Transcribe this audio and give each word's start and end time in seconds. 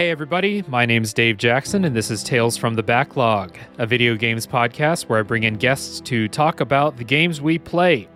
Hey, 0.00 0.08
everybody, 0.08 0.64
my 0.66 0.86
name's 0.86 1.12
Dave 1.12 1.36
Jackson, 1.36 1.84
and 1.84 1.94
this 1.94 2.10
is 2.10 2.22
Tales 2.22 2.56
from 2.56 2.72
the 2.72 2.82
Backlog, 2.82 3.58
a 3.76 3.84
video 3.84 4.16
games 4.16 4.46
podcast 4.46 5.10
where 5.10 5.18
I 5.18 5.22
bring 5.22 5.42
in 5.42 5.56
guests 5.56 6.00
to 6.00 6.26
talk 6.26 6.60
about 6.60 6.96
the 6.96 7.04
games 7.04 7.42
we 7.42 7.58
play. 7.58 8.08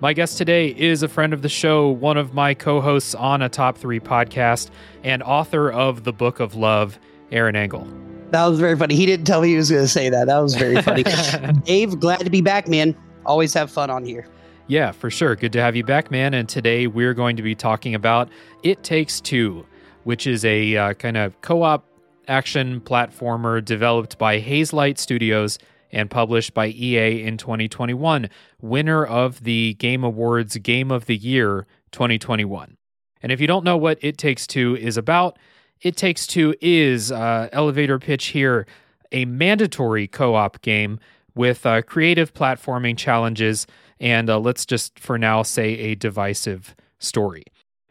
My 0.00 0.14
guest 0.14 0.38
today 0.38 0.68
is 0.68 1.02
a 1.02 1.08
friend 1.08 1.34
of 1.34 1.42
the 1.42 1.48
show, 1.50 1.90
one 1.90 2.16
of 2.16 2.32
my 2.32 2.54
co 2.54 2.80
hosts 2.80 3.14
on 3.14 3.42
a 3.42 3.50
top 3.50 3.76
three 3.76 4.00
podcast, 4.00 4.70
and 5.04 5.22
author 5.22 5.70
of 5.70 6.04
The 6.04 6.14
Book 6.14 6.40
of 6.40 6.54
Love, 6.54 6.98
Aaron 7.30 7.56
Engel. 7.56 7.86
That 8.30 8.46
was 8.46 8.58
very 8.58 8.78
funny. 8.78 8.96
He 8.96 9.04
didn't 9.04 9.26
tell 9.26 9.42
me 9.42 9.48
he 9.48 9.56
was 9.56 9.70
going 9.70 9.84
to 9.84 9.88
say 9.88 10.08
that. 10.08 10.28
That 10.28 10.38
was 10.38 10.54
very 10.54 10.80
funny. 10.80 11.02
Dave, 11.64 12.00
glad 12.00 12.20
to 12.20 12.30
be 12.30 12.40
back, 12.40 12.68
man. 12.68 12.96
Always 13.26 13.52
have 13.52 13.70
fun 13.70 13.90
on 13.90 14.02
here. 14.02 14.26
Yeah, 14.66 14.92
for 14.92 15.10
sure. 15.10 15.36
Good 15.36 15.52
to 15.52 15.60
have 15.60 15.76
you 15.76 15.84
back, 15.84 16.10
man. 16.10 16.32
And 16.32 16.48
today 16.48 16.86
we're 16.86 17.12
going 17.12 17.36
to 17.36 17.42
be 17.42 17.54
talking 17.54 17.94
about 17.94 18.30
It 18.62 18.82
Takes 18.82 19.20
Two, 19.20 19.66
which 20.08 20.26
is 20.26 20.42
a 20.42 20.74
uh, 20.74 20.94
kind 20.94 21.18
of 21.18 21.38
co 21.42 21.62
op 21.62 21.84
action 22.28 22.80
platformer 22.80 23.62
developed 23.62 24.16
by 24.16 24.40
Hazelight 24.40 24.96
Studios 24.96 25.58
and 25.92 26.10
published 26.10 26.54
by 26.54 26.68
EA 26.68 27.22
in 27.22 27.36
2021, 27.36 28.30
winner 28.62 29.04
of 29.04 29.44
the 29.44 29.74
Game 29.74 30.02
Awards 30.02 30.56
Game 30.56 30.90
of 30.90 31.04
the 31.04 31.16
Year 31.16 31.66
2021. 31.92 32.78
And 33.22 33.30
if 33.30 33.38
you 33.38 33.46
don't 33.46 33.66
know 33.66 33.76
what 33.76 33.98
It 34.00 34.16
Takes 34.16 34.46
Two 34.46 34.74
is 34.76 34.96
about, 34.96 35.38
It 35.82 35.94
Takes 35.94 36.26
Two 36.26 36.54
is, 36.62 37.12
uh, 37.12 37.50
elevator 37.52 37.98
pitch 37.98 38.28
here, 38.28 38.66
a 39.12 39.26
mandatory 39.26 40.06
co 40.06 40.34
op 40.36 40.62
game 40.62 40.98
with 41.34 41.66
uh, 41.66 41.82
creative 41.82 42.32
platforming 42.32 42.96
challenges 42.96 43.66
and 44.00 44.30
uh, 44.30 44.38
let's 44.38 44.64
just 44.64 44.98
for 44.98 45.18
now 45.18 45.42
say 45.42 45.74
a 45.74 45.94
divisive 45.94 46.74
story. 46.98 47.44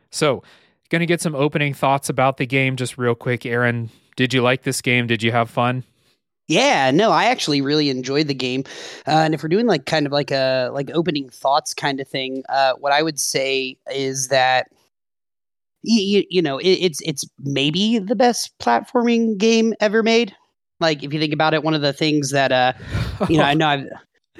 So, 0.09 0.41
going 0.89 1.01
to 1.01 1.05
get 1.05 1.21
some 1.21 1.35
opening 1.35 1.73
thoughts 1.73 2.09
about 2.09 2.37
the 2.37 2.45
game 2.45 2.75
just 2.75 2.97
real 2.97 3.15
quick. 3.15 3.45
Aaron, 3.45 3.89
did 4.15 4.33
you 4.33 4.41
like 4.41 4.63
this 4.63 4.81
game? 4.81 5.07
Did 5.07 5.23
you 5.23 5.31
have 5.31 5.49
fun? 5.49 5.83
Yeah, 6.47 6.91
no, 6.91 7.11
I 7.11 7.25
actually 7.25 7.61
really 7.61 7.89
enjoyed 7.89 8.27
the 8.27 8.33
game. 8.33 8.63
Uh, 9.05 9.11
and 9.11 9.33
if 9.33 9.43
we're 9.43 9.49
doing 9.49 9.65
like 9.67 9.85
kind 9.85 10.05
of 10.05 10.13
like 10.13 10.31
a 10.31 10.69
like 10.71 10.89
opening 10.93 11.29
thoughts 11.29 11.73
kind 11.73 11.99
of 11.99 12.07
thing, 12.07 12.43
uh, 12.47 12.73
what 12.79 12.93
I 12.93 13.03
would 13.03 13.19
say 13.19 13.77
is 13.93 14.29
that 14.29 14.71
you, 15.83 16.23
you 16.29 16.41
know 16.41 16.57
it, 16.57 16.69
it's 16.69 17.01
it's 17.01 17.25
maybe 17.39 17.99
the 17.99 18.15
best 18.15 18.57
platforming 18.59 19.37
game 19.37 19.73
ever 19.81 20.01
made. 20.03 20.33
Like 20.79 21.03
if 21.03 21.13
you 21.13 21.19
think 21.19 21.33
about 21.33 21.53
it, 21.53 21.63
one 21.63 21.73
of 21.73 21.81
the 21.81 21.91
things 21.91 22.31
that 22.31 22.53
uh, 22.53 22.71
you 23.29 23.37
know, 23.37 23.43
I 23.43 23.53
know 23.55 23.67
I've 23.67 23.87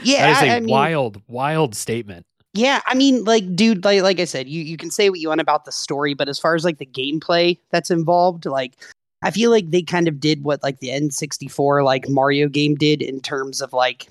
yeah, 0.02 0.34
that 0.34 0.44
is 0.44 0.50
a 0.50 0.56
I 0.56 0.60
mean, 0.62 0.70
wild, 0.70 1.22
wild 1.28 1.76
statement. 1.76 2.26
Yeah, 2.58 2.82
I 2.88 2.96
mean, 2.96 3.24
like, 3.24 3.56
dude, 3.56 3.86
like, 3.86 4.02
like 4.02 4.20
I 4.20 4.26
said, 4.26 4.50
you 4.50 4.64
you 4.64 4.78
can 4.78 4.90
say 4.90 5.12
what 5.12 5.20
you 5.20 5.30
want 5.30 5.42
about 5.42 5.66
the 5.66 5.72
story, 5.72 6.16
but 6.16 6.28
as 6.28 6.40
far 6.40 6.56
as 6.56 6.66
like 6.66 6.80
the 6.80 6.88
gameplay 6.88 7.56
that's 7.70 7.92
involved, 7.92 8.48
like, 8.48 8.74
I 9.22 9.30
feel 9.30 9.52
like 9.52 9.70
they 9.70 9.84
kind 9.84 10.08
of 10.08 10.20
did 10.20 10.44
what 10.44 10.64
like 10.64 10.80
the 10.80 10.88
N64 10.90 11.86
like 11.86 12.10
Mario 12.10 12.48
game 12.48 12.74
did 12.74 13.04
in 13.04 13.22
terms 13.22 13.62
of 13.62 13.74
like, 13.74 14.08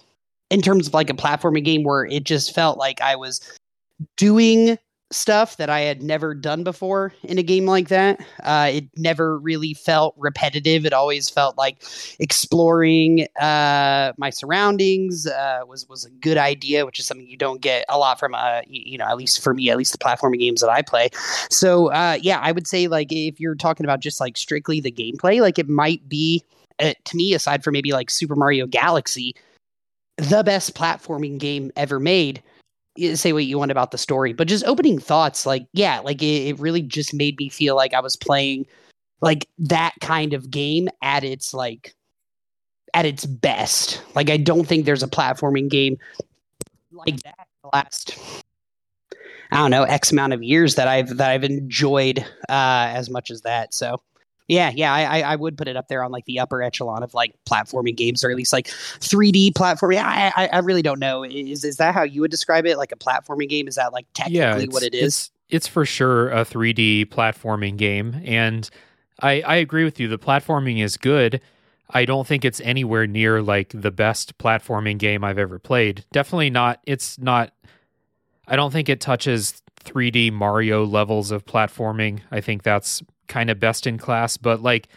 in 0.49 0.63
terms 0.63 0.87
of 0.87 0.95
like 0.95 1.11
a 1.11 1.15
platforming 1.15 1.65
game 1.65 1.83
where 1.83 2.05
it 2.05 2.23
just 2.23 2.55
felt 2.55 2.79
like 2.79 3.01
I 3.01 3.17
was 3.17 3.41
doing 4.17 4.79
stuff 5.17 5.57
that 5.57 5.71
I 5.71 5.81
had 5.81 6.03
never 6.03 6.35
done 6.35 6.63
before 6.63 7.13
in 7.23 7.39
a 7.39 7.43
game 7.43 7.67
like 7.67 7.89
that. 7.89 8.21
Uh, 8.43 8.71
it 8.73 8.85
never 8.97 9.39
really 9.39 9.75
felt 9.75 10.15
repetitive. 10.17 10.85
It 10.85 10.93
always 10.93 11.29
felt 11.29 11.57
like 11.57 11.83
exploring 12.19 13.27
uh, 13.41 14.13
my 14.19 14.31
surroundings 14.31 15.27
uh, 15.27 15.61
was 15.67 15.89
was 15.89 16.05
a 16.05 16.11
good 16.11 16.37
idea, 16.37 16.87
which 16.87 16.99
is 16.99 17.07
something 17.07 17.27
you 17.27 17.37
don't 17.37 17.61
get 17.61 17.85
a 17.89 17.99
lot 17.99 18.19
from 18.21 18.35
uh, 18.35 18.61
you 18.67 18.99
know 18.99 19.07
at 19.07 19.17
least 19.17 19.43
for 19.43 19.55
me, 19.55 19.71
at 19.71 19.77
least 19.77 19.93
the 19.93 19.99
platforming 19.99 20.39
games 20.39 20.61
that 20.61 20.71
I 20.71 20.83
play. 20.83 21.09
So 21.51 21.89
uh, 21.93 22.19
yeah, 22.21 22.39
I 22.41 22.53
would 22.53 22.67
say 22.67 22.89
like 22.89 23.11
if 23.11 23.41
you're 23.41 23.55
talking 23.55 23.85
about 23.87 24.01
just 24.01 24.21
like 24.21 24.37
strictly 24.37 24.81
the 24.81 24.93
gameplay, 24.93 25.41
like 25.41 25.59
it 25.59 25.69
might 25.69 26.09
be 26.09 26.43
uh, 26.79 26.93
to 27.05 27.17
me 27.17 27.35
aside 27.35 27.65
from 27.65 27.73
maybe 27.73 27.93
like 27.93 28.11
Super 28.11 28.37
Mario 28.37 28.67
Galaxy, 28.67 29.35
the 30.17 30.43
best 30.43 30.75
platforming 30.75 31.39
game 31.39 31.71
ever 31.77 31.99
made 31.99 32.43
say 33.15 33.33
what 33.33 33.45
you 33.45 33.59
want 33.59 33.71
about 33.71 33.91
the 33.91 33.99
story, 33.99 34.33
but 34.33 34.49
just 34.49 34.65
opening 34.65 34.99
thoughts, 34.99 35.47
like, 35.47 35.67
yeah, 35.73 36.01
like 36.01 36.23
it, 36.23 36.49
it, 36.49 36.59
really 36.59 36.83
just 36.83 37.15
made 37.15 37.39
me 37.39 37.49
feel 37.49 37.77
like 37.77 37.95
I 37.95 38.01
was 38.01 38.17
playing 38.17 38.67
like 39.21 39.49
that 39.59 39.95
kind 40.01 40.33
of 40.33 40.51
game 40.51 40.89
at 41.03 41.25
its 41.25 41.55
like 41.55 41.95
at 42.95 43.07
its 43.07 43.27
best. 43.27 44.03
Like 44.15 44.31
I 44.31 44.37
don't 44.37 44.67
think 44.67 44.85
there's 44.85 45.03
a 45.03 45.09
platforming 45.09 45.69
game 45.69 45.99
like 46.93 47.23
that 47.23 47.47
last 47.73 48.19
I 49.53 49.59
don't 49.59 49.71
know, 49.71 49.85
X 49.85 50.11
amount 50.11 50.33
of 50.33 50.43
years 50.43 50.75
that 50.75 50.89
I've 50.89 51.17
that 51.17 51.31
I've 51.31 51.45
enjoyed 51.45 52.19
uh 52.49 52.91
as 52.93 53.11
much 53.11 53.31
as 53.31 53.43
that. 53.43 53.75
So 53.75 54.01
yeah, 54.49 54.71
yeah, 54.75 54.93
I, 54.95 55.23
I 55.23 55.37
would 55.37 55.59
put 55.59 55.67
it 55.67 55.77
up 55.77 55.89
there 55.89 56.05
on 56.05 56.13
like 56.13 56.25
the 56.27 56.39
upper 56.39 56.63
echelon 56.63 57.03
of 57.03 57.15
like 57.15 57.35
platforming 57.47 57.97
games, 57.97 58.23
or 58.23 58.31
at 58.31 58.37
least 58.37 58.53
like 58.53 58.69
3D 58.69 59.53
platforming. 59.53 60.03
I, 60.03 60.33
I, 60.37 60.49
I 60.53 60.59
really 60.59 60.83
don't 60.83 61.01
know. 61.01 61.25
Is 61.25 61.65
is 61.65 61.79
that 61.79 61.95
how 61.95 62.03
you 62.03 62.21
would 62.21 62.31
describe 62.31 62.65
it? 62.65 62.79
Like 62.79 62.93
a 62.93 62.97
platforming 62.97 63.49
game? 63.49 63.67
Is 63.67 63.75
that 63.75 63.93
like 63.93 64.07
technically 64.15 64.39
yeah, 64.39 64.71
what 64.71 64.85
it 64.85 64.95
is? 64.95 65.03
It's, 65.03 65.31
it's 65.49 65.69
for 65.69 65.85
sure 65.85 66.31
a 66.31 66.45
3D 66.45 67.07
platforming 67.07 67.77
game, 67.77 68.21
and 68.25 68.69
I 69.21 69.43
I 69.43 69.57
agree 69.57 69.85
with 69.85 69.99
you. 69.99 70.07
The 70.07 70.19
platforming 70.19 70.83
is 70.83 70.97
good. 70.97 71.41
I 71.91 72.05
don't 72.05 72.27
think 72.27 72.45
it's 72.45 72.61
anywhere 72.61 73.07
near 73.07 73.43
like 73.43 73.71
the 73.75 73.91
best 73.91 74.39
platforming 74.39 74.99
game 74.99 75.25
I've 75.25 75.39
ever 75.39 75.59
played. 75.59 76.05
Definitely 76.13 76.51
not. 76.51 76.81
It's 76.87 77.19
not. 77.19 77.53
I 78.47 78.55
don't 78.55 78.73
think 78.73 78.89
it 78.89 79.01
touches 79.01 79.61
3D 79.85 80.33
Mario 80.33 80.85
levels 80.85 81.33
of 81.33 81.45
platforming. 81.45 82.21
I 82.31 82.41
think 82.41 82.63
that's 82.63 83.03
kind 83.29 83.51
of 83.51 83.61
best 83.61 83.87
in 83.87 83.99
class, 83.99 84.37
but 84.37 84.63
like 84.63 84.89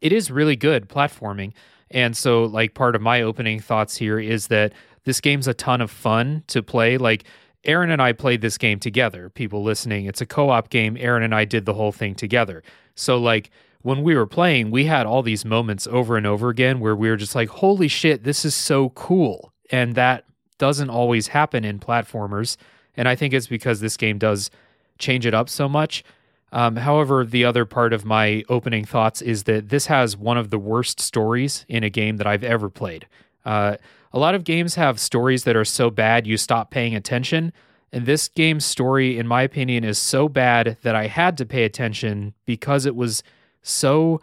it 0.00 0.12
is 0.12 0.30
really 0.30 0.56
good 0.56 0.88
platforming. 0.88 1.52
And 1.90 2.16
so, 2.16 2.44
like, 2.44 2.74
part 2.74 2.94
of 2.94 3.02
my 3.02 3.22
opening 3.22 3.60
thoughts 3.60 3.96
here 3.96 4.18
is 4.18 4.48
that 4.48 4.72
this 5.04 5.20
game's 5.20 5.48
a 5.48 5.54
ton 5.54 5.80
of 5.80 5.90
fun 5.90 6.44
to 6.48 6.62
play. 6.62 6.98
Like, 6.98 7.24
Aaron 7.64 7.90
and 7.90 8.00
I 8.00 8.12
played 8.12 8.40
this 8.40 8.58
game 8.58 8.78
together. 8.78 9.30
People 9.30 9.62
listening, 9.62 10.04
it's 10.06 10.20
a 10.20 10.26
co 10.26 10.50
op 10.50 10.70
game. 10.70 10.96
Aaron 11.00 11.22
and 11.22 11.34
I 11.34 11.44
did 11.44 11.64
the 11.64 11.74
whole 11.74 11.92
thing 11.92 12.14
together. 12.14 12.62
So, 12.94 13.18
like, 13.18 13.50
when 13.82 14.02
we 14.02 14.14
were 14.14 14.26
playing, 14.26 14.70
we 14.70 14.84
had 14.84 15.06
all 15.06 15.22
these 15.22 15.44
moments 15.44 15.86
over 15.86 16.16
and 16.16 16.26
over 16.26 16.50
again 16.50 16.80
where 16.80 16.96
we 16.96 17.08
were 17.08 17.16
just 17.16 17.34
like, 17.34 17.48
holy 17.48 17.88
shit, 17.88 18.24
this 18.24 18.44
is 18.44 18.54
so 18.54 18.90
cool. 18.90 19.52
And 19.70 19.94
that 19.94 20.24
doesn't 20.58 20.90
always 20.90 21.28
happen 21.28 21.64
in 21.64 21.78
platformers. 21.78 22.56
And 22.96 23.08
I 23.08 23.14
think 23.14 23.32
it's 23.32 23.46
because 23.46 23.80
this 23.80 23.96
game 23.96 24.18
does 24.18 24.50
change 24.98 25.24
it 25.24 25.34
up 25.34 25.48
so 25.48 25.68
much. 25.68 26.02
Um, 26.52 26.76
however, 26.76 27.24
the 27.24 27.44
other 27.44 27.64
part 27.64 27.92
of 27.92 28.04
my 28.04 28.42
opening 28.48 28.84
thoughts 28.84 29.20
is 29.20 29.44
that 29.44 29.68
this 29.68 29.86
has 29.86 30.16
one 30.16 30.38
of 30.38 30.50
the 30.50 30.58
worst 30.58 31.00
stories 31.00 31.66
in 31.68 31.84
a 31.84 31.90
game 31.90 32.16
that 32.16 32.26
I've 32.26 32.44
ever 32.44 32.70
played. 32.70 33.06
Uh, 33.44 33.76
a 34.12 34.18
lot 34.18 34.34
of 34.34 34.44
games 34.44 34.76
have 34.76 34.98
stories 34.98 35.44
that 35.44 35.56
are 35.56 35.64
so 35.64 35.90
bad 35.90 36.26
you 36.26 36.36
stop 36.36 36.70
paying 36.70 36.94
attention. 36.94 37.52
And 37.92 38.06
this 38.06 38.28
game's 38.28 38.64
story, 38.64 39.18
in 39.18 39.26
my 39.26 39.42
opinion, 39.42 39.84
is 39.84 39.98
so 39.98 40.28
bad 40.28 40.76
that 40.82 40.94
I 40.94 41.06
had 41.06 41.36
to 41.38 41.46
pay 41.46 41.64
attention 41.64 42.34
because 42.46 42.86
it 42.86 42.94
was 42.94 43.22
so 43.62 44.20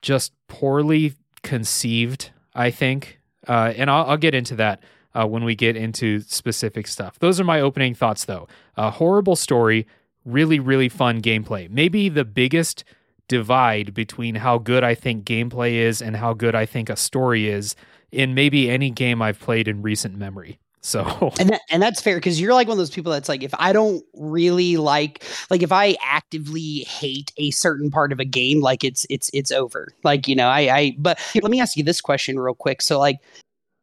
just 0.00 0.32
poorly 0.48 1.14
conceived, 1.42 2.30
I 2.54 2.70
think. 2.70 3.20
Uh, 3.48 3.72
and 3.76 3.90
I'll, 3.90 4.10
I'll, 4.10 4.16
get 4.16 4.34
into 4.34 4.54
that 4.56 4.82
uh, 5.14 5.26
when 5.26 5.42
we 5.42 5.56
get 5.56 5.76
into 5.76 6.20
specific 6.20 6.86
stuff. 6.86 7.18
Those 7.18 7.40
are 7.40 7.44
my 7.44 7.60
opening 7.60 7.94
thoughts, 7.94 8.24
though. 8.24 8.46
A 8.76 8.90
horrible 8.90 9.34
story, 9.34 9.86
really, 10.24 10.60
really 10.60 10.88
fun 10.88 11.20
gameplay. 11.20 11.68
Maybe 11.70 12.08
the 12.08 12.24
biggest 12.24 12.84
divide 13.28 13.94
between 13.94 14.34
how 14.34 14.58
good 14.58 14.84
I 14.84 14.94
think 14.94 15.24
gameplay 15.24 15.74
is 15.74 16.02
and 16.02 16.16
how 16.16 16.34
good 16.34 16.54
I 16.54 16.66
think 16.66 16.90
a 16.90 16.96
story 16.96 17.48
is 17.48 17.74
in 18.10 18.34
maybe 18.34 18.68
any 18.70 18.90
game 18.90 19.22
I've 19.22 19.40
played 19.40 19.68
in 19.68 19.82
recent 19.82 20.16
memory. 20.16 20.58
So 20.82 21.32
and 21.40 21.50
that, 21.50 21.62
and 21.70 21.82
that's 21.82 22.00
fair 22.00 22.16
because 22.16 22.40
you're 22.40 22.52
like 22.52 22.66
one 22.66 22.74
of 22.74 22.78
those 22.78 22.90
people 22.90 23.12
that's 23.12 23.28
like 23.28 23.42
if 23.42 23.54
I 23.58 23.72
don't 23.72 24.04
really 24.14 24.76
like 24.76 25.24
like 25.48 25.62
if 25.62 25.72
I 25.72 25.96
actively 26.04 26.80
hate 26.80 27.32
a 27.36 27.52
certain 27.52 27.90
part 27.90 28.12
of 28.12 28.18
a 28.18 28.24
game 28.24 28.60
like 28.60 28.82
it's 28.82 29.06
it's 29.08 29.30
it's 29.32 29.52
over 29.52 29.88
like 30.02 30.26
you 30.26 30.34
know 30.34 30.48
I 30.48 30.76
I 30.76 30.96
but 30.98 31.20
let 31.40 31.50
me 31.50 31.60
ask 31.60 31.76
you 31.76 31.84
this 31.84 32.00
question 32.00 32.38
real 32.38 32.54
quick 32.54 32.82
so 32.82 32.98
like 32.98 33.20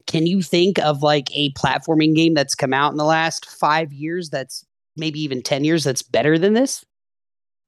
can 0.08 0.28
you 0.28 0.42
think 0.42 0.78
of 0.80 1.02
like 1.02 1.30
a 1.34 1.54
platforming 1.54 2.16
game 2.16 2.34
that's 2.34 2.54
come 2.54 2.74
out 2.74 2.92
in 2.92 2.98
the 2.98 3.06
last 3.06 3.46
five 3.46 3.94
years 3.94 4.30
that's 4.30 4.66
maybe 5.00 5.22
even 5.22 5.42
10 5.42 5.64
years 5.64 5.84
that's 5.84 6.02
better 6.02 6.38
than 6.38 6.54
this? 6.54 6.86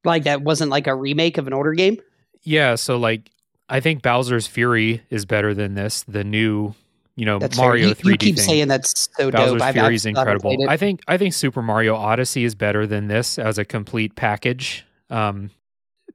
Like 0.03 0.23
that 0.23 0.41
wasn't 0.41 0.71
like 0.71 0.87
a 0.87 0.95
remake 0.95 1.37
of 1.37 1.47
an 1.47 1.53
older 1.53 1.73
game? 1.73 2.01
Yeah, 2.43 2.75
so 2.75 2.97
like 2.97 3.29
I 3.69 3.79
think 3.79 4.01
Bowser's 4.01 4.47
Fury 4.47 5.01
is 5.09 5.25
better 5.25 5.53
than 5.53 5.75
this, 5.75 6.03
the 6.03 6.23
new, 6.23 6.73
you 7.15 7.25
know, 7.25 7.39
that's 7.39 7.57
Mario 7.57 7.89
you, 7.89 7.95
3D 7.95 8.05
you 8.05 8.17
keep 8.17 8.35
thing. 8.35 8.45
saying 8.45 8.67
that's 8.67 9.09
so 9.15 9.31
Bowser's 9.31 9.61
dope. 9.61 9.73
Fury 9.73 9.95
is 9.95 10.05
incredible. 10.05 10.57
I 10.67 10.77
think 10.77 11.01
I 11.07 11.17
think 11.17 11.33
Super 11.33 11.61
Mario 11.61 11.95
Odyssey 11.95 12.43
is 12.43 12.55
better 12.55 12.87
than 12.87 13.07
this 13.07 13.37
as 13.39 13.57
a 13.57 13.65
complete 13.65 14.15
package. 14.15 14.85
Um, 15.09 15.51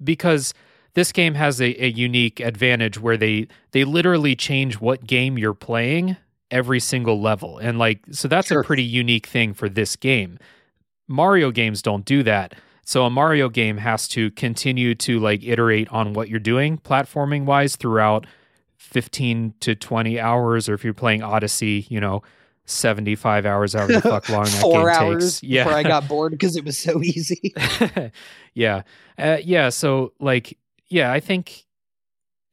because 0.03 0.53
this 0.95 1.13
game 1.13 1.35
has 1.35 1.61
a, 1.61 1.85
a 1.85 1.89
unique 1.89 2.41
advantage 2.41 2.99
where 2.99 3.17
they 3.17 3.49
they 3.73 3.85
literally 3.85 4.35
change 4.35 4.81
what 4.81 5.07
game 5.07 5.39
you're 5.39 5.55
playing 5.55 6.17
every 6.51 6.81
single 6.81 7.21
level. 7.21 7.59
And 7.59 7.79
like 7.79 8.01
so 8.11 8.29
that's 8.29 8.49
sure. 8.49 8.61
a 8.61 8.65
pretty 8.65 8.83
unique 8.83 9.27
thing 9.27 9.55
for 9.55 9.69
this 9.69 9.97
game. 9.97 10.39
Mario 11.09 11.51
games 11.51 11.83
don't 11.83 12.05
do 12.05 12.23
that. 12.23 12.55
So 12.85 13.05
a 13.05 13.11
Mario 13.11 13.49
game 13.49 13.79
has 13.79 14.07
to 14.09 14.31
continue 14.33 14.95
to 14.97 15.19
like 15.19 15.43
iterate 15.45 15.89
on 15.89 16.13
what 16.13 16.29
you're 16.29 16.39
doing 16.39 16.79
platforming 16.79 17.45
wise 17.45 17.77
throughout 17.77 18.27
15 18.77 19.55
to 19.61 19.75
20 19.75 20.21
hours 20.21 20.69
or 20.69 20.75
if 20.75 20.85
you're 20.85 20.95
playing 20.95 21.23
Odyssey, 21.23 21.87
you 21.89 22.01
know, 22.01 22.23
75 22.67 23.47
hours 23.47 23.73
however 23.75 23.93
the 23.95 24.01
fuck 24.03 24.29
long 24.29 24.45
that 24.45 24.51
Four 24.61 24.91
game 24.91 25.01
hours 25.01 25.41
takes. 25.41 25.43
Yeah. 25.49 25.65
before 25.65 25.79
I 25.79 25.83
got 25.83 26.09
bored 26.09 26.31
because 26.33 26.57
it 26.57 26.65
was 26.65 26.79
so 26.79 27.03
easy. 27.03 27.55
yeah. 28.55 28.83
Uh, 29.19 29.39
yeah. 29.43 29.69
So, 29.71 30.13
like, 30.21 30.59
yeah, 30.89 31.11
I 31.13 31.19
think, 31.21 31.65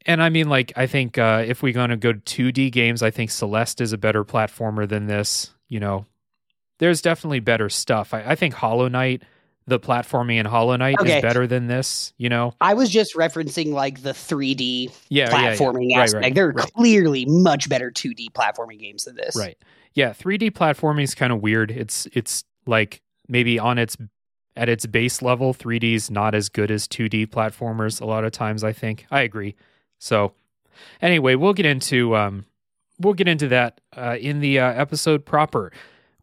and 0.06 0.21
I 0.21 0.29
mean, 0.29 0.49
like, 0.49 0.73
I 0.75 0.88
think 0.88 1.17
uh, 1.17 1.44
if 1.45 1.61
we're 1.61 1.73
going 1.73 1.89
to 1.91 1.97
go 1.97 2.13
2D 2.13 2.71
games, 2.71 3.03
I 3.03 3.11
think 3.11 3.29
Celeste 3.31 3.81
is 3.81 3.94
a 3.94 3.97
better 3.97 4.23
platformer 4.23 4.88
than 4.88 5.06
this. 5.07 5.53
You 5.67 5.79
know, 5.79 6.06
there's 6.83 7.01
definitely 7.01 7.39
better 7.39 7.69
stuff. 7.69 8.13
I, 8.13 8.24
I 8.31 8.35
think 8.35 8.53
Hollow 8.53 8.89
Knight, 8.89 9.24
the 9.68 9.80
platforming 9.80 10.35
in 10.38 10.45
Hollow 10.45 10.75
Knight 10.75 10.97
Okay. 11.00 11.15
is 11.15 11.21
better 11.21 11.47
than 11.47 11.68
this, 11.68 12.12
you 12.18 12.27
know? 12.27 12.53
I 12.59 12.74
was 12.74 12.89
just 12.89 13.15
referencing 13.15 13.71
like 13.71 14.01
the 14.01 14.09
3D 14.12 14.91
Yeah. 15.07 15.30
yeah, 15.30 15.41
yeah. 15.44 15.56
platforming 15.56 15.95
Right, 15.95 16.03
aspect. 16.03 16.24
right, 16.24 16.35
There 16.35 16.47
are 16.50 16.51
right. 16.51 16.74
clearly 16.74 17.25
much 17.25 17.69
better 17.69 17.89
2D 17.89 18.31
platforming 18.33 18.80
games 18.81 19.06
than 19.06 19.15
this. 19.15 19.33
Right. 19.38 19.57
Yeah, 19.94 20.09
3D 20.12 20.51
platforming 20.51 21.03
is 21.03 21.15
kind 21.15 21.31
of 21.31 21.41
weird. 21.41 21.71
It's 21.71 22.06
it's 22.12 22.44
like 22.65 23.01
maybe 23.30 23.57
on 23.59 23.77
its 23.77 23.95
at 24.57 24.68
its 24.68 24.85
base 24.85 25.21
level, 25.21 25.53
3D 25.53 25.94
is 25.94 26.12
not 26.12 26.35
as 26.35 26.50
good 26.50 26.69
as 26.69 26.85
2D 26.88 27.27
platformers 27.27 28.01
a 28.01 28.06
lot 28.06 28.25
of 28.25 28.33
times, 28.33 28.63
I 28.63 28.74
think. 28.74 29.06
I 29.09 29.21
agree. 29.21 29.56
So, 30.00 30.33
anyway, 31.01 31.35
we'll 31.35 31.53
get 31.53 31.65
into 31.65 32.15
um 32.18 32.44
we'll 33.00 33.13
get 33.13 33.27
into 33.30 33.47
that 33.47 33.80
uh, 33.95 34.18
in 34.19 34.39
the 34.41 34.59
uh, 34.59 34.74
episode 34.74 35.25
proper, 35.25 35.71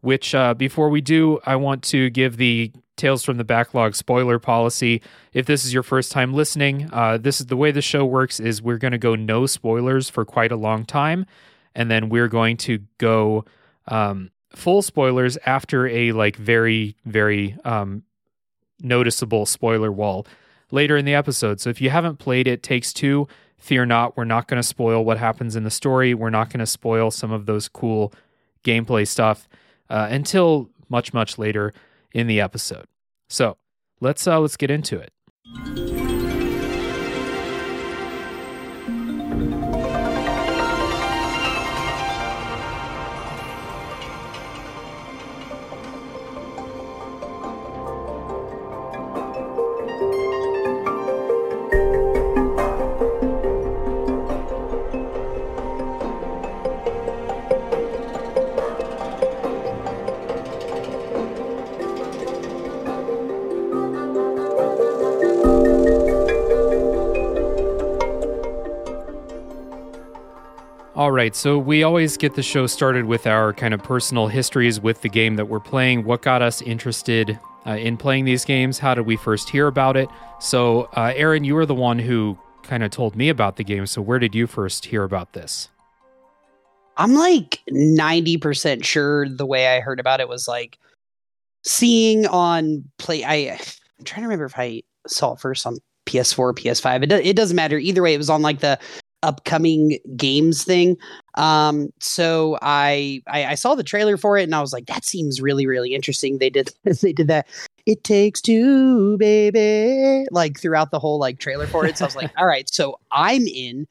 which 0.01 0.35
uh 0.35 0.53
before 0.53 0.89
we 0.89 1.01
do, 1.01 1.39
I 1.45 1.55
want 1.55 1.83
to 1.85 2.09
give 2.09 2.37
the 2.37 2.71
Tales 2.97 3.23
from 3.23 3.37
the 3.37 3.43
Backlog 3.43 3.95
spoiler 3.95 4.37
policy. 4.37 5.01
If 5.33 5.47
this 5.47 5.65
is 5.65 5.73
your 5.73 5.81
first 5.81 6.11
time 6.11 6.35
listening, 6.35 6.87
uh, 6.93 7.17
this 7.17 7.41
is 7.41 7.47
the 7.47 7.57
way 7.57 7.71
the 7.71 7.81
show 7.81 8.05
works 8.05 8.39
is 8.39 8.61
we're 8.61 8.77
going 8.77 8.91
to 8.91 8.99
go 8.99 9.15
no 9.15 9.47
spoilers 9.47 10.07
for 10.07 10.23
quite 10.23 10.51
a 10.51 10.55
long 10.55 10.85
time 10.85 11.25
and 11.73 11.89
then 11.89 12.09
we're 12.09 12.27
going 12.27 12.57
to 12.57 12.79
go 12.99 13.45
um, 13.87 14.29
full 14.55 14.81
spoilers 14.83 15.37
after 15.45 15.87
a 15.87 16.11
like 16.11 16.35
very 16.35 16.95
very 17.05 17.57
um, 17.65 18.03
noticeable 18.81 19.45
spoiler 19.45 19.91
wall 19.91 20.27
later 20.69 20.95
in 20.97 21.05
the 21.05 21.15
episode. 21.15 21.59
So 21.59 21.69
if 21.69 21.81
you 21.81 21.89
haven't 21.89 22.17
played 22.17 22.47
it, 22.47 22.63
takes 22.63 22.93
two. 22.93 23.27
Fear 23.57 23.85
not, 23.85 24.17
we're 24.17 24.25
not 24.25 24.47
going 24.47 24.61
to 24.61 24.67
spoil 24.67 25.03
what 25.05 25.17
happens 25.17 25.55
in 25.55 25.63
the 25.63 25.71
story. 25.71 26.13
We're 26.13 26.29
not 26.29 26.49
going 26.49 26.59
to 26.59 26.65
spoil 26.65 27.11
some 27.11 27.31
of 27.31 27.45
those 27.45 27.67
cool 27.67 28.13
gameplay 28.63 29.07
stuff 29.07 29.47
uh, 29.91 30.07
until 30.09 30.69
much 30.89 31.13
much 31.13 31.37
later 31.37 31.73
in 32.13 32.27
the 32.27 32.41
episode. 32.41 32.87
So 33.29 33.57
let's 33.99 34.25
uh, 34.25 34.39
let's 34.39 34.57
get 34.57 34.71
into 34.71 34.97
it. 34.97 35.90
Right, 71.31 71.35
so 71.35 71.57
we 71.57 71.81
always 71.83 72.17
get 72.17 72.35
the 72.35 72.43
show 72.43 72.67
started 72.67 73.05
with 73.05 73.25
our 73.25 73.53
kind 73.53 73.73
of 73.73 73.81
personal 73.81 74.27
histories 74.27 74.81
with 74.81 75.01
the 75.01 75.07
game 75.07 75.37
that 75.37 75.45
we're 75.45 75.61
playing. 75.61 76.03
What 76.03 76.21
got 76.21 76.41
us 76.41 76.61
interested 76.61 77.39
uh, 77.65 77.71
in 77.71 77.95
playing 77.95 78.25
these 78.25 78.43
games? 78.43 78.77
How 78.77 78.93
did 78.93 79.05
we 79.05 79.15
first 79.15 79.49
hear 79.49 79.67
about 79.67 79.95
it? 79.95 80.09
So, 80.41 80.89
uh, 80.97 81.13
Aaron, 81.15 81.45
you 81.45 81.55
were 81.55 81.65
the 81.65 81.75
one 81.75 81.99
who 81.99 82.37
kind 82.63 82.83
of 82.83 82.91
told 82.91 83.15
me 83.15 83.29
about 83.29 83.55
the 83.55 83.63
game. 83.63 83.85
So, 83.85 84.01
where 84.01 84.19
did 84.19 84.35
you 84.35 84.45
first 84.45 84.83
hear 84.83 85.03
about 85.03 85.31
this? 85.31 85.69
I'm 86.97 87.13
like 87.13 87.61
90% 87.71 88.83
sure 88.83 89.29
the 89.29 89.45
way 89.45 89.67
I 89.67 89.79
heard 89.79 90.01
about 90.01 90.19
it 90.19 90.27
was 90.27 90.49
like 90.49 90.77
seeing 91.63 92.27
on 92.27 92.83
play. 92.97 93.23
I, 93.23 93.57
I'm 93.97 94.03
trying 94.03 94.23
to 94.23 94.27
remember 94.27 94.45
if 94.45 94.57
I 94.57 94.83
saw 95.07 95.33
it 95.33 95.39
first 95.39 95.65
on 95.65 95.77
PS4 96.07 96.39
or 96.39 96.53
PS5. 96.53 97.03
It, 97.03 97.07
do, 97.07 97.15
it 97.15 97.37
doesn't 97.37 97.55
matter. 97.55 97.77
Either 97.77 98.01
way, 98.01 98.13
it 98.13 98.17
was 98.17 98.29
on 98.29 98.41
like 98.41 98.59
the 98.59 98.77
upcoming 99.23 99.99
games 100.15 100.63
thing. 100.63 100.97
Um, 101.35 101.91
so 101.99 102.57
I, 102.61 103.21
I 103.27 103.45
I 103.45 103.55
saw 103.55 103.75
the 103.75 103.83
trailer 103.83 104.17
for 104.17 104.37
it 104.37 104.43
and 104.43 104.55
I 104.55 104.61
was 104.61 104.73
like, 104.73 104.87
that 104.87 105.05
seems 105.05 105.41
really, 105.41 105.67
really 105.67 105.93
interesting. 105.93 106.37
They 106.37 106.49
did 106.49 106.71
they 106.83 107.13
did 107.13 107.27
that. 107.27 107.47
It 107.85 108.03
takes 108.03 108.41
two, 108.41 109.17
baby, 109.17 110.25
like 110.31 110.59
throughout 110.59 110.91
the 110.91 110.99
whole 110.99 111.19
like 111.19 111.39
trailer 111.39 111.67
for 111.67 111.85
it. 111.85 111.97
So 111.97 112.05
I 112.05 112.07
was 112.07 112.15
like, 112.15 112.31
all 112.37 112.45
right, 112.45 112.71
so 112.73 112.99
I'm 113.11 113.47
in. 113.47 113.87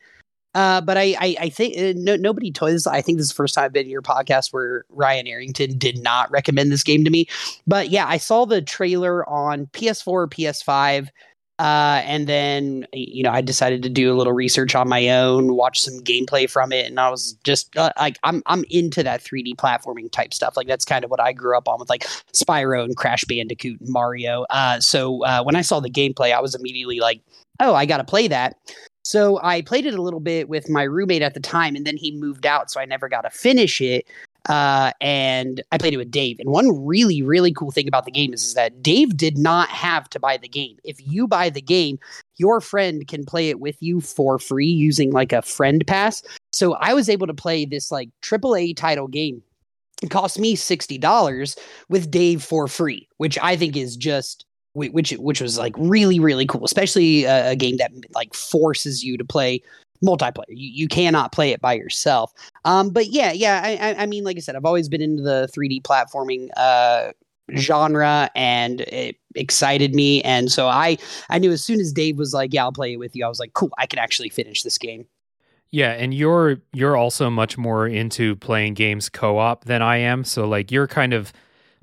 Uh, 0.52 0.80
but 0.80 0.96
I, 0.96 1.14
I, 1.20 1.36
I 1.42 1.48
think 1.48 1.78
uh, 1.78 1.92
no, 1.96 2.16
nobody 2.16 2.50
this. 2.50 2.86
I 2.86 3.00
think 3.00 3.18
this 3.18 3.26
is 3.26 3.30
the 3.30 3.36
first 3.36 3.54
time 3.54 3.64
I've 3.64 3.72
been 3.72 3.84
in 3.84 3.90
your 3.90 4.02
podcast 4.02 4.52
where 4.52 4.84
Ryan 4.88 5.28
Arrington 5.28 5.78
did 5.78 6.02
not 6.02 6.30
recommend 6.30 6.72
this 6.72 6.82
game 6.82 7.04
to 7.04 7.10
me. 7.10 7.26
But 7.66 7.90
yeah, 7.90 8.06
I 8.08 8.16
saw 8.16 8.44
the 8.44 8.60
trailer 8.60 9.28
on 9.28 9.66
PS4 9.66 10.28
PS5. 10.28 11.08
Uh, 11.60 12.00
and 12.06 12.26
then, 12.26 12.86
you 12.94 13.22
know, 13.22 13.28
I 13.30 13.42
decided 13.42 13.82
to 13.82 13.90
do 13.90 14.10
a 14.10 14.16
little 14.16 14.32
research 14.32 14.74
on 14.74 14.88
my 14.88 15.10
own, 15.10 15.56
watch 15.56 15.78
some 15.78 16.00
gameplay 16.00 16.48
from 16.48 16.72
it. 16.72 16.86
And 16.86 16.98
I 16.98 17.10
was 17.10 17.34
just 17.44 17.76
uh, 17.76 17.92
like, 17.98 18.18
I'm, 18.22 18.42
I'm 18.46 18.64
into 18.70 19.02
that 19.02 19.22
3D 19.22 19.56
platforming 19.56 20.10
type 20.10 20.32
stuff. 20.32 20.56
Like 20.56 20.68
that's 20.68 20.86
kind 20.86 21.04
of 21.04 21.10
what 21.10 21.20
I 21.20 21.34
grew 21.34 21.58
up 21.58 21.68
on 21.68 21.78
with 21.78 21.90
like 21.90 22.04
Spyro 22.32 22.82
and 22.82 22.96
Crash 22.96 23.24
Bandicoot 23.24 23.78
and 23.78 23.90
Mario. 23.90 24.46
Uh, 24.48 24.80
so 24.80 25.22
uh, 25.26 25.42
when 25.42 25.54
I 25.54 25.60
saw 25.60 25.80
the 25.80 25.90
gameplay, 25.90 26.32
I 26.34 26.40
was 26.40 26.54
immediately 26.54 26.98
like, 26.98 27.20
oh, 27.60 27.74
I 27.74 27.84
got 27.84 27.98
to 27.98 28.04
play 28.04 28.26
that. 28.28 28.56
So 29.02 29.38
I 29.42 29.60
played 29.60 29.84
it 29.84 29.92
a 29.92 30.00
little 30.00 30.20
bit 30.20 30.48
with 30.48 30.70
my 30.70 30.84
roommate 30.84 31.22
at 31.22 31.34
the 31.34 31.40
time, 31.40 31.76
and 31.76 31.86
then 31.86 31.96
he 31.96 32.12
moved 32.12 32.46
out, 32.46 32.70
so 32.70 32.80
I 32.80 32.84
never 32.84 33.08
got 33.08 33.22
to 33.22 33.30
finish 33.30 33.80
it. 33.80 34.06
Uh, 34.48 34.92
and 35.00 35.62
I 35.70 35.78
played 35.78 35.94
it 35.94 35.98
with 35.98 36.10
Dave. 36.10 36.38
And 36.38 36.50
one 36.50 36.86
really, 36.86 37.22
really 37.22 37.52
cool 37.52 37.70
thing 37.70 37.86
about 37.86 38.04
the 38.04 38.10
game 38.10 38.32
is, 38.32 38.42
is 38.42 38.54
that 38.54 38.82
Dave 38.82 39.16
did 39.16 39.36
not 39.36 39.68
have 39.68 40.08
to 40.10 40.20
buy 40.20 40.36
the 40.36 40.48
game. 40.48 40.78
If 40.84 40.96
you 41.06 41.26
buy 41.26 41.50
the 41.50 41.60
game, 41.60 41.98
your 42.36 42.60
friend 42.60 43.06
can 43.06 43.24
play 43.24 43.50
it 43.50 43.60
with 43.60 43.76
you 43.80 44.00
for 44.00 44.38
free 44.38 44.66
using 44.66 45.12
like 45.12 45.32
a 45.32 45.42
friend 45.42 45.86
pass. 45.86 46.22
So 46.52 46.74
I 46.74 46.94
was 46.94 47.08
able 47.08 47.26
to 47.26 47.34
play 47.34 47.64
this 47.64 47.90
like 47.90 48.08
AAA 48.22 48.76
title 48.76 49.08
game. 49.08 49.42
It 50.02 50.10
cost 50.10 50.38
me 50.38 50.56
sixty 50.56 50.96
dollars 50.96 51.56
with 51.90 52.10
Dave 52.10 52.42
for 52.42 52.66
free, 52.66 53.06
which 53.18 53.38
I 53.42 53.54
think 53.56 53.76
is 53.76 53.96
just 53.96 54.46
which 54.72 55.12
which 55.12 55.42
was 55.42 55.58
like 55.58 55.74
really 55.76 56.18
really 56.18 56.46
cool, 56.46 56.64
especially 56.64 57.24
a, 57.24 57.50
a 57.50 57.56
game 57.56 57.76
that 57.76 57.92
like 58.14 58.32
forces 58.32 59.04
you 59.04 59.18
to 59.18 59.24
play 59.24 59.62
multiplayer. 60.04 60.44
You 60.48 60.70
you 60.72 60.88
cannot 60.88 61.32
play 61.32 61.50
it 61.50 61.60
by 61.60 61.74
yourself. 61.74 62.32
Um, 62.64 62.90
but 62.90 63.06
yeah, 63.08 63.32
yeah. 63.32 63.60
I, 63.64 64.02
I 64.02 64.06
mean, 64.06 64.24
like 64.24 64.36
I 64.36 64.40
said, 64.40 64.56
I've 64.56 64.64
always 64.64 64.88
been 64.88 65.02
into 65.02 65.22
the 65.22 65.48
3D 65.54 65.82
platforming 65.82 66.48
uh 66.56 67.12
genre, 67.56 68.30
and 68.34 68.82
it 68.82 69.16
excited 69.34 69.94
me. 69.94 70.22
And 70.22 70.50
so 70.50 70.68
I 70.68 70.98
I 71.28 71.38
knew 71.38 71.50
as 71.52 71.64
soon 71.64 71.80
as 71.80 71.92
Dave 71.92 72.16
was 72.18 72.32
like, 72.32 72.52
"Yeah, 72.52 72.62
I'll 72.64 72.72
play 72.72 72.92
it 72.92 72.98
with 72.98 73.14
you," 73.16 73.24
I 73.24 73.28
was 73.28 73.40
like, 73.40 73.54
"Cool, 73.54 73.70
I 73.78 73.86
can 73.86 73.98
actually 73.98 74.28
finish 74.28 74.62
this 74.62 74.78
game." 74.78 75.06
Yeah, 75.70 75.92
and 75.92 76.12
you're 76.12 76.58
you're 76.72 76.96
also 76.96 77.30
much 77.30 77.56
more 77.56 77.86
into 77.86 78.36
playing 78.36 78.74
games 78.74 79.08
co-op 79.08 79.64
than 79.64 79.82
I 79.82 79.98
am. 79.98 80.24
So 80.24 80.46
like 80.48 80.72
you're 80.72 80.88
kind 80.88 81.12
of 81.12 81.32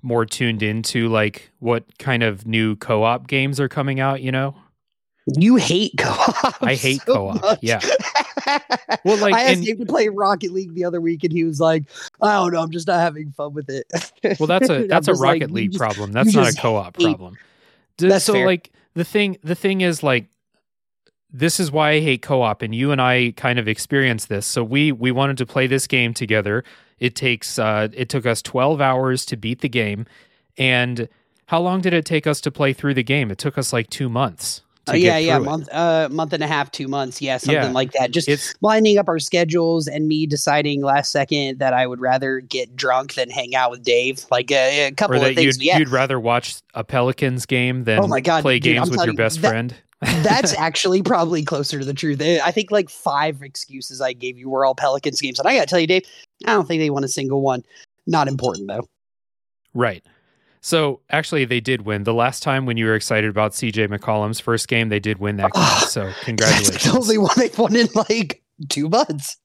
more 0.01 0.25
tuned 0.25 0.62
into 0.63 1.07
like 1.09 1.51
what 1.59 1.97
kind 1.97 2.24
of 2.24 2.45
new 2.45 2.75
co-op 2.75 3.27
games 3.27 3.59
are 3.59 3.69
coming 3.69 4.00
out, 4.00 4.21
you 4.21 4.31
know? 4.31 4.55
You 5.36 5.57
hate 5.57 5.93
co-op. 5.98 6.63
I 6.63 6.75
hate 6.75 7.01
so 7.01 7.13
co-op, 7.13 7.41
much. 7.41 7.60
yeah. 7.62 7.81
Well, 9.03 9.17
like, 9.17 9.34
I 9.34 9.41
asked 9.43 9.57
and- 9.57 9.65
Dave 9.65 9.79
to 9.79 9.86
play 9.86 10.07
Rocket 10.07 10.51
League 10.53 10.74
the 10.74 10.86
other 10.86 11.01
week, 11.01 11.24
and 11.25 11.34
he 11.34 11.43
was 11.43 11.60
like, 11.60 11.84
"I 12.22 12.34
don't 12.36 12.53
know, 12.53 12.62
I'm 12.62 12.72
just 12.72 12.88
not 12.88 13.00
having 13.01 13.31
fun 13.31 13.53
with 13.53 13.69
it." 13.69 13.86
Well, 14.39 14.48
that's 14.48 14.69
a 14.69 14.88
that's 14.88 15.07
a 15.07 15.12
just 15.12 15.22
like, 15.22 15.41
Rocket 15.41 15.51
League 15.51 15.72
just- 15.72 15.79
problem. 15.79 16.13
That's 16.13 16.34
not 16.34 16.53
a 16.53 16.55
co-op 16.55 16.96
hate- 16.98 17.03
problem. 17.03 17.38
That's 17.98 18.24
so 18.24 18.34
fair. 18.34 18.46
like 18.46 18.72
the 18.93 19.03
thing 19.03 19.38
the 19.43 19.55
thing 19.55 19.81
is 19.81 20.01
like 20.01 20.27
this 21.31 21.60
is 21.60 21.72
why 21.72 21.91
I 21.91 22.00
hate 22.00 22.22
co-op 22.22 22.62
and 22.62 22.74
you 22.74 22.91
and 22.91 23.01
I 23.01 23.34
kind 23.36 23.60
of 23.60 23.67
experienced 23.67 24.29
this. 24.29 24.46
So 24.46 24.63
we 24.63 24.91
we 24.93 25.12
wanted 25.12 25.38
to 25.39 25.46
play 25.46 25.67
this 25.67 25.86
game 25.88 26.13
together. 26.13 26.63
It 27.00 27.15
takes 27.15 27.60
uh 27.60 27.89
it 27.93 28.07
took 28.07 28.25
us 28.25 28.41
12 28.41 28.79
hours 28.79 29.25
to 29.25 29.36
beat 29.38 29.60
the 29.62 29.69
game 29.69 30.05
and 30.57 31.10
how 31.48 31.60
long 31.62 31.81
did 31.81 31.93
it 31.93 32.05
take 32.05 32.27
us 32.27 32.39
to 32.41 32.51
play 32.51 32.72
through 32.74 32.93
the 32.93 33.03
game? 33.03 33.29
It 33.31 33.38
took 33.38 33.57
us 33.57 33.74
like 33.74 33.89
2 33.89 34.07
months 34.10 34.62
Oh 34.89 34.96
yeah, 34.96 35.17
yeah, 35.17 35.38
it. 35.38 35.41
month, 35.41 35.70
uh, 35.72 36.08
month 36.12 36.34
and 36.34 36.44
a 36.44 36.48
half, 36.48 36.72
two 36.72 36.88
months, 36.88 37.22
yeah, 37.22 37.38
something 37.38 37.56
Yeah. 37.56 37.72
like 37.72 37.91
that. 37.94 38.12
Just 38.12 38.27
It's 38.27 38.53
lining 38.62 38.98
up 38.98 39.08
our 39.08 39.20
schedules 39.20 39.88
and 39.88 40.08
me 40.08 40.25
deciding 40.25 40.82
last 40.82 41.12
second 41.12 41.60
that 41.60 41.74
I 41.74 41.88
would 41.88 42.00
rather 42.01 42.39
get 42.39 42.75
drunk 42.75 43.13
than 43.15 43.29
hang 43.29 43.56
out 43.56 43.72
with 43.72 43.84
Dave. 43.84 44.25
Like 44.32 44.51
uh, 44.51 44.56
a 44.56 44.91
couple 44.91 45.15
or 45.17 45.27
of 45.29 45.36
things. 45.36 45.58
you'd, 45.58 45.63
yeah, 45.63 45.77
you'd 45.79 45.89
rather 45.89 46.20
watch 46.20 46.56
a 46.74 46.84
Pelicans 46.84 47.46
game 47.46 47.84
than 47.84 48.00
Oh 48.00 48.08
my 48.08 48.22
God, 48.22 48.41
play 48.41 48.60
dude, 48.60 48.75
games 48.75 48.89
I'm 48.89 48.91
with 48.98 49.06
your 49.06 49.13
you, 49.13 49.17
best 49.17 49.41
that- 49.41 49.50
friend. 49.50 49.75
that's 50.22 50.53
actually 50.53 51.01
probably 51.01 51.44
closer 51.44 51.79
to 51.79 51.86
the 51.86 51.94
truth. 51.94 52.22
Uh, 52.22 52.38
I 52.46 52.51
think 52.51 52.70
like 52.70 52.88
five 52.88 53.41
excuses 53.41 54.00
I 54.00 54.13
gave 54.13 54.38
you 54.38 54.48
were 54.48 54.63
all 54.63 54.75
Pelicans 54.75 55.20
games, 55.20 55.39
and 55.39 55.48
I 55.48 55.56
got 55.56 55.62
to 55.62 55.65
tell 55.67 55.79
you, 55.79 55.88
Dave, 55.88 56.03
I 56.46 56.51
don't 56.53 56.67
think 56.67 56.82
they 56.82 56.91
won 56.91 57.03
a 57.03 57.08
single 57.08 57.41
one. 57.41 57.63
Not 58.06 58.27
important 58.27 58.67
though. 58.67 58.88
Right. 59.74 60.06
So 60.67 61.00
actually, 61.09 61.45
they 61.45 61.62
did 61.62 61.86
win. 61.86 62.03
The 62.03 62.13
last 62.13 62.43
time 62.43 62.65
when 62.65 62.75
you 62.75 62.88
were 62.88 62.95
excited 62.95 63.29
about 63.29 63.53
CJ 63.53 63.88
McCollum's 63.88 64.41
first 64.41 64.67
game, 64.67 64.89
they 64.89 65.00
did 65.00 65.17
win 65.17 65.38
that 65.38 65.53
game. 65.53 65.63
Ah, 65.63 65.86
So 65.88 66.03
That's 66.07 66.24
congratulations. 66.25 66.83
the 66.83 67.00
only 67.00 67.17
one 67.17 67.31
they've 67.38 67.57
won 67.57 67.74
in 67.74 67.88
like 67.95 68.43
two 68.67 68.89
months. 68.89 69.38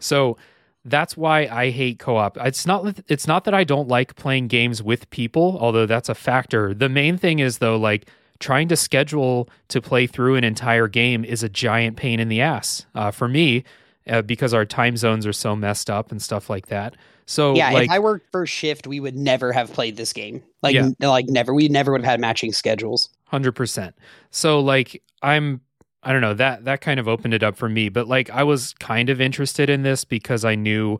So 0.00 0.36
that's 0.84 1.16
why 1.16 1.46
I 1.46 1.70
hate 1.70 1.98
co-op. 1.98 2.36
It's 2.36 2.66
not 2.66 3.00
it's 3.08 3.26
not 3.26 3.44
that 3.44 3.54
I 3.54 3.64
don't 3.64 3.88
like 3.88 4.16
playing 4.16 4.48
games 4.48 4.82
with 4.82 5.08
people, 5.08 5.56
although 5.62 5.86
that's 5.86 6.10
a 6.10 6.14
factor. 6.14 6.74
The 6.74 6.90
main 6.90 7.16
thing 7.16 7.38
is 7.38 7.56
though 7.56 7.78
like 7.78 8.10
trying 8.38 8.68
to 8.68 8.76
schedule 8.76 9.48
to 9.68 9.80
play 9.80 10.06
through 10.06 10.34
an 10.34 10.44
entire 10.44 10.88
game 10.88 11.24
is 11.24 11.42
a 11.42 11.48
giant 11.48 11.96
pain 11.96 12.20
in 12.20 12.28
the 12.28 12.42
ass 12.42 12.84
uh, 12.94 13.10
for 13.10 13.28
me 13.28 13.64
uh, 14.06 14.20
because 14.20 14.52
our 14.52 14.66
time 14.66 14.98
zones 14.98 15.26
are 15.26 15.32
so 15.32 15.56
messed 15.56 15.88
up 15.88 16.10
and 16.12 16.20
stuff 16.20 16.50
like 16.50 16.66
that. 16.66 16.94
So 17.26 17.54
yeah, 17.54 17.72
like 17.72 17.86
if 17.86 17.90
I 17.90 17.98
worked 17.98 18.30
first 18.30 18.52
shift, 18.52 18.86
we 18.86 19.00
would 19.00 19.16
never 19.16 19.52
have 19.52 19.72
played 19.72 19.96
this 19.96 20.12
game. 20.12 20.42
Like, 20.62 20.74
Yeah. 20.74 20.90
like 21.00 21.26
never. 21.26 21.52
We 21.52 21.68
never 21.68 21.92
would 21.92 22.00
have 22.02 22.10
had 22.10 22.20
matching 22.20 22.52
schedules. 22.52 23.08
Hundred 23.24 23.52
percent. 23.52 23.96
So 24.30 24.60
like 24.60 25.02
I'm 25.22 25.60
I 26.04 26.12
don't 26.12 26.20
know 26.20 26.34
that 26.34 26.64
that 26.64 26.80
kind 26.80 27.00
of 27.00 27.08
opened 27.08 27.34
it 27.34 27.42
up 27.42 27.56
for 27.56 27.68
me, 27.68 27.88
but 27.88 28.06
like 28.06 28.30
I 28.30 28.44
was 28.44 28.74
kind 28.74 29.10
of 29.10 29.20
interested 29.20 29.68
in 29.68 29.82
this 29.82 30.04
because 30.04 30.44
I 30.44 30.54
knew 30.54 30.98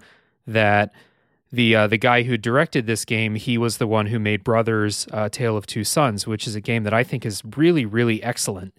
that 0.49 0.93
the 1.53 1.77
uh, 1.77 1.87
the 1.87 1.97
guy 1.97 2.25
who 2.25 2.37
directed 2.37 2.87
this 2.87 3.05
game 3.05 3.37
he 3.37 3.57
was 3.57 3.79
the 3.79 3.87
one 3.87 4.07
who 4.07 4.19
made 4.19 4.43
Brothers: 4.43 5.07
uh, 5.13 5.29
Tale 5.29 5.57
of 5.57 5.65
Two 5.65 5.85
Sons, 5.85 6.27
which 6.27 6.49
is 6.49 6.57
a 6.57 6.61
game 6.61 6.83
that 6.83 6.93
I 6.93 7.05
think 7.05 7.25
is 7.25 7.43
really 7.57 7.87
really 7.87 8.21
excellent. 8.25 8.75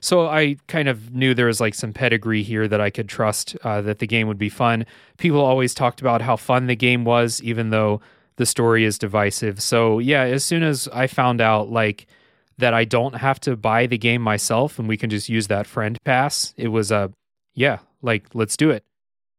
So 0.00 0.26
I 0.26 0.56
kind 0.66 0.88
of 0.88 1.12
knew 1.12 1.34
there 1.34 1.46
was 1.46 1.60
like 1.60 1.74
some 1.74 1.92
pedigree 1.92 2.42
here 2.42 2.68
that 2.68 2.80
I 2.80 2.90
could 2.90 3.08
trust 3.08 3.56
uh, 3.64 3.80
that 3.82 3.98
the 3.98 4.06
game 4.06 4.28
would 4.28 4.38
be 4.38 4.48
fun. 4.48 4.86
People 5.16 5.40
always 5.40 5.74
talked 5.74 6.00
about 6.00 6.22
how 6.22 6.36
fun 6.36 6.66
the 6.66 6.76
game 6.76 7.04
was, 7.04 7.42
even 7.42 7.70
though 7.70 8.00
the 8.36 8.46
story 8.46 8.84
is 8.84 8.98
divisive. 8.98 9.60
So 9.60 9.98
yeah, 9.98 10.22
as 10.22 10.44
soon 10.44 10.62
as 10.62 10.88
I 10.92 11.06
found 11.06 11.40
out 11.40 11.70
like 11.70 12.06
that 12.58 12.74
I 12.74 12.84
don't 12.84 13.14
have 13.14 13.38
to 13.40 13.56
buy 13.56 13.86
the 13.86 13.98
game 13.98 14.22
myself 14.22 14.78
and 14.78 14.88
we 14.88 14.96
can 14.96 15.10
just 15.10 15.28
use 15.28 15.48
that 15.48 15.66
friend 15.66 15.98
pass, 16.04 16.54
it 16.56 16.68
was 16.68 16.90
a 16.90 16.96
uh, 16.96 17.08
yeah, 17.54 17.78
like 18.02 18.26
let's 18.34 18.56
do 18.56 18.70
it. 18.70 18.84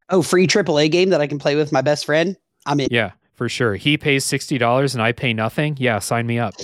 Oh, 0.10 0.22
free 0.22 0.48
AAA 0.48 0.92
game 0.92 1.10
that 1.10 1.22
I 1.22 1.28
can 1.28 1.40
play 1.40 1.56
with 1.56 1.72
my 1.72 1.82
best 1.82 2.06
friend. 2.06 2.36
I'm 2.66 2.80
in. 2.80 2.90
Yeah, 2.92 3.12
for 3.34 3.48
sure. 3.48 3.76
He 3.76 3.98
pays 3.98 4.26
sixty 4.26 4.58
dollars 4.58 4.94
and 4.94 5.02
I 5.02 5.14
pay 5.14 5.34
nothing. 5.34 5.78
Yeah, 5.80 6.00
sign 6.00 6.28
me 6.28 6.40
up. 6.40 6.56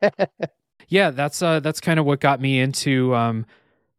yeah, 0.88 1.10
that's 1.10 1.42
uh 1.42 1.60
that's 1.60 1.80
kind 1.80 1.98
of 2.00 2.06
what 2.06 2.20
got 2.20 2.40
me 2.40 2.58
into 2.60 3.14
um 3.14 3.46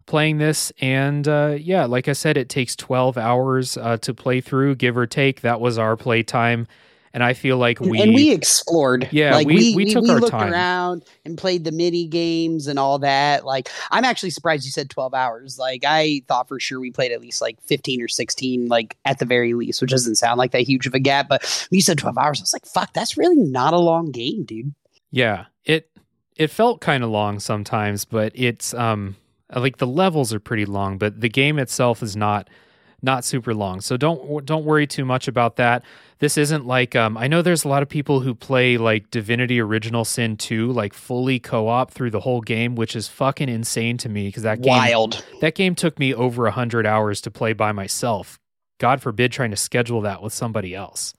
playing 0.06 0.38
this 0.38 0.72
and 0.80 1.28
uh 1.28 1.56
yeah, 1.60 1.86
like 1.86 2.08
I 2.08 2.14
said 2.14 2.38
it 2.38 2.50
takes 2.50 2.76
12 2.76 3.18
hours 3.18 3.78
uh 3.78 3.98
to 3.98 4.14
play 4.14 4.42
through 4.42 4.76
give 4.76 4.98
or 4.98 5.06
take. 5.08 5.42
That 5.42 5.60
was 5.60 5.78
our 5.78 5.98
play 5.98 6.24
time 6.24 6.68
and 7.14 7.24
I 7.24 7.34
feel 7.34 7.58
like 7.58 7.80
we 7.80 8.00
and 8.00 8.14
we 8.14 8.32
explored. 8.32 9.08
Yeah, 9.12 9.34
like 9.36 9.48
we- 9.48 9.56
we 9.56 9.76
we 9.76 9.94
took 9.94 10.04
we 10.04 10.10
our 10.12 10.20
looked 10.20 10.32
time. 10.32 10.52
around 10.52 11.04
and 11.26 11.36
played 11.38 11.64
the 11.64 11.72
mini 11.72 12.06
games 12.06 12.68
and 12.68 12.78
all 12.78 13.00
that. 13.00 13.44
Like, 13.44 13.70
I'm 13.90 14.06
actually 14.06 14.30
surprised 14.30 14.66
you 14.66 14.72
said 14.72 14.90
12 14.90 15.14
hours. 15.16 15.58
Like, 15.58 15.84
I 15.86 16.22
thought 16.28 16.48
for 16.48 16.60
sure 16.60 16.80
we 16.80 16.92
played 16.92 17.12
at 17.12 17.20
least 17.22 17.42
like 17.42 17.60
15 17.64 18.02
or 18.04 18.08
16, 18.08 18.68
like 18.68 18.98
at 19.04 19.18
the 19.20 19.26
very 19.26 19.54
least, 19.56 19.82
which 19.82 19.90
doesn't 19.90 20.16
sound 20.16 20.38
like 20.38 20.52
that 20.52 20.62
huge 20.62 20.86
of 20.86 20.94
a 20.94 21.00
gap. 21.00 21.28
But 21.28 21.42
when 21.72 21.78
you 21.78 21.82
said 21.82 21.98
12 21.98 22.18
hours, 22.18 22.40
I 22.40 22.44
was 22.44 22.54
like, 22.54 22.68
fuck, 22.68 22.94
that's 22.94 23.18
really 23.18 23.38
not 23.38 23.74
a 23.74 23.80
long 23.80 24.12
game, 24.12 24.44
dude. 24.44 24.76
Yeah, 25.10 25.46
it 25.66 25.90
it 26.38 26.50
felt 26.50 26.82
kind 26.82 27.04
of 27.04 27.10
long 27.10 27.40
sometimes, 27.40 28.06
but 28.06 28.32
it's 28.36 28.74
um 28.74 29.16
like 29.56 29.78
the 29.78 29.88
levels 29.88 30.34
are 30.34 30.40
pretty 30.40 30.66
long, 30.66 30.98
but 30.98 31.22
the 31.22 31.30
game 31.30 31.60
itself 31.60 32.02
is 32.04 32.16
not 32.16 32.50
not 33.02 33.24
super 33.24 33.54
long. 33.54 33.82
So 33.82 33.96
don't 33.98 34.46
don't 34.46 34.66
worry 34.66 34.88
too 34.88 35.06
much 35.06 35.28
about 35.28 35.56
that. 35.58 35.84
This 36.20 36.38
isn't 36.38 36.66
like 36.66 36.96
um 36.96 37.18
I 37.18 37.28
know 37.28 37.42
there's 37.42 37.64
a 37.64 37.68
lot 37.68 37.84
of 37.84 37.90
people 37.90 38.22
who 38.22 38.34
play 38.34 38.78
like 38.78 39.12
Divinity 39.12 39.60
Original 39.60 40.06
Sin 40.06 40.38
2 40.38 40.72
like 40.72 40.94
fully 40.94 41.40
co-op 41.40 41.92
through 41.92 42.12
the 42.12 42.22
whole 42.22 42.42
game, 42.42 42.76
which 42.76 42.96
is 42.96 43.08
fucking 43.08 43.50
insane 43.50 43.98
to 44.00 44.10
me 44.10 44.28
because 44.28 44.44
that 44.44 44.62
game 44.62 44.72
Wild. 44.72 45.24
that 45.42 45.56
game 45.56 45.76
took 45.76 46.00
me 46.00 46.14
over 46.14 46.44
100 46.44 46.86
hours 46.86 47.22
to 47.22 47.32
play 47.32 47.54
by 47.54 47.72
myself. 47.72 48.40
God 48.80 49.02
forbid 49.02 49.32
trying 49.32 49.52
to 49.52 49.58
schedule 49.58 50.02
that 50.02 50.22
with 50.22 50.34
somebody 50.34 50.76
else. 50.76 51.14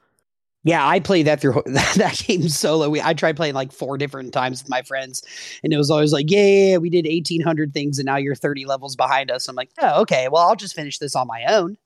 Yeah, 0.68 0.86
I 0.86 1.00
played 1.00 1.26
that 1.26 1.40
through 1.40 1.62
that 1.66 2.22
game 2.26 2.46
solo. 2.50 2.90
We, 2.90 3.00
I 3.00 3.14
tried 3.14 3.36
playing 3.36 3.54
like 3.54 3.72
four 3.72 3.96
different 3.96 4.34
times 4.34 4.62
with 4.62 4.68
my 4.68 4.82
friends, 4.82 5.22
and 5.64 5.72
it 5.72 5.78
was 5.78 5.90
always 5.90 6.12
like, 6.12 6.30
yeah, 6.30 6.44
yeah, 6.44 6.70
yeah, 6.72 6.76
we 6.76 6.90
did 6.90 7.06
1,800 7.06 7.72
things, 7.72 7.98
and 7.98 8.04
now 8.04 8.16
you're 8.16 8.34
30 8.34 8.66
levels 8.66 8.94
behind 8.94 9.30
us. 9.30 9.48
I'm 9.48 9.56
like, 9.56 9.70
oh, 9.80 10.02
okay, 10.02 10.28
well, 10.30 10.46
I'll 10.46 10.56
just 10.56 10.74
finish 10.74 10.98
this 10.98 11.16
on 11.16 11.26
my 11.26 11.42
own. 11.48 11.78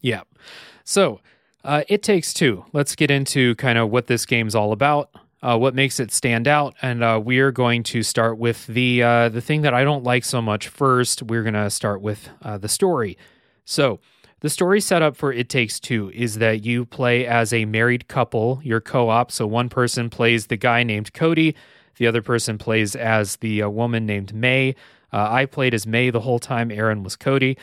Yeah. 0.00 0.22
So, 0.84 1.20
uh, 1.64 1.82
it 1.88 2.04
takes 2.04 2.32
two. 2.32 2.64
Let's 2.72 2.94
get 2.94 3.10
into 3.10 3.56
kind 3.56 3.76
of 3.76 3.90
what 3.90 4.06
this 4.06 4.24
game's 4.24 4.54
all 4.54 4.70
about, 4.70 5.10
uh, 5.42 5.58
what 5.58 5.74
makes 5.74 5.98
it 5.98 6.12
stand 6.12 6.46
out, 6.46 6.76
and 6.80 7.02
uh, 7.02 7.20
we 7.20 7.40
are 7.40 7.50
going 7.50 7.82
to 7.82 8.04
start 8.04 8.38
with 8.38 8.68
the 8.68 9.02
uh, 9.02 9.28
the 9.30 9.40
thing 9.40 9.62
that 9.62 9.74
I 9.74 9.82
don't 9.82 10.04
like 10.04 10.24
so 10.24 10.40
much. 10.40 10.68
First, 10.68 11.24
we're 11.24 11.42
going 11.42 11.54
to 11.54 11.70
start 11.70 12.02
with 12.02 12.28
uh, 12.42 12.56
the 12.56 12.68
story. 12.68 13.18
So, 13.64 13.98
the 14.40 14.50
story 14.50 14.80
setup 14.80 15.16
for 15.16 15.32
It 15.32 15.48
Takes 15.48 15.80
Two 15.80 16.10
is 16.14 16.38
that 16.38 16.64
you 16.64 16.84
play 16.84 17.26
as 17.26 17.52
a 17.52 17.64
married 17.64 18.08
couple. 18.08 18.60
You're 18.62 18.80
co-op, 18.80 19.30
so 19.30 19.46
one 19.46 19.68
person 19.68 20.10
plays 20.10 20.46
the 20.46 20.56
guy 20.56 20.82
named 20.82 21.12
Cody, 21.12 21.54
the 21.96 22.06
other 22.06 22.22
person 22.22 22.58
plays 22.58 22.96
as 22.96 23.36
the 23.36 23.62
uh, 23.62 23.68
woman 23.68 24.06
named 24.06 24.34
May. 24.34 24.74
Uh, 25.12 25.28
I 25.30 25.46
played 25.46 25.74
as 25.74 25.86
May 25.86 26.10
the 26.10 26.20
whole 26.20 26.38
time. 26.38 26.70
Aaron 26.70 27.02
was 27.02 27.16
Cody 27.16 27.58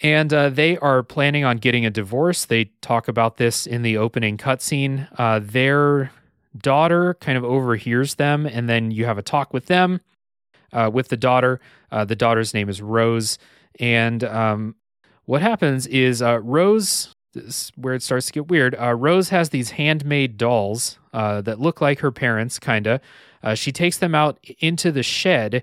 and 0.00 0.32
uh, 0.32 0.50
they 0.50 0.76
are 0.78 1.02
planning 1.02 1.44
on 1.44 1.56
getting 1.56 1.86
a 1.86 1.90
divorce. 1.90 2.44
They 2.44 2.66
talk 2.80 3.08
about 3.08 3.36
this 3.36 3.66
in 3.66 3.82
the 3.82 3.96
opening 3.96 4.36
cutscene. 4.36 5.08
Uh, 5.18 5.40
their 5.42 6.10
daughter 6.56 7.14
kind 7.14 7.38
of 7.38 7.44
overhears 7.44 8.16
them, 8.16 8.46
and 8.46 8.68
then 8.68 8.90
you 8.90 9.06
have 9.06 9.18
a 9.18 9.22
talk 9.22 9.54
with 9.54 9.66
them, 9.66 10.00
uh, 10.72 10.90
with 10.92 11.08
the 11.08 11.16
daughter. 11.16 11.60
Uh, 11.90 12.04
the 12.04 12.16
daughter's 12.16 12.52
name 12.52 12.68
is 12.68 12.82
Rose, 12.82 13.38
and 13.80 14.22
um, 14.24 14.74
what 15.26 15.42
happens 15.42 15.86
is 15.86 16.22
uh, 16.22 16.40
Rose. 16.40 17.14
This 17.34 17.44
is 17.44 17.72
where 17.76 17.94
it 17.94 18.02
starts 18.02 18.26
to 18.26 18.32
get 18.32 18.48
weird. 18.48 18.74
Uh, 18.80 18.94
Rose 18.94 19.28
has 19.28 19.50
these 19.50 19.70
handmade 19.70 20.38
dolls 20.38 20.98
uh, 21.12 21.42
that 21.42 21.60
look 21.60 21.80
like 21.80 22.00
her 22.00 22.10
parents, 22.10 22.58
kinda. 22.58 23.00
Uh, 23.42 23.54
she 23.54 23.70
takes 23.70 23.98
them 23.98 24.14
out 24.14 24.38
into 24.60 24.90
the 24.90 25.02
shed, 25.02 25.62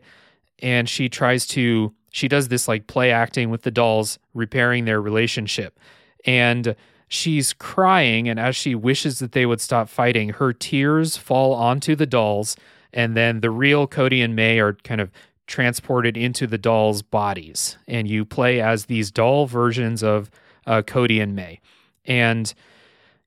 and 0.62 0.88
she 0.88 1.10
tries 1.10 1.48
to 1.48 1.94
she 2.12 2.28
does 2.28 2.48
this 2.48 2.68
like 2.68 2.88
play 2.88 3.12
acting 3.12 3.50
with 3.50 3.64
the 3.64 3.72
dolls 3.72 4.20
repairing 4.34 4.86
their 4.86 5.02
relationship 5.02 5.80
and 6.26 6.76
she's 7.08 7.54
crying 7.54 8.30
and 8.30 8.40
as 8.40 8.56
she 8.56 8.74
wishes 8.74 9.20
that 9.20 9.34
they 9.34 9.46
would 9.46 9.60
stop 9.60 9.90
fighting 9.90 10.30
her 10.30 10.54
tears 10.54 11.18
fall 11.18 11.54
onto 11.54 11.96
the 11.96 12.06
dolls 12.06 12.56
and 12.94 13.18
then 13.18 13.42
the 13.42 13.52
real 13.52 13.88
cody 13.88 14.22
and 14.22 14.36
may 14.36 14.60
are 14.60 14.74
kind 14.84 15.02
of 15.02 15.12
transported 15.48 16.18
into 16.18 16.48
the 16.48 16.58
dolls 16.58 17.02
bodies. 17.02 17.78
And 17.88 18.08
you 18.08 18.26
play 18.26 18.62
as 18.62 18.86
these 18.86 19.12
doll 19.12 19.46
versions 19.46 20.04
of 20.04 20.32
uh, 20.66 20.82
cody 20.82 21.20
and 21.20 21.36
may. 21.36 21.60
And 22.06 22.54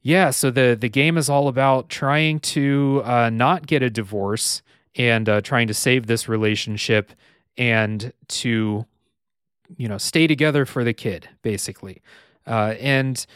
yeah 0.06 0.30
so 0.30 0.52
the 0.52 0.76
the 0.80 0.88
game 0.88 1.18
is 1.18 1.28
all 1.28 1.49
about 1.49 1.88
trying 1.88 2.38
to 2.38 3.02
uh, 3.04 3.28
not 3.28 3.66
get 3.66 3.82
a 3.82 3.90
divorce 3.90 4.62
and 4.94 5.28
uh, 5.28 5.40
trying 5.40 5.66
to 5.66 5.75
save 5.75 6.06
this 6.06 6.28
relationship 6.28 7.12
and 7.58 8.12
to 8.28 8.87
you 9.76 9.88
know 9.88 9.99
stay 9.99 10.28
together 10.28 10.64
for 10.64 10.85
the 10.85 10.94
kid 10.94 11.28
basically. 11.42 12.00
Uh, 12.46 12.76
and 12.78 13.26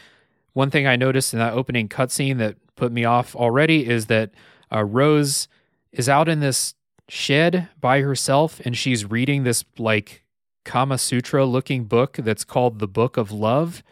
one 0.53 0.69
thing 0.69 0.87
i 0.87 0.95
noticed 0.95 1.33
in 1.33 1.39
that 1.39 1.53
opening 1.53 1.89
cutscene 1.89 2.37
that 2.37 2.55
put 2.77 2.93
me 2.93 3.03
off 3.03 3.35
already 3.35 3.85
is 3.85 4.05
that 4.05 4.31
uh, 4.71 4.81
rose 4.81 5.49
is 5.91 6.07
out 6.07 6.29
in 6.29 6.39
this 6.39 6.73
shed 7.11 7.67
by 7.81 7.99
herself 7.99 8.61
and 8.63 8.77
she's 8.77 9.03
reading 9.03 9.43
this 9.43 9.65
like 9.77 10.23
kama 10.63 10.97
sutra 10.97 11.45
looking 11.45 11.83
book 11.83 12.17
that's 12.23 12.45
called 12.45 12.79
the 12.79 12.87
book 12.87 13.17
of 13.17 13.31
love 13.33 13.83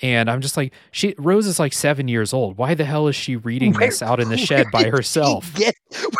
and 0.00 0.30
i'm 0.30 0.40
just 0.40 0.56
like 0.56 0.72
she 0.90 1.14
rose 1.18 1.46
is 1.46 1.58
like 1.58 1.74
seven 1.74 2.08
years 2.08 2.32
old 2.32 2.56
why 2.56 2.72
the 2.72 2.84
hell 2.86 3.08
is 3.08 3.14
she 3.14 3.36
reading 3.36 3.74
Where- 3.74 3.88
this 3.90 4.00
out 4.00 4.20
in 4.20 4.30
the 4.30 4.36
shed 4.48 4.66
by 4.72 4.84
herself 4.84 5.52
get- 5.54 5.74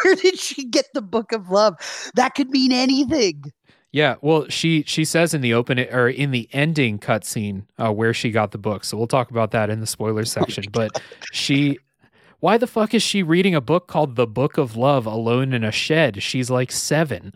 where 0.05 0.15
did 0.15 0.39
she 0.39 0.65
get 0.67 0.87
the 0.93 1.01
book 1.01 1.33
of 1.33 1.49
love? 1.51 1.75
That 2.17 2.35
could 2.35 2.51
mean 2.51 2.73
anything. 2.73 3.45
Yeah, 3.91 4.17
well, 4.21 4.47
she 4.49 4.83
she 4.87 5.05
says 5.07 5.33
in 5.33 5.41
the 5.41 5.55
open 5.55 5.79
or 5.79 6.09
in 6.09 6.31
the 6.31 6.49
ending 6.53 6.99
cutscene 6.99 7.65
uh, 7.79 7.91
where 7.93 8.13
she 8.13 8.31
got 8.31 8.51
the 8.51 8.59
book. 8.59 8.85
So 8.85 8.97
we'll 8.99 9.07
talk 9.07 9.31
about 9.31 9.51
that 9.53 9.71
in 9.71 9.81
the 9.81 9.87
spoiler 9.87 10.25
section. 10.37 10.65
but 10.73 11.01
she, 11.33 11.79
why 12.43 12.59
the 12.59 12.67
fuck 12.67 12.93
is 12.93 13.05
she 13.05 13.23
reading 13.23 13.55
a 13.55 13.61
book 13.61 13.87
called 13.87 14.17
The 14.17 14.27
Book 14.27 14.59
of 14.59 14.77
Love 14.77 15.07
alone 15.07 15.53
in 15.53 15.63
a 15.63 15.71
shed? 15.71 16.21
She's 16.25 16.51
like 16.51 16.73
seven. 16.73 17.33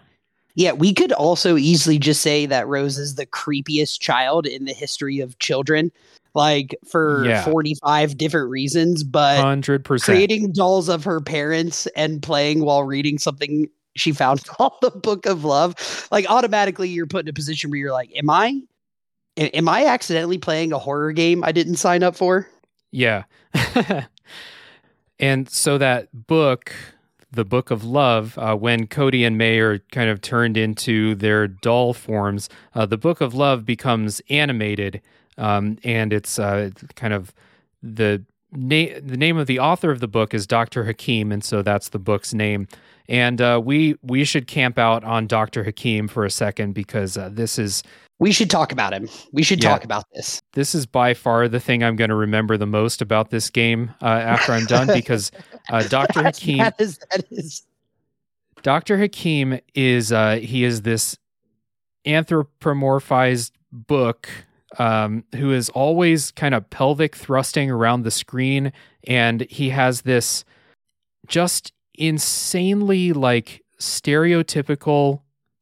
Yeah, 0.57 0.73
we 0.73 0.93
could 0.93 1.13
also 1.13 1.57
easily 1.57 1.97
just 1.97 2.23
say 2.23 2.45
that 2.47 2.67
Rose 2.67 2.99
is 2.99 3.15
the 3.15 3.25
creepiest 3.25 4.01
child 4.01 4.47
in 4.47 4.65
the 4.65 4.73
history 4.73 5.21
of 5.21 5.39
children, 5.39 5.93
like 6.35 6.75
for 6.91 7.25
Yeah. 7.25 7.45
45 7.45 8.17
different 8.19 8.51
reasons, 8.51 9.05
but 9.05 9.39
100%. 9.45 10.03
creating 10.03 10.51
dolls 10.51 10.89
of 10.89 11.05
her 11.05 11.21
parents 11.21 11.87
and 11.95 12.21
playing 12.21 12.65
while 12.65 12.83
reading 12.83 13.17
something 13.17 13.69
she 13.95 14.11
found 14.11 14.45
called 14.47 14.73
the 14.83 14.91
Book 14.91 15.25
of 15.25 15.45
Love, 15.45 16.09
like 16.11 16.29
automatically 16.29 16.89
you're 16.89 17.07
put 17.07 17.25
in 17.27 17.29
a 17.29 17.33
position 17.33 17.71
where 17.71 17.79
you're 17.79 17.93
like, 17.93 18.11
am 18.17 18.29
I? 18.29 18.61
am 19.37 19.69
I 19.69 19.85
accidentally 19.87 20.39
playing 20.39 20.73
a 20.73 20.79
horror 20.81 21.13
game 21.13 21.45
I 21.45 21.53
didn't 21.53 21.77
sign 21.77 22.03
up 22.03 22.17
for? 22.17 22.49
Yeah. 22.91 23.23
and 25.19 25.49
so 25.49 25.79
that 25.79 26.27
book, 26.27 26.73
the 27.31 27.45
Book 27.45 27.71
of 27.71 27.85
Love, 27.85 28.37
uh, 28.39 28.55
when 28.55 28.87
Cody 28.87 29.25
and 29.25 29.39
May 29.39 29.59
are 29.59 29.79
kind 29.93 30.11
of 30.11 30.21
turned 30.21 30.57
into 30.57 31.15
their 31.15 31.49
doll 31.49 31.95
forms, 31.95 32.49
uh, 32.75 32.87
the 32.87 32.99
Book 32.99 33.21
of 33.21 33.35
Love 33.35 33.65
becomes 33.65 34.21
animated, 34.29 35.01
um, 35.39 35.79
and 35.85 36.13
it's 36.13 36.39
uh, 36.39 36.71
kind 36.95 37.13
of 37.13 37.33
the 37.83 38.25
na- 38.53 38.99
the 39.03 39.17
name 39.17 39.37
of 39.37 39.47
the 39.47 39.59
author 39.59 39.91
of 39.91 40.01
the 40.01 40.09
book 40.09 40.35
is 40.35 40.47
Dr. 40.47 40.85
Hakim, 40.85 41.33
and 41.33 41.45
so 41.45 41.63
that's 41.63 41.91
the 41.91 41.99
book's 41.99 42.35
name. 42.35 42.69
And 43.09 43.41
uh, 43.41 43.61
we 43.63 43.97
we 44.03 44.25
should 44.25 44.47
camp 44.47 44.79
out 44.79 45.05
on 45.05 45.27
Dr. 45.27 45.65
Hakim 45.65 46.09
for 46.09 46.25
a 46.25 46.31
second 46.31 46.73
because 46.73 47.17
uh, 47.17 47.31
this 47.33 47.59
is 47.59 47.83
We 48.19 48.33
should 48.33 48.49
talk 48.51 48.73
about 48.73 48.95
him. 48.95 49.09
We 49.33 49.43
should 49.43 49.63
Yeah. 49.63 49.71
talk 49.71 49.85
about 49.85 50.05
this. 50.15 50.43
this 50.55 50.75
is 50.75 50.87
by 50.87 51.13
far 51.13 51.49
the 51.49 51.61
thing 51.61 51.85
I'm 51.85 51.97
going 51.97 52.09
to 52.11 52.17
remember 52.17 52.57
the 52.57 52.67
most 52.67 53.03
about 53.03 53.31
this 53.31 53.51
game 53.51 53.95
uh, 54.01 54.07
after 54.07 54.53
I'm 54.53 54.65
done 54.67 54.87
because 54.95 55.31
uh, 55.71 55.83
Dr. 55.85 56.23
Hakim, 56.23 56.59
That 56.59 56.81
is, 56.81 56.99
that 57.11 57.27
is 57.31 57.63
Dr. 58.63 58.97
Hakim 58.99 59.61
is 59.75 60.13
uh, 60.13 60.37
he 60.37 60.65
is 60.65 60.83
this 60.83 61.17
anthropomorphized 62.07 63.51
book 63.71 64.29
um, 64.79 65.25
who 65.35 65.53
is 65.53 65.69
always 65.71 66.31
kind 66.33 66.55
of 66.55 66.69
pelvic 66.71 67.15
thrusting 67.17 67.71
around 67.71 68.03
the 68.03 68.11
screen, 68.11 68.73
and 69.07 69.43
he 69.43 69.71
has 69.71 70.03
this 70.03 70.45
just 71.27 71.73
insanely 71.95 73.13
like 73.13 73.63
stereotypical 73.81 75.21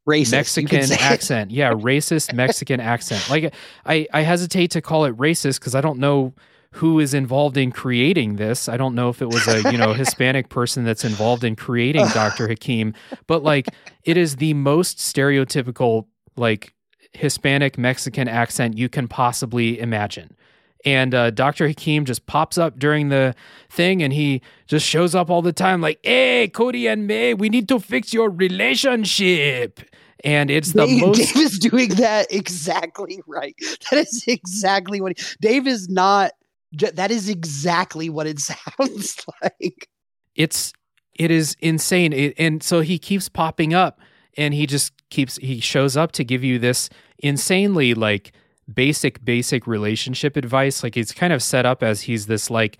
racist. 0.08 0.32
Mexican 0.32 0.78
it. 0.80 1.02
accent. 1.02 1.50
Yeah, 1.50 1.72
racist 1.74 2.32
Mexican 2.32 2.80
accent. 2.80 3.28
Like 3.30 3.54
I, 3.84 4.06
I 4.12 4.22
hesitate 4.22 4.70
to 4.72 4.80
call 4.80 5.04
it 5.04 5.16
racist 5.16 5.60
because 5.60 5.74
I 5.74 5.80
don't 5.80 5.98
know 5.98 6.34
who 6.72 6.98
is 6.98 7.14
involved 7.14 7.56
in 7.56 7.70
creating 7.70 8.34
this. 8.34 8.68
I 8.68 8.76
don't 8.76 8.96
know 8.96 9.08
if 9.08 9.22
it 9.22 9.26
was 9.26 9.46
a, 9.46 9.70
you 9.70 9.78
know, 9.78 9.92
Hispanic 9.92 10.48
person 10.48 10.82
that's 10.84 11.04
involved 11.04 11.44
in 11.44 11.54
creating 11.54 12.06
Dr. 12.14 12.48
Hakim, 12.48 12.94
but 13.28 13.44
like 13.44 13.68
it 14.02 14.16
is 14.16 14.36
the 14.36 14.54
most 14.54 14.98
stereotypical 14.98 16.06
like 16.36 16.74
Hispanic 17.12 17.78
Mexican 17.78 18.26
accent 18.26 18.76
you 18.76 18.88
can 18.88 19.06
possibly 19.06 19.78
imagine. 19.78 20.36
And 20.84 21.14
uh, 21.14 21.30
Dr. 21.30 21.66
Hakim 21.68 22.04
just 22.04 22.26
pops 22.26 22.58
up 22.58 22.78
during 22.78 23.08
the 23.08 23.34
thing 23.70 24.02
and 24.02 24.12
he 24.12 24.42
just 24.66 24.84
shows 24.84 25.14
up 25.14 25.30
all 25.30 25.40
the 25.40 25.52
time, 25.52 25.80
like, 25.80 25.98
hey, 26.02 26.48
Cody 26.48 26.86
and 26.88 27.06
May, 27.06 27.32
we 27.32 27.48
need 27.48 27.68
to 27.68 27.78
fix 27.78 28.12
your 28.12 28.28
relationship. 28.28 29.80
And 30.24 30.50
it's 30.50 30.72
the 30.72 30.86
Dave, 30.86 31.00
most. 31.02 31.18
Dave 31.18 31.36
is 31.36 31.58
doing 31.58 31.90
that 31.90 32.32
exactly 32.32 33.20
right. 33.26 33.54
That 33.90 33.98
is 34.00 34.24
exactly 34.26 35.00
what 35.00 35.18
he, 35.18 35.24
Dave 35.40 35.66
is 35.66 35.88
not. 35.88 36.32
That 36.72 37.10
is 37.10 37.28
exactly 37.28 38.08
what 38.08 38.26
it 38.26 38.38
sounds 38.40 39.24
like. 39.42 39.88
it's 40.34 40.72
it 41.14 41.30
is 41.30 41.56
insane 41.60 42.12
it, 42.12 42.34
and 42.38 42.62
so 42.62 42.80
he 42.80 42.98
keeps 42.98 43.28
popping 43.28 43.72
up 43.72 44.00
and 44.36 44.54
he 44.54 44.66
just 44.66 44.92
keeps 45.10 45.36
he 45.36 45.60
shows 45.60 45.96
up 45.96 46.12
to 46.12 46.24
give 46.24 46.42
you 46.42 46.58
this 46.58 46.88
insanely 47.18 47.94
like 47.94 48.32
basic 48.72 49.24
basic 49.24 49.66
relationship 49.66 50.36
advice 50.36 50.82
like 50.82 50.96
it's 50.96 51.12
kind 51.12 51.32
of 51.32 51.42
set 51.42 51.66
up 51.66 51.82
as 51.82 52.02
he's 52.02 52.26
this 52.26 52.50
like 52.50 52.78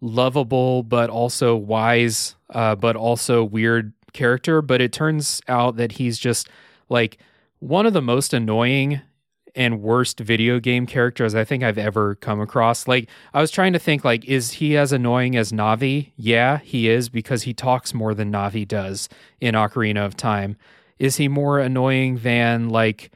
lovable 0.00 0.82
but 0.82 1.08
also 1.08 1.56
wise 1.56 2.34
uh, 2.50 2.74
but 2.74 2.96
also 2.96 3.44
weird 3.44 3.92
character 4.12 4.60
but 4.60 4.80
it 4.80 4.92
turns 4.92 5.40
out 5.48 5.76
that 5.76 5.92
he's 5.92 6.18
just 6.18 6.48
like 6.90 7.18
one 7.60 7.86
of 7.86 7.92
the 7.92 8.02
most 8.02 8.34
annoying 8.34 9.00
and 9.54 9.82
worst 9.82 10.20
video 10.20 10.60
game 10.60 10.86
characters 10.86 11.34
I 11.34 11.44
think 11.44 11.62
I've 11.62 11.78
ever 11.78 12.14
come 12.16 12.40
across. 12.40 12.86
Like 12.86 13.08
I 13.34 13.40
was 13.40 13.50
trying 13.50 13.72
to 13.72 13.78
think 13.78 14.04
like 14.04 14.24
is 14.26 14.52
he 14.52 14.76
as 14.76 14.92
annoying 14.92 15.36
as 15.36 15.52
Navi? 15.52 16.12
Yeah, 16.16 16.58
he 16.58 16.88
is 16.88 17.08
because 17.08 17.42
he 17.42 17.54
talks 17.54 17.94
more 17.94 18.14
than 18.14 18.30
Navi 18.30 18.66
does 18.66 19.08
in 19.40 19.54
Ocarina 19.54 20.04
of 20.04 20.16
Time. 20.16 20.56
Is 20.98 21.16
he 21.16 21.28
more 21.28 21.58
annoying 21.58 22.18
than 22.18 22.68
like 22.68 23.10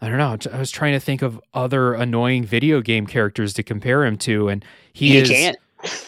I 0.00 0.08
don't 0.08 0.18
know. 0.18 0.36
I 0.50 0.58
was 0.58 0.70
trying 0.70 0.94
to 0.94 1.00
think 1.00 1.20
of 1.20 1.38
other 1.52 1.92
annoying 1.92 2.44
video 2.44 2.80
game 2.80 3.06
characters 3.06 3.52
to 3.54 3.62
compare 3.62 4.04
him 4.04 4.16
to 4.18 4.48
and 4.48 4.64
he 4.92 5.14
you 5.14 5.22
is 5.22 5.30
can't. 5.30 5.58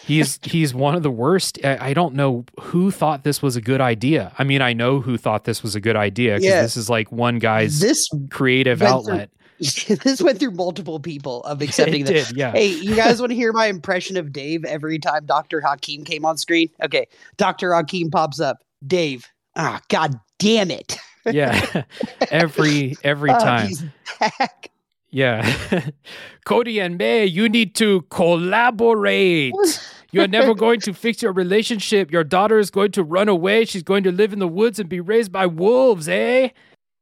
He's 0.04 0.38
he's 0.42 0.74
one 0.74 0.94
of 0.94 1.02
the 1.02 1.10
worst. 1.10 1.58
I, 1.64 1.90
I 1.90 1.94
don't 1.94 2.14
know 2.14 2.44
who 2.60 2.90
thought 2.90 3.24
this 3.24 3.40
was 3.40 3.56
a 3.56 3.60
good 3.60 3.80
idea. 3.80 4.32
I 4.38 4.44
mean, 4.44 4.60
I 4.60 4.72
know 4.72 5.00
who 5.00 5.16
thought 5.16 5.44
this 5.44 5.62
was 5.62 5.74
a 5.74 5.80
good 5.80 5.96
idea 5.96 6.32
because 6.34 6.44
Yeah. 6.44 6.62
this 6.62 6.76
is 6.76 6.90
like 6.90 7.10
one 7.10 7.38
guy's 7.38 7.80
This 7.80 8.08
creative 8.30 8.80
went 8.80 9.04
through- 9.04 9.12
outlet. 9.14 9.30
this 9.58 10.20
went 10.20 10.40
through 10.40 10.50
multiple 10.50 10.98
people 10.98 11.42
of 11.44 11.62
accepting 11.62 12.04
did, 12.04 12.36
yeah. 12.36 12.50
Hey, 12.52 12.66
you 12.68 12.96
guys 12.96 13.20
want 13.20 13.30
to 13.30 13.36
hear 13.36 13.52
my 13.52 13.66
impression 13.66 14.16
of 14.16 14.32
Dave 14.32 14.64
every 14.64 14.98
time 14.98 15.24
Dr. 15.24 15.60
Hakim 15.60 16.04
came 16.04 16.24
on 16.24 16.36
screen? 16.36 16.68
Okay, 16.82 17.06
Dr. 17.36 17.72
Hakim 17.72 18.10
pops 18.10 18.40
up. 18.40 18.58
Dave. 18.84 19.28
Ah, 19.54 19.80
god 19.88 20.18
damn 20.40 20.70
it. 20.72 20.98
yeah 21.30 21.84
every 22.32 22.96
every 23.04 23.30
Ah, 23.30 23.38
time 23.38 23.68
he's 23.68 23.84
back. 24.18 24.71
Yeah. 25.12 25.90
Cody 26.44 26.80
and 26.80 26.98
may 26.98 27.24
you 27.24 27.48
need 27.48 27.74
to 27.76 28.02
collaborate. 28.10 29.54
You're 30.10 30.28
never 30.28 30.54
going 30.54 30.80
to 30.80 30.92
fix 30.92 31.22
your 31.22 31.32
relationship. 31.32 32.10
Your 32.10 32.24
daughter 32.24 32.58
is 32.58 32.70
going 32.70 32.92
to 32.92 33.02
run 33.02 33.28
away. 33.28 33.64
She's 33.64 33.82
going 33.82 34.02
to 34.04 34.12
live 34.12 34.34
in 34.34 34.40
the 34.40 34.48
woods 34.48 34.78
and 34.78 34.86
be 34.86 35.00
raised 35.00 35.32
by 35.32 35.46
wolves 35.46 36.06
eh? 36.06 36.50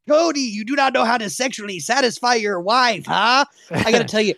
Cody, 0.09 0.41
you 0.41 0.65
do 0.65 0.77
not 0.77 0.93
know 0.93 1.05
how 1.05 1.19
to 1.19 1.31
sexually 1.31 1.79
satisfy 1.79 2.35
your 2.35 2.61
wife, 2.61 3.07
huh? 3.07 3.45
I 3.71 3.93
gotta 3.93 4.05
tell 4.09 4.21
you, 4.21 4.35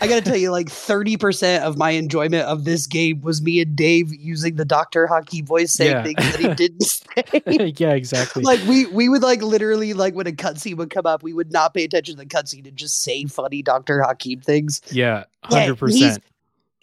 I 0.00 0.08
gotta 0.08 0.22
tell 0.22 0.36
you, 0.36 0.50
like 0.50 0.68
30% 0.68 1.60
of 1.60 1.76
my 1.76 1.90
enjoyment 1.90 2.44
of 2.46 2.64
this 2.64 2.86
game 2.86 3.20
was 3.20 3.42
me 3.42 3.60
and 3.60 3.76
Dave 3.76 4.14
using 4.14 4.56
the 4.56 4.64
Dr. 4.64 5.06
Hakim 5.06 5.44
voice 5.46 5.72
saying 5.72 5.90
Yeah. 5.90 6.02
things 6.02 6.16
that 6.32 6.40
he 6.40 6.54
didn't 6.54 6.82
say. 7.46 7.72
yeah 7.76 7.92
exactly 7.94 8.42
like 8.42 8.60
we 8.66 8.86
we 8.86 9.08
would 9.08 9.22
like 9.22 9.42
literally 9.42 9.92
like 9.92 10.14
when 10.14 10.26
a 10.26 10.32
cutscene 10.32 10.76
would 10.76 10.90
come 10.90 11.06
up, 11.06 11.22
we 11.22 11.32
would 11.32 11.52
not 11.52 11.74
pay 11.74 11.84
attention 11.84 12.16
to 12.16 12.22
the 12.22 12.26
cutscene 12.26 12.66
and 12.66 12.76
just 12.76 13.02
say 13.02 13.24
funny 13.26 13.62
Dr. 13.62 14.02
Hakim 14.02 14.40
things. 14.40 14.80
yeah 14.90 15.24
Yeah, 15.50 15.66
100% 15.68 15.90
he's- 15.92 16.18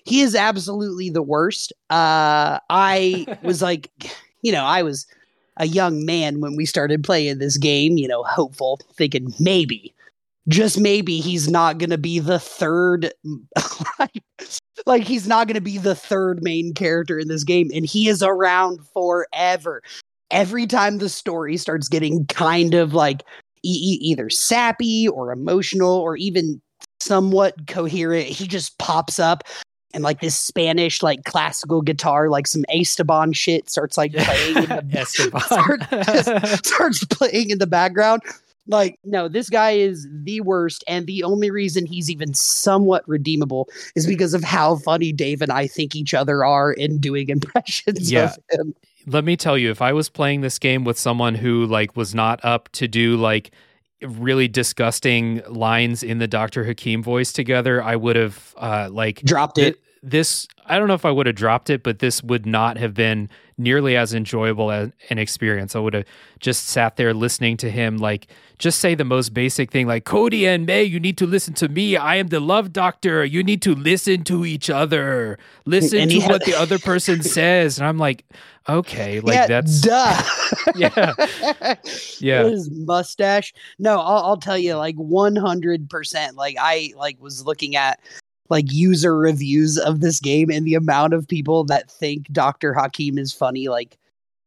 He 0.06 0.22
is 0.22 0.36
absolutely 0.36 1.10
the 1.10 1.24
worst. 1.24 1.74
Uh 1.90 2.60
I 2.70 3.26
was 3.44 3.62
like, 3.62 3.90
you 4.42 4.52
know, 4.52 4.64
I 4.64 4.84
was 4.84 5.08
a 5.58 5.66
young 5.66 6.06
man 6.06 6.40
when 6.40 6.56
we 6.56 6.66
started 6.68 7.04
playing 7.04 7.40
this 7.40 7.58
game, 7.58 7.98
you 7.98 8.08
know, 8.08 8.22
hopeful, 8.24 8.80
thinking 8.94 9.34
maybe, 9.40 9.92
just 10.48 10.80
maybe 10.80 11.20
he's 11.20 11.50
not 11.50 11.78
going 11.78 11.90
to 11.90 11.98
be 11.98 12.20
the 12.20 12.40
third 12.40 13.12
like, 14.00 14.24
like 14.86 15.04
he's 15.04 15.28
not 15.28 15.48
going 15.48 15.56
to 15.56 15.62
be 15.62 15.78
the 15.78 15.96
third 15.96 16.42
main 16.42 16.74
character 16.74 17.20
in 17.20 17.28
this 17.28 17.44
game 17.44 17.70
and 17.74 17.86
he 17.86 18.08
is 18.08 18.24
around 18.24 18.80
forever. 18.94 19.82
Every 20.32 20.68
time 20.68 20.98
the 20.98 21.10
story 21.10 21.58
starts 21.58 21.88
getting 21.88 22.26
kind 22.28 22.74
of 22.74 22.94
like 22.94 23.24
e- 23.64 24.00
either 24.02 24.30
sappy 24.30 25.08
or 25.08 25.32
emotional 25.32 25.94
or 25.94 26.18
even 26.18 26.62
somewhat 27.00 27.68
coherent, 27.68 28.28
he 28.28 28.48
just 28.48 28.78
pops 28.78 29.20
up 29.20 29.44
and 29.94 30.04
like 30.04 30.20
this 30.22 30.38
Spanish 30.38 31.02
like 31.02 31.24
classical 31.24 31.82
guitar, 31.82 32.30
like 32.30 32.48
some 32.48 32.66
Esteban 32.70 33.34
shit 33.34 33.70
starts 33.70 33.98
like 33.98 34.14
playing 34.14 34.58
in 34.58 34.64
the 34.70 34.82
starts 36.64 37.04
playing 37.06 37.50
in 37.50 37.60
the 37.60 37.68
background. 37.68 38.22
Like, 38.68 39.00
no, 39.04 39.28
this 39.28 39.50
guy 39.50 39.72
is 39.72 40.08
the 40.12 40.42
worst. 40.42 40.84
And 40.88 41.08
the 41.08 41.24
only 41.24 41.50
reason 41.52 41.86
he's 41.86 42.10
even 42.10 42.34
somewhat 42.34 43.08
redeemable 43.08 43.70
is 43.96 44.06
because 44.06 44.34
of 44.34 44.44
how 44.44 44.76
funny 44.78 45.12
Dave 45.12 45.42
and 45.42 45.52
I 45.52 45.68
think 45.68 45.96
each 45.96 46.14
other 46.14 46.44
are 46.46 46.72
in 46.74 47.00
doing 47.00 47.30
impressions 47.38 48.12
Yeah. 48.12 48.34
of 48.52 48.60
him. 48.60 48.76
let 49.06 49.24
me 49.24 49.38
tell 49.38 49.58
you 49.58 49.72
if 49.72 49.82
i 49.82 49.94
was 49.94 50.10
playing 50.10 50.42
this 50.42 50.60
game 50.60 50.84
with 50.84 51.00
someone 51.00 51.34
who 51.36 51.66
like 51.66 51.96
was 51.96 52.14
not 52.14 52.44
up 52.44 52.68
to 52.74 52.90
do 52.90 53.16
like 53.16 53.52
really 54.02 54.50
disgusting 54.50 55.42
lines 55.48 56.04
in 56.04 56.18
the 56.20 56.28
dr 56.28 56.62
hakim 56.66 57.02
voice 57.02 57.32
together 57.32 57.82
i 57.82 57.96
would 57.96 58.18
have 58.18 58.54
uh 58.58 58.90
like 58.92 59.22
Dropped 59.22 59.58
it. 59.60 59.80
Thi- 60.02 60.08
this 60.08 60.48
i 60.66 60.78
don't 60.78 60.88
know 60.88 60.94
if 60.94 61.06
i 61.06 61.12
would 61.12 61.26
have 61.26 61.36
dropped 61.36 61.70
it 61.70 61.84
but 61.84 62.00
this 62.00 62.24
would 62.24 62.46
not 62.46 62.78
have 62.78 62.94
been 62.94 63.30
nearly 63.58 63.96
as 63.98 64.14
enjoyable 64.14 64.72
as 64.72 64.92
an 65.10 65.18
experience 65.18 65.76
i 65.76 65.80
would 65.80 65.94
have 65.94 66.06
just 66.40 66.68
sat 66.68 66.96
there 66.98 67.14
listening 67.14 67.58
to 67.58 67.70
him 67.70 67.98
like 67.98 68.28
just 68.60 68.80
say 68.80 68.96
the 68.96 69.04
most 69.04 69.34
basic 69.34 69.72
thing 69.72 69.88
like 69.88 70.06
cody 70.06 70.48
and 70.48 70.66
may 70.66 70.84
you 70.84 71.00
need 71.00 71.18
to 71.18 71.26
listen 71.26 71.54
to 71.54 71.68
me 71.68 71.98
i 71.98 72.16
am 72.16 72.28
the 72.28 72.40
love 72.40 72.72
doctor 72.74 73.24
you 73.26 73.44
need 73.44 73.62
to 73.62 73.74
listen 73.76 74.24
to 74.24 74.46
each 74.46 74.70
other 74.70 75.38
listen 75.66 76.10
to 76.10 76.20
had- 76.20 76.32
what 76.32 76.46
the 76.46 76.56
other 76.56 76.80
person 76.80 77.22
says 77.38 77.80
and 77.80 77.88
i'm 77.88 77.98
like 77.98 78.26
okay, 78.70 79.22
like 79.22 79.34
yeah, 79.34 79.48
that's 79.48 79.82
duh. 79.82 80.22
Yeah. 80.76 81.14
Yeah. 82.20 82.44
His 82.44 82.70
mustache. 82.70 83.54
No, 83.80 84.00
I'll, 84.00 84.26
I'll 84.26 84.38
tell 84.38 84.58
you, 84.58 84.76
like 84.76 84.96
one 84.96 85.36
hundred 85.36 85.90
percent. 85.90 86.36
Like 86.36 86.58
I 86.60 86.94
like 86.98 87.18
was 87.22 87.46
looking 87.46 87.76
at 87.76 88.00
like 88.50 88.72
user 88.72 89.18
reviews 89.18 89.78
of 89.78 90.02
this 90.02 90.20
game, 90.20 90.50
and 90.50 90.66
the 90.66 90.76
amount 90.76 91.14
of 91.14 91.28
people 91.28 91.64
that 91.66 91.90
think 91.92 92.28
Doctor 92.32 92.74
Hakim 92.74 93.18
is 93.18 93.34
funny, 93.34 93.68
like 93.68 93.98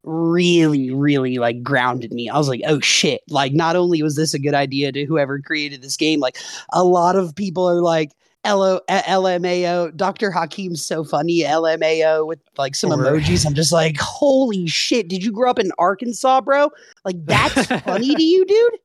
really, 0.04 0.90
really 0.90 1.38
like 1.38 1.62
grounded 1.62 2.12
me. 2.12 2.28
I 2.28 2.38
was 2.38 2.48
like, 2.48 2.62
oh 2.66 2.80
shit! 2.80 3.22
Like, 3.28 3.52
not 3.52 3.76
only 3.76 4.02
was 4.02 4.16
this 4.16 4.34
a 4.34 4.38
good 4.38 4.54
idea 4.54 4.92
to 4.92 5.04
whoever 5.04 5.40
created 5.40 5.82
this 5.82 5.96
game, 5.96 6.20
like 6.20 6.38
a 6.72 6.84
lot 6.84 7.16
of 7.16 7.34
people 7.34 7.68
are 7.68 7.82
like. 7.82 8.12
LO, 8.46 8.80
eh, 8.88 9.02
LMAO, 9.02 9.94
Dr. 9.94 10.30
Hakim's 10.30 10.82
so 10.82 11.04
funny, 11.04 11.40
LMAO 11.40 12.26
with 12.26 12.38
like 12.56 12.74
some 12.74 12.88
emojis. 12.88 13.44
I'm 13.44 13.52
just 13.52 13.70
like, 13.70 13.98
holy 14.00 14.66
shit. 14.66 15.08
Did 15.08 15.22
you 15.22 15.30
grow 15.30 15.50
up 15.50 15.58
in 15.58 15.70
Arkansas, 15.76 16.40
bro? 16.40 16.70
Like, 17.04 17.16
that's 17.26 17.66
funny 17.84 18.14
to 18.14 18.22
you, 18.22 18.46
dude? 18.46 18.78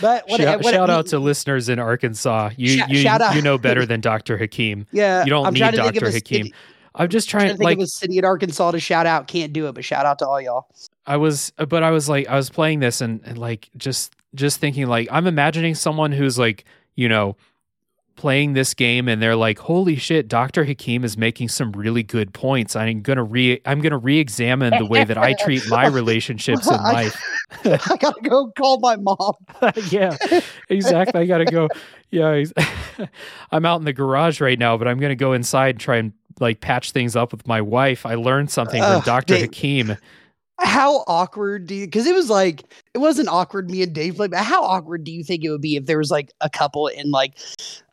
But 0.00 0.28
what, 0.28 0.40
shout, 0.40 0.62
what, 0.62 0.74
shout 0.74 0.90
out 0.90 1.06
to 1.08 1.18
listeners 1.18 1.68
in 1.68 1.78
Arkansas. 1.78 2.50
You 2.56 2.84
you 2.88 3.08
you 3.34 3.42
know 3.42 3.58
better 3.58 3.86
than 3.86 4.00
Dr. 4.00 4.36
Hakim. 4.38 4.86
yeah, 4.92 5.24
You 5.24 5.30
don't 5.30 5.46
I'm 5.46 5.54
need 5.54 5.60
trying 5.60 5.72
to 5.72 5.82
think 5.82 5.96
of 5.96 6.02
Dr. 6.02 6.12
Hakim. 6.12 6.46
City- 6.46 6.54
I'm 6.96 7.08
just 7.08 7.28
trying 7.28 7.46
trying 7.46 7.52
to 7.54 7.58
think 7.58 7.64
like 7.64 7.78
of 7.78 7.82
a 7.84 7.86
city 7.88 8.18
in 8.18 8.24
Arkansas 8.24 8.70
to 8.70 8.80
shout 8.80 9.06
out. 9.06 9.26
Can't 9.26 9.52
do 9.52 9.66
it, 9.66 9.72
but 9.74 9.84
shout 9.84 10.06
out 10.06 10.18
to 10.20 10.28
all 10.28 10.40
y'all. 10.40 10.68
I 11.06 11.16
was 11.16 11.52
but 11.68 11.82
I 11.82 11.90
was 11.90 12.08
like 12.08 12.28
I 12.28 12.36
was 12.36 12.50
playing 12.50 12.80
this 12.80 13.00
and, 13.00 13.20
and 13.24 13.36
like 13.36 13.68
just 13.76 14.14
just 14.34 14.60
thinking 14.60 14.86
like 14.86 15.08
I'm 15.10 15.26
imagining 15.26 15.74
someone 15.74 16.12
who's 16.12 16.38
like, 16.38 16.64
you 16.94 17.08
know, 17.08 17.36
playing 18.24 18.54
this 18.54 18.72
game 18.72 19.06
and 19.06 19.20
they're 19.20 19.36
like, 19.36 19.58
"Holy 19.58 19.96
shit, 19.96 20.28
Dr. 20.28 20.64
Hakim 20.64 21.04
is 21.04 21.18
making 21.18 21.50
some 21.50 21.72
really 21.72 22.02
good 22.02 22.32
points. 22.32 22.74
I'm 22.74 23.02
going 23.02 23.18
to 23.18 23.22
re 23.22 23.60
I'm 23.66 23.82
going 23.82 23.90
to 23.90 23.98
re-examine 23.98 24.72
the 24.78 24.86
way 24.86 25.04
that 25.04 25.18
I 25.18 25.34
treat 25.44 25.62
my 25.68 25.88
relationships 25.88 26.66
in 26.66 26.74
life." 26.74 27.22
I 27.66 27.96
gotta 28.00 28.22
go 28.22 28.50
call 28.56 28.78
my 28.78 28.96
mom. 28.96 29.34
yeah, 29.90 30.16
exactly. 30.70 31.20
I 31.20 31.26
got 31.26 31.38
to 31.38 31.44
go. 31.44 31.68
Yeah, 32.10 32.44
I'm 33.52 33.66
out 33.66 33.80
in 33.80 33.84
the 33.84 33.92
garage 33.92 34.40
right 34.40 34.58
now, 34.58 34.78
but 34.78 34.88
I'm 34.88 34.98
going 34.98 35.10
to 35.10 35.16
go 35.16 35.34
inside 35.34 35.74
and 35.74 35.80
try 35.80 35.96
and 35.98 36.14
like 36.40 36.62
patch 36.62 36.92
things 36.92 37.16
up 37.16 37.30
with 37.30 37.46
my 37.46 37.60
wife. 37.60 38.06
I 38.06 38.14
learned 38.14 38.50
something 38.50 38.82
from 38.82 38.92
Ugh, 38.92 39.04
Dr. 39.04 39.34
Dave. 39.34 39.42
Hakim. 39.42 39.96
How 40.60 41.04
awkward 41.08 41.66
do 41.66 41.74
you? 41.74 41.86
Because 41.86 42.06
it 42.06 42.14
was 42.14 42.30
like 42.30 42.64
it 42.94 42.98
wasn't 42.98 43.28
awkward. 43.28 43.70
Me 43.70 43.82
and 43.82 43.92
Dave 43.92 44.16
played, 44.16 44.30
but 44.30 44.40
how 44.40 44.62
awkward 44.62 45.04
do 45.04 45.12
you 45.12 45.22
think 45.22 45.44
it 45.44 45.50
would 45.50 45.60
be 45.60 45.76
if 45.76 45.84
there 45.84 45.98
was 45.98 46.10
like 46.10 46.32
a 46.40 46.48
couple 46.48 46.86
in 46.86 47.10
like 47.10 47.36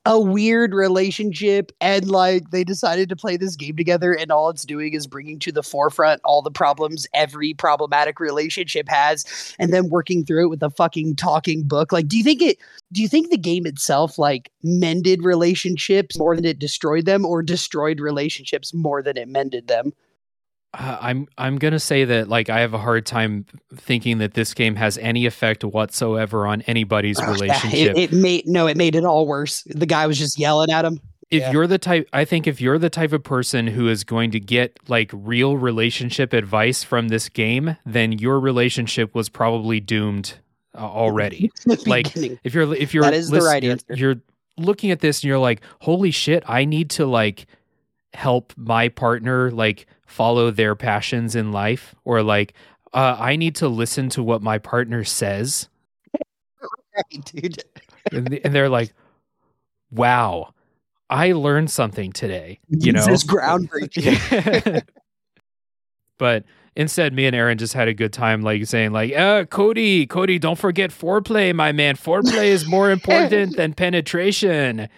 a 0.06 0.20
weird 0.20 0.74
relationship 0.74 1.72
and 1.80 2.10
like 2.10 2.50
they 2.50 2.64
decided 2.64 3.08
to 3.08 3.16
play 3.16 3.38
this 3.38 3.56
game 3.56 3.76
together 3.76 4.14
and 4.14 4.32
all 4.32 4.50
it's 4.50 4.66
doing 4.66 4.94
is 4.94 5.06
bringing 5.06 5.38
to 5.38 5.52
the 5.52 5.62
forefront 5.62 6.20
all 6.24 6.42
the 6.42 6.50
problems 6.50 7.06
every 7.14 7.54
problematic 7.54 8.20
relationship 8.20 8.90
has 8.90 9.56
and 9.60 9.72
then 9.72 9.90
working 9.90 10.26
through 10.26 10.46
it 10.46 10.50
with 10.50 10.64
a 10.64 10.72
fucking 10.72 11.16
talking 11.16 11.62
book. 11.68 11.92
Like 11.92 12.08
do 12.08 12.18
you 12.18 12.24
think 12.24 12.42
it 12.42 12.58
do 12.92 13.02
you 13.02 13.08
think 13.08 13.30
the 13.30 13.38
game 13.38 13.68
itself 13.68 14.18
like 14.18 14.52
mended 14.64 15.24
relationships 15.24 16.18
more 16.18 16.36
than 16.36 16.46
it 16.46 16.58
destroyed 16.58 17.06
them 17.06 17.24
or 17.24 17.44
destroyed 17.44 18.00
relationships 18.00 18.74
more 18.74 19.04
than 19.04 19.18
it 19.18 19.28
mended 19.28 19.68
them 19.68 19.94
Uh, 20.74 20.98
I'm 21.02 21.28
I'm 21.38 21.58
gonna 21.58 21.80
say 21.80 22.06
that 22.06 22.30
like 22.30 22.50
I 22.50 22.62
have 22.62 22.74
a 22.74 22.78
hard 22.78 23.06
time 23.06 23.46
thinking 23.76 24.20
that 24.20 24.34
this 24.36 24.54
game 24.54 24.76
has 24.76 24.98
any 25.00 25.26
effect 25.26 25.64
whatsoever 25.66 26.48
on 26.48 26.62
anybody's 26.62 27.20
Ugh, 27.20 27.26
yeah, 27.28 27.34
relationship. 27.34 27.98
It, 27.98 27.98
it 27.98 28.14
made 28.14 28.48
no, 28.48 28.68
it 28.68 28.78
made 28.78 28.96
it 28.96 29.04
all 29.04 29.28
worse. 29.28 29.64
The 29.66 29.86
guy 29.86 30.08
was 30.08 30.18
just 30.18 30.40
yelling 30.40 30.72
at 30.72 30.86
him. 30.86 31.02
if 31.30 31.42
yeah. 31.42 31.52
you're 31.52 31.68
the 31.68 31.78
type, 31.78 32.08
I 32.14 32.24
think 32.26 32.48
if 32.48 32.62
you're 32.62 32.78
the 32.78 32.90
type 32.90 33.12
of 33.12 33.24
person 33.24 33.68
who 33.68 33.90
is 33.90 34.04
going 34.06 34.32
to 34.32 34.40
get 34.40 34.78
like 34.88 35.12
real 35.14 35.58
relationship 35.58 36.32
advice 36.34 36.84
from 36.84 37.10
this 37.10 37.28
game, 37.30 37.76
then 37.86 38.14
your 38.14 38.40
relationship 38.40 39.14
was 39.14 39.28
probably 39.30 39.80
doomed 39.82 40.36
uh, 40.74 40.80
already. 40.80 41.52
Like, 41.86 42.16
if 42.16 42.54
you're 42.54 42.74
if 42.76 42.94
you're 42.94 43.04
That 43.04 43.14
is 43.14 43.28
the 43.28 43.36
listen- 43.36 43.50
right 43.52 43.64
you're, 43.64 43.72
answer. 43.74 43.94
you're 43.96 44.16
looking 44.58 44.92
at 44.92 45.00
this 45.02 45.20
and 45.20 45.26
you're 45.26 45.38
like, 45.40 45.62
holy 45.82 46.12
shit, 46.12 46.44
I 46.48 46.64
need 46.66 46.90
to 46.92 47.06
like 47.06 47.46
help 48.14 48.54
my 48.58 48.90
partner 48.90 49.52
like 49.52 49.86
follow 50.06 50.52
their 50.52 50.76
passions 50.76 51.36
in 51.36 51.52
life, 51.52 51.96
or 52.04 52.22
like 52.24 52.54
uh, 52.94 53.16
I 53.20 53.36
need 53.36 53.56
to 53.56 53.68
listen 53.68 54.10
to 54.10 54.24
what 54.24 54.42
my 54.42 54.58
partner 54.58 55.04
says, 55.04 55.70
Right, 56.96 57.26
dude. 57.26 57.64
and, 58.12 58.30
th- 58.30 58.42
and 58.44 58.54
they're 58.54 58.68
like, 58.70 58.94
wow, 59.92 60.54
I 61.10 61.32
learned 61.32 61.72
something 61.72 62.12
today. 62.12 62.60
You 62.68 62.92
know, 62.92 63.06
this 63.06 63.24
is 63.24 63.30
groundbreaking. 63.30 64.84
but 66.18 66.44
instead, 66.76 67.14
me 67.14 67.26
and 67.26 67.36
Aaron 67.36 67.58
just 67.58 67.74
had 67.74 67.88
a 67.88 67.94
good 67.94 68.12
time, 68.12 68.42
like 68.42 68.66
saying, 68.66 68.92
like, 68.92 69.14
uh, 69.14 69.46
Cody, 69.46 70.06
Cody, 70.06 70.38
don't 70.38 70.60
forget 70.60 70.90
foreplay, 70.92 71.56
my 71.56 71.72
man. 71.72 71.96
Foreplay 71.96 72.48
is 72.48 72.68
more 72.68 72.92
important 72.92 73.56
than 73.58 73.74
penetration. 73.74 74.90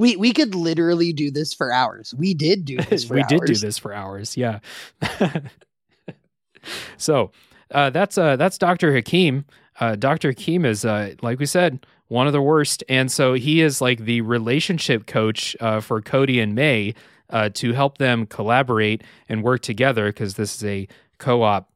We 0.00 0.16
we 0.16 0.32
could 0.32 0.54
literally 0.54 1.12
do 1.12 1.30
this 1.30 1.52
for 1.52 1.70
hours. 1.70 2.14
We 2.16 2.32
did 2.32 2.64
do 2.64 2.76
this. 2.88 3.04
For 3.04 3.14
we 3.14 3.22
did 3.24 3.42
do 3.42 3.52
hours. 3.52 3.60
this 3.60 3.76
for 3.76 3.92
hours. 3.92 4.34
Yeah. 4.34 4.60
so 6.96 7.30
uh, 7.70 7.90
that's 7.90 8.16
uh, 8.16 8.36
that's 8.36 8.56
Dr. 8.56 8.94
Hakim. 8.94 9.44
Uh, 9.78 9.96
Dr. 9.96 10.30
Hakim 10.30 10.64
is, 10.64 10.84
uh, 10.84 11.14
like 11.22 11.38
we 11.38 11.46
said, 11.46 11.86
one 12.08 12.26
of 12.26 12.32
the 12.32 12.40
worst, 12.42 12.82
and 12.88 13.12
so 13.12 13.34
he 13.34 13.60
is 13.60 13.80
like 13.80 14.00
the 14.00 14.22
relationship 14.22 15.06
coach 15.06 15.54
uh, 15.60 15.80
for 15.80 16.00
Cody 16.00 16.40
and 16.40 16.54
May 16.54 16.94
uh, 17.28 17.50
to 17.54 17.74
help 17.74 17.98
them 17.98 18.26
collaborate 18.26 19.04
and 19.28 19.42
work 19.42 19.60
together 19.60 20.06
because 20.06 20.34
this 20.34 20.56
is 20.56 20.64
a 20.64 20.88
co-op 21.18 21.69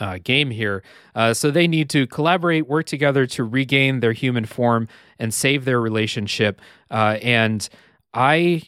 uh, 0.00 0.18
game 0.22 0.50
here. 0.50 0.82
Uh, 1.14 1.34
so 1.34 1.50
they 1.50 1.68
need 1.68 1.90
to 1.90 2.06
collaborate, 2.06 2.66
work 2.66 2.86
together 2.86 3.26
to 3.26 3.44
regain 3.44 4.00
their 4.00 4.12
human 4.12 4.44
form 4.44 4.88
and 5.18 5.32
save 5.32 5.64
their 5.64 5.80
relationship. 5.80 6.60
Uh, 6.90 7.18
and 7.22 7.68
I, 8.14 8.62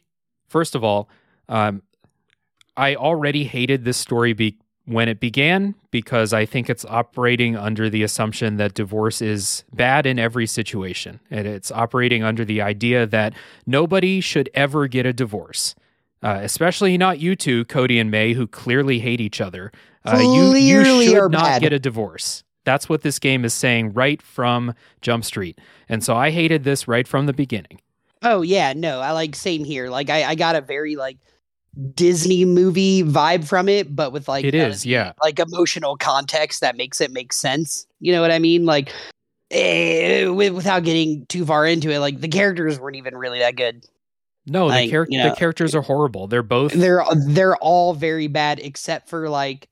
first 0.48 0.74
of 0.74 0.84
all, 0.84 1.08
um, 1.48 1.82
I 2.76 2.94
already 2.94 3.44
hated 3.44 3.84
this 3.84 3.96
story 3.96 4.32
be- 4.32 4.58
when 4.84 5.08
it 5.08 5.20
began 5.20 5.74
because 5.90 6.32
I 6.32 6.44
think 6.46 6.68
it's 6.68 6.84
operating 6.84 7.56
under 7.56 7.88
the 7.88 8.02
assumption 8.02 8.56
that 8.56 8.74
divorce 8.74 9.22
is 9.22 9.64
bad 9.72 10.06
in 10.06 10.18
every 10.18 10.46
situation. 10.46 11.20
And 11.30 11.46
it's 11.46 11.70
operating 11.70 12.22
under 12.24 12.44
the 12.44 12.60
idea 12.60 13.06
that 13.06 13.34
nobody 13.66 14.20
should 14.20 14.50
ever 14.54 14.88
get 14.88 15.06
a 15.06 15.12
divorce. 15.12 15.74
Uh, 16.22 16.38
especially 16.42 16.96
not 16.96 17.18
you 17.18 17.34
two, 17.34 17.64
Cody 17.64 17.98
and 17.98 18.10
May, 18.10 18.32
who 18.32 18.46
clearly 18.46 19.00
hate 19.00 19.20
each 19.20 19.40
other. 19.40 19.72
Uh, 20.04 20.18
you, 20.18 20.54
you 20.54 20.82
Clearly 20.82 21.08
are 21.16 21.24
should 21.24 21.32
not 21.32 21.44
bad. 21.44 21.62
get 21.62 21.72
a 21.72 21.78
divorce. 21.78 22.44
That's 22.64 22.88
what 22.88 23.02
this 23.02 23.18
game 23.18 23.44
is 23.44 23.52
saying 23.54 23.92
right 23.92 24.22
from 24.22 24.74
Jump 25.00 25.24
Street. 25.24 25.60
And 25.88 26.02
so 26.04 26.16
I 26.16 26.30
hated 26.30 26.64
this 26.64 26.86
right 26.86 27.06
from 27.06 27.26
the 27.26 27.32
beginning. 27.32 27.80
Oh 28.22 28.42
yeah, 28.42 28.72
no, 28.72 29.00
I 29.00 29.12
like 29.12 29.34
same 29.34 29.64
here. 29.64 29.90
Like 29.90 30.10
I, 30.10 30.24
I 30.24 30.34
got 30.36 30.54
a 30.54 30.60
very 30.60 30.94
like 30.94 31.18
Disney 31.94 32.44
movie 32.44 33.02
vibe 33.02 33.44
from 33.46 33.68
it, 33.68 33.94
but 33.94 34.12
with 34.12 34.28
like 34.28 34.44
it 34.44 34.54
is, 34.54 34.60
none 34.60 34.66
of 34.68 34.74
is, 34.74 34.82
the, 34.82 34.90
yeah. 34.90 35.12
like 35.22 35.40
emotional 35.40 35.96
context 35.96 36.60
that 36.60 36.76
makes 36.76 37.00
it 37.00 37.10
make 37.10 37.32
sense. 37.32 37.86
You 37.98 38.12
know 38.12 38.20
what 38.20 38.30
I 38.30 38.38
mean? 38.38 38.64
Like 38.64 38.92
eh, 39.50 40.26
without 40.28 40.84
getting 40.84 41.26
too 41.26 41.44
far 41.44 41.66
into 41.66 41.90
it, 41.90 41.98
like 41.98 42.20
the 42.20 42.28
characters 42.28 42.78
weren't 42.78 42.96
even 42.96 43.16
really 43.16 43.40
that 43.40 43.56
good. 43.56 43.84
No, 44.46 44.64
the, 44.68 44.74
Like, 44.74 44.90
char- 44.90 45.06
you 45.08 45.18
know, 45.18 45.30
the 45.30 45.36
characters 45.36 45.74
are 45.74 45.82
horrible. 45.82 46.26
They're 46.26 46.42
both 46.42 46.72
They're 46.72 47.04
they're 47.28 47.56
all 47.56 47.94
very 47.94 48.26
bad 48.26 48.58
except 48.58 49.08
for 49.08 49.28
like 49.28 49.68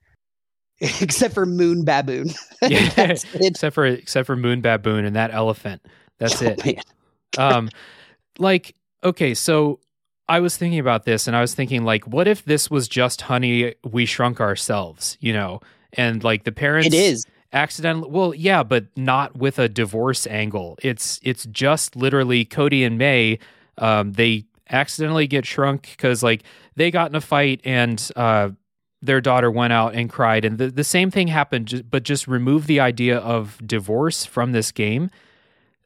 except 0.80 1.34
for 1.34 1.44
Moon 1.46 1.84
Baboon. 1.84 2.30
Yeah. 2.62 2.90
Except 3.34 3.74
for 3.74 3.86
except 3.86 4.26
for 4.26 4.36
Moon 4.36 4.60
Baboon 4.60 5.04
and 5.06 5.16
that 5.16 5.32
elephant. 5.32 5.82
That's 6.18 6.40
Oh, 6.42 6.54
it. 6.64 6.84
um 7.38 7.68
like 8.38 8.74
okay 9.04 9.34
so 9.34 9.78
i 10.28 10.40
was 10.40 10.56
thinking 10.56 10.78
about 10.78 11.04
this 11.04 11.26
and 11.26 11.34
i 11.36 11.40
was 11.40 11.54
thinking 11.54 11.84
like 11.84 12.06
what 12.06 12.26
if 12.28 12.44
this 12.44 12.70
was 12.70 12.86
just 12.88 13.22
honey 13.22 13.74
we 13.84 14.04
shrunk 14.04 14.40
ourselves 14.40 15.16
you 15.20 15.32
know 15.32 15.60
and 15.94 16.22
like 16.24 16.44
the 16.44 16.52
parents 16.52 16.88
It 16.88 16.94
is. 16.94 17.24
accidentally 17.52 18.10
well 18.10 18.34
yeah 18.34 18.62
but 18.62 18.86
not 18.96 19.36
with 19.36 19.58
a 19.58 19.68
divorce 19.68 20.26
angle 20.26 20.76
it's 20.82 21.18
it's 21.22 21.46
just 21.46 21.96
literally 21.96 22.44
cody 22.44 22.82
and 22.84 22.98
may 22.98 23.38
um 23.78 24.12
they 24.12 24.44
accidentally 24.70 25.26
get 25.26 25.44
shrunk 25.44 25.88
because 25.90 26.22
like 26.22 26.42
they 26.76 26.90
got 26.90 27.10
in 27.10 27.14
a 27.14 27.20
fight 27.20 27.60
and 27.64 28.10
uh 28.16 28.50
their 29.02 29.20
daughter 29.20 29.50
went 29.50 29.72
out 29.72 29.94
and 29.94 30.10
cried 30.10 30.44
and 30.44 30.58
the, 30.58 30.70
the 30.70 30.84
same 30.84 31.10
thing 31.10 31.28
happened 31.28 31.84
but 31.90 32.02
just 32.02 32.28
remove 32.28 32.66
the 32.66 32.80
idea 32.80 33.18
of 33.18 33.58
divorce 33.66 34.24
from 34.24 34.52
this 34.52 34.70
game 34.70 35.10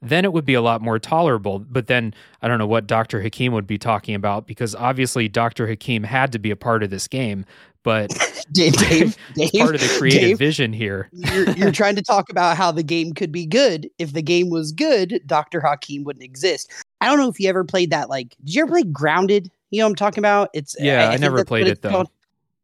then 0.05 0.25
it 0.25 0.33
would 0.33 0.45
be 0.45 0.55
a 0.55 0.61
lot 0.61 0.83
more 0.83 0.99
tolerable. 0.99 1.59
But 1.59 1.87
then 1.87 2.15
I 2.43 2.49
don't 2.49 2.59
know 2.59 2.67
what 2.67 2.87
Dr. 2.87 3.23
Hakim 3.23 3.53
would 3.55 3.67
be 3.67 3.79
talking 3.79 4.15
about 4.15 4.47
because 4.47 4.75
obviously 4.75 5.29
Dr. 5.29 5.67
Hakim 5.67 6.05
had 6.05 6.31
to 6.33 6.39
be 6.39 6.51
a 6.51 6.57
part 6.57 6.83
of 6.83 6.91
this 6.91 7.09
game, 7.09 7.47
but 7.85 8.11
Dave, 8.53 8.73
Dave, 8.79 9.17
Dave 9.35 9.51
part 9.53 9.77
of 9.77 9.81
the 9.81 9.95
creative 9.99 10.21
Dave, 10.21 10.39
vision 10.39 10.73
here. 10.73 11.09
you're, 11.13 11.51
you're 11.51 11.73
trying 11.73 11.95
to 11.95 12.03
talk 12.03 12.29
about 12.31 12.57
how 12.57 12.73
the 12.73 12.83
game 12.83 13.13
could 13.13 13.31
be 13.31 13.47
good. 13.47 13.89
If 13.99 14.13
the 14.13 14.23
game 14.23 14.51
was 14.51 14.73
good, 14.73 15.21
Dr. 15.27 15.61
Hakim 15.61 16.03
wouldn't 16.03 16.25
exist. 16.25 16.73
I 17.01 17.07
don't 17.07 17.19
know 17.19 17.29
if 17.29 17.39
you 17.39 17.49
ever 17.49 17.63
played 17.63 17.91
that. 17.91 18.09
Like, 18.09 18.35
did 18.45 18.55
you 18.55 18.63
ever 18.63 18.73
play 18.73 18.83
Grounded? 18.83 19.51
You 19.71 19.81
know 19.81 19.87
what 19.87 19.91
I'm 19.91 19.97
talking 19.97 20.21
about? 20.21 20.51
It's 20.55 20.75
Yeah, 20.79 21.07
I 21.07 21.11
think 21.11 21.21
never 21.21 21.45
played 21.45 21.67
it, 21.69 21.83
though. 21.83 21.91
called. 21.91 22.09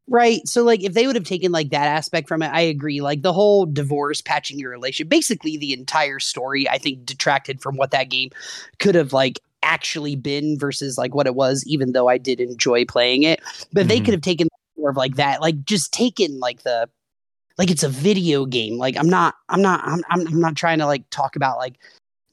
Right. 0.09 0.47
So 0.49 0.65
like 0.65 0.83
if 0.83 0.93
they 0.95 1.07
would 1.07 1.15
have 1.15 1.25
taken 1.25 1.53
like 1.53 1.71
that 1.71 1.87
aspect 1.87 2.27
from 2.27 2.43
it, 2.43 2.49
I 2.49 2.63
agree. 2.63 3.01
Like 3.01 3.23
the 3.23 3.33
whole 3.33 3.65
divorce 3.65 4.21
patching 4.21 4.59
your 4.59 4.71
relationship, 4.71 5.09
basically 5.09 5.57
the 5.57 5.73
entire 5.73 6.19
story, 6.19 6.69
I 6.69 6.79
think 6.79 7.07
detracted 7.07 7.63
from 7.63 7.77
what 7.77 7.93
that 7.93 8.11
game 8.11 8.31
could 8.81 8.97
have 8.97 9.13
like 9.13 9.39
actually 9.63 10.17
been 10.17 10.59
versus 10.59 10.99
like 10.99 11.15
what 11.15 11.29
it 11.29 11.37
was, 11.37 11.65
even 11.65 11.93
though 11.93 12.09
I 12.09 12.19
did 12.19 12.41
enjoy 12.41 12.85
playing 12.85 13.23
it. 13.23 13.41
But 13.73 13.83
mm-hmm. 13.83 13.89
they 13.89 14.01
could 14.01 14.15
have 14.15 14.23
taken 14.23 14.49
of 14.89 14.97
like 14.97 15.17
that, 15.17 15.43
like 15.43 15.65
just 15.65 15.93
taking 15.93 16.39
like 16.39 16.63
the 16.63 16.89
like 17.59 17.71
it's 17.71 17.83
a 17.83 17.89
video 17.89 18.47
game. 18.47 18.79
Like 18.79 18.97
I'm 18.97 19.09
not 19.09 19.35
I'm 19.51 19.61
not 19.61 19.83
I'm 19.85 20.03
I'm 20.09 20.41
not 20.41 20.57
trying 20.57 20.79
to 20.79 20.87
like 20.87 21.09
talk 21.11 21.37
about 21.37 21.59
like 21.59 21.75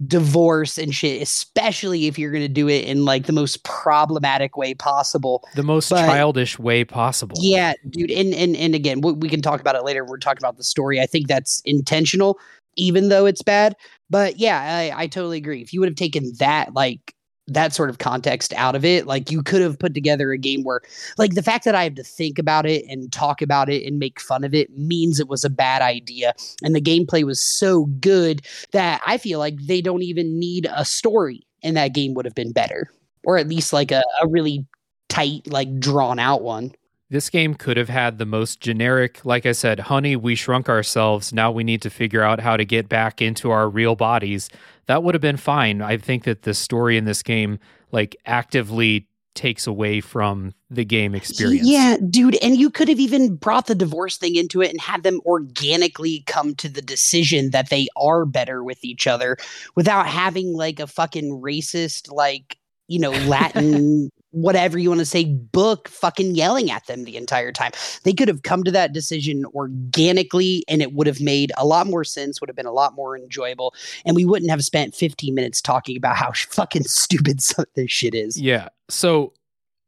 divorce 0.05 0.77
and 0.77 0.93
shit, 0.93 1.21
especially 1.21 2.05
if 2.05 2.19
you're 2.19 2.31
going 2.31 2.43
to 2.43 2.47
do 2.47 2.69
it 2.69 2.85
in 2.85 3.03
like 3.03 3.25
the 3.25 3.33
most 3.33 3.63
problematic 3.63 4.55
way 4.55 4.73
possible. 4.73 5.47
The 5.55 5.63
most 5.63 5.89
but, 5.89 6.05
childish 6.05 6.59
way 6.59 6.83
possible. 6.83 7.35
Yeah, 7.41 7.73
dude. 7.89 8.11
And, 8.11 8.33
and, 8.33 8.55
and 8.55 8.75
again, 8.75 9.01
we, 9.01 9.13
we 9.13 9.29
can 9.29 9.41
talk 9.41 9.59
about 9.59 9.75
it 9.75 9.83
later. 9.83 10.05
We're 10.05 10.19
talking 10.19 10.41
about 10.41 10.57
the 10.57 10.63
story. 10.63 11.01
I 11.01 11.07
think 11.07 11.27
that's 11.27 11.61
intentional, 11.65 12.37
even 12.75 13.09
though 13.09 13.25
it's 13.25 13.41
bad. 13.41 13.75
But 14.09 14.37
yeah, 14.37 14.61
I, 14.61 15.03
I 15.03 15.07
totally 15.07 15.37
agree. 15.37 15.61
If 15.61 15.73
you 15.73 15.79
would 15.79 15.89
have 15.89 15.95
taken 15.95 16.31
that, 16.37 16.73
like, 16.73 17.15
that 17.47 17.73
sort 17.73 17.89
of 17.89 17.97
context 17.97 18.53
out 18.53 18.75
of 18.75 18.83
it. 18.83 19.07
Like 19.07 19.31
you 19.31 19.41
could 19.41 19.61
have 19.61 19.79
put 19.79 19.93
together 19.93 20.31
a 20.31 20.37
game 20.37 20.63
where 20.63 20.81
like 21.17 21.33
the 21.33 21.43
fact 21.43 21.65
that 21.65 21.75
I 21.75 21.83
have 21.83 21.95
to 21.95 22.03
think 22.03 22.37
about 22.37 22.65
it 22.65 22.85
and 22.89 23.11
talk 23.11 23.41
about 23.41 23.69
it 23.69 23.85
and 23.85 23.99
make 23.99 24.19
fun 24.19 24.43
of 24.43 24.53
it 24.53 24.77
means 24.77 25.19
it 25.19 25.29
was 25.29 25.45
a 25.45 25.49
bad 25.49 25.81
idea. 25.81 26.33
And 26.63 26.75
the 26.75 26.81
gameplay 26.81 27.23
was 27.23 27.41
so 27.41 27.85
good 27.99 28.45
that 28.71 29.01
I 29.05 29.17
feel 29.17 29.39
like 29.39 29.57
they 29.61 29.81
don't 29.81 30.03
even 30.03 30.37
need 30.37 30.67
a 30.73 30.83
story 30.83 31.45
and 31.63 31.77
that 31.77 31.93
game 31.93 32.13
would 32.13 32.25
have 32.25 32.35
been 32.35 32.51
better. 32.51 32.91
Or 33.23 33.37
at 33.37 33.47
least 33.47 33.73
like 33.73 33.91
a, 33.91 34.03
a 34.21 34.27
really 34.27 34.65
tight, 35.09 35.47
like 35.47 35.79
drawn 35.79 36.19
out 36.19 36.41
one. 36.41 36.73
This 37.09 37.29
game 37.29 37.55
could 37.55 37.77
have 37.77 37.87
had 37.87 38.17
the 38.17 38.25
most 38.25 38.59
generic, 38.59 39.23
like 39.23 39.45
I 39.45 39.53
said, 39.53 39.79
honey, 39.79 40.17
we 40.17 40.35
shrunk 40.35 40.67
ourselves. 40.67 41.31
Now 41.31 41.51
we 41.51 41.63
need 41.63 41.81
to 41.83 41.89
figure 41.89 42.21
out 42.21 42.41
how 42.41 42.57
to 42.57 42.65
get 42.65 42.89
back 42.89 43.21
into 43.21 43.49
our 43.49 43.69
real 43.69 43.95
bodies. 43.95 44.49
That 44.87 45.03
would 45.03 45.15
have 45.15 45.21
been 45.21 45.37
fine. 45.37 45.81
I 45.81 45.97
think 45.97 46.23
that 46.23 46.43
the 46.43 46.53
story 46.53 46.97
in 46.97 47.05
this 47.05 47.23
game, 47.23 47.59
like, 47.91 48.15
actively 48.25 49.07
takes 49.37 49.67
away 49.67 50.01
from 50.01 50.53
the 50.69 50.83
game 50.83 51.13
experience. 51.13 51.67
Yeah, 51.67 51.97
dude. 52.09 52.37
And 52.41 52.57
you 52.57 52.69
could 52.69 52.89
have 52.89 52.99
even 52.99 53.35
brought 53.35 53.67
the 53.67 53.75
divorce 53.75 54.17
thing 54.17 54.35
into 54.35 54.61
it 54.61 54.71
and 54.71 54.81
had 54.81 55.03
them 55.03 55.21
organically 55.25 56.23
come 56.25 56.55
to 56.55 56.67
the 56.67 56.81
decision 56.81 57.51
that 57.51 57.69
they 57.69 57.87
are 57.95 58.25
better 58.25 58.63
with 58.63 58.83
each 58.83 59.05
other 59.05 59.37
without 59.75 60.07
having 60.07 60.53
like 60.53 60.79
a 60.79 60.87
fucking 60.87 61.39
racist, 61.39 62.11
like, 62.11 62.57
you 62.87 62.99
know, 62.99 63.11
Latin 63.27 64.09
whatever 64.41 64.77
you 64.77 64.89
want 64.89 64.99
to 64.99 65.05
say 65.05 65.25
book 65.25 65.87
fucking 65.87 66.35
yelling 66.35 66.69
at 66.69 66.85
them 66.85 67.03
the 67.03 67.17
entire 67.17 67.51
time. 67.51 67.71
They 68.03 68.13
could 68.13 68.27
have 68.27 68.43
come 68.43 68.63
to 68.63 68.71
that 68.71 68.93
decision 68.93 69.45
organically 69.47 70.63
and 70.67 70.81
it 70.81 70.93
would 70.93 71.07
have 71.07 71.19
made 71.19 71.51
a 71.57 71.65
lot 71.65 71.87
more 71.87 72.03
sense, 72.03 72.39
would 72.39 72.49
have 72.49 72.55
been 72.55 72.65
a 72.65 72.71
lot 72.71 72.93
more 72.93 73.17
enjoyable, 73.17 73.73
and 74.05 74.15
we 74.15 74.25
wouldn't 74.25 74.51
have 74.51 74.63
spent 74.63 74.95
15 74.95 75.33
minutes 75.33 75.61
talking 75.61 75.97
about 75.97 76.15
how 76.15 76.31
fucking 76.49 76.83
stupid 76.83 77.39
this 77.75 77.91
shit 77.91 78.13
is. 78.13 78.39
Yeah. 78.39 78.69
So 78.89 79.33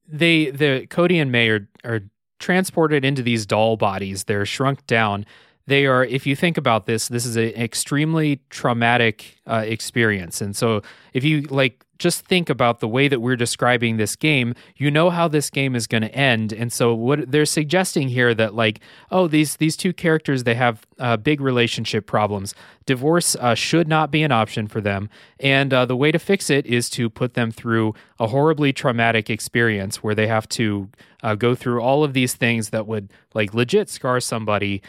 they 0.07 0.49
the 0.49 0.87
Cody 0.87 1.19
and 1.19 1.31
May 1.31 1.49
are 1.49 1.69
are 1.83 2.01
transported 2.39 3.05
into 3.05 3.21
these 3.21 3.45
doll 3.45 3.77
bodies. 3.77 4.23
They're 4.23 4.45
shrunk 4.45 4.85
down. 4.87 5.25
They 5.69 5.85
are, 5.85 6.03
if 6.03 6.25
you 6.25 6.35
think 6.35 6.57
about 6.57 6.87
this, 6.87 7.07
this 7.07 7.25
is 7.25 7.35
an 7.35 7.49
extremely 7.49 8.41
traumatic 8.49 9.37
uh, 9.45 9.63
experience. 9.65 10.41
And 10.41 10.55
so, 10.55 10.81
if 11.13 11.23
you 11.23 11.41
like 11.43 11.85
just 11.99 12.25
think 12.25 12.49
about 12.49 12.79
the 12.79 12.87
way 12.87 13.09
that 13.09 13.19
we're 13.19 13.35
describing 13.35 13.97
this 13.97 14.15
game, 14.15 14.55
you 14.77 14.89
know 14.89 15.09
how 15.09 15.27
this 15.27 15.49
game 15.49 15.75
is 15.75 15.85
going 15.85 16.01
to 16.01 16.15
end. 16.15 16.53
And 16.53 16.71
so 16.71 16.95
what 16.95 17.29
they're 17.29 17.45
suggesting 17.45 18.07
here 18.07 18.33
that 18.33 18.55
like, 18.55 18.79
oh, 19.11 19.27
these 19.27 19.57
these 19.57 19.75
two 19.75 19.93
characters 19.93 20.45
they 20.45 20.55
have 20.55 20.87
uh, 20.97 21.17
big 21.17 21.41
relationship 21.41 22.07
problems. 22.07 22.55
Divorce 22.85 23.35
uh, 23.35 23.53
should 23.53 23.87
not 23.87 24.09
be 24.09 24.23
an 24.23 24.31
option 24.31 24.67
for 24.67 24.81
them, 24.81 25.09
and 25.39 25.73
uh, 25.73 25.85
the 25.85 25.95
way 25.95 26.11
to 26.11 26.17
fix 26.17 26.49
it 26.49 26.65
is 26.65 26.89
to 26.91 27.09
put 27.09 27.35
them 27.35 27.51
through 27.51 27.93
a 28.17 28.27
horribly 28.27 28.73
traumatic 28.73 29.29
experience 29.29 30.01
where 30.01 30.15
they 30.15 30.25
have 30.25 30.49
to 30.49 30.89
uh, 31.21 31.35
go 31.35 31.53
through 31.53 31.81
all 31.81 32.03
of 32.03 32.13
these 32.13 32.33
things 32.33 32.69
that 32.69 32.87
would 32.87 33.11
like 33.33 33.53
legit 33.53 33.89
scar 33.89 34.19
somebody 34.19 34.81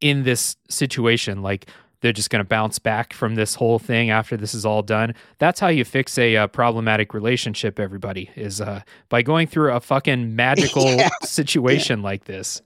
in 0.00 0.22
this 0.24 0.56
situation, 0.68 1.42
like 1.42 1.66
they're 2.00 2.12
just 2.12 2.30
going 2.30 2.40
to 2.40 2.48
bounce 2.48 2.78
back 2.78 3.12
from 3.12 3.34
this 3.34 3.54
whole 3.54 3.78
thing 3.78 4.10
after 4.10 4.36
this 4.36 4.54
is 4.54 4.66
all 4.66 4.82
done. 4.82 5.14
That's 5.38 5.60
how 5.60 5.68
you 5.68 5.84
fix 5.84 6.18
a 6.18 6.36
uh, 6.36 6.46
problematic 6.46 7.14
relationship. 7.14 7.80
Everybody 7.80 8.30
is 8.36 8.60
uh, 8.60 8.82
by 9.08 9.22
going 9.22 9.46
through 9.46 9.72
a 9.72 9.80
fucking 9.80 10.36
magical 10.36 10.84
yeah. 10.96 11.08
situation 11.22 12.00
yeah. 12.00 12.04
like 12.04 12.24
this. 12.24 12.62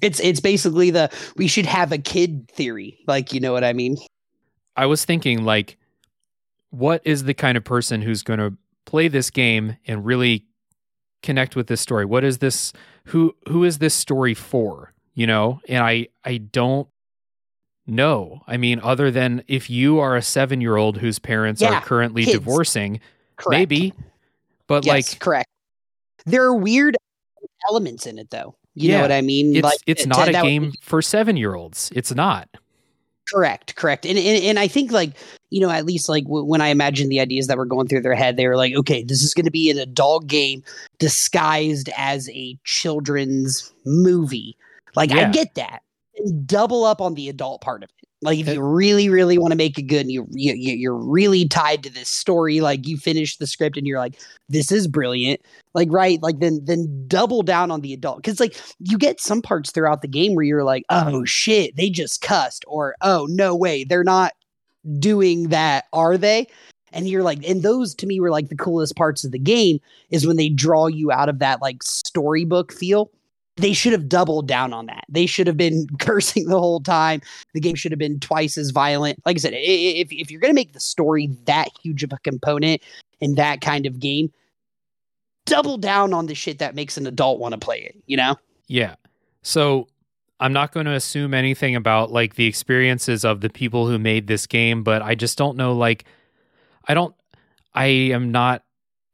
It's 0.00 0.20
it's 0.20 0.40
basically 0.40 0.90
the 0.90 1.10
we 1.36 1.46
should 1.46 1.66
have 1.66 1.92
a 1.92 1.98
kid 1.98 2.50
theory. 2.50 2.98
Like 3.06 3.32
you 3.32 3.40
know 3.40 3.52
what 3.52 3.62
I 3.62 3.72
mean. 3.72 3.96
I 4.74 4.86
was 4.86 5.04
thinking 5.04 5.44
like, 5.44 5.76
what 6.70 7.02
is 7.04 7.24
the 7.24 7.34
kind 7.34 7.58
of 7.58 7.64
person 7.64 8.00
who's 8.00 8.22
going 8.22 8.40
to 8.40 8.56
play 8.86 9.08
this 9.08 9.30
game 9.30 9.76
and 9.86 10.04
really 10.04 10.46
connect 11.22 11.56
with 11.56 11.66
this 11.66 11.80
story? 11.80 12.06
What 12.06 12.24
is 12.24 12.38
this? 12.38 12.72
Who 13.06 13.36
who 13.48 13.64
is 13.64 13.78
this 13.78 13.94
story 13.94 14.34
for? 14.34 14.91
You 15.14 15.26
know, 15.26 15.60
and 15.68 15.84
I 15.84 16.08
I 16.24 16.38
don't 16.38 16.88
know. 17.86 18.42
I 18.46 18.56
mean, 18.56 18.80
other 18.82 19.10
than 19.10 19.44
if 19.48 19.68
you 19.68 19.98
are 19.98 20.16
a 20.16 20.22
seven 20.22 20.60
year 20.60 20.76
old 20.76 20.98
whose 20.98 21.18
parents 21.18 21.60
yeah, 21.60 21.74
are 21.74 21.80
currently 21.82 22.24
kids. 22.24 22.38
divorcing, 22.38 23.00
correct. 23.36 23.58
maybe. 23.58 23.92
But 24.66 24.84
yes, 24.86 24.94
like 25.12 25.20
correct. 25.20 25.48
There 26.24 26.44
are 26.44 26.54
weird 26.54 26.96
elements 27.68 28.06
in 28.06 28.18
it 28.18 28.30
though. 28.30 28.56
You 28.74 28.90
yeah, 28.90 28.96
know 28.96 29.02
what 29.02 29.12
I 29.12 29.20
mean? 29.20 29.54
It's 29.54 29.64
like, 29.64 29.78
it's 29.86 30.06
not 30.06 30.28
a 30.28 30.32
game 30.32 30.66
would... 30.66 30.74
for 30.80 31.02
seven 31.02 31.36
year 31.36 31.54
olds. 31.54 31.92
It's 31.94 32.14
not. 32.14 32.48
Correct, 33.30 33.76
correct. 33.76 34.04
And, 34.04 34.18
and 34.18 34.44
and 34.44 34.58
I 34.58 34.66
think 34.66 34.92
like, 34.92 35.12
you 35.50 35.60
know, 35.60 35.70
at 35.70 35.84
least 35.84 36.08
like 36.08 36.24
w- 36.24 36.44
when 36.44 36.60
I 36.60 36.68
imagine 36.68 37.08
the 37.08 37.20
ideas 37.20 37.46
that 37.46 37.56
were 37.56 37.66
going 37.66 37.86
through 37.86 38.02
their 38.02 38.14
head, 38.14 38.36
they 38.36 38.46
were 38.46 38.56
like, 38.56 38.74
okay, 38.74 39.04
this 39.04 39.22
is 39.22 39.32
going 39.34 39.44
to 39.44 39.50
be 39.50 39.70
an 39.70 39.78
adult 39.78 40.26
game 40.26 40.62
disguised 40.98 41.88
as 41.96 42.28
a 42.30 42.58
children's 42.64 43.72
movie. 43.84 44.56
Like 44.94 45.10
yeah. 45.10 45.28
I 45.28 45.30
get 45.30 45.54
that 45.54 45.82
double 46.46 46.84
up 46.84 47.00
on 47.00 47.14
the 47.14 47.28
adult 47.28 47.60
part 47.60 47.82
of 47.82 47.90
it. 47.90 48.08
Like 48.24 48.38
if 48.38 48.46
you 48.46 48.62
really, 48.62 49.08
really 49.08 49.36
want 49.36 49.50
to 49.50 49.56
make 49.56 49.76
it 49.78 49.82
good, 49.82 50.02
and 50.02 50.12
you, 50.12 50.26
you 50.30 50.54
you're 50.54 50.94
really 50.94 51.48
tied 51.48 51.82
to 51.82 51.90
this 51.90 52.08
story, 52.08 52.60
like 52.60 52.86
you 52.86 52.96
finish 52.96 53.36
the 53.36 53.48
script 53.48 53.76
and 53.76 53.84
you're 53.84 53.98
like, 53.98 54.20
this 54.48 54.70
is 54.70 54.86
brilliant. 54.86 55.40
Like 55.74 55.88
right, 55.90 56.22
like 56.22 56.38
then 56.38 56.60
then 56.64 57.04
double 57.08 57.42
down 57.42 57.72
on 57.72 57.80
the 57.80 57.92
adult 57.92 58.18
because 58.18 58.38
like 58.38 58.56
you 58.78 58.96
get 58.96 59.20
some 59.20 59.42
parts 59.42 59.72
throughout 59.72 60.02
the 60.02 60.08
game 60.08 60.36
where 60.36 60.44
you're 60.44 60.62
like, 60.62 60.84
oh 60.88 61.24
shit, 61.24 61.74
they 61.76 61.90
just 61.90 62.22
cussed, 62.22 62.64
or 62.68 62.94
oh 63.02 63.26
no 63.28 63.56
way, 63.56 63.82
they're 63.82 64.04
not 64.04 64.34
doing 65.00 65.48
that, 65.48 65.86
are 65.92 66.16
they? 66.16 66.46
And 66.92 67.08
you're 67.08 67.22
like, 67.24 67.42
and 67.48 67.62
those 67.62 67.92
to 67.96 68.06
me 68.06 68.20
were 68.20 68.30
like 68.30 68.50
the 68.50 68.56
coolest 68.56 68.94
parts 68.94 69.24
of 69.24 69.32
the 69.32 69.38
game 69.38 69.80
is 70.10 70.26
when 70.26 70.36
they 70.36 70.48
draw 70.48 70.86
you 70.86 71.10
out 71.10 71.28
of 71.28 71.40
that 71.40 71.60
like 71.60 71.82
storybook 71.82 72.72
feel 72.72 73.10
they 73.56 73.72
should 73.72 73.92
have 73.92 74.08
doubled 74.08 74.48
down 74.48 74.72
on 74.72 74.86
that. 74.86 75.04
They 75.08 75.26
should 75.26 75.46
have 75.46 75.56
been 75.56 75.86
cursing 75.98 76.46
the 76.46 76.58
whole 76.58 76.80
time. 76.80 77.20
The 77.54 77.60
game 77.60 77.74
should 77.74 77.92
have 77.92 77.98
been 77.98 78.20
twice 78.20 78.56
as 78.56 78.70
violent. 78.70 79.20
Like 79.26 79.36
I 79.36 79.38
said, 79.38 79.54
if, 79.54 80.10
if 80.10 80.30
you're 80.30 80.40
going 80.40 80.50
to 80.50 80.54
make 80.54 80.72
the 80.72 80.80
story 80.80 81.28
that 81.44 81.68
huge 81.82 82.02
of 82.02 82.12
a 82.12 82.18
component 82.18 82.82
in 83.20 83.34
that 83.34 83.60
kind 83.60 83.86
of 83.86 84.00
game, 84.00 84.32
double 85.44 85.76
down 85.76 86.12
on 86.12 86.26
the 86.26 86.34
shit 86.34 86.58
that 86.58 86.74
makes 86.74 86.96
an 86.96 87.06
adult 87.06 87.38
want 87.38 87.52
to 87.52 87.58
play 87.58 87.80
it, 87.80 87.96
you 88.06 88.16
know? 88.16 88.36
Yeah. 88.68 88.94
So 89.42 89.88
I'm 90.40 90.52
not 90.52 90.72
going 90.72 90.86
to 90.86 90.92
assume 90.92 91.34
anything 91.34 91.76
about 91.76 92.10
like 92.10 92.36
the 92.36 92.46
experiences 92.46 93.24
of 93.24 93.40
the 93.40 93.50
people 93.50 93.86
who 93.86 93.98
made 93.98 94.26
this 94.26 94.46
game, 94.46 94.82
but 94.82 95.02
I 95.02 95.14
just 95.14 95.36
don't 95.36 95.56
know. 95.56 95.74
Like, 95.74 96.04
I 96.88 96.94
don't, 96.94 97.14
I 97.74 97.86
am 97.86 98.32
not 98.32 98.64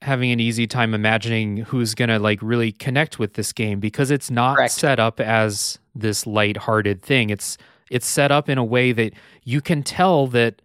having 0.02 0.30
an 0.30 0.40
easy 0.40 0.66
time 0.66 0.94
imagining 0.94 1.58
who's 1.58 1.94
going 1.94 2.08
to 2.08 2.18
like 2.18 2.38
really 2.42 2.72
connect 2.72 3.18
with 3.18 3.34
this 3.34 3.52
game 3.52 3.80
because 3.80 4.10
it's 4.10 4.30
not 4.30 4.56
Correct. 4.56 4.72
set 4.72 5.00
up 5.00 5.20
as 5.20 5.78
this 5.94 6.26
light-hearted 6.26 7.02
thing. 7.02 7.30
It's 7.30 7.58
it's 7.90 8.06
set 8.06 8.30
up 8.30 8.48
in 8.48 8.58
a 8.58 8.64
way 8.64 8.92
that 8.92 9.12
you 9.44 9.60
can 9.60 9.82
tell 9.82 10.26
that 10.28 10.60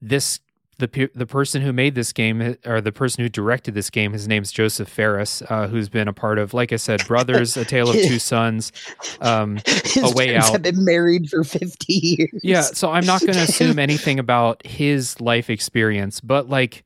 this 0.00 0.40
the 0.78 1.10
the 1.14 1.26
person 1.26 1.60
who 1.60 1.72
made 1.72 1.94
this 1.96 2.12
game 2.12 2.56
or 2.64 2.80
the 2.80 2.92
person 2.92 3.22
who 3.22 3.28
directed 3.28 3.74
this 3.74 3.90
game, 3.90 4.12
his 4.12 4.28
name's 4.28 4.52
Josef 4.52 4.88
Fares, 4.88 5.42
uh, 5.50 5.66
who's 5.66 5.88
been 5.88 6.06
a 6.06 6.12
part 6.12 6.38
of, 6.38 6.54
like 6.54 6.72
I 6.72 6.76
said, 6.76 7.04
Brothers, 7.06 7.56
A 7.56 7.64
Tale 7.64 7.90
of 7.90 7.96
Two 7.96 8.18
Sons, 8.20 8.72
um, 9.20 9.58
A 10.00 10.12
Way 10.12 10.36
Out. 10.36 10.52
Have 10.52 10.62
been 10.62 10.84
married 10.84 11.28
for 11.28 11.42
fifty 11.42 11.94
years. 11.94 12.40
Yeah, 12.44 12.62
so 12.62 12.92
I'm 12.92 13.04
not 13.04 13.20
going 13.20 13.32
to 13.34 13.40
assume 13.40 13.78
anything 13.78 14.20
about 14.20 14.64
his 14.64 15.20
life 15.20 15.50
experience, 15.50 16.20
but 16.20 16.48
like 16.48 16.84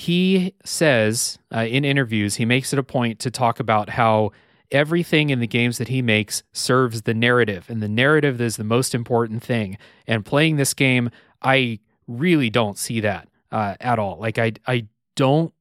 he 0.00 0.54
says 0.64 1.38
uh, 1.54 1.58
in 1.58 1.84
interviews, 1.84 2.36
he 2.36 2.46
makes 2.46 2.72
it 2.72 2.78
a 2.78 2.82
point 2.82 3.18
to 3.18 3.30
talk 3.30 3.60
about 3.60 3.90
how 3.90 4.32
everything 4.70 5.28
in 5.28 5.40
the 5.40 5.46
games 5.46 5.76
that 5.76 5.88
he 5.88 6.00
makes 6.00 6.42
serves 6.52 7.02
the 7.02 7.12
narrative, 7.12 7.66
and 7.68 7.82
the 7.82 7.88
narrative 7.88 8.40
is 8.40 8.56
the 8.56 8.64
most 8.64 8.94
important 8.94 9.42
thing. 9.42 9.76
And 10.06 10.24
playing 10.24 10.56
this 10.56 10.72
game, 10.72 11.10
I 11.42 11.80
really 12.06 12.48
don't 12.48 12.78
see 12.78 13.00
that 13.00 13.28
uh, 13.52 13.74
at 13.78 13.98
all. 13.98 14.16
Like 14.18 14.38
I, 14.38 14.52
I 14.66 14.86
don't 15.16 15.52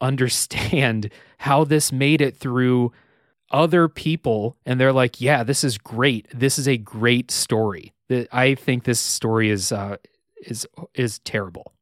understand 0.00 1.10
how 1.40 1.64
this 1.64 1.92
made 1.92 2.22
it 2.22 2.34
through 2.34 2.92
other 3.50 3.88
people 3.88 4.56
and 4.64 4.80
they're 4.80 4.94
like, 4.94 5.20
"Yeah, 5.20 5.42
this 5.42 5.62
is 5.62 5.76
great. 5.76 6.26
This 6.32 6.58
is 6.58 6.66
a 6.66 6.78
great 6.78 7.30
story." 7.30 7.92
I 8.32 8.54
think 8.54 8.84
this 8.84 9.00
story 9.00 9.50
is 9.50 9.70
uh, 9.70 9.98
is 10.46 10.66
is 10.94 11.18
terrible. 11.18 11.74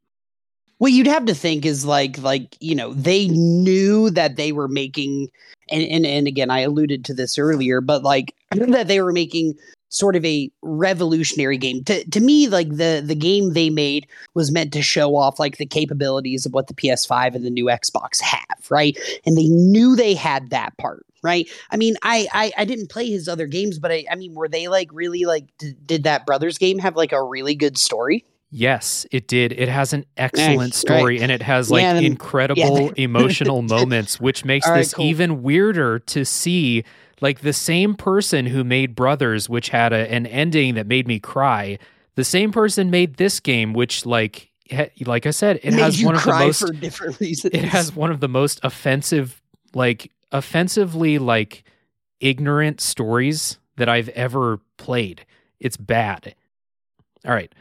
What 0.80 0.92
you'd 0.92 1.06
have 1.06 1.26
to 1.26 1.34
think 1.34 1.66
is 1.66 1.84
like 1.84 2.16
like 2.22 2.56
you 2.58 2.74
know 2.74 2.94
they 2.94 3.28
knew 3.28 4.08
that 4.10 4.36
they 4.36 4.50
were 4.50 4.66
making 4.66 5.28
and 5.68 5.82
and, 5.82 6.06
and 6.06 6.26
again 6.26 6.50
I 6.50 6.60
alluded 6.60 7.04
to 7.04 7.14
this 7.14 7.38
earlier, 7.38 7.82
but 7.82 8.02
like 8.02 8.34
that 8.50 8.88
they 8.88 9.02
were 9.02 9.12
making 9.12 9.56
sort 9.90 10.16
of 10.16 10.24
a 10.24 10.50
revolutionary 10.62 11.58
game. 11.58 11.84
To 11.84 12.02
to 12.08 12.20
me, 12.20 12.48
like 12.48 12.70
the 12.70 13.02
the 13.04 13.14
game 13.14 13.52
they 13.52 13.68
made 13.68 14.06
was 14.32 14.50
meant 14.50 14.72
to 14.72 14.80
show 14.80 15.16
off 15.16 15.38
like 15.38 15.58
the 15.58 15.66
capabilities 15.66 16.46
of 16.46 16.54
what 16.54 16.68
the 16.68 16.74
PS5 16.74 17.34
and 17.34 17.44
the 17.44 17.50
new 17.50 17.66
Xbox 17.66 18.22
have, 18.22 18.70
right? 18.70 18.98
And 19.26 19.36
they 19.36 19.48
knew 19.48 19.94
they 19.94 20.14
had 20.14 20.48
that 20.48 20.74
part, 20.78 21.04
right? 21.22 21.46
I 21.70 21.76
mean, 21.76 21.96
I 22.02 22.26
I, 22.32 22.52
I 22.56 22.64
didn't 22.64 22.88
play 22.88 23.10
his 23.10 23.28
other 23.28 23.46
games, 23.46 23.78
but 23.78 23.92
I 23.92 24.06
I 24.10 24.14
mean, 24.14 24.32
were 24.32 24.48
they 24.48 24.68
like 24.68 24.88
really 24.94 25.26
like 25.26 25.44
d- 25.58 25.74
did 25.84 26.04
that 26.04 26.24
Brothers 26.24 26.56
game 26.56 26.78
have 26.78 26.96
like 26.96 27.12
a 27.12 27.22
really 27.22 27.54
good 27.54 27.76
story? 27.76 28.24
Yes, 28.50 29.06
it 29.12 29.28
did. 29.28 29.52
It 29.52 29.68
has 29.68 29.92
an 29.92 30.04
excellent 30.16 30.74
story 30.74 31.14
right. 31.14 31.22
and 31.22 31.30
it 31.30 31.42
has 31.42 31.70
like 31.70 31.82
Yeah, 31.82 31.94
then- 31.94 32.04
incredible 32.04 32.80
yeah. 32.86 32.92
emotional 32.96 33.62
moments, 33.62 34.20
which 34.20 34.44
makes 34.44 34.66
right, 34.68 34.78
this 34.78 34.94
cool. 34.94 35.04
even 35.04 35.42
weirder 35.42 35.98
to 36.00 36.24
see. 36.24 36.84
Like 37.22 37.40
the 37.40 37.52
same 37.52 37.94
person 37.94 38.46
who 38.46 38.64
made 38.64 38.94
Brothers, 38.94 39.46
which 39.48 39.68
had 39.68 39.92
a, 39.92 40.10
an 40.10 40.26
ending 40.26 40.74
that 40.76 40.86
made 40.86 41.06
me 41.06 41.20
cry, 41.20 41.78
the 42.14 42.24
same 42.24 42.50
person 42.50 42.90
made 42.90 43.16
this 43.16 43.40
game, 43.40 43.74
which 43.74 44.06
like 44.06 44.50
like 45.04 45.26
I 45.26 45.30
said, 45.30 45.60
it 45.62 45.72
Made 45.74 45.80
has 45.80 46.02
one 46.02 46.14
of 46.16 46.24
the 46.24 46.30
most 46.32 46.60
for 46.60 46.72
different 46.72 47.20
reasons. 47.20 47.52
it 47.54 47.64
has 47.64 47.94
one 47.94 48.10
of 48.10 48.20
the 48.20 48.28
most 48.28 48.58
offensive 48.62 49.42
like 49.74 50.10
offensively 50.32 51.18
like 51.18 51.62
ignorant 52.20 52.80
stories 52.80 53.58
that 53.76 53.88
I've 53.88 54.08
ever 54.10 54.58
played. 54.78 55.26
It's 55.58 55.76
bad. 55.76 56.34
All 57.26 57.32
right. 57.34 57.52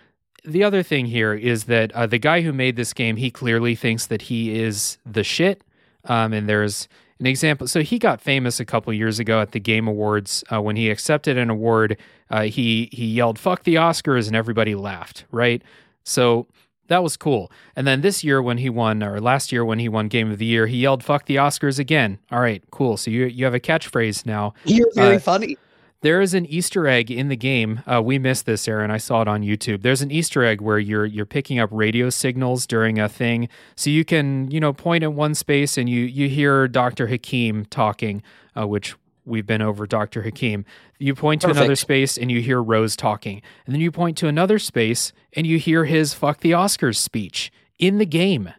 The 0.44 0.64
other 0.64 0.84
thing 0.84 1.06
here 1.06 1.34
is 1.34 1.66
that 1.66 1.92
uh, 1.94 2.08
the 2.08 2.18
guy 2.20 2.42
who 2.42 2.54
made 2.54 2.76
this 2.76 2.94
game, 2.94 3.18
he 3.18 3.32
clearly 3.32 3.76
thinks 3.76 4.08
that 4.08 4.24
he 4.24 4.60
is 4.60 4.98
the 5.06 5.24
shit. 5.24 5.64
Um, 6.06 6.34
and 6.34 6.48
there's 6.48 6.88
an 7.20 7.26
example. 7.26 7.68
So 7.68 7.82
he 7.82 8.00
got 8.00 8.22
famous 8.22 8.60
a 8.60 8.66
couple 8.66 8.94
years 8.94 9.20
ago 9.20 9.42
at 9.42 9.52
the 9.52 9.60
Game 9.60 9.88
Awards 9.88 10.44
uh, 10.52 10.62
when 10.62 10.76
he 10.76 10.90
accepted 10.90 11.38
an 11.38 11.50
award. 11.50 11.98
Uh, 12.30 12.44
he 12.44 12.90
he 12.92 13.06
yelled 13.06 13.38
"fuck 13.38 13.64
the 13.64 13.76
Oscars" 13.76 14.28
and 14.28 14.36
everybody 14.36 14.76
laughed. 14.76 15.26
Right. 15.32 15.62
So 16.04 16.48
that 16.88 17.04
was 17.04 17.18
cool. 17.18 17.52
And 17.76 17.86
then 17.86 18.02
this 18.02 18.24
year 18.24 18.42
when 18.42 18.58
he 18.58 18.70
won, 18.70 19.04
or 19.04 19.20
last 19.20 19.52
year 19.52 19.64
when 19.64 19.80
he 19.80 19.90
won 19.90 20.08
Game 20.08 20.32
of 20.32 20.38
the 20.38 20.46
Year, 20.46 20.68
he 20.68 20.78
yelled 20.78 21.04
"fuck 21.04 21.26
the 21.26 21.36
Oscars" 21.36 21.80
again. 21.80 22.20
All 22.32 22.40
right, 22.40 22.64
cool. 22.72 22.98
So 22.98 23.12
you 23.12 23.26
you 23.26 23.46
have 23.46 23.54
a 23.54 23.60
catchphrase 23.60 24.26
now. 24.26 24.54
You're 24.66 24.92
very 24.94 25.18
uh, 25.18 25.20
funny. 25.20 25.58
There 26.02 26.22
is 26.22 26.34
an 26.34 26.46
Easter 26.46 26.88
egg 26.88 27.12
in 27.12 27.28
the 27.28 27.36
game. 27.36 27.82
Uh, 27.86 28.02
we 28.02 28.18
missed 28.20 28.46
this, 28.46 28.70
Aaron. 28.70 28.90
I 28.90 28.98
saw 28.98 29.22
it 29.22 29.28
on 29.28 29.42
YouTube. 29.42 29.82
There's 29.82 30.02
an 30.02 30.12
Easter 30.12 30.46
egg 30.46 30.62
where 30.62 30.80
you're 30.80 31.06
you're 31.06 31.26
picking 31.26 31.60
up 31.60 31.70
radio 31.74 32.10
signals 32.10 32.66
during 32.66 33.00
a 33.00 33.10
thing, 33.10 33.50
so 33.76 33.90
you 33.90 34.06
can 34.06 34.50
you 34.50 34.62
know 34.62 34.72
point 34.72 35.04
at 35.04 35.12
one 35.12 35.36
space 35.36 35.78
and 35.78 35.90
you 35.90 36.04
you 36.04 36.30
hear 36.30 36.70
Doctor 36.70 37.08
Hakim 37.08 37.66
talking, 37.66 38.24
uh, 38.58 38.66
which 38.66 38.96
we've 39.26 39.46
been 39.46 39.62
over 39.62 39.86
Doctor 39.86 40.22
Hakim. 40.22 40.64
You 41.00 41.16
point 41.16 41.42
to 41.42 41.50
another 41.50 41.76
space 41.76 42.18
and 42.18 42.32
you 42.32 42.40
hear 42.40 42.64
Rose 42.64 42.96
talking, 42.96 43.42
and 43.66 43.76
then 43.76 43.82
you 43.82 43.92
point 43.92 44.18
to 44.20 44.28
another 44.28 44.58
space 44.58 45.12
and 45.34 45.46
you 45.46 45.60
hear 45.60 45.84
his 45.84 46.14
"fuck 46.14 46.40
the 46.40 46.52
Oscars" 46.52 46.96
speech 46.96 47.52
in 47.78 47.98
the 47.98 48.06
game. 48.06 48.54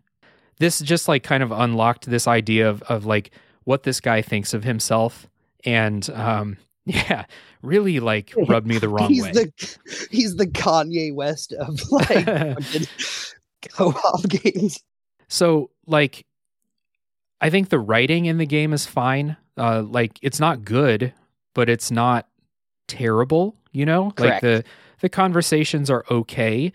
This 0.58 0.80
just 0.80 1.08
like 1.08 1.22
kind 1.22 1.42
of 1.42 1.52
unlocked 1.52 2.04
this 2.04 2.28
idea 2.28 2.68
of 2.68 2.82
of 2.82 3.06
like 3.06 3.30
what 3.64 3.84
this 3.84 3.98
guy 3.98 4.20
thinks 4.20 4.52
of 4.52 4.64
himself, 4.64 5.26
and 5.64 6.10
um, 6.10 6.58
yeah, 6.90 7.24
really 7.62 8.00
like 8.00 8.32
rubbed 8.48 8.66
me 8.66 8.78
the 8.78 8.88
wrong 8.88 9.08
he's 9.08 9.24
way. 9.24 9.32
the 9.32 9.76
he's 10.10 10.36
the 10.36 10.46
Kanye 10.46 11.14
West 11.14 11.52
of 11.52 11.80
like 11.90 12.58
co-op 13.76 14.28
games. 14.28 14.82
So, 15.28 15.70
like, 15.86 16.26
I 17.40 17.50
think 17.50 17.68
the 17.68 17.78
writing 17.78 18.26
in 18.26 18.38
the 18.38 18.46
game 18.46 18.72
is 18.72 18.86
fine. 18.86 19.36
Uh, 19.56 19.82
like, 19.82 20.18
it's 20.22 20.40
not 20.40 20.64
good, 20.64 21.12
but 21.54 21.68
it's 21.68 21.90
not 21.90 22.26
terrible. 22.88 23.54
You 23.72 23.86
know, 23.86 24.12
like 24.18 24.40
the 24.40 24.64
the 25.00 25.08
conversations 25.08 25.90
are 25.90 26.04
okay. 26.10 26.72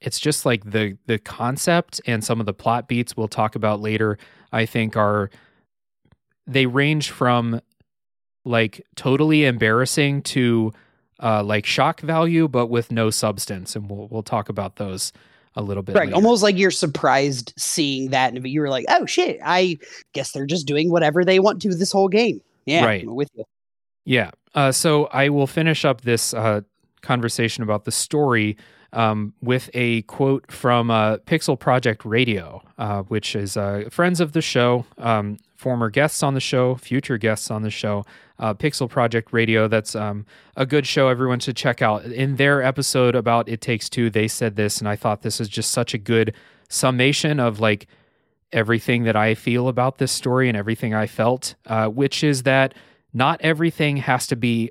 It's 0.00 0.18
just 0.18 0.46
like 0.46 0.70
the 0.70 0.96
the 1.06 1.18
concept 1.18 2.00
and 2.06 2.24
some 2.24 2.40
of 2.40 2.46
the 2.46 2.54
plot 2.54 2.88
beats 2.88 3.16
we'll 3.16 3.28
talk 3.28 3.54
about 3.54 3.80
later. 3.80 4.16
I 4.52 4.64
think 4.64 4.96
are 4.96 5.30
they 6.46 6.66
range 6.66 7.10
from 7.10 7.60
like 8.44 8.84
totally 8.96 9.44
embarrassing 9.44 10.22
to 10.22 10.72
uh, 11.22 11.42
like 11.42 11.66
shock 11.66 12.00
value, 12.00 12.48
but 12.48 12.66
with 12.68 12.90
no 12.90 13.10
substance, 13.10 13.76
and 13.76 13.90
we'll 13.90 14.08
we'll 14.08 14.22
talk 14.22 14.48
about 14.48 14.76
those 14.76 15.12
a 15.56 15.62
little 15.62 15.82
bit. 15.82 15.94
Correct. 15.94 16.08
later. 16.08 16.16
Almost 16.16 16.42
like 16.42 16.56
you're 16.56 16.70
surprised 16.70 17.52
seeing 17.56 18.10
that, 18.10 18.32
and 18.34 18.46
you 18.46 18.60
were 18.60 18.70
like, 18.70 18.86
"Oh 18.88 19.06
shit! 19.06 19.38
I 19.44 19.78
guess 20.12 20.32
they're 20.32 20.46
just 20.46 20.66
doing 20.66 20.90
whatever 20.90 21.24
they 21.24 21.38
want 21.38 21.60
to 21.62 21.74
this 21.74 21.92
whole 21.92 22.08
game." 22.08 22.40
Yeah, 22.66 22.84
Right. 22.84 23.02
I'm 23.02 23.14
with 23.14 23.30
you. 23.34 23.44
Yeah. 24.04 24.30
Uh, 24.54 24.72
so 24.72 25.06
I 25.06 25.28
will 25.28 25.46
finish 25.46 25.84
up 25.84 26.02
this 26.02 26.34
uh, 26.34 26.62
conversation 27.02 27.62
about 27.62 27.84
the 27.84 27.92
story 27.92 28.56
um, 28.92 29.34
with 29.40 29.70
a 29.74 30.02
quote 30.02 30.50
from 30.50 30.90
uh, 30.90 31.18
Pixel 31.18 31.58
Project 31.58 32.04
Radio, 32.04 32.62
uh, 32.78 33.02
which 33.02 33.36
is 33.36 33.56
uh, 33.56 33.84
friends 33.90 34.20
of 34.20 34.32
the 34.32 34.42
show, 34.42 34.84
um, 34.98 35.38
former 35.60 35.90
guests 35.90 36.22
on 36.22 36.32
the 36.32 36.40
show, 36.40 36.74
future 36.74 37.18
guests 37.18 37.50
on 37.50 37.60
the 37.60 37.70
show. 37.70 38.02
Uh, 38.38 38.54
Pixel 38.54 38.88
Project 38.88 39.30
Radio, 39.30 39.68
that's 39.68 39.94
um, 39.94 40.24
a 40.56 40.64
good 40.64 40.86
show 40.86 41.08
everyone 41.08 41.38
should 41.38 41.56
check 41.56 41.82
out. 41.82 42.02
In 42.06 42.36
their 42.36 42.62
episode 42.62 43.14
about 43.14 43.46
It 43.46 43.60
Takes 43.60 43.90
Two, 43.90 44.08
they 44.08 44.26
said 44.26 44.56
this, 44.56 44.78
and 44.78 44.88
I 44.88 44.96
thought 44.96 45.20
this 45.20 45.38
is 45.38 45.50
just 45.50 45.70
such 45.70 45.92
a 45.92 45.98
good 45.98 46.34
summation 46.70 47.38
of 47.38 47.60
like 47.60 47.86
everything 48.52 49.04
that 49.04 49.16
I 49.16 49.34
feel 49.34 49.68
about 49.68 49.98
this 49.98 50.10
story 50.10 50.48
and 50.48 50.56
everything 50.56 50.94
I 50.94 51.06
felt, 51.06 51.54
uh, 51.66 51.88
which 51.88 52.24
is 52.24 52.44
that 52.44 52.74
not 53.12 53.38
everything 53.42 53.98
has 53.98 54.26
to 54.28 54.36
be 54.36 54.70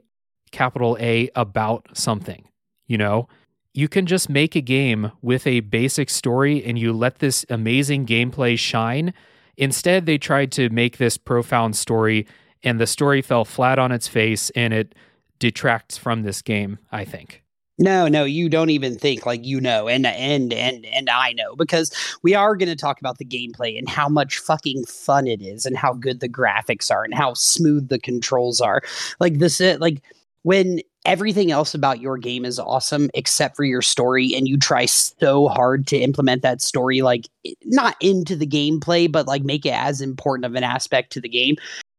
capital 0.51 0.97
A 0.99 1.29
about 1.35 1.85
something. 1.93 2.47
You 2.87 2.97
know, 2.97 3.29
you 3.75 3.87
can 3.87 4.07
just 4.07 4.27
make 4.27 4.55
a 4.55 4.61
game 4.61 5.11
with 5.21 5.45
a 5.45 5.59
basic 5.59 6.09
story 6.09 6.63
and 6.65 6.79
you 6.79 6.91
let 6.91 7.19
this 7.19 7.45
amazing 7.47 8.07
gameplay 8.07 8.57
shine. 8.57 9.13
Instead, 9.59 10.05
they 10.05 10.17
tried 10.17 10.53
to 10.53 10.69
make 10.69 10.97
this 10.97 11.17
profound 11.17 11.75
story, 11.75 12.25
and 12.63 12.79
the 12.79 12.87
story 12.87 13.21
fell 13.21 13.43
flat 13.43 13.77
on 13.77 13.91
its 13.91 14.07
face 14.07 14.49
and 14.51 14.73
it 14.73 14.95
detracts 15.37 15.97
from 15.97 16.23
this 16.23 16.41
game, 16.41 16.79
I 16.93 17.03
think. 17.03 17.43
No, 17.77 18.07
no, 18.07 18.23
you 18.23 18.49
don't 18.49 18.69
even 18.69 18.97
think 18.97 19.25
like 19.25 19.45
you 19.45 19.59
know, 19.59 19.87
and 19.89 20.05
and 20.05 20.53
and 20.53 20.85
and 20.85 21.09
I 21.09 21.33
know 21.33 21.55
because 21.55 21.91
we 22.23 22.35
are 22.35 22.55
going 22.55 22.69
to 22.69 22.75
talk 22.75 22.99
about 22.99 23.17
the 23.17 23.25
gameplay 23.25 23.77
and 23.77 23.87
how 23.87 24.09
much 24.09 24.37
fucking 24.39 24.85
fun 24.85 25.27
it 25.27 25.41
is, 25.41 25.65
and 25.65 25.77
how 25.77 25.93
good 25.93 26.21
the 26.21 26.29
graphics 26.29 26.89
are, 26.89 27.03
and 27.03 27.13
how 27.13 27.33
smooth 27.33 27.89
the 27.89 27.99
controls 27.99 28.59
are. 28.61 28.81
Like 29.19 29.39
this, 29.39 29.59
uh, 29.59 29.77
like 29.79 30.01
when 30.43 30.81
everything 31.05 31.51
else 31.51 31.73
about 31.73 31.99
your 31.99 32.17
game 32.17 32.45
is 32.45 32.59
awesome 32.59 33.09
except 33.13 33.55
for 33.55 33.63
your 33.63 33.81
story, 33.81 34.33
and 34.35 34.47
you 34.47 34.57
try 34.57 34.85
so 34.85 35.47
hard 35.47 35.87
to 35.87 35.97
implement 35.97 36.41
that 36.41 36.61
story, 36.61 37.01
like 37.01 37.27
not 37.65 37.95
into 38.01 38.35
the 38.35 38.47
gameplay, 38.47 39.11
but 39.11 39.27
like 39.27 39.43
make 39.43 39.65
it 39.65 39.73
as 39.73 40.01
important 40.01 40.45
of 40.45 40.55
an 40.55 40.63
aspect 40.63 41.11
to 41.13 41.21
the 41.21 41.29
game. 41.29 41.55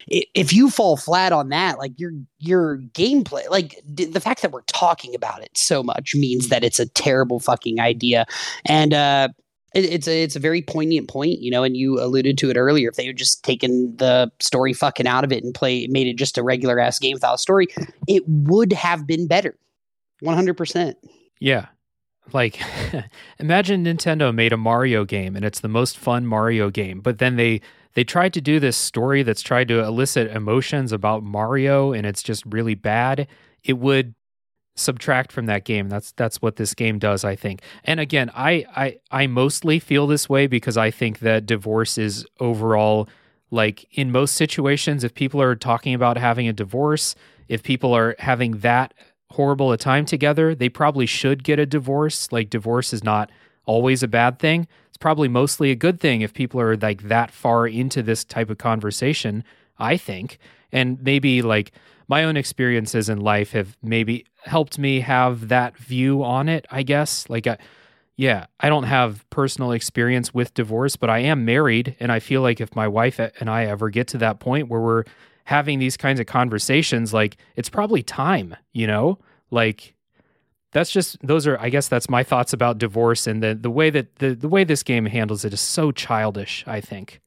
If 0.09 0.53
you 0.53 0.71
fall 0.71 0.97
flat 0.97 1.33
on 1.33 1.51
that 1.51 1.79
like 1.79 1.93
your 1.97 2.13
your 2.39 2.79
gameplay 2.95 3.49
like 3.51 3.81
the 3.87 4.19
fact 4.19 4.43
that 4.43 4.51
we're 4.51 4.63
talking 4.63 5.15
about 5.15 5.43
it 5.43 5.57
so 5.57 5.83
much 5.83 6.15
means 6.15 6.49
that 6.49 6.65
it's 6.65 6.81
a 6.81 6.89
terrible 6.89 7.39
fucking 7.39 7.79
idea. 7.81 8.27
And 8.65 8.95
uh 8.95 9.29
it, 9.75 9.85
it's 9.85 10.09
a 10.09 10.23
it's 10.23 10.37
a 10.37 10.41
very 10.41 10.63
poignant 10.63 11.09
point 11.09 11.41
you 11.41 11.51
know 11.51 11.63
and 11.63 11.77
you 11.77 12.01
alluded 12.01 12.37
to 12.39 12.51
it 12.51 12.57
earlier 12.57 12.89
if 12.89 12.97
they 12.97 13.07
had 13.07 13.17
just 13.17 13.43
taken 13.45 13.97
the 13.97 14.31
story 14.41 14.73
fucking 14.73 15.07
out 15.07 15.25
of 15.25 15.33
it 15.33 15.45
and 15.45 15.55
play 15.55 15.87
made 15.89 16.07
it 16.07 16.17
just 16.17 16.39
a 16.39 16.43
regular 16.43 16.79
ass 16.79 16.99
game 16.99 17.15
without 17.15 17.35
a 17.35 17.39
story 17.39 17.67
it 18.09 18.23
would 18.27 18.73
have 18.73 19.07
been 19.07 19.27
better 19.27 19.57
100% 20.23 20.95
Yeah. 21.41 21.67
Like 22.33 22.61
imagine 23.39 23.85
Nintendo 23.85 24.33
made 24.35 24.53
a 24.53 24.57
Mario 24.57 25.05
game 25.05 25.35
and 25.35 25.45
it's 25.45 25.61
the 25.61 25.69
most 25.69 25.99
fun 25.99 26.27
Mario 26.27 26.71
game, 26.71 27.01
but 27.01 27.19
then 27.19 27.37
they 27.37 27.61
they 27.95 28.05
tried 28.05 28.33
to 28.35 28.41
do 28.41 28.61
this 28.61 28.77
story 28.77 29.25
that's 29.25 29.43
tried 29.43 29.67
to 29.69 29.81
elicit 29.83 30.31
emotions 30.31 30.93
about 30.93 31.25
Mario 31.25 31.93
and 31.93 32.07
it's 32.07 32.23
just 32.23 32.45
really 32.47 32.75
bad. 32.77 33.27
It 33.65 33.79
would 33.79 34.15
subtract 34.77 35.33
from 35.33 35.47
that 35.47 35.65
game. 35.65 35.89
That's 35.89 36.13
that's 36.13 36.41
what 36.41 36.57
this 36.57 36.75
game 36.75 36.99
does, 36.99 37.25
I 37.25 37.37
think. 37.37 37.63
And 37.85 38.01
again, 38.01 38.31
I 38.35 38.65
I 38.75 38.99
I 39.11 39.27
mostly 39.27 39.79
feel 39.79 40.07
this 40.07 40.29
way 40.29 40.47
because 40.47 40.77
I 40.77 40.91
think 40.91 41.21
that 41.21 41.47
divorce 41.47 41.99
is 41.99 42.27
overall 42.39 43.09
like 43.51 43.87
in 43.93 44.13
most 44.13 44.35
situations 44.35 45.03
if 45.05 45.15
people 45.15 45.43
are 45.43 45.57
talking 45.57 45.95
about 45.95 46.17
having 46.17 46.49
a 46.49 46.53
divorce, 46.53 47.15
if 47.49 47.63
people 47.63 47.95
are 47.95 48.15
having 48.19 48.59
that 48.59 48.95
horrible 49.31 49.73
a 49.73 49.77
time 49.77 50.05
together, 50.05 50.55
they 50.55 50.69
probably 50.69 51.07
should 51.07 51.45
get 51.45 51.59
a 51.59 51.67
divorce. 51.67 52.31
Like 52.33 52.51
divorce 52.51 52.93
is 52.93 53.05
not 53.05 53.31
always 53.67 54.03
a 54.03 54.09
bad 54.09 54.39
thing. 54.39 54.67
It's 54.89 54.97
probably 54.97 55.29
mostly 55.29 55.71
a 55.71 55.77
good 55.77 56.01
thing 56.01 56.21
if 56.21 56.33
people 56.33 56.61
are 56.61 56.77
like 56.77 57.03
that 57.03 57.31
far 57.31 57.67
into 57.67 58.03
this 58.03 58.25
type 58.25 58.51
of 58.51 58.59
conversation. 58.59 59.45
I 59.79 59.97
think. 59.97 60.39
And 60.73 61.03
maybe 61.03 61.43
like 61.43 61.73
my 62.07 62.25
own 62.25 62.37
experiences 62.37 63.09
in 63.09 63.21
life 63.21 63.53
have 63.53 63.77
maybe 63.83 64.27
helped 64.45 64.79
me 64.79 65.01
have 65.01 65.49
that 65.49 65.77
view 65.77 66.23
on 66.23 66.49
it, 66.49 66.67
I 66.71 66.83
guess. 66.83 67.29
Like, 67.29 67.47
I, 67.47 67.59
yeah, 68.17 68.47
I 68.61 68.69
don't 68.69 68.85
have 68.85 69.29
personal 69.31 69.73
experience 69.73 70.35
with 70.35 70.55
divorce, 70.55 70.97
but 70.97 71.11
I 71.11 71.21
am 71.21 71.45
married. 71.45 71.97
And 72.01 72.13
I 72.13 72.21
feel 72.21 72.43
like 72.43 72.61
if 72.61 72.75
my 72.77 72.89
wife 72.89 73.19
and 73.19 73.49
I 73.49 73.65
ever 73.65 73.91
get 73.91 74.09
to 74.09 74.19
that 74.19 74.41
point 74.41 74.69
where 74.69 74.81
we're 74.81 75.05
having 75.45 75.79
these 75.79 75.97
kinds 75.97 76.21
of 76.21 76.27
conversations, 76.27 77.15
like, 77.15 77.37
it's 77.57 77.71
probably 77.71 78.03
time, 78.03 78.57
you 78.73 78.87
know? 78.87 79.19
Like, 79.51 79.95
that's 80.73 80.91
just 80.91 81.17
those 81.27 81.47
are 81.47 81.59
I 81.59 81.69
guess 81.69 81.89
that's 81.89 82.09
my 82.09 82.23
thoughts 82.23 82.53
about 82.53 82.79
divorce 82.79 83.27
and 83.27 83.43
the 83.43 83.55
the 83.55 83.71
way 83.71 83.91
that 83.91 84.17
the 84.17 84.35
the 84.35 84.49
way 84.49 84.65
this 84.65 84.83
game 84.83 85.07
handles 85.07 85.45
it 85.45 85.53
is 85.53 85.61
so 85.61 85.91
childish, 85.91 86.65
I 86.67 86.81
think. 86.81 87.21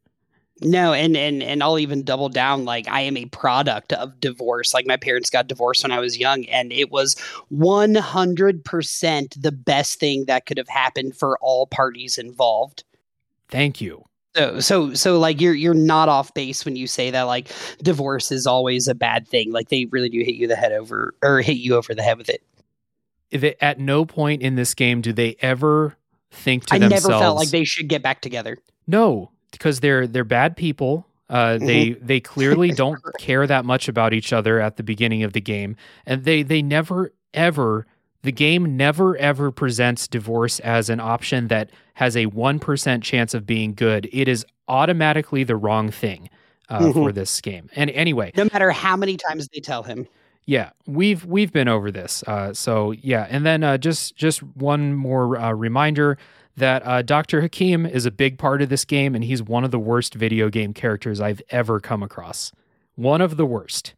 No, 0.63 0.93
and 0.93 1.17
and 1.17 1.43
and 1.43 1.61
I'll 1.61 1.77
even 1.77 2.03
double 2.03 2.29
down. 2.29 2.63
Like 2.63 2.87
I 2.87 3.01
am 3.01 3.17
a 3.17 3.25
product 3.25 3.91
of 3.93 4.19
divorce. 4.19 4.73
Like 4.73 4.87
my 4.87 4.97
parents 4.97 5.29
got 5.29 5.47
divorced 5.47 5.83
when 5.83 5.91
I 5.91 5.99
was 5.99 6.17
young, 6.17 6.45
and 6.45 6.71
it 6.71 6.89
was 6.89 7.19
one 7.49 7.95
hundred 7.95 8.63
percent 8.63 9.35
the 9.41 9.51
best 9.51 9.99
thing 9.99 10.25
that 10.25 10.45
could 10.45 10.57
have 10.57 10.69
happened 10.69 11.17
for 11.17 11.37
all 11.41 11.67
parties 11.67 12.17
involved. 12.17 12.83
Thank 13.49 13.81
you. 13.81 14.05
So 14.35 14.59
so 14.61 14.93
so 14.93 15.19
like 15.19 15.41
you're 15.41 15.53
you're 15.53 15.73
not 15.73 16.09
off 16.09 16.33
base 16.33 16.65
when 16.65 16.75
you 16.75 16.87
say 16.87 17.11
that 17.11 17.23
like 17.23 17.51
divorce 17.83 18.31
is 18.31 18.47
always 18.47 18.87
a 18.87 18.95
bad 18.95 19.27
thing. 19.27 19.51
Like 19.51 19.69
they 19.69 19.85
really 19.85 20.09
do 20.09 20.19
hit 20.19 20.35
you 20.35 20.47
the 20.47 20.55
head 20.55 20.71
over 20.71 21.13
or 21.21 21.41
hit 21.41 21.57
you 21.57 21.75
over 21.75 21.93
the 21.93 22.01
head 22.01 22.17
with 22.17 22.29
it. 22.29 22.41
If 23.29 23.43
it, 23.43 23.57
at 23.61 23.79
no 23.79 24.05
point 24.05 24.41
in 24.41 24.55
this 24.55 24.73
game 24.73 25.01
do 25.01 25.11
they 25.11 25.35
ever 25.41 25.97
think 26.31 26.67
to 26.67 26.75
I 26.75 26.79
themselves, 26.79 27.07
never 27.09 27.19
felt 27.19 27.37
like 27.37 27.49
they 27.49 27.63
should 27.63 27.89
get 27.89 28.01
back 28.01 28.21
together. 28.21 28.57
No, 28.87 29.29
because 29.53 29.79
they're 29.79 30.05
they're 30.07 30.23
bad 30.25 30.57
people. 30.57 31.07
Uh, 31.29 31.55
Mm-hmm. 31.55 31.65
They 31.65 31.89
they 31.93 32.19
clearly 32.19 32.71
don't 32.71 32.99
care 33.17 33.47
that 33.47 33.63
much 33.65 33.87
about 33.87 34.13
each 34.13 34.33
other 34.33 34.59
at 34.59 34.75
the 34.77 34.83
beginning 34.83 35.23
of 35.23 35.33
the 35.33 35.41
game, 35.41 35.75
and 36.05 36.25
they 36.25 36.43
they 36.43 36.61
never 36.61 37.11
ever 37.33 37.87
the 38.23 38.31
game 38.31 38.77
never 38.77 39.15
ever 39.17 39.49
presents 39.51 40.07
divorce 40.07 40.59
as 40.59 40.89
an 40.89 40.99
option 40.99 41.47
that 41.47 41.69
has 41.95 42.15
a 42.17 42.25
one 42.27 42.59
percent 42.59 43.03
chance 43.03 43.33
of 43.33 43.45
being 43.47 43.73
good. 43.73 44.07
It 44.11 44.27
is 44.27 44.45
automatically 44.67 45.43
the 45.43 45.55
wrong 45.55 45.89
thing 45.91 46.29
uh, 46.69 46.79
Mhm. 46.79 46.93
for 46.93 47.11
this 47.11 47.41
game. 47.41 47.69
And 47.75 47.89
anyway, 47.91 48.31
No 48.35 48.45
matter 48.51 48.71
how 48.71 48.95
many 48.95 49.17
times 49.17 49.47
they 49.53 49.59
tell 49.59 49.83
him. 49.83 50.07
yeah, 50.45 50.69
we've 50.85 51.25
we've 51.25 51.51
been 51.53 51.67
over 51.67 51.89
this. 51.91 52.23
Uh, 52.27 52.53
so 52.53 52.91
yeah, 52.91 53.27
and 53.29 53.45
then 53.45 53.63
uh, 53.63 53.77
just 53.77 54.15
just 54.15 54.43
one 54.43 54.93
more 54.93 55.37
uh, 55.37 55.51
reminder 55.53 56.17
that 56.55 56.85
uh, 56.85 57.01
Doctor 57.01 57.41
Hakim 57.41 57.85
is 57.85 58.05
a 58.05 58.11
big 58.11 58.37
part 58.37 58.61
of 58.61 58.69
this 58.69 58.85
game, 58.85 59.15
and 59.15 59.23
he's 59.23 59.41
one 59.41 59.63
of 59.63 59.71
the 59.71 59.79
worst 59.79 60.13
video 60.13 60.49
game 60.49 60.73
characters 60.73 61.19
I've 61.19 61.41
ever 61.49 61.79
come 61.79 62.03
across. 62.03 62.51
One 62.95 63.21
of 63.21 63.37
the 63.37 63.45
worst. 63.45 63.95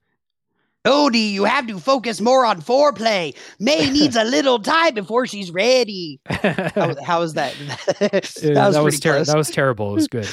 Odie, 0.86 1.32
you 1.32 1.46
have 1.46 1.68
to 1.68 1.80
focus 1.80 2.22
more 2.22 2.46
on 2.46 2.62
foreplay. 2.62 3.36
May 3.60 3.90
needs 3.92 4.16
a 4.16 4.24
little 4.24 4.60
time 4.60 4.94
before 4.94 5.26
she's 5.26 5.52
ready. 5.52 6.20
How, 6.30 6.96
how 7.04 7.20
was 7.22 7.34
that? 7.34 7.56
that 8.00 8.12
was, 8.14 8.76
that 8.76 8.84
was 8.84 9.00
ter- 9.00 9.24
that 9.24 9.36
was 9.36 9.50
terrible. 9.50 9.92
It 9.92 9.96
was 9.96 10.08
good. 10.08 10.30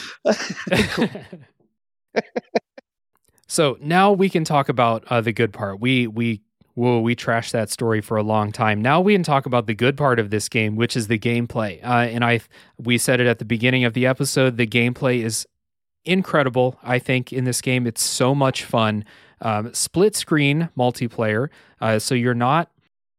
so 3.48 3.78
now 3.80 4.12
we 4.12 4.28
can 4.28 4.44
talk 4.44 4.68
about 4.68 5.04
uh, 5.08 5.22
the 5.22 5.32
good 5.32 5.54
part. 5.54 5.80
We 5.80 6.06
we 6.06 6.42
whoa, 6.74 7.00
we 7.00 7.14
trashed 7.14 7.52
that 7.52 7.70
story 7.70 8.00
for 8.00 8.16
a 8.16 8.22
long 8.22 8.52
time. 8.52 8.80
Now 8.80 9.00
we 9.00 9.14
can 9.14 9.22
talk 9.22 9.46
about 9.46 9.66
the 9.66 9.74
good 9.74 9.96
part 9.96 10.18
of 10.18 10.30
this 10.30 10.48
game, 10.48 10.76
which 10.76 10.96
is 10.96 11.08
the 11.08 11.18
gameplay. 11.18 11.82
Uh, 11.84 12.08
and 12.08 12.24
I 12.24 12.40
we 12.78 12.98
said 12.98 13.20
it 13.20 13.26
at 13.26 13.38
the 13.38 13.44
beginning 13.44 13.84
of 13.84 13.94
the 13.94 14.06
episode. 14.06 14.56
The 14.56 14.66
gameplay 14.66 15.22
is 15.22 15.46
incredible. 16.04 16.78
I 16.82 16.98
think 16.98 17.32
in 17.32 17.44
this 17.44 17.60
game, 17.60 17.86
it's 17.86 18.02
so 18.02 18.34
much 18.34 18.64
fun. 18.64 19.04
Um, 19.40 19.74
split 19.74 20.14
screen 20.14 20.68
multiplayer, 20.76 21.48
uh, 21.80 21.98
so 21.98 22.14
you're 22.14 22.32
not 22.32 22.70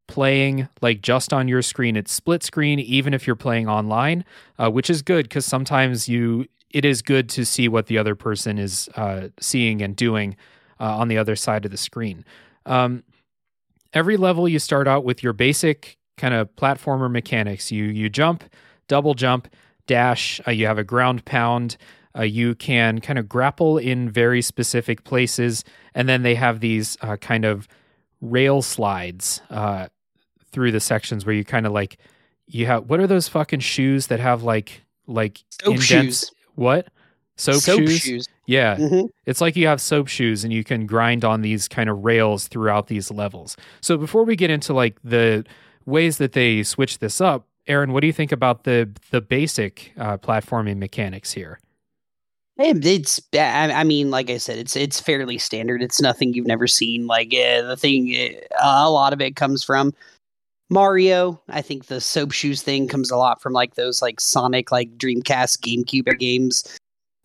playing 0.07 0.69
like 0.81 1.01
just 1.01 1.33
on 1.33 1.47
your 1.47 1.61
screen. 1.61 1.95
It's 1.95 2.13
split 2.13 2.43
screen, 2.43 2.79
even 2.79 3.13
if 3.13 3.27
you're 3.27 3.35
playing 3.35 3.67
online, 3.67 4.23
uh, 4.57 4.69
which 4.69 4.89
is 4.89 5.01
good 5.01 5.23
because 5.23 5.45
sometimes 5.45 6.07
you 6.07 6.45
it 6.69 6.85
is 6.85 7.01
good 7.01 7.29
to 7.29 7.45
see 7.45 7.67
what 7.67 7.87
the 7.87 7.97
other 7.97 8.15
person 8.15 8.57
is 8.57 8.89
uh, 8.95 9.29
seeing 9.39 9.81
and 9.81 9.95
doing 9.95 10.35
uh, 10.79 10.97
on 10.97 11.07
the 11.07 11.17
other 11.17 11.35
side 11.35 11.65
of 11.65 11.71
the 11.71 11.77
screen. 11.77 12.25
Um, 12.65 13.03
every 13.93 14.17
level 14.17 14.47
you 14.47 14.59
start 14.59 14.87
out 14.87 15.03
with 15.03 15.23
your 15.23 15.33
basic 15.33 15.97
kind 16.17 16.33
of 16.33 16.53
platformer 16.55 17.11
mechanics. 17.11 17.71
You 17.71 17.85
you 17.85 18.09
jump, 18.09 18.43
double 18.87 19.13
jump, 19.13 19.47
dash. 19.87 20.41
Uh, 20.47 20.51
you 20.51 20.65
have 20.67 20.77
a 20.77 20.83
ground 20.83 21.25
pound. 21.25 21.77
Uh, 22.15 22.21
you 22.21 22.53
can 22.55 23.01
kind 23.01 23.17
of 23.17 23.27
grapple 23.27 23.77
in 23.77 24.09
very 24.09 24.41
specific 24.41 25.03
places, 25.03 25.63
and 25.95 26.07
then 26.07 26.21
they 26.21 26.35
have 26.35 26.59
these 26.59 26.97
uh, 27.01 27.17
kind 27.17 27.43
of 27.45 27.67
rail 28.21 28.61
slides 28.61 29.41
uh, 29.49 29.87
through 30.51 30.71
the 30.71 30.79
sections 30.79 31.25
where 31.25 31.35
you 31.35 31.43
kind 31.43 31.65
of 31.65 31.71
like 31.71 31.97
you 32.47 32.65
have 32.65 32.89
what 32.89 32.99
are 32.99 33.07
those 33.07 33.27
fucking 33.27 33.59
shoes 33.59 34.07
that 34.07 34.19
have 34.19 34.43
like 34.43 34.83
like 35.07 35.43
Soap 35.49 35.75
indents? 35.75 35.85
shoes. 35.85 36.31
What 36.55 36.87
soap, 37.37 37.55
Soap 37.61 37.79
shoes? 37.79 37.99
shoes. 37.99 38.27
Yeah, 38.45 38.75
Mhm. 38.77 39.09
it's 39.25 39.39
like 39.41 39.55
you 39.55 39.67
have 39.67 39.79
soap 39.81 40.07
shoes 40.07 40.43
and 40.43 40.51
you 40.51 40.63
can 40.63 40.85
grind 40.85 41.23
on 41.23 41.41
these 41.41 41.67
kind 41.67 41.89
of 41.89 42.03
rails 42.03 42.47
throughout 42.47 42.87
these 42.87 43.09
levels. 43.09 43.55
So 43.81 43.97
before 43.97 44.23
we 44.25 44.35
get 44.35 44.49
into 44.49 44.73
like 44.73 44.97
the 45.03 45.45
ways 45.85 46.17
that 46.17 46.33
they 46.33 46.63
switch 46.63 46.99
this 46.99 47.21
up, 47.21 47.47
Aaron, 47.67 47.93
what 47.93 48.01
do 48.01 48.07
you 48.07 48.13
think 48.13 48.31
about 48.33 48.65
the 48.65 48.89
the 49.11 49.21
basic 49.21 49.93
uh, 49.97 50.17
platforming 50.17 50.77
mechanics 50.77 51.31
here? 51.31 51.59
It's, 52.57 53.19
I 53.33 53.71
I 53.71 53.83
mean, 53.83 54.11
like 54.11 54.29
I 54.29 54.37
said, 54.37 54.59
it's 54.59 54.75
it's 54.75 54.99
fairly 54.99 55.37
standard. 55.39 55.81
It's 55.81 55.99
nothing 56.01 56.33
you've 56.33 56.45
never 56.45 56.67
seen. 56.67 57.07
Like 57.07 57.33
uh, 57.33 57.63
the 57.63 57.75
thing, 57.77 58.15
uh, 58.61 58.85
a 58.85 58.91
lot 58.91 59.11
of 59.13 59.21
it 59.21 59.35
comes 59.35 59.63
from 59.63 59.91
Mario. 60.69 61.41
I 61.49 61.61
think 61.61 61.85
the 61.87 61.99
soap 62.01 62.31
shoes 62.31 62.61
thing 62.61 62.87
comes 62.87 63.09
a 63.09 63.17
lot 63.17 63.41
from 63.41 63.53
like 63.53 63.73
those 63.75 64.01
like 64.03 64.19
Sonic, 64.19 64.71
like 64.71 64.97
Dreamcast, 64.97 65.59
GameCube 65.61 66.19
games. 66.19 66.63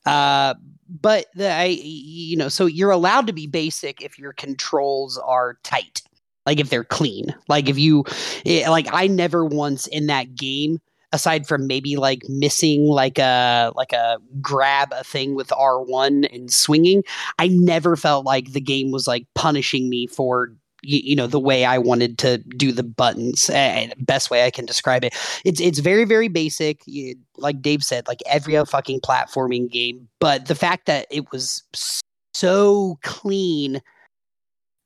Uh, 0.08 0.54
but 0.88 1.26
the 1.34 1.50
I, 1.50 1.64
you 1.82 2.36
know, 2.36 2.48
so 2.48 2.66
you're 2.66 2.90
allowed 2.90 3.26
to 3.26 3.32
be 3.32 3.46
basic 3.46 4.02
if 4.02 4.18
your 4.18 4.32
controls 4.32 5.18
are 5.18 5.58
tight, 5.62 6.02
like 6.46 6.60
if 6.60 6.70
they're 6.70 6.84
clean. 6.84 7.34
Like 7.48 7.68
if 7.68 7.78
you, 7.78 8.04
eh, 8.46 8.68
like 8.68 8.86
I 8.92 9.06
never 9.06 9.44
once 9.44 9.86
in 9.86 10.06
that 10.06 10.34
game 10.34 10.80
aside 11.12 11.46
from 11.46 11.66
maybe 11.66 11.96
like 11.96 12.22
missing 12.28 12.84
like 12.84 13.18
a 13.18 13.72
like 13.74 13.92
a 13.92 14.18
grab 14.40 14.92
a 14.92 15.04
thing 15.04 15.34
with 15.34 15.48
R1 15.48 16.32
and 16.34 16.52
swinging, 16.52 17.02
I 17.38 17.48
never 17.48 17.96
felt 17.96 18.24
like 18.24 18.52
the 18.52 18.60
game 18.60 18.90
was 18.90 19.06
like 19.06 19.26
punishing 19.34 19.88
me 19.88 20.06
for 20.06 20.52
you, 20.82 21.00
you 21.02 21.16
know 21.16 21.26
the 21.26 21.40
way 21.40 21.64
I 21.64 21.78
wanted 21.78 22.18
to 22.18 22.38
do 22.38 22.72
the 22.72 22.82
buttons. 22.82 23.48
Uh, 23.50 23.88
best 23.98 24.30
way 24.30 24.44
I 24.44 24.50
can 24.50 24.66
describe 24.66 25.04
it. 25.04 25.14
It's 25.44 25.60
it's 25.60 25.78
very 25.78 26.04
very 26.04 26.28
basic. 26.28 26.82
You, 26.86 27.16
like 27.36 27.62
Dave 27.62 27.82
said, 27.82 28.06
like 28.08 28.20
every 28.26 28.62
fucking 28.64 29.00
platforming 29.00 29.70
game. 29.70 30.08
But 30.20 30.46
the 30.46 30.54
fact 30.54 30.86
that 30.86 31.06
it 31.10 31.30
was 31.32 31.62
so 32.34 32.98
clean 33.02 33.80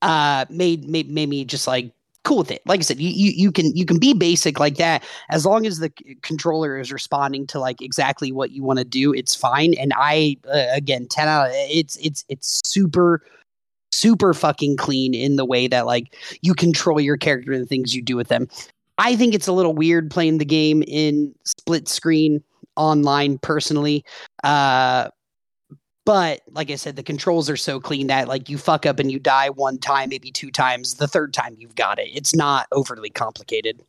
uh 0.01 0.47
made 0.51 0.89
made 0.89 1.09
made 1.11 1.29
me 1.29 1.45
just 1.45 1.67
like 1.67 1.93
cool 2.25 2.39
with 2.39 2.51
it. 2.51 2.63
Like 2.67 2.81
I 2.81 2.83
said, 2.83 3.01
you, 3.01 3.09
you 3.09 3.33
you 3.35 3.53
can 3.53 3.75
you 3.77 3.85
can 3.85 3.99
be 3.99 4.15
basic 4.15 4.61
like 4.61 4.77
that 4.77 5.05
as 5.31 5.45
long 5.45 5.67
as 5.67 5.79
the 5.79 5.93
c- 5.99 6.17
controller 6.23 6.79
is 6.79 6.93
responding 6.93 7.47
to 7.49 7.59
like 7.59 7.83
exactly 7.83 8.33
what 8.33 8.53
you 8.53 8.63
want 8.63 8.79
to 8.79 8.85
do. 8.85 9.13
It's 9.13 9.35
fine. 9.35 9.75
And 9.75 9.93
I 9.97 10.37
uh, 10.53 10.67
again 10.73 11.07
ten 11.09 11.29
out. 11.29 11.49
Of, 11.49 11.55
it's 11.55 11.97
it's 11.97 12.25
it's 12.29 12.61
super 12.65 13.23
super 13.93 14.35
fucking 14.35 14.77
clean 14.77 15.15
in 15.15 15.37
the 15.37 15.45
way 15.45 15.69
that 15.69 15.87
like 15.87 16.17
you 16.43 16.55
control 16.55 17.01
your 17.01 17.17
character 17.17 17.53
and 17.53 17.63
the 17.63 17.67
things 17.67 17.95
you 17.95 18.03
do 18.03 18.17
with 18.17 18.29
them. 18.29 18.49
I 18.99 19.17
think 19.17 19.35
it's 19.35 19.47
a 19.47 19.53
little 19.53 19.75
weird 19.75 20.11
playing 20.11 20.39
the 20.39 20.45
game 20.45 20.83
in 20.87 21.35
split 21.45 21.89
screen 21.89 22.43
online 22.77 23.39
personally. 23.39 24.05
Uh 24.43 25.09
but 26.05 26.41
like 26.51 26.71
I 26.71 26.75
said, 26.75 26.97
the 26.97 27.03
controls 27.03 27.49
are 27.49 27.57
so 27.57 27.79
clean 27.79 28.09
that 28.09 28.27
like 28.27 28.49
you 28.49 28.59
fuck 28.59 28.87
up 28.87 28.99
and 28.99 29.13
you 29.13 29.21
die 29.21 29.51
one 29.51 29.79
time, 29.79 30.09
maybe 30.09 30.33
two 30.33 30.51
times. 30.51 30.95
The 30.95 31.07
third 31.07 31.33
time 31.33 31.55
you've 31.59 31.77
got 31.77 31.99
it. 32.01 32.09
It's 32.13 32.35
not 32.35 32.67
overly 32.73 33.11
complicated. 33.11 33.81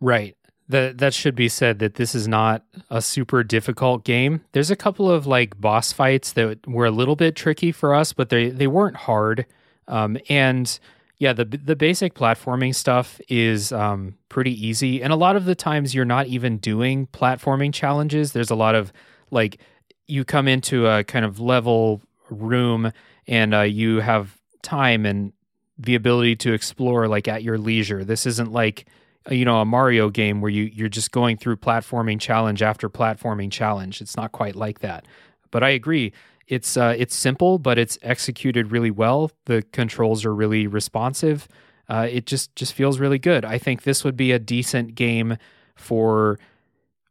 Right. 0.00 0.36
That 0.68 0.98
that 0.98 1.12
should 1.12 1.34
be 1.34 1.48
said 1.48 1.80
that 1.80 1.96
this 1.96 2.14
is 2.14 2.26
not 2.26 2.64
a 2.88 3.02
super 3.02 3.42
difficult 3.42 4.04
game. 4.04 4.42
There's 4.52 4.70
a 4.70 4.76
couple 4.76 5.10
of 5.10 5.26
like 5.26 5.60
boss 5.60 5.92
fights 5.92 6.32
that 6.32 6.66
were 6.66 6.86
a 6.86 6.90
little 6.90 7.16
bit 7.16 7.36
tricky 7.36 7.72
for 7.72 7.94
us, 7.94 8.12
but 8.12 8.28
they 8.30 8.48
they 8.48 8.66
weren't 8.66 8.96
hard. 8.96 9.44
Um, 9.88 10.16
and 10.28 10.78
yeah, 11.18 11.32
the 11.32 11.44
the 11.44 11.76
basic 11.76 12.14
platforming 12.14 12.74
stuff 12.74 13.20
is 13.28 13.70
um, 13.70 14.16
pretty 14.28 14.66
easy, 14.66 15.02
and 15.02 15.12
a 15.12 15.16
lot 15.16 15.36
of 15.36 15.44
the 15.44 15.54
times 15.54 15.94
you're 15.94 16.04
not 16.04 16.26
even 16.26 16.58
doing 16.58 17.06
platforming 17.08 17.72
challenges. 17.72 18.32
There's 18.32 18.50
a 18.50 18.56
lot 18.56 18.74
of 18.74 18.92
like 19.30 19.60
you 20.08 20.24
come 20.24 20.48
into 20.48 20.86
a 20.88 21.04
kind 21.04 21.24
of 21.24 21.38
level 21.38 22.02
room, 22.30 22.92
and 23.26 23.54
uh, 23.54 23.60
you 23.60 24.00
have 24.00 24.36
time 24.62 25.06
and 25.06 25.32
the 25.78 25.94
ability 25.94 26.36
to 26.36 26.52
explore 26.52 27.08
like 27.08 27.28
at 27.28 27.42
your 27.42 27.58
leisure. 27.58 28.04
This 28.04 28.26
isn't 28.26 28.52
like 28.52 28.86
you 29.30 29.44
know 29.44 29.60
a 29.60 29.64
Mario 29.64 30.10
game 30.10 30.40
where 30.40 30.50
you 30.50 30.64
you're 30.64 30.88
just 30.88 31.10
going 31.12 31.36
through 31.36 31.56
platforming 31.56 32.20
challenge 32.20 32.62
after 32.62 32.88
platforming 32.88 33.50
challenge. 33.50 34.00
It's 34.00 34.16
not 34.16 34.32
quite 34.32 34.56
like 34.56 34.80
that. 34.80 35.06
But 35.50 35.62
I 35.62 35.70
agree. 35.70 36.12
it's 36.48 36.76
uh, 36.76 36.94
it's 36.98 37.14
simple, 37.14 37.58
but 37.58 37.78
it's 37.78 37.98
executed 38.02 38.72
really 38.72 38.90
well. 38.90 39.30
The 39.46 39.62
controls 39.72 40.24
are 40.24 40.34
really 40.34 40.66
responsive. 40.66 41.46
Uh, 41.88 42.08
it 42.10 42.26
just 42.26 42.54
just 42.56 42.72
feels 42.74 42.98
really 42.98 43.18
good. 43.18 43.44
I 43.44 43.58
think 43.58 43.82
this 43.82 44.02
would 44.04 44.16
be 44.16 44.32
a 44.32 44.38
decent 44.38 44.94
game 44.94 45.36
for 45.76 46.38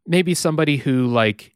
maybe 0.08 0.34
somebody 0.34 0.78
who 0.78 1.06
like 1.08 1.54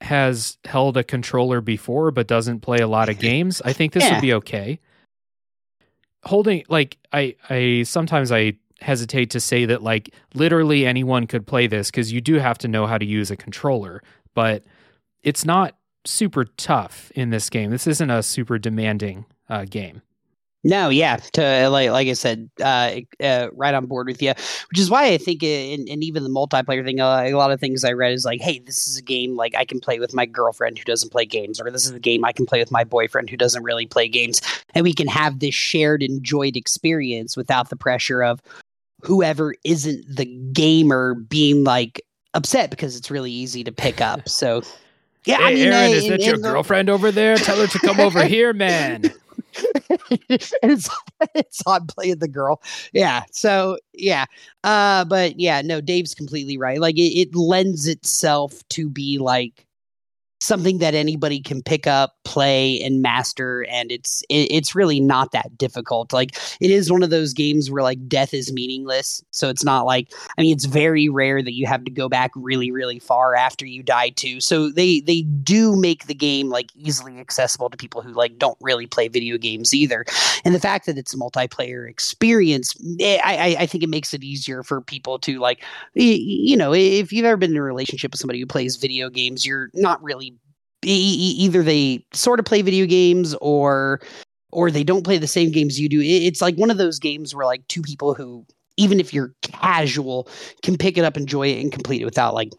has 0.00 0.58
held 0.64 0.96
a 0.96 1.04
controller 1.04 1.60
before 1.60 2.10
but 2.10 2.26
doesn't 2.26 2.60
play 2.60 2.78
a 2.78 2.88
lot 2.88 3.08
of 3.08 3.18
games. 3.30 3.60
I 3.64 3.72
think 3.72 3.92
this 3.92 4.02
Yeah. 4.04 4.14
would 4.14 4.22
be 4.22 4.32
okay. 4.34 4.80
Holding 6.24 6.64
like 6.68 6.96
I 7.12 7.36
I 7.50 7.82
sometimes 7.84 8.32
I 8.32 8.54
hesitate 8.84 9.30
to 9.30 9.40
say 9.40 9.64
that 9.64 9.82
like 9.82 10.14
literally 10.34 10.86
anyone 10.86 11.26
could 11.26 11.46
play 11.46 11.66
this 11.66 11.90
because 11.90 12.12
you 12.12 12.20
do 12.20 12.34
have 12.34 12.58
to 12.58 12.68
know 12.68 12.86
how 12.86 12.98
to 12.98 13.06
use 13.06 13.30
a 13.30 13.36
controller, 13.36 14.02
but 14.34 14.62
it's 15.22 15.44
not 15.44 15.76
super 16.04 16.44
tough 16.44 17.10
in 17.14 17.30
this 17.30 17.48
game. 17.48 17.70
This 17.70 17.86
isn't 17.86 18.10
a 18.10 18.22
super 18.22 18.58
demanding 18.58 19.24
uh, 19.48 19.64
game. 19.64 20.02
No, 20.66 20.88
yeah, 20.88 21.16
to 21.34 21.68
like 21.68 21.90
like 21.90 22.08
I 22.08 22.14
said, 22.14 22.48
uh, 22.62 23.00
uh, 23.22 23.48
right 23.52 23.74
on 23.74 23.84
board 23.84 24.06
with 24.06 24.22
you. 24.22 24.30
Which 24.70 24.78
is 24.78 24.88
why 24.88 25.08
I 25.08 25.18
think, 25.18 25.42
uh, 25.42 25.46
in, 25.46 25.86
and 25.90 26.02
even 26.02 26.24
the 26.24 26.30
multiplayer 26.30 26.82
thing, 26.82 27.00
uh, 27.00 27.24
a 27.26 27.34
lot 27.34 27.50
of 27.50 27.60
things 27.60 27.84
I 27.84 27.92
read 27.92 28.14
is 28.14 28.24
like, 28.24 28.40
hey, 28.40 28.60
this 28.60 28.88
is 28.88 28.96
a 28.96 29.02
game 29.02 29.36
like 29.36 29.54
I 29.54 29.66
can 29.66 29.78
play 29.78 29.98
with 29.98 30.14
my 30.14 30.24
girlfriend 30.24 30.78
who 30.78 30.84
doesn't 30.84 31.12
play 31.12 31.26
games, 31.26 31.60
or 31.60 31.70
this 31.70 31.84
is 31.84 31.92
a 31.92 32.00
game 32.00 32.24
I 32.24 32.32
can 32.32 32.46
play 32.46 32.60
with 32.60 32.70
my 32.70 32.82
boyfriend 32.82 33.28
who 33.28 33.36
doesn't 33.36 33.62
really 33.62 33.86
play 33.86 34.08
games, 34.08 34.40
and 34.74 34.84
we 34.84 34.94
can 34.94 35.06
have 35.06 35.40
this 35.40 35.54
shared, 35.54 36.02
enjoyed 36.02 36.56
experience 36.56 37.36
without 37.36 37.68
the 37.68 37.76
pressure 37.76 38.22
of 38.22 38.40
whoever 39.04 39.54
isn't 39.64 40.04
the 40.08 40.24
gamer 40.24 41.14
being 41.14 41.64
like 41.64 42.02
upset 42.34 42.70
because 42.70 42.96
it's 42.96 43.10
really 43.10 43.30
easy 43.30 43.64
to 43.64 43.72
pick 43.72 44.00
up. 44.00 44.28
So. 44.28 44.62
Yeah, 45.26 45.38
I 45.38 45.52
hey, 45.52 45.54
mean, 45.54 45.72
Aaron, 45.72 45.90
uh, 45.90 45.94
is 45.94 46.08
that 46.08 46.20
your 46.20 46.36
girlfriend 46.36 46.90
over 46.90 47.10
there? 47.10 47.36
Tell 47.36 47.56
her 47.56 47.66
to 47.66 47.78
come 47.78 47.98
over 47.98 48.24
here, 48.26 48.52
man. 48.52 49.04
it's 50.28 50.52
it's 51.34 51.62
on 51.66 51.86
playing 51.86 52.18
the 52.18 52.28
girl. 52.28 52.60
Yeah. 52.92 53.22
So 53.30 53.78
yeah. 53.94 54.26
Uh 54.64 55.04
but 55.06 55.38
yeah, 55.40 55.62
no, 55.62 55.80
Dave's 55.80 56.14
completely 56.14 56.58
right. 56.58 56.78
Like 56.78 56.96
it, 56.96 57.18
it 57.18 57.34
lends 57.34 57.86
itself 57.86 58.66
to 58.70 58.90
be 58.90 59.18
like 59.18 59.66
something 60.44 60.78
that 60.78 60.94
anybody 60.94 61.40
can 61.40 61.62
pick 61.62 61.86
up, 61.86 62.16
play, 62.24 62.80
and 62.82 63.00
master, 63.00 63.64
and 63.70 63.90
it's 63.90 64.22
it, 64.28 64.50
it's 64.50 64.74
really 64.74 65.00
not 65.00 65.32
that 65.32 65.56
difficult. 65.56 66.12
Like 66.12 66.36
it 66.60 66.70
is 66.70 66.92
one 66.92 67.02
of 67.02 67.10
those 67.10 67.32
games 67.32 67.70
where 67.70 67.82
like 67.82 68.06
death 68.08 68.34
is 68.34 68.52
meaningless. 68.52 69.24
So 69.30 69.48
it's 69.48 69.64
not 69.64 69.86
like 69.86 70.12
I 70.36 70.42
mean 70.42 70.54
it's 70.54 70.66
very 70.66 71.08
rare 71.08 71.42
that 71.42 71.54
you 71.54 71.66
have 71.66 71.84
to 71.84 71.90
go 71.90 72.08
back 72.08 72.30
really, 72.34 72.70
really 72.70 72.98
far 72.98 73.34
after 73.34 73.64
you 73.64 73.82
die 73.82 74.10
too. 74.10 74.40
So 74.40 74.70
they 74.70 75.00
they 75.00 75.22
do 75.22 75.76
make 75.76 76.06
the 76.06 76.14
game 76.14 76.50
like 76.50 76.70
easily 76.74 77.18
accessible 77.18 77.70
to 77.70 77.76
people 77.76 78.02
who 78.02 78.12
like 78.12 78.38
don't 78.38 78.58
really 78.60 78.86
play 78.86 79.08
video 79.08 79.38
games 79.38 79.72
either. 79.72 80.04
And 80.44 80.54
the 80.54 80.60
fact 80.60 80.86
that 80.86 80.98
it's 80.98 81.14
a 81.14 81.16
multiplayer 81.16 81.88
experience, 81.88 82.74
eh, 83.00 83.18
I 83.24 83.36
I, 83.36 83.56
I 83.60 83.66
think 83.66 83.82
it 83.82 83.90
makes 83.90 84.12
it 84.12 84.22
easier 84.22 84.62
for 84.62 84.80
people 84.80 85.18
to 85.20 85.38
like 85.38 85.62
you 85.94 86.56
know 86.56 86.74
if 86.74 87.12
you've 87.12 87.24
ever 87.24 87.36
been 87.36 87.52
in 87.52 87.56
a 87.56 87.62
relationship 87.62 88.12
with 88.12 88.20
somebody 88.20 88.40
who 88.40 88.46
plays 88.46 88.76
video 88.76 89.08
games, 89.08 89.46
you're 89.46 89.70
not 89.74 90.02
really 90.02 90.33
either 90.92 91.62
they 91.62 92.04
sort 92.12 92.38
of 92.40 92.46
play 92.46 92.62
video 92.62 92.86
games 92.86 93.34
or 93.40 94.00
or 94.52 94.70
they 94.70 94.84
don't 94.84 95.02
play 95.02 95.18
the 95.18 95.26
same 95.26 95.50
games 95.50 95.80
you 95.80 95.88
do. 95.88 96.00
It's 96.00 96.40
like 96.40 96.54
one 96.56 96.70
of 96.70 96.78
those 96.78 96.98
games 96.98 97.34
where 97.34 97.44
like 97.44 97.66
two 97.68 97.82
people 97.82 98.14
who 98.14 98.46
even 98.76 99.00
if 99.00 99.12
you're 99.14 99.32
casual 99.42 100.28
can 100.62 100.76
pick 100.76 100.98
it 100.98 101.04
up, 101.04 101.16
enjoy 101.16 101.48
it, 101.48 101.60
and 101.60 101.72
complete 101.72 102.02
it 102.02 102.04
without 102.04 102.34
like 102.34 102.52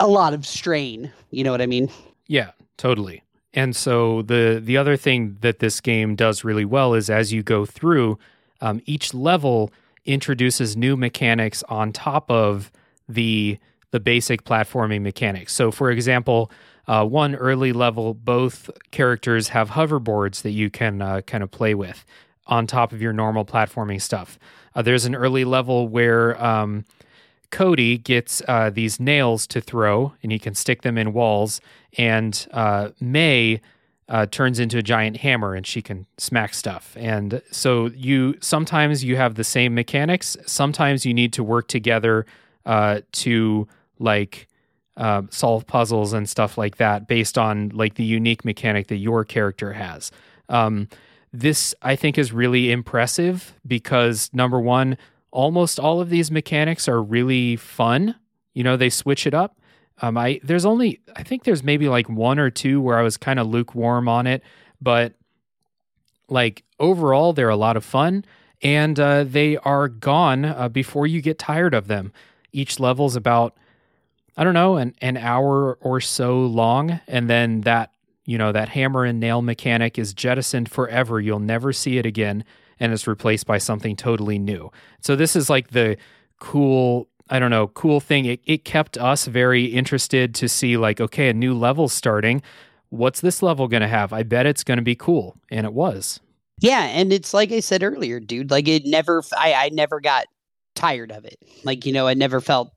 a 0.00 0.06
lot 0.06 0.34
of 0.34 0.46
strain. 0.46 1.10
You 1.30 1.44
know 1.44 1.50
what 1.50 1.62
I 1.62 1.66
mean? 1.66 1.90
Yeah, 2.26 2.50
totally. 2.76 3.22
And 3.54 3.74
so 3.74 4.22
the 4.22 4.60
the 4.62 4.76
other 4.76 4.96
thing 4.96 5.36
that 5.40 5.58
this 5.58 5.80
game 5.80 6.14
does 6.14 6.44
really 6.44 6.64
well 6.64 6.94
is 6.94 7.10
as 7.10 7.32
you 7.32 7.42
go 7.42 7.64
through, 7.64 8.18
um, 8.60 8.80
each 8.86 9.14
level 9.14 9.72
introduces 10.04 10.76
new 10.76 10.96
mechanics 10.96 11.62
on 11.68 11.92
top 11.92 12.30
of 12.30 12.70
the 13.08 13.58
the 13.90 14.00
basic 14.00 14.44
platforming 14.44 15.00
mechanics. 15.00 15.54
So, 15.54 15.70
for 15.70 15.90
example, 15.90 16.50
uh, 16.88 17.04
one 17.04 17.34
early 17.34 17.72
level, 17.72 18.14
both 18.14 18.70
characters 18.90 19.48
have 19.48 19.70
hoverboards 19.70 20.40
that 20.42 20.52
you 20.52 20.70
can 20.70 21.02
uh, 21.02 21.20
kind 21.20 21.44
of 21.44 21.50
play 21.50 21.74
with 21.74 22.04
on 22.46 22.66
top 22.66 22.92
of 22.92 23.02
your 23.02 23.12
normal 23.12 23.44
platforming 23.44 24.00
stuff. 24.00 24.38
Uh, 24.74 24.80
there's 24.80 25.04
an 25.04 25.14
early 25.14 25.44
level 25.44 25.86
where 25.86 26.42
um, 26.42 26.86
Cody 27.50 27.98
gets 27.98 28.40
uh, 28.48 28.70
these 28.70 28.98
nails 28.98 29.46
to 29.48 29.60
throw, 29.60 30.14
and 30.22 30.32
he 30.32 30.38
can 30.38 30.54
stick 30.54 30.80
them 30.80 30.96
in 30.96 31.12
walls. 31.12 31.60
And 31.98 32.46
uh, 32.52 32.90
May 33.00 33.60
uh, 34.08 34.24
turns 34.24 34.58
into 34.58 34.78
a 34.78 34.82
giant 34.82 35.18
hammer, 35.18 35.54
and 35.54 35.66
she 35.66 35.82
can 35.82 36.06
smack 36.16 36.54
stuff. 36.54 36.96
And 36.98 37.42
so 37.50 37.90
you 37.94 38.38
sometimes 38.40 39.04
you 39.04 39.16
have 39.16 39.34
the 39.34 39.44
same 39.44 39.74
mechanics. 39.74 40.38
Sometimes 40.46 41.04
you 41.04 41.12
need 41.12 41.34
to 41.34 41.44
work 41.44 41.68
together 41.68 42.24
to 43.12 43.68
like 43.98 44.47
uh, 44.98 45.22
solve 45.30 45.66
puzzles 45.66 46.12
and 46.12 46.28
stuff 46.28 46.58
like 46.58 46.76
that, 46.76 47.06
based 47.06 47.38
on 47.38 47.70
like 47.70 47.94
the 47.94 48.04
unique 48.04 48.44
mechanic 48.44 48.88
that 48.88 48.96
your 48.96 49.24
character 49.24 49.72
has. 49.72 50.10
Um, 50.50 50.88
this 51.32 51.74
I 51.82 51.96
think 51.96 52.18
is 52.18 52.32
really 52.32 52.70
impressive 52.70 53.54
because 53.66 54.30
number 54.32 54.60
one, 54.60 54.98
almost 55.30 55.78
all 55.78 56.00
of 56.00 56.10
these 56.10 56.30
mechanics 56.30 56.88
are 56.88 57.02
really 57.02 57.56
fun. 57.56 58.14
You 58.54 58.64
know, 58.64 58.76
they 58.76 58.90
switch 58.90 59.26
it 59.26 59.34
up. 59.34 59.58
Um, 60.00 60.16
I 60.16 60.40
there's 60.42 60.64
only 60.64 61.00
I 61.16 61.22
think 61.22 61.44
there's 61.44 61.62
maybe 61.62 61.88
like 61.88 62.08
one 62.08 62.38
or 62.38 62.50
two 62.50 62.80
where 62.80 62.98
I 62.98 63.02
was 63.02 63.16
kind 63.16 63.38
of 63.38 63.46
lukewarm 63.46 64.08
on 64.08 64.26
it, 64.26 64.42
but 64.80 65.14
like 66.28 66.64
overall 66.78 67.32
they're 67.32 67.48
a 67.48 67.56
lot 67.56 67.76
of 67.76 67.84
fun 67.84 68.24
and 68.62 68.98
uh, 68.98 69.24
they 69.24 69.56
are 69.58 69.88
gone 69.88 70.44
uh, 70.44 70.68
before 70.68 71.06
you 71.06 71.20
get 71.20 71.38
tired 71.38 71.74
of 71.74 71.86
them. 71.86 72.12
Each 72.52 72.80
level's 72.80 73.16
about 73.16 73.56
I 74.38 74.44
don't 74.44 74.54
know 74.54 74.76
an 74.76 74.94
an 75.00 75.16
hour 75.16 75.74
or 75.80 76.00
so 76.00 76.38
long, 76.38 77.00
and 77.08 77.28
then 77.28 77.62
that 77.62 77.92
you 78.24 78.38
know 78.38 78.52
that 78.52 78.68
hammer 78.68 79.04
and 79.04 79.18
nail 79.18 79.42
mechanic 79.42 79.98
is 79.98 80.14
jettisoned 80.14 80.70
forever. 80.70 81.20
You'll 81.20 81.40
never 81.40 81.72
see 81.72 81.98
it 81.98 82.06
again, 82.06 82.44
and 82.78 82.92
it's 82.92 83.08
replaced 83.08 83.46
by 83.46 83.58
something 83.58 83.96
totally 83.96 84.38
new. 84.38 84.70
So 85.00 85.16
this 85.16 85.34
is 85.34 85.50
like 85.50 85.70
the 85.70 85.96
cool 86.38 87.08
I 87.28 87.40
don't 87.40 87.50
know, 87.50 87.66
cool 87.68 88.00
thing. 88.00 88.24
It, 88.26 88.40
it 88.46 88.64
kept 88.64 88.96
us 88.96 89.26
very 89.26 89.66
interested 89.66 90.34
to 90.36 90.48
see, 90.48 90.76
like, 90.76 91.00
okay, 91.00 91.28
a 91.28 91.34
new 91.34 91.52
level 91.52 91.88
starting. 91.88 92.40
What's 92.90 93.20
this 93.20 93.42
level 93.42 93.68
going 93.68 93.82
to 93.82 93.88
have? 93.88 94.12
I 94.12 94.22
bet 94.22 94.46
it's 94.46 94.64
going 94.64 94.78
to 94.78 94.82
be 94.82 94.94
cool. 94.94 95.36
And 95.50 95.66
it 95.66 95.74
was. 95.74 96.20
Yeah, 96.60 96.84
and 96.84 97.12
it's 97.12 97.34
like 97.34 97.52
I 97.52 97.60
said 97.60 97.82
earlier, 97.82 98.18
dude. 98.18 98.50
Like 98.50 98.66
it 98.66 98.86
never, 98.86 99.22
I, 99.36 99.52
I 99.52 99.68
never 99.70 100.00
got 100.00 100.26
tired 100.74 101.12
of 101.12 101.24
it. 101.24 101.38
Like 101.64 101.84
you 101.84 101.92
know, 101.92 102.06
I 102.06 102.14
never 102.14 102.40
felt 102.40 102.72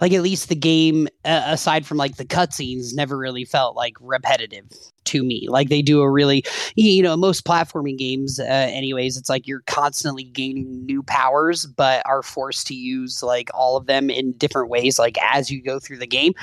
like 0.00 0.12
at 0.12 0.22
least 0.22 0.48
the 0.48 0.54
game, 0.54 1.08
uh, 1.24 1.42
aside 1.46 1.86
from 1.86 1.96
like 1.96 2.16
the 2.16 2.24
cutscenes, 2.24 2.94
never 2.94 3.16
really 3.16 3.44
felt 3.44 3.76
like 3.76 3.94
repetitive 4.00 4.70
to 5.04 5.22
me. 5.24 5.46
Like 5.48 5.68
they 5.68 5.82
do 5.82 6.00
a 6.00 6.10
really, 6.10 6.44
you 6.74 7.02
know, 7.02 7.16
most 7.16 7.44
platforming 7.44 7.96
games, 7.96 8.38
uh, 8.38 8.44
anyways, 8.44 9.16
it's 9.16 9.30
like 9.30 9.46
you're 9.46 9.62
constantly 9.66 10.24
gaining 10.24 10.84
new 10.84 11.02
powers, 11.02 11.66
but 11.66 12.02
are 12.06 12.22
forced 12.22 12.66
to 12.66 12.74
use 12.74 13.22
like 13.22 13.50
all 13.54 13.76
of 13.76 13.86
them 13.86 14.10
in 14.10 14.32
different 14.32 14.68
ways, 14.68 14.98
like 14.98 15.16
as 15.22 15.50
you 15.50 15.62
go 15.62 15.78
through 15.78 15.98
the 15.98 16.06
game 16.06 16.34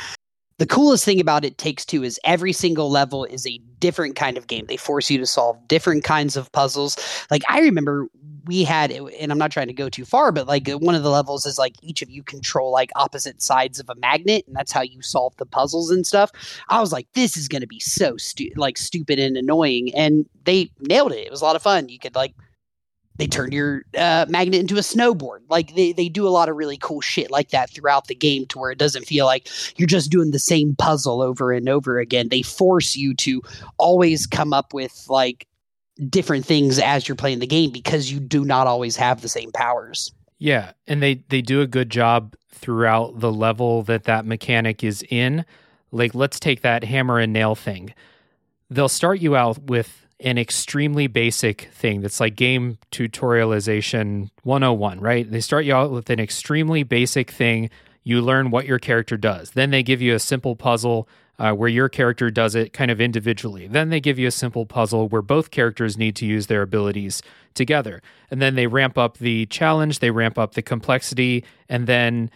the 0.63 0.67
coolest 0.67 1.03
thing 1.03 1.19
about 1.19 1.43
it 1.43 1.57
takes 1.57 1.83
two 1.83 2.05
is 2.05 2.17
every 2.23 2.53
single 2.53 2.89
level 2.89 3.25
is 3.25 3.45
a 3.45 3.59
different 3.79 4.15
kind 4.15 4.37
of 4.37 4.47
game. 4.47 4.65
They 4.65 4.77
force 4.77 5.11
you 5.11 5.17
to 5.17 5.25
solve 5.25 5.57
different 5.67 6.05
kinds 6.05 6.37
of 6.37 6.49
puzzles. 6.53 6.97
Like 7.29 7.41
i 7.49 7.59
remember 7.59 8.07
we 8.45 8.63
had 8.63 8.89
and 8.89 9.29
i'm 9.29 9.37
not 9.37 9.51
trying 9.51 9.67
to 9.67 9.73
go 9.73 9.89
too 9.89 10.05
far 10.05 10.31
but 10.31 10.47
like 10.47 10.69
one 10.69 10.95
of 10.95 11.03
the 11.03 11.09
levels 11.09 11.45
is 11.45 11.57
like 11.57 11.75
each 11.81 12.01
of 12.01 12.09
you 12.09 12.23
control 12.23 12.71
like 12.71 12.91
opposite 12.95 13.41
sides 13.41 13.77
of 13.77 13.89
a 13.89 13.95
magnet 13.95 14.45
and 14.47 14.55
that's 14.55 14.71
how 14.71 14.81
you 14.81 15.01
solve 15.01 15.35
the 15.35 15.45
puzzles 15.45 15.91
and 15.91 16.07
stuff. 16.07 16.31
I 16.69 16.79
was 16.79 16.93
like 16.93 17.07
this 17.11 17.35
is 17.35 17.49
going 17.49 17.61
to 17.61 17.67
be 17.67 17.81
so 17.81 18.15
stu- 18.15 18.53
like 18.55 18.77
stupid 18.77 19.19
and 19.19 19.35
annoying 19.35 19.93
and 19.93 20.25
they 20.45 20.71
nailed 20.79 21.11
it. 21.11 21.25
It 21.27 21.31
was 21.31 21.41
a 21.41 21.45
lot 21.45 21.57
of 21.57 21.61
fun. 21.61 21.89
You 21.89 21.99
could 21.99 22.15
like 22.15 22.33
they 23.17 23.27
turn 23.27 23.51
your 23.51 23.83
uh, 23.97 24.25
magnet 24.27 24.59
into 24.59 24.77
a 24.77 24.81
snowboard. 24.81 25.39
Like 25.49 25.75
they, 25.75 25.93
they 25.93 26.09
do 26.09 26.27
a 26.27 26.29
lot 26.29 26.49
of 26.49 26.55
really 26.55 26.77
cool 26.77 27.01
shit 27.01 27.29
like 27.29 27.49
that 27.49 27.69
throughout 27.69 28.07
the 28.07 28.15
game 28.15 28.45
to 28.47 28.59
where 28.59 28.71
it 28.71 28.79
doesn't 28.79 29.05
feel 29.05 29.25
like 29.25 29.47
you're 29.77 29.87
just 29.87 30.11
doing 30.11 30.31
the 30.31 30.39
same 30.39 30.75
puzzle 30.75 31.21
over 31.21 31.51
and 31.51 31.69
over 31.69 31.99
again. 31.99 32.29
They 32.29 32.41
force 32.41 32.95
you 32.95 33.13
to 33.15 33.41
always 33.77 34.25
come 34.25 34.53
up 34.53 34.73
with 34.73 35.05
like 35.09 35.47
different 36.09 36.45
things 36.45 36.79
as 36.79 37.07
you're 37.07 37.15
playing 37.15 37.39
the 37.39 37.47
game 37.47 37.71
because 37.71 38.11
you 38.11 38.19
do 38.19 38.43
not 38.43 38.65
always 38.65 38.95
have 38.95 39.21
the 39.21 39.29
same 39.29 39.51
powers. 39.51 40.11
Yeah. 40.39 40.71
And 40.87 41.01
they, 41.01 41.23
they 41.29 41.41
do 41.41 41.61
a 41.61 41.67
good 41.67 41.89
job 41.89 42.35
throughout 42.49 43.19
the 43.19 43.31
level 43.31 43.83
that 43.83 44.05
that 44.05 44.25
mechanic 44.25 44.83
is 44.83 45.03
in. 45.09 45.45
Like, 45.91 46.15
let's 46.15 46.39
take 46.39 46.61
that 46.61 46.83
hammer 46.83 47.19
and 47.19 47.31
nail 47.31 47.53
thing. 47.53 47.93
They'll 48.69 48.89
start 48.89 49.19
you 49.19 49.35
out 49.35 49.59
with 49.59 50.02
an 50.23 50.37
extremely 50.37 51.07
basic 51.07 51.69
thing 51.73 52.01
that's 52.01 52.19
like 52.19 52.35
game 52.35 52.77
tutorialization 52.91 54.29
101, 54.43 54.99
right? 55.01 55.29
They 55.29 55.41
start 55.41 55.65
you 55.65 55.75
out 55.75 55.91
with 55.91 56.09
an 56.09 56.19
extremely 56.19 56.83
basic 56.83 57.29
thing. 57.29 57.69
You 58.03 58.21
learn 58.21 58.49
what 58.49 58.65
your 58.65 58.79
character 58.79 59.17
does. 59.17 59.51
Then 59.51 59.71
they 59.71 59.83
give 59.83 60.01
you 60.01 60.15
a 60.15 60.19
simple 60.19 60.55
puzzle 60.55 61.07
uh, 61.39 61.51
where 61.51 61.69
your 61.69 61.89
character 61.89 62.31
does 62.31 62.55
it 62.55 62.71
kind 62.73 62.89
of 62.89 63.01
individually. 63.01 63.67
Then 63.67 63.89
they 63.89 63.99
give 63.99 64.17
you 64.17 64.27
a 64.27 64.31
simple 64.31 64.65
puzzle 64.65 65.09
where 65.09 65.21
both 65.21 65.51
characters 65.51 65.97
need 65.97 66.15
to 66.17 66.25
use 66.25 66.47
their 66.47 66.61
abilities 66.61 67.21
together. 67.53 68.01
And 68.31 68.41
then 68.41 68.55
they 68.55 68.67
ramp 68.67 68.97
up 68.97 69.17
the 69.17 69.45
challenge, 69.47 69.99
they 69.99 70.11
ramp 70.11 70.37
up 70.37 70.53
the 70.53 70.61
complexity, 70.61 71.43
and 71.67 71.85
then 71.85 72.31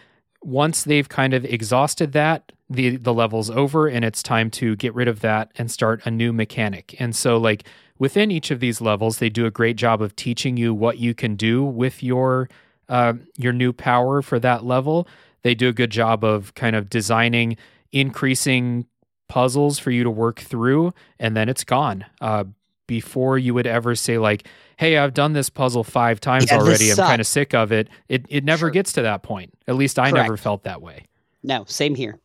once 0.48 0.82
they've 0.84 1.08
kind 1.08 1.34
of 1.34 1.44
exhausted 1.44 2.12
that, 2.12 2.52
the 2.70 2.96
the 2.96 3.14
level's 3.14 3.50
over 3.50 3.86
and 3.86 4.04
it's 4.04 4.22
time 4.22 4.50
to 4.50 4.76
get 4.76 4.94
rid 4.94 5.08
of 5.08 5.20
that 5.20 5.50
and 5.56 5.70
start 5.70 6.00
a 6.04 6.10
new 6.10 6.32
mechanic. 6.32 6.94
And 6.98 7.14
so 7.14 7.38
like 7.38 7.64
within 7.98 8.30
each 8.30 8.50
of 8.50 8.60
these 8.60 8.80
levels, 8.80 9.18
they 9.18 9.30
do 9.30 9.46
a 9.46 9.50
great 9.50 9.76
job 9.76 10.02
of 10.02 10.14
teaching 10.16 10.56
you 10.56 10.74
what 10.74 10.98
you 10.98 11.14
can 11.14 11.36
do 11.36 11.64
with 11.64 12.02
your 12.02 12.48
uh, 12.88 13.14
your 13.36 13.52
new 13.52 13.72
power 13.72 14.22
for 14.22 14.38
that 14.40 14.64
level. 14.64 15.06
They 15.42 15.54
do 15.54 15.68
a 15.68 15.72
good 15.72 15.90
job 15.90 16.24
of 16.24 16.54
kind 16.54 16.74
of 16.74 16.88
designing 16.90 17.56
increasing 17.92 18.86
puzzles 19.28 19.78
for 19.78 19.90
you 19.90 20.04
to 20.04 20.10
work 20.10 20.40
through, 20.40 20.92
and 21.18 21.36
then 21.36 21.48
it's 21.48 21.64
gone. 21.64 22.04
Uh, 22.20 22.44
before 22.86 23.38
you 23.38 23.52
would 23.52 23.66
ever 23.66 23.94
say 23.94 24.16
like, 24.16 24.48
"Hey, 24.78 24.96
I've 24.96 25.12
done 25.14 25.32
this 25.34 25.50
puzzle 25.50 25.84
five 25.84 26.20
times 26.20 26.50
Yeah, 26.50 26.58
already. 26.58 26.90
I'm 26.90 26.96
kind 26.96 27.20
of 27.20 27.26
sick 27.26 27.54
of 27.54 27.70
it." 27.72 27.88
It 28.08 28.24
it 28.28 28.44
never 28.44 28.66
Sure. 28.66 28.70
gets 28.70 28.92
to 28.94 29.02
that 29.02 29.22
point. 29.22 29.52
At 29.68 29.76
least 29.76 29.98
I 29.98 30.10
Correct. 30.10 30.24
never 30.24 30.36
felt 30.36 30.62
that 30.64 30.80
way. 30.82 31.04
No, 31.42 31.64
same 31.66 31.94
here. 31.94 32.18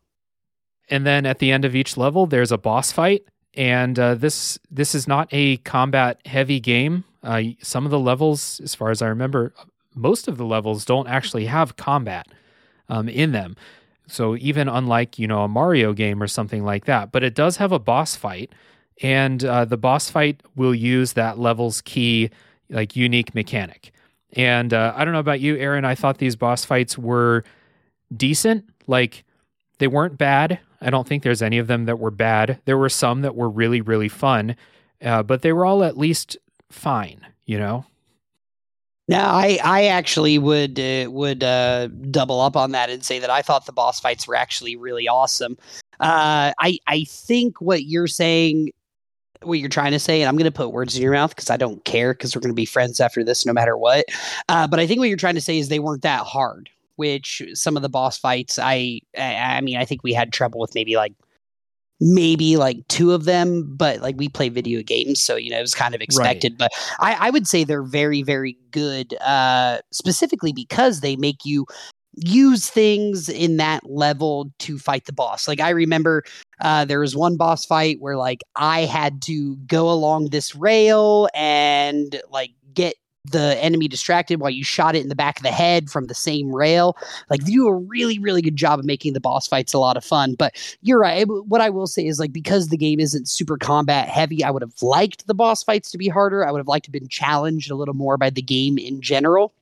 And 0.89 1.05
then 1.05 1.25
at 1.25 1.39
the 1.39 1.51
end 1.51 1.65
of 1.65 1.75
each 1.75 1.97
level, 1.97 2.25
there's 2.25 2.51
a 2.51 2.57
boss 2.57 2.91
fight. 2.91 3.23
And 3.55 3.99
uh, 3.99 4.15
this 4.15 4.57
this 4.71 4.95
is 4.95 5.07
not 5.07 5.27
a 5.31 5.57
combat 5.57 6.19
heavy 6.25 6.59
game. 6.59 7.03
Uh, 7.21 7.41
some 7.61 7.85
of 7.85 7.91
the 7.91 7.99
levels, 7.99 8.59
as 8.63 8.73
far 8.75 8.89
as 8.89 9.01
I 9.01 9.07
remember, 9.07 9.53
most 9.95 10.27
of 10.27 10.37
the 10.37 10.45
levels 10.45 10.83
don't 10.85 11.07
actually 11.07 11.45
have 11.45 11.77
combat 11.77 12.27
um, 12.89 13.07
in 13.07 13.31
them. 13.31 13.55
So 14.07 14.35
even 14.37 14.67
unlike 14.67 15.17
you 15.19 15.27
know 15.27 15.43
a 15.43 15.47
Mario 15.47 15.93
game 15.93 16.21
or 16.21 16.27
something 16.27 16.65
like 16.65 16.85
that, 16.85 17.11
but 17.11 17.23
it 17.23 17.33
does 17.35 17.57
have 17.57 17.71
a 17.71 17.79
boss 17.79 18.15
fight, 18.15 18.51
and 19.01 19.43
uh, 19.43 19.65
the 19.65 19.77
boss 19.77 20.09
fight 20.09 20.41
will 20.55 20.75
use 20.75 21.13
that 21.13 21.39
level's 21.39 21.81
key 21.81 22.29
like 22.69 22.95
unique 22.95 23.33
mechanic. 23.35 23.91
And 24.33 24.73
uh, 24.73 24.93
I 24.95 25.05
don't 25.05 25.13
know 25.13 25.19
about 25.19 25.41
you, 25.41 25.55
Aaron. 25.57 25.85
I 25.85 25.95
thought 25.95 26.17
these 26.17 26.35
boss 26.35 26.65
fights 26.65 26.97
were 26.97 27.43
decent. 28.15 28.65
Like 28.87 29.23
they 29.79 29.87
weren't 29.87 30.17
bad. 30.17 30.59
I 30.81 30.89
don't 30.89 31.07
think 31.07 31.23
there's 31.23 31.41
any 31.41 31.59
of 31.59 31.67
them 31.67 31.85
that 31.85 31.99
were 31.99 32.11
bad. 32.11 32.59
There 32.65 32.77
were 32.77 32.89
some 32.89 33.21
that 33.21 33.35
were 33.35 33.49
really, 33.49 33.81
really 33.81 34.09
fun, 34.09 34.55
uh, 35.01 35.23
but 35.23 35.41
they 35.41 35.53
were 35.53 35.65
all 35.65 35.83
at 35.83 35.97
least 35.97 36.37
fine. 36.69 37.25
You 37.45 37.59
know? 37.59 37.85
No, 39.09 39.19
I 39.19 39.59
I 39.63 39.85
actually 39.85 40.37
would 40.37 40.79
uh, 40.79 41.07
would 41.11 41.43
uh, 41.43 41.87
double 42.09 42.39
up 42.39 42.55
on 42.55 42.71
that 42.71 42.89
and 42.89 43.03
say 43.03 43.19
that 43.19 43.29
I 43.29 43.41
thought 43.41 43.65
the 43.65 43.73
boss 43.73 43.99
fights 43.99 44.27
were 44.27 44.35
actually 44.35 44.75
really 44.77 45.07
awesome. 45.07 45.57
Uh, 45.99 46.53
I 46.57 46.79
I 46.87 47.03
think 47.03 47.59
what 47.59 47.83
you're 47.83 48.07
saying, 48.07 48.71
what 49.43 49.59
you're 49.59 49.69
trying 49.69 49.91
to 49.91 49.99
say, 49.99 50.21
and 50.21 50.29
I'm 50.29 50.35
going 50.35 50.45
to 50.45 50.51
put 50.51 50.71
words 50.71 50.95
in 50.95 51.01
your 51.01 51.13
mouth 51.13 51.35
because 51.35 51.49
I 51.49 51.57
don't 51.57 51.83
care 51.85 52.13
because 52.13 52.35
we're 52.35 52.41
going 52.41 52.51
to 52.51 52.55
be 52.55 52.65
friends 52.65 52.99
after 52.99 53.23
this 53.23 53.45
no 53.45 53.53
matter 53.53 53.77
what. 53.77 54.05
Uh, 54.49 54.67
but 54.67 54.79
I 54.79 54.87
think 54.87 54.99
what 54.99 55.09
you're 55.09 55.17
trying 55.17 55.35
to 55.35 55.41
say 55.41 55.57
is 55.59 55.69
they 55.69 55.79
weren't 55.79 56.03
that 56.03 56.23
hard. 56.23 56.69
Which 56.95 57.41
some 57.53 57.75
of 57.75 57.81
the 57.81 57.89
boss 57.89 58.19
fights, 58.19 58.59
I 58.59 59.01
I, 59.17 59.35
I 59.35 59.61
mean, 59.61 59.77
I 59.77 59.85
think 59.85 60.03
we 60.03 60.13
had 60.13 60.31
trouble 60.31 60.59
with 60.59 60.75
maybe 60.75 60.95
like 60.95 61.13
maybe 61.99 62.57
like 62.57 62.87
two 62.87 63.13
of 63.13 63.25
them, 63.25 63.75
but 63.75 64.01
like 64.01 64.15
we 64.17 64.29
play 64.29 64.49
video 64.49 64.83
games, 64.83 65.21
so 65.21 65.35
you 65.35 65.49
know 65.49 65.57
it 65.57 65.61
was 65.61 65.73
kind 65.73 65.95
of 65.95 66.01
expected. 66.01 66.57
But 66.57 66.71
I, 66.99 67.15
I 67.19 67.29
would 67.31 67.47
say 67.47 67.63
they're 67.63 67.81
very, 67.81 68.21
very 68.21 68.57
good, 68.71 69.15
uh, 69.21 69.79
specifically 69.91 70.53
because 70.53 70.99
they 70.99 71.15
make 71.15 71.45
you 71.45 71.65
use 72.15 72.69
things 72.69 73.29
in 73.29 73.57
that 73.57 73.89
level 73.89 74.51
to 74.59 74.77
fight 74.77 75.05
the 75.05 75.13
boss. 75.13 75.47
Like 75.47 75.59
I 75.59 75.69
remember 75.69 76.23
uh, 76.61 76.85
there 76.85 76.99
was 76.99 77.15
one 77.15 77.37
boss 77.37 77.65
fight 77.65 77.97
where 77.99 78.17
like 78.17 78.41
I 78.55 78.81
had 78.81 79.21
to 79.23 79.55
go 79.67 79.89
along 79.89 80.29
this 80.29 80.55
rail 80.55 81.29
and 81.33 82.21
like 82.29 82.51
get 82.73 82.95
the 83.25 83.57
enemy 83.63 83.87
distracted 83.87 84.39
while 84.39 84.49
you 84.49 84.65
shot 84.65 84.95
it 84.95 85.01
in 85.01 85.07
the 85.07 85.15
back 85.15 85.37
of 85.37 85.43
the 85.43 85.51
head 85.51 85.89
from 85.89 86.07
the 86.07 86.13
same 86.13 86.53
rail. 86.53 86.97
Like 87.29 87.41
they 87.41 87.53
do 87.53 87.67
a 87.67 87.73
really, 87.73 88.19
really 88.19 88.41
good 88.41 88.57
job 88.57 88.79
of 88.79 88.85
making 88.85 89.13
the 89.13 89.21
boss 89.21 89.47
fights 89.47 89.73
a 89.73 89.79
lot 89.79 89.95
of 89.95 90.03
fun. 90.03 90.35
But 90.35 90.53
you're 90.81 90.99
right. 90.99 91.25
What 91.25 91.61
I 91.61 91.69
will 91.69 91.87
say 91.87 92.05
is 92.05 92.19
like 92.19 92.33
because 92.33 92.67
the 92.67 92.77
game 92.77 92.99
isn't 92.99 93.29
super 93.29 93.57
combat 93.57 94.09
heavy, 94.09 94.43
I 94.43 94.51
would 94.51 94.61
have 94.61 94.81
liked 94.81 95.25
the 95.25 95.33
boss 95.33 95.63
fights 95.63 95.89
to 95.91 95.97
be 95.97 96.09
harder. 96.09 96.45
I 96.45 96.51
would 96.51 96.59
have 96.59 96.67
liked 96.67 96.85
to 96.85 96.89
have 96.89 96.99
been 96.99 97.07
challenged 97.07 97.71
a 97.71 97.75
little 97.75 97.93
more 97.93 98.17
by 98.17 98.29
the 98.29 98.41
game 98.41 98.77
in 98.77 99.01
general. 99.01 99.53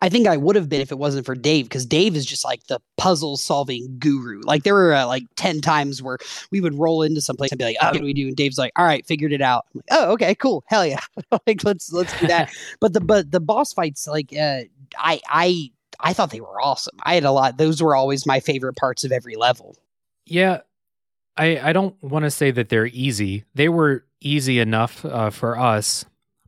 I 0.00 0.08
think 0.08 0.26
I 0.26 0.36
would 0.36 0.54
have 0.56 0.68
been 0.68 0.80
if 0.80 0.92
it 0.92 0.98
wasn't 0.98 1.26
for 1.26 1.34
Dave, 1.34 1.64
because 1.66 1.84
Dave 1.84 2.14
is 2.16 2.24
just 2.24 2.44
like 2.44 2.64
the 2.68 2.80
puzzle 2.96 3.36
solving 3.36 3.96
guru. 3.98 4.40
Like 4.44 4.62
there 4.62 4.74
were 4.74 4.94
uh, 4.94 5.06
like 5.06 5.24
ten 5.36 5.60
times 5.60 6.02
where 6.02 6.18
we 6.50 6.60
would 6.60 6.74
roll 6.78 7.02
into 7.02 7.20
some 7.20 7.36
place 7.36 7.50
and 7.50 7.58
be 7.58 7.64
like, 7.64 7.76
"Oh, 7.80 7.86
what 7.88 7.98
do 7.98 8.04
we 8.04 8.12
do?" 8.14 8.28
And 8.28 8.36
Dave's 8.36 8.58
like, 8.58 8.72
"All 8.76 8.84
right, 8.84 9.04
figured 9.06 9.32
it 9.32 9.42
out." 9.42 9.66
I'm 9.74 9.78
like, 9.78 9.84
"Oh, 9.90 10.12
okay, 10.12 10.34
cool, 10.34 10.62
hell 10.66 10.86
yeah, 10.86 11.00
like 11.46 11.64
let's 11.64 11.92
let's 11.92 12.18
do 12.20 12.26
that." 12.28 12.50
but 12.80 12.92
the 12.92 13.00
but 13.00 13.30
the 13.30 13.40
boss 13.40 13.72
fights, 13.72 14.06
like 14.06 14.32
uh, 14.32 14.60
I 14.96 15.20
I 15.28 15.70
I 16.00 16.12
thought 16.12 16.30
they 16.30 16.40
were 16.40 16.60
awesome. 16.60 16.96
I 17.02 17.14
had 17.14 17.24
a 17.24 17.32
lot. 17.32 17.58
Those 17.58 17.82
were 17.82 17.96
always 17.96 18.24
my 18.26 18.40
favorite 18.40 18.74
parts 18.76 19.02
of 19.04 19.10
every 19.12 19.34
level. 19.36 19.76
Yeah. 20.26 20.60
I 21.36 21.58
I 21.70 21.72
don't 21.72 22.00
want 22.02 22.24
to 22.24 22.30
say 22.30 22.50
that 22.52 22.68
they're 22.68 22.86
easy. 22.86 23.44
They 23.54 23.68
were 23.68 24.04
easy 24.20 24.58
enough 24.60 25.04
uh, 25.04 25.30
for 25.30 25.58
us, 25.58 26.04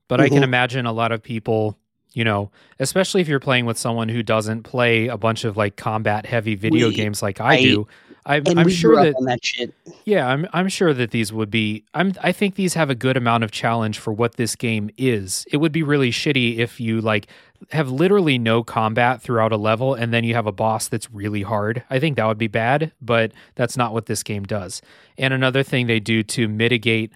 but 0.08 0.20
I 0.20 0.28
can 0.28 0.38
Mhm. 0.38 0.44
imagine 0.44 0.86
a 0.86 0.92
lot 0.92 1.12
of 1.12 1.22
people. 1.22 1.78
You 2.12 2.24
know, 2.24 2.50
especially 2.80 3.20
if 3.20 3.28
you're 3.28 3.38
playing 3.40 3.66
with 3.66 3.78
someone 3.78 4.08
who 4.08 4.22
doesn't 4.22 4.64
play 4.64 5.06
a 5.06 5.16
bunch 5.16 5.44
of 5.44 5.56
like 5.56 5.76
combat 5.76 6.26
heavy 6.26 6.56
video 6.56 6.88
We- 6.88 6.94
games 6.94 7.22
like 7.22 7.40
I 7.40 7.54
I- 7.54 7.62
do. 7.62 7.88
I'm 8.26 8.44
we 8.64 8.70
sure 8.70 9.02
that 9.02 9.14
that. 9.24 9.72
Yeah, 10.04 10.28
I'm 10.28 10.46
I'm 10.52 10.68
sure 10.68 10.92
that 10.92 11.10
these 11.10 11.32
would 11.32 11.50
be 11.50 11.84
I'm 11.94 12.12
I 12.22 12.32
think 12.32 12.54
these 12.54 12.74
have 12.74 12.90
a 12.90 12.94
good 12.94 13.16
amount 13.16 13.44
of 13.44 13.50
challenge 13.50 13.98
for 13.98 14.12
what 14.12 14.36
this 14.36 14.54
game 14.56 14.90
is. 14.98 15.46
It 15.50 15.56
would 15.56 15.72
be 15.72 15.82
really 15.82 16.10
shitty 16.10 16.58
if 16.58 16.78
you 16.80 17.00
like 17.00 17.28
have 17.72 17.90
literally 17.90 18.38
no 18.38 18.62
combat 18.62 19.22
throughout 19.22 19.52
a 19.52 19.56
level 19.56 19.94
and 19.94 20.12
then 20.12 20.22
you 20.24 20.34
have 20.34 20.46
a 20.46 20.52
boss 20.52 20.86
that's 20.86 21.10
really 21.10 21.42
hard. 21.42 21.82
I 21.90 21.98
think 21.98 22.16
that 22.16 22.26
would 22.26 22.38
be 22.38 22.46
bad, 22.46 22.92
but 23.00 23.32
that's 23.54 23.76
not 23.76 23.92
what 23.94 24.06
this 24.06 24.22
game 24.22 24.44
does. 24.44 24.82
And 25.16 25.32
another 25.32 25.62
thing 25.62 25.86
they 25.86 26.00
do 26.00 26.22
to 26.24 26.46
mitigate 26.46 27.10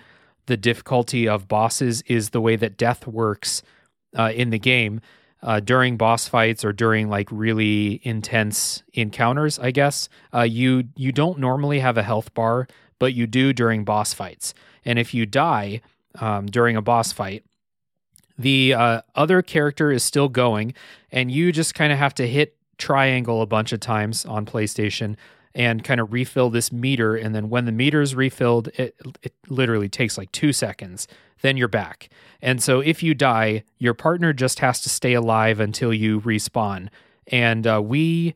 the 0.46 0.56
difficulty 0.56 1.28
of 1.28 1.48
bosses 1.48 2.02
is 2.06 2.30
the 2.30 2.40
way 2.40 2.56
that 2.56 2.76
death 2.78 3.06
works 3.06 3.62
uh, 4.14 4.32
in 4.34 4.50
the 4.50 4.58
game 4.58 5.00
uh, 5.42 5.60
during 5.60 5.96
boss 5.96 6.26
fights 6.26 6.64
or 6.64 6.72
during 6.72 7.08
like 7.08 7.28
really 7.30 8.00
intense 8.02 8.82
encounters. 8.94 9.58
I 9.58 9.70
guess 9.70 10.08
uh, 10.32 10.42
you 10.42 10.84
you 10.96 11.12
don't 11.12 11.38
normally 11.38 11.80
have 11.80 11.98
a 11.98 12.02
health 12.02 12.32
bar, 12.34 12.66
but 12.98 13.14
you 13.14 13.26
do 13.26 13.52
during 13.52 13.84
boss 13.84 14.14
fights. 14.14 14.54
And 14.84 14.98
if 14.98 15.14
you 15.14 15.26
die 15.26 15.82
um, 16.18 16.46
during 16.46 16.76
a 16.76 16.82
boss 16.82 17.12
fight, 17.12 17.44
the 18.38 18.74
uh, 18.74 19.02
other 19.14 19.42
character 19.42 19.92
is 19.92 20.02
still 20.02 20.28
going, 20.28 20.74
and 21.12 21.30
you 21.30 21.52
just 21.52 21.74
kind 21.74 21.92
of 21.92 21.98
have 21.98 22.14
to 22.14 22.26
hit 22.26 22.56
triangle 22.78 23.42
a 23.42 23.46
bunch 23.46 23.72
of 23.72 23.80
times 23.80 24.24
on 24.24 24.44
PlayStation 24.46 25.16
and 25.54 25.84
kind 25.84 26.00
of 26.00 26.12
refill 26.12 26.50
this 26.50 26.72
meter. 26.72 27.14
And 27.14 27.34
then 27.34 27.48
when 27.48 27.64
the 27.64 27.72
meter 27.72 28.00
is 28.00 28.14
refilled, 28.14 28.68
it, 28.74 28.96
it 29.22 29.34
literally 29.48 29.88
takes 29.88 30.18
like 30.18 30.32
two 30.32 30.52
seconds. 30.52 31.06
Then 31.44 31.58
you're 31.58 31.68
back. 31.68 32.08
And 32.40 32.62
so 32.62 32.80
if 32.80 33.02
you 33.02 33.12
die, 33.12 33.64
your 33.76 33.92
partner 33.92 34.32
just 34.32 34.60
has 34.60 34.80
to 34.80 34.88
stay 34.88 35.12
alive 35.12 35.60
until 35.60 35.92
you 35.92 36.22
respawn. 36.22 36.88
And 37.26 37.66
uh, 37.66 37.82
we, 37.84 38.34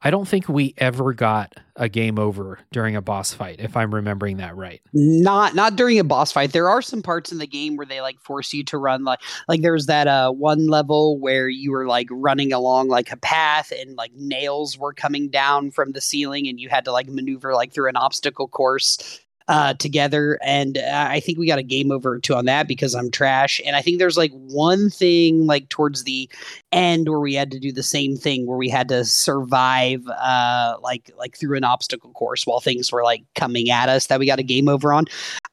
I 0.00 0.10
don't 0.10 0.26
think 0.26 0.48
we 0.48 0.72
ever 0.78 1.12
got 1.12 1.52
a 1.76 1.90
game 1.90 2.18
over 2.18 2.58
during 2.72 2.96
a 2.96 3.02
boss 3.02 3.34
fight, 3.34 3.60
if 3.60 3.76
I'm 3.76 3.94
remembering 3.94 4.38
that 4.38 4.56
right. 4.56 4.80
not 4.94 5.54
not 5.54 5.76
during 5.76 5.98
a 5.98 6.04
boss 6.04 6.32
fight 6.32 6.52
there 6.52 6.70
are 6.70 6.80
some 6.80 7.02
parts 7.02 7.30
in 7.30 7.38
the 7.38 7.46
game 7.46 7.76
where 7.76 7.86
they 7.86 8.00
like 8.00 8.18
force 8.18 8.52
you 8.54 8.64
to 8.64 8.78
run 8.78 9.04
like 9.04 9.20
like 9.46 9.60
there's 9.62 9.86
that 9.86 10.08
uh 10.08 10.30
one 10.32 10.66
level 10.66 11.18
where 11.18 11.48
you 11.48 11.70
were 11.70 11.86
like 11.86 12.08
running 12.10 12.52
along 12.52 12.88
like 12.88 13.12
a 13.12 13.16
path 13.16 13.72
and 13.78 13.94
like 13.96 14.12
nails 14.14 14.76
were 14.76 14.92
coming 14.92 15.28
down 15.28 15.70
from 15.70 15.92
the 15.92 16.00
ceiling 16.00 16.48
and 16.48 16.58
you 16.58 16.68
had 16.68 16.84
to 16.84 16.92
like 16.92 17.08
maneuver 17.08 17.54
like 17.54 17.72
through 17.72 17.88
an 17.88 17.96
obstacle 17.96 18.48
course 18.48 19.20
uh 19.48 19.74
together. 19.74 20.38
And 20.42 20.78
i 20.78 21.20
think 21.20 21.38
we 21.38 21.46
got 21.46 21.58
a 21.58 21.62
game 21.62 21.90
over 21.90 22.12
or 22.12 22.18
two 22.20 22.34
on 22.34 22.44
that 22.44 22.68
because 22.68 22.94
i'm 22.94 23.10
trash. 23.10 23.60
And 23.66 23.74
i 23.76 23.82
think 23.82 23.98
there's 23.98 24.16
like 24.18 24.32
one 24.32 24.90
thing 24.90 25.46
like 25.46 25.68
towards 25.70 26.04
the 26.04 26.28
end 26.70 27.08
where 27.08 27.18
we 27.20 27.34
had 27.34 27.50
to 27.52 27.58
do 27.58 27.72
the 27.72 27.82
same 27.82 28.16
thing 28.16 28.46
where 28.46 28.58
we 28.58 28.68
had 28.68 28.88
to 28.90 29.04
survive 29.04 30.06
uh 30.08 30.76
like 30.82 31.10
like 31.18 31.36
through 31.36 31.56
an 31.56 31.64
obstacle 31.64 32.10
course 32.12 32.46
while 32.46 32.60
things 32.60 32.92
were 32.92 33.02
like 33.02 33.22
coming 33.34 33.70
at 33.70 33.88
us 33.88 34.06
that 34.08 34.18
we 34.20 34.26
got 34.26 34.38
a 34.38 34.42
game 34.42 34.68
over 34.68 34.92
on. 34.92 35.04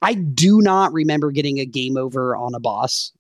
I 0.02 0.14
do 0.16 0.62
not 0.62 0.92
remember 0.94 1.32
getting 1.32 1.60
a 1.60 1.66
game 1.66 1.98
over 1.98 2.36
on 2.36 2.54
a 2.54 2.60
boss 2.60 3.12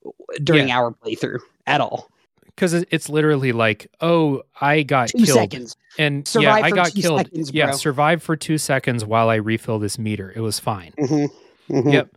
during 0.43 0.67
Yeah. 0.67 0.77
our 0.79 0.91
playthrough 0.91 1.39
at 1.67 1.81
all. 1.81 2.09
Because 2.45 2.73
it's 2.73 3.09
literally 3.09 3.51
like, 3.51 3.87
oh, 4.01 4.43
I 4.61 4.83
got 4.83 5.09
two 5.09 5.19
killed. 5.25 5.29
seconds 5.37 5.75
And 5.97 6.27
Survive 6.27 6.59
yeah, 6.59 6.65
I 6.65 6.71
got 6.71 6.93
killed. 6.93 7.19
seconds, 7.21 7.51
yeah, 7.53 7.67
bro. 7.67 7.75
survive 7.75 8.21
for 8.23 8.35
two 8.35 8.57
seconds 8.57 9.05
while 9.05 9.29
I 9.29 9.35
refill 9.35 9.79
this 9.79 9.97
meter. 9.97 10.33
It 10.35 10.41
was 10.41 10.59
fine. 10.59 10.93
Mhm, 10.99 11.29
mhm. 11.69 11.93
Yep. 11.93 12.09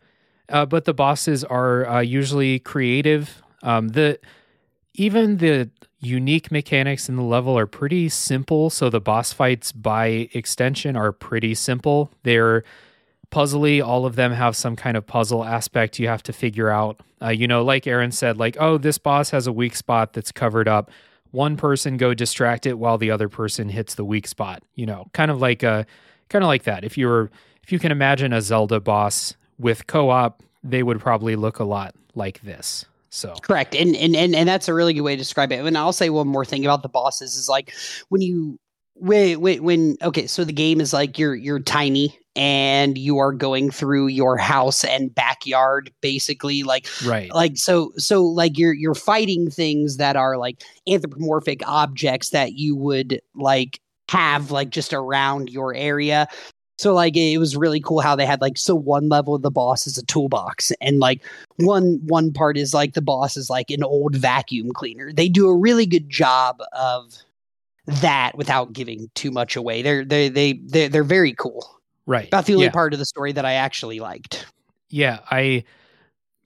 Uh, 0.49 0.67
but 0.67 0.85
the 0.85 0.95
bosses 0.95 1.45
are 1.45 1.87
uh, 1.87 2.01
usually 2.01 2.59
creative. 2.59 3.43
Um, 3.63 3.89
the 3.89 4.19
even 4.95 5.37
the 5.39 5.71
unique 6.01 6.51
mechanics 6.51 7.09
in 7.09 7.17
the 7.17 7.23
level 7.23 7.59
are 7.59 7.67
pretty 7.67 8.09
simple. 8.09 8.71
So 8.71 8.89
the 8.89 9.01
boss 9.01 9.33
fights 9.33 9.73
by 9.73 10.29
extension 10.33 10.97
are 10.97 11.13
pretty 11.13 11.55
simple. 11.55 12.11
They're 12.23 12.65
puzzly. 13.31 13.85
All 13.85 14.07
of 14.07 14.17
them 14.17 14.33
have 14.33 14.57
some 14.57 14.75
kind 14.77 14.97
of 14.97 15.07
puzzle 15.07 15.45
aspect 15.45 15.99
you 15.99 16.09
have 16.09 16.23
to 16.25 16.33
figure 16.33 16.71
out. 16.71 17.01
Uh, 17.21 17.29
you 17.29 17.47
know, 17.49 17.63
like 17.63 17.87
Aaron 17.87 18.13
said, 18.13 18.37
like, 18.39 18.57
oh, 18.61 18.79
this 18.79 18.97
boss 18.99 19.31
has 19.31 19.47
a 19.47 19.53
weak 19.53 19.75
spot 19.77 20.13
that's 20.13 20.33
covered 20.33 20.69
up. 20.69 20.91
One 21.31 21.57
person 21.57 21.97
go 21.97 22.15
distract 22.15 22.67
it 22.67 22.79
while 22.79 22.99
the 22.99 23.11
other 23.11 23.29
person 23.29 23.69
hits 23.69 23.95
the 23.95 24.05
weak 24.05 24.27
spot. 24.27 24.63
You 24.75 24.87
know, 24.87 25.07
kind 25.13 25.31
of 25.31 25.41
like 25.41 25.63
a, 25.63 25.87
kind 26.29 26.43
of 26.43 26.49
like 26.49 26.65
that. 26.65 26.85
If 26.85 26.97
you 26.97 27.07
were, 27.07 27.31
if 27.63 27.73
you 27.73 27.79
can 27.79 27.93
imagine 27.93 28.33
a 28.33 28.41
Zelda 28.41 28.81
boss 28.81 29.35
with 29.59 29.87
co-op, 29.87 30.43
they 30.63 30.83
would 30.83 31.01
probably 31.01 31.37
look 31.37 31.59
a 31.59 31.65
lot 31.65 31.95
like 32.15 32.41
this. 32.43 32.87
So 33.11 33.35
correct, 33.43 33.75
and 33.75 33.97
and 33.97 34.15
and 34.15 34.35
and 34.35 34.49
that's 34.49 34.69
a 34.69 34.75
really 34.75 34.93
good 34.93 35.01
way 35.01 35.15
to 35.15 35.19
describe 35.19 35.51
it. 35.51 35.65
And 35.65 35.79
I'll 35.79 35.93
say 35.93 36.11
one 36.11 36.29
more 36.29 36.45
thing 36.45 36.65
about 36.65 36.83
the 36.83 36.89
bosses 36.89 37.37
is 37.37 37.49
like 37.49 37.73
when 38.11 38.21
you 38.21 38.59
when 38.95 39.41
when, 39.41 39.63
when 39.63 39.97
okay, 40.03 40.27
so 40.27 40.45
the 40.45 40.53
game 40.53 40.81
is 40.81 40.93
like 40.93 41.19
you're 41.19 41.35
you're 41.35 41.61
tiny 41.61 42.19
and 42.39 42.97
you 42.97 43.19
are 43.19 43.33
going 43.33 43.71
through 43.71 44.07
your 44.07 44.37
house 44.37 44.85
and 44.85 45.15
backyard 45.15 45.93
basically 46.01 46.63
like 46.63 46.87
right 47.05 47.35
like 47.35 47.57
so 47.57 47.93
so 47.97 48.23
like 48.23 48.57
you're 48.57 48.73
you're 48.73 48.95
fighting 48.95 49.51
things 49.51 49.97
that 49.97 50.17
are 50.17 50.39
like 50.39 50.63
anthropomorphic 50.89 51.61
objects 51.67 52.31
that 52.31 52.55
you 52.55 52.77
would 52.77 53.21
like 53.35 53.81
have 54.09 54.51
like 54.51 54.71
just 54.71 54.95
around 54.95 55.51
your 55.51 55.75
area 55.75 56.27
so 56.79 56.95
like 56.95 57.17
it 57.17 57.39
was 57.39 57.57
really 57.57 57.81
cool 57.81 58.01
how 58.01 58.15
they 58.15 58.25
had 58.25 58.41
like 58.41 58.57
so 58.57 58.75
one 58.75 59.09
level 59.09 59.35
of 59.35 59.43
the 59.43 59.51
boss 59.51 59.87
is 59.87 59.99
a 59.99 60.07
toolbox 60.07 60.71
and 60.81 61.01
like 61.01 61.25
one 61.57 61.99
one 62.07 62.33
part 62.33 62.57
is 62.57 62.73
like 62.73 62.95
the 62.95 63.03
boss 63.03 63.37
is 63.37 63.51
like 63.51 63.71
an 63.71 63.83
old 63.83 64.15
vacuum 64.15 64.71
cleaner. 64.73 65.13
They 65.13 65.29
do 65.29 65.49
a 65.49 65.57
really 65.57 65.87
good 65.87 66.09
job 66.09 66.63
of 66.73 67.17
that 67.87 68.37
without 68.37 68.73
giving 68.73 69.11
too 69.15 69.33
much 69.33 69.57
away. 69.57 69.83
They're 69.83 70.05
they 70.05 70.29
they 70.29 70.53
they're, 70.65 70.89
they're 70.89 71.05
very 71.05 71.33
cool. 71.33 71.78
Right. 72.09 72.27
About 72.27 72.47
the 72.47 72.55
only 72.55 72.65
yeah. 72.65 72.73
part 72.73 72.95
of 72.95 72.99
the 72.99 73.05
story 73.05 73.33
that 73.33 73.45
I 73.45 73.53
actually 73.53 74.01
liked. 74.01 74.47
Yeah, 74.89 75.19
I 75.31 75.65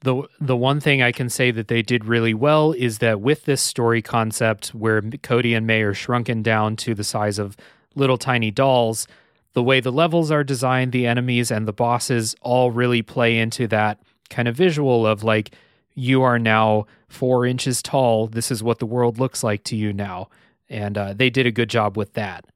the 0.00 0.24
the 0.40 0.56
one 0.56 0.80
thing 0.80 1.02
I 1.02 1.12
can 1.12 1.30
say 1.30 1.52
that 1.52 1.68
they 1.68 1.82
did 1.82 2.04
really 2.04 2.34
well 2.34 2.72
is 2.72 2.98
that 2.98 3.20
with 3.20 3.44
this 3.44 3.62
story 3.62 4.02
concept 4.02 4.74
where 4.74 5.00
Cody 5.22 5.54
and 5.54 5.64
May 5.64 5.82
are 5.82 5.94
shrunken 5.94 6.42
down 6.42 6.74
to 6.76 6.94
the 6.94 7.04
size 7.04 7.38
of 7.38 7.56
little 7.94 8.18
tiny 8.18 8.50
dolls, 8.50 9.06
the 9.52 9.62
way 9.62 9.78
the 9.78 9.92
levels 9.92 10.32
are 10.32 10.42
designed, 10.42 10.90
the 10.90 11.06
enemies 11.06 11.52
and 11.52 11.68
the 11.68 11.72
bosses 11.72 12.34
all 12.40 12.72
really 12.72 13.02
play 13.02 13.38
into 13.38 13.68
that 13.68 14.00
kind 14.30 14.48
of 14.48 14.56
visual 14.56 15.06
of 15.06 15.22
like, 15.22 15.54
you 15.94 16.22
are 16.22 16.40
now 16.40 16.86
four 17.06 17.46
inches 17.46 17.82
tall. 17.82 18.26
This 18.26 18.50
is 18.50 18.64
what 18.64 18.80
the 18.80 18.86
world 18.86 19.20
looks 19.20 19.44
like 19.44 19.62
to 19.64 19.76
you 19.76 19.92
now. 19.92 20.28
And 20.68 20.98
uh, 20.98 21.12
they 21.12 21.30
did 21.30 21.46
a 21.46 21.52
good 21.52 21.70
job 21.70 21.96
with 21.96 22.14
that. 22.14 22.46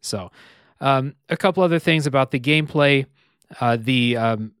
So, 0.00 0.30
um, 0.80 1.14
a 1.28 1.36
couple 1.36 1.62
other 1.62 1.78
things 1.78 2.06
about 2.06 2.30
the 2.30 2.40
gameplay. 2.40 3.06
Uh, 3.60 3.76
the 3.80 4.16
um, 4.16 4.52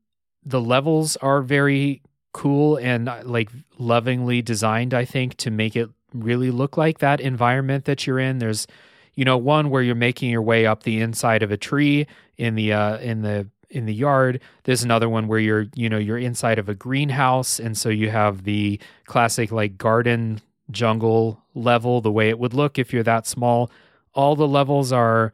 the 0.44 0.60
levels 0.60 1.16
are 1.16 1.42
very 1.42 2.02
cool 2.32 2.76
and 2.76 3.08
uh, 3.08 3.22
like 3.24 3.50
lovingly 3.78 4.42
designed. 4.42 4.94
I 4.94 5.04
think 5.04 5.36
to 5.38 5.50
make 5.50 5.76
it 5.76 5.88
really 6.12 6.50
look 6.50 6.76
like 6.76 6.98
that 6.98 7.20
environment 7.20 7.84
that 7.86 8.06
you're 8.06 8.18
in. 8.18 8.38
There's 8.38 8.66
you 9.14 9.24
know 9.24 9.36
one 9.36 9.70
where 9.70 9.82
you're 9.82 9.94
making 9.94 10.30
your 10.30 10.42
way 10.42 10.66
up 10.66 10.82
the 10.82 11.00
inside 11.00 11.42
of 11.42 11.50
a 11.50 11.56
tree 11.56 12.06
in 12.36 12.54
the 12.54 12.72
uh, 12.72 12.98
in 12.98 13.22
the 13.22 13.48
in 13.70 13.86
the 13.86 13.94
yard 13.94 14.40
there's 14.64 14.84
another 14.84 15.08
one 15.08 15.26
where 15.26 15.38
you're 15.38 15.66
you 15.74 15.88
know 15.88 15.98
you're 15.98 16.18
inside 16.18 16.58
of 16.58 16.68
a 16.68 16.74
greenhouse 16.74 17.58
and 17.58 17.76
so 17.76 17.88
you 17.88 18.08
have 18.08 18.44
the 18.44 18.80
classic 19.06 19.50
like 19.50 19.76
garden 19.76 20.40
jungle 20.70 21.42
level 21.54 22.00
the 22.00 22.12
way 22.12 22.28
it 22.28 22.38
would 22.38 22.54
look 22.54 22.78
if 22.78 22.92
you're 22.92 23.02
that 23.02 23.26
small 23.26 23.70
all 24.14 24.36
the 24.36 24.46
levels 24.46 24.92
are 24.92 25.32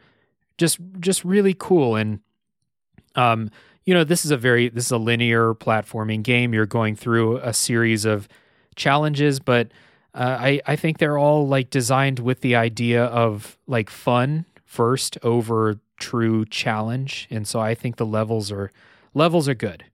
just 0.61 0.79
just 1.01 1.25
really 1.25 1.55
cool 1.59 1.97
and 1.97 2.21
um 3.17 3.51
you 3.85 3.95
know 3.95 4.05
this 4.05 4.25
is 4.25 4.31
a 4.31 4.37
very 4.37 4.69
this 4.69 4.85
is 4.87 4.93
a 4.93 4.99
linear 4.99 5.55
platforming 5.55 6.23
game 6.23 6.55
you're 6.55 6.67
going 6.67 6.95
through 6.95 7.39
a 7.39 7.53
series 7.53 8.05
of 8.05 8.29
challenges 8.77 9.41
but 9.41 9.73
uh, 10.15 10.37
I 10.41 10.61
I 10.67 10.77
think 10.77 10.99
they're 10.99 11.19
all 11.19 11.47
like 11.47 11.71
designed 11.71 12.19
with 12.19 12.41
the 12.41 12.57
idea 12.57 13.05
of 13.05 13.57
like 13.67 13.91
fun 13.91 14.45
first 14.65 15.19
over 15.23 15.79
true 15.99 16.45
challenge, 16.47 17.29
and 17.31 17.47
so 17.47 17.61
I 17.61 17.75
think 17.75 17.97
the 17.97 18.07
levels 18.07 18.51
are 18.51 18.73
levels 19.15 19.49
are 19.49 19.55
good. 19.55 19.85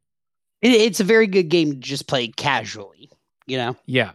It, 0.63 0.73
it's 0.73 1.01
a 1.01 1.05
very 1.05 1.27
good 1.27 1.49
game 1.49 1.71
to 1.73 1.77
just 1.77 2.07
play 2.07 2.29
casually. 2.29 3.11
You 3.47 3.59
know. 3.59 3.77
Yeah, 3.85 4.13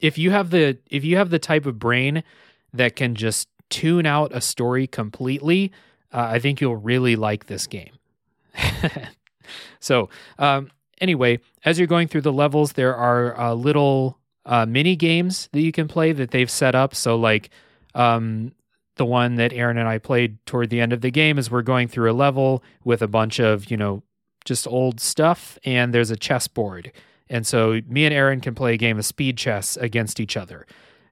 if 0.00 0.18
you 0.18 0.30
have 0.30 0.50
the 0.50 0.78
if 0.90 1.04
you 1.04 1.16
have 1.16 1.30
the 1.30 1.38
type 1.38 1.64
of 1.64 1.78
brain 1.78 2.22
that 2.74 2.96
can 2.96 3.14
just 3.14 3.48
tune 3.70 4.04
out 4.04 4.34
a 4.34 4.40
story 4.42 4.86
completely, 4.86 5.72
uh, 6.12 6.28
I 6.30 6.38
think 6.38 6.60
you'll 6.60 6.76
really 6.76 7.16
like 7.16 7.46
this 7.46 7.66
game. 7.66 7.92
so, 9.80 10.08
um, 10.38 10.70
anyway, 11.00 11.40
as 11.64 11.78
you're 11.78 11.86
going 11.86 12.08
through 12.08 12.22
the 12.22 12.32
levels, 12.32 12.72
there 12.72 12.94
are 12.94 13.38
uh, 13.38 13.54
little 13.54 14.18
uh, 14.46 14.66
mini 14.66 14.96
games 14.96 15.48
that 15.52 15.60
you 15.60 15.72
can 15.72 15.88
play 15.88 16.12
that 16.12 16.30
they've 16.30 16.50
set 16.50 16.74
up. 16.74 16.94
So, 16.94 17.16
like 17.16 17.50
um, 17.94 18.52
the 18.96 19.04
one 19.04 19.36
that 19.36 19.52
Aaron 19.52 19.78
and 19.78 19.88
I 19.88 19.98
played 19.98 20.44
toward 20.46 20.70
the 20.70 20.80
end 20.80 20.92
of 20.92 21.00
the 21.00 21.10
game 21.10 21.38
is 21.38 21.50
we're 21.50 21.62
going 21.62 21.88
through 21.88 22.10
a 22.10 22.12
level 22.12 22.62
with 22.84 23.02
a 23.02 23.08
bunch 23.08 23.38
of, 23.38 23.70
you 23.70 23.76
know, 23.76 24.02
just 24.44 24.66
old 24.66 25.00
stuff, 25.00 25.58
and 25.64 25.92
there's 25.92 26.10
a 26.10 26.16
chessboard. 26.16 26.92
And 27.28 27.46
so 27.46 27.80
me 27.86 28.06
and 28.06 28.14
Aaron 28.14 28.40
can 28.40 28.54
play 28.54 28.74
a 28.74 28.78
game 28.78 28.98
of 28.98 29.04
speed 29.04 29.36
chess 29.36 29.76
against 29.76 30.20
each 30.20 30.36
other. 30.36 30.66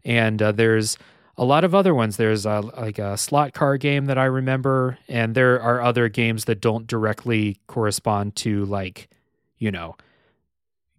And 0.04 0.40
uh, 0.40 0.52
there's 0.52 0.96
a 1.38 1.44
lot 1.44 1.64
of 1.64 1.74
other 1.74 1.94
ones. 1.94 2.16
There's 2.16 2.46
a, 2.46 2.60
like 2.60 2.98
a 2.98 3.16
slot 3.16 3.52
car 3.52 3.76
game 3.76 4.06
that 4.06 4.18
I 4.18 4.24
remember, 4.24 4.98
and 5.08 5.34
there 5.34 5.60
are 5.60 5.80
other 5.80 6.08
games 6.08 6.46
that 6.46 6.60
don't 6.60 6.86
directly 6.86 7.58
correspond 7.66 8.36
to 8.36 8.64
like, 8.66 9.08
you 9.58 9.70
know, 9.70 9.96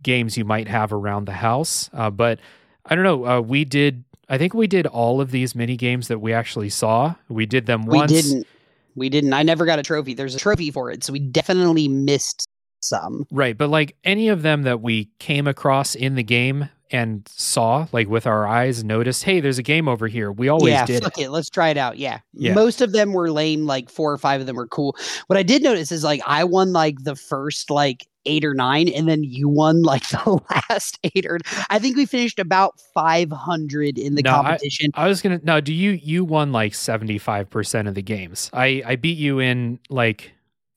games 0.04 0.38
you 0.38 0.46
might 0.46 0.68
have 0.68 0.94
around 0.94 1.26
the 1.26 1.34
house. 1.34 1.90
Uh, 1.94 2.10
but 2.10 2.40
I 2.86 2.96
don't 2.96 3.04
know. 3.04 3.26
Uh, 3.26 3.42
we 3.42 3.66
did. 3.66 4.04
I 4.30 4.38
think 4.38 4.54
we 4.54 4.68
did 4.68 4.86
all 4.86 5.22
of 5.22 5.32
these 5.32 5.56
mini 5.56 5.78
games 5.78 6.10
that 6.10 6.20
we 6.20 6.34
actually 6.34 6.70
saw. 6.70 7.16
We 7.30 7.46
did 7.46 7.66
them 7.66 7.86
once. 7.86 8.12
We 8.12 8.22
didn't. 8.22 8.48
We 8.96 9.10
didn't. 9.10 9.34
I 9.34 9.44
never 9.44 9.66
got 9.66 9.80
a 9.80 9.84
trophy. 9.84 10.14
There's 10.14 10.36
a 10.36 10.40
trophy 10.40 10.72
for 10.72 10.92
it, 10.92 11.04
so 11.04 11.14
we 11.14 11.20
definitely 11.20 11.88
missed 11.88 12.48
some. 12.82 13.26
Right, 13.32 13.58
but 13.58 13.70
like 13.70 13.96
any 14.04 14.30
of 14.30 14.42
them 14.42 14.64
that 14.64 14.82
we 14.82 15.06
came 15.20 15.48
across 15.48 15.96
in 15.96 16.16
the 16.16 16.24
game 16.24 16.70
and 16.92 17.28
saw, 17.28 17.88
like 17.92 18.08
with 18.08 18.26
our 18.28 18.48
eyes, 18.48 18.84
noticed, 18.84 19.24
hey, 19.24 19.40
there's 19.40 19.58
a 19.60 19.64
game 19.64 19.88
over 19.88 20.08
here. 20.08 20.32
We 20.32 20.50
always 20.50 20.72
yeah, 20.72 20.86
did 20.86 21.04
fuck 21.04 21.18
it. 21.18 21.24
it. 21.26 21.30
Let's 21.30 21.50
try 21.50 21.70
it 21.70 21.78
out. 21.78 21.98
Yeah. 21.98 22.20
Yeah. 22.34 22.54
Most 22.54 22.82
of 22.82 22.92
them 22.92 23.14
were 23.14 23.32
lame. 23.32 23.66
Like 23.66 23.90
four 23.90 24.12
or 24.12 24.18
five 24.18 24.42
of 24.42 24.48
them 24.48 24.56
were 24.56 24.68
cool. 24.68 24.96
What 25.28 25.38
I 25.38 25.44
did 25.44 25.64
notice 25.64 25.92
is 25.92 26.04
like 26.04 26.22
I 26.26 26.44
won 26.44 26.74
like 26.74 27.04
the 27.04 27.16
first 27.16 27.70
like 27.70 28.08
eight 28.26 28.44
or 28.44 28.54
nine, 28.54 28.90
and 28.90 29.08
then 29.08 29.24
you 29.24 29.48
won 29.48 29.84
like 29.84 30.08
the 30.10 30.40
last 30.70 31.00
eight 31.04 31.26
or. 31.26 31.40
I 31.70 31.80
think 31.80 31.96
we 31.98 32.06
finished 32.06 32.40
about 32.40 32.80
five 32.94 33.32
hundred 33.32 33.98
in 33.98 34.16
the 34.16 34.22
No, 34.22 34.32
I- 34.32 34.34
competition. 34.44 34.92
I 34.96 35.08
was 35.08 35.22
gonna. 35.22 35.40
No, 35.44 35.62
do 35.62 35.74
you 35.74 35.92
you 35.92 36.24
won 36.26 36.52
like 36.52 36.74
seventy 36.74 37.18
five 37.18 37.50
percent 37.50 37.88
of 37.88 37.96
the 37.96 38.02
games? 38.02 38.50
I 38.54 38.82
I 38.86 38.96
beat 38.96 39.18
you 39.18 39.40
in 39.40 39.80
like 39.90 40.32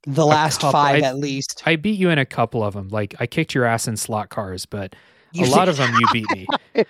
the 0.07 0.25
last 0.25 0.61
couple- 0.61 0.73
five 0.73 1.03
I- 1.03 1.07
at 1.07 1.17
least. 1.19 1.63
I 1.67 1.77
beat 1.77 1.99
you 1.99 2.09
in 2.11 2.19
a 2.19 2.25
couple 2.27 2.63
of 2.65 2.75
them. 2.75 2.89
Like 2.89 3.15
I 3.21 3.27
kicked 3.27 3.55
your 3.55 3.65
ass 3.65 3.87
in 3.89 3.97
slot 3.97 4.29
cars, 4.31 4.65
but 4.65 4.95
You 5.33 5.47
a 5.47 5.49
lot 5.49 5.69
of 5.69 5.77
them 5.77 5.95
you 5.95 6.07
beat 6.13 6.31
me. 6.31 6.47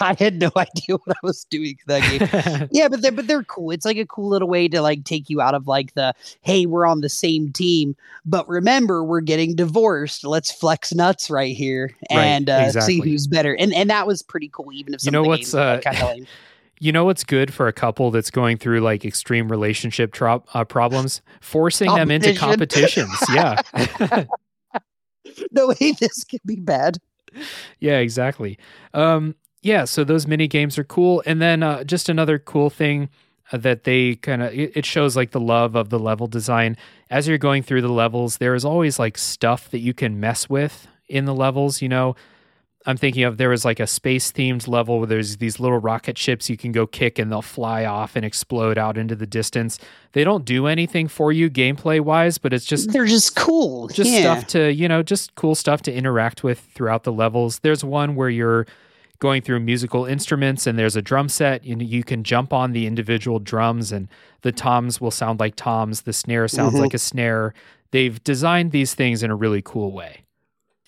I 0.00 0.16
had 0.18 0.40
no 0.40 0.50
idea 0.56 0.96
what 0.96 1.16
I 1.16 1.20
was 1.22 1.44
doing 1.44 1.78
that 1.86 2.02
game. 2.02 2.68
yeah, 2.72 2.88
but 2.88 3.02
they're 3.02 3.12
but 3.12 3.26
they're 3.26 3.42
cool. 3.44 3.70
It's 3.70 3.84
like 3.84 3.96
a 3.96 4.06
cool 4.06 4.28
little 4.28 4.48
way 4.48 4.68
to 4.68 4.80
like 4.80 5.04
take 5.04 5.28
you 5.28 5.40
out 5.40 5.54
of 5.54 5.66
like 5.66 5.94
the 5.94 6.14
hey, 6.42 6.66
we're 6.66 6.86
on 6.86 7.00
the 7.02 7.08
same 7.08 7.52
team, 7.52 7.94
but 8.24 8.48
remember 8.48 9.04
we're 9.04 9.20
getting 9.20 9.54
divorced. 9.54 10.24
Let's 10.24 10.50
flex 10.50 10.94
nuts 10.94 11.30
right 11.30 11.54
here 11.54 11.90
Right, 12.10 12.24
and 12.24 12.48
uh, 12.50 12.62
exactly. 12.66 12.94
see 12.94 13.00
who's 13.02 13.26
better. 13.26 13.54
And 13.54 13.74
and 13.74 13.90
that 13.90 14.06
was 14.06 14.22
pretty 14.22 14.48
cool. 14.52 14.72
Even 14.72 14.94
if 14.94 15.04
You 15.04 15.10
know 15.10 15.20
of 15.22 15.26
what's, 15.26 15.52
games 15.52 15.54
were, 15.54 15.60
like, 15.60 15.86
uh, 15.86 15.90
kinda 15.92 16.06
lame. 16.06 16.26
You 16.80 16.92
know 16.92 17.04
what's 17.04 17.24
good 17.24 17.52
for 17.52 17.66
a 17.66 17.72
couple 17.72 18.12
that's 18.12 18.30
going 18.30 18.56
through 18.56 18.82
like 18.82 19.04
extreme 19.04 19.50
relationship 19.50 20.12
tro- 20.12 20.44
uh, 20.54 20.62
problems? 20.64 21.22
Forcing 21.40 21.92
them 21.92 22.08
into 22.08 22.34
competitions. 22.36 23.10
Yeah. 23.34 23.60
no 25.50 25.66
way 25.68 25.90
this 25.98 26.22
could 26.22 26.40
be 26.46 26.54
bad. 26.54 26.98
Yeah, 27.78 27.98
exactly. 27.98 28.58
Um, 28.94 29.34
yeah, 29.62 29.84
so 29.84 30.04
those 30.04 30.26
mini 30.26 30.48
games 30.48 30.78
are 30.78 30.84
cool. 30.84 31.22
And 31.26 31.42
then 31.42 31.62
uh, 31.62 31.84
just 31.84 32.08
another 32.08 32.38
cool 32.38 32.70
thing 32.70 33.08
uh, 33.52 33.58
that 33.58 33.84
they 33.84 34.16
kind 34.16 34.42
of 34.42 34.52
it, 34.52 34.76
it 34.76 34.86
shows 34.86 35.16
like 35.16 35.32
the 35.32 35.40
love 35.40 35.74
of 35.74 35.88
the 35.90 35.98
level 35.98 36.26
design 36.26 36.76
as 37.10 37.26
you're 37.26 37.38
going 37.38 37.62
through 37.62 37.82
the 37.82 37.88
levels. 37.88 38.38
There 38.38 38.54
is 38.54 38.64
always 38.64 38.98
like 38.98 39.18
stuff 39.18 39.70
that 39.70 39.80
you 39.80 39.94
can 39.94 40.20
mess 40.20 40.48
with 40.48 40.86
in 41.08 41.24
the 41.24 41.34
levels. 41.34 41.82
You 41.82 41.88
know, 41.88 42.16
I'm 42.86 42.96
thinking 42.96 43.24
of 43.24 43.36
there 43.36 43.50
was 43.50 43.64
like 43.64 43.80
a 43.80 43.86
space 43.86 44.32
themed 44.32 44.66
level 44.68 44.98
where 44.98 45.06
there's 45.06 45.38
these 45.38 45.60
little 45.60 45.78
rocket 45.78 46.16
ships 46.16 46.48
you 46.48 46.56
can 46.56 46.72
go 46.72 46.86
kick 46.86 47.18
and 47.18 47.30
they'll 47.30 47.42
fly 47.42 47.84
off 47.84 48.16
and 48.16 48.24
explode 48.24 48.78
out 48.78 48.96
into 48.96 49.14
the 49.16 49.26
distance. 49.26 49.78
They 50.12 50.24
don't 50.24 50.44
do 50.44 50.66
anything 50.66 51.08
for 51.08 51.30
you 51.32 51.50
gameplay 51.50 52.00
wise, 52.00 52.38
but 52.38 52.52
it's 52.52 52.64
just 52.64 52.92
They're 52.92 53.04
just 53.04 53.34
cool. 53.36 53.88
just 53.88 54.08
yeah. 54.10 54.20
stuff 54.20 54.46
to 54.48 54.72
you 54.72 54.88
know 54.88 55.02
just 55.02 55.34
cool 55.34 55.54
stuff 55.54 55.82
to 55.82 55.92
interact 55.92 56.42
with 56.44 56.60
throughout 56.74 57.02
the 57.04 57.12
levels 57.12 57.58
there's 57.60 57.84
one 57.84 58.14
where 58.14 58.30
you're 58.30 58.66
going 59.18 59.42
through 59.42 59.58
musical 59.58 60.04
instruments 60.06 60.64
and 60.66 60.78
there's 60.78 60.94
a 60.94 61.02
drum 61.02 61.28
set 61.28 61.64
and 61.64 61.82
you 61.82 62.04
can 62.04 62.22
jump 62.22 62.52
on 62.52 62.70
the 62.72 62.86
individual 62.86 63.40
drums 63.40 63.90
and 63.90 64.06
the 64.42 64.52
toms 64.52 65.00
will 65.00 65.10
sound 65.10 65.40
like 65.40 65.56
toms 65.56 66.02
the 66.02 66.12
snare 66.12 66.46
sounds 66.46 66.74
Mhm. 66.74 66.80
like 66.82 66.94
a 66.94 66.98
snare 66.98 67.52
they've 67.90 68.22
designed 68.22 68.70
these 68.70 68.94
things 68.94 69.24
in 69.24 69.30
a 69.32 69.34
really 69.34 69.60
cool 69.60 69.90
way 69.92 70.22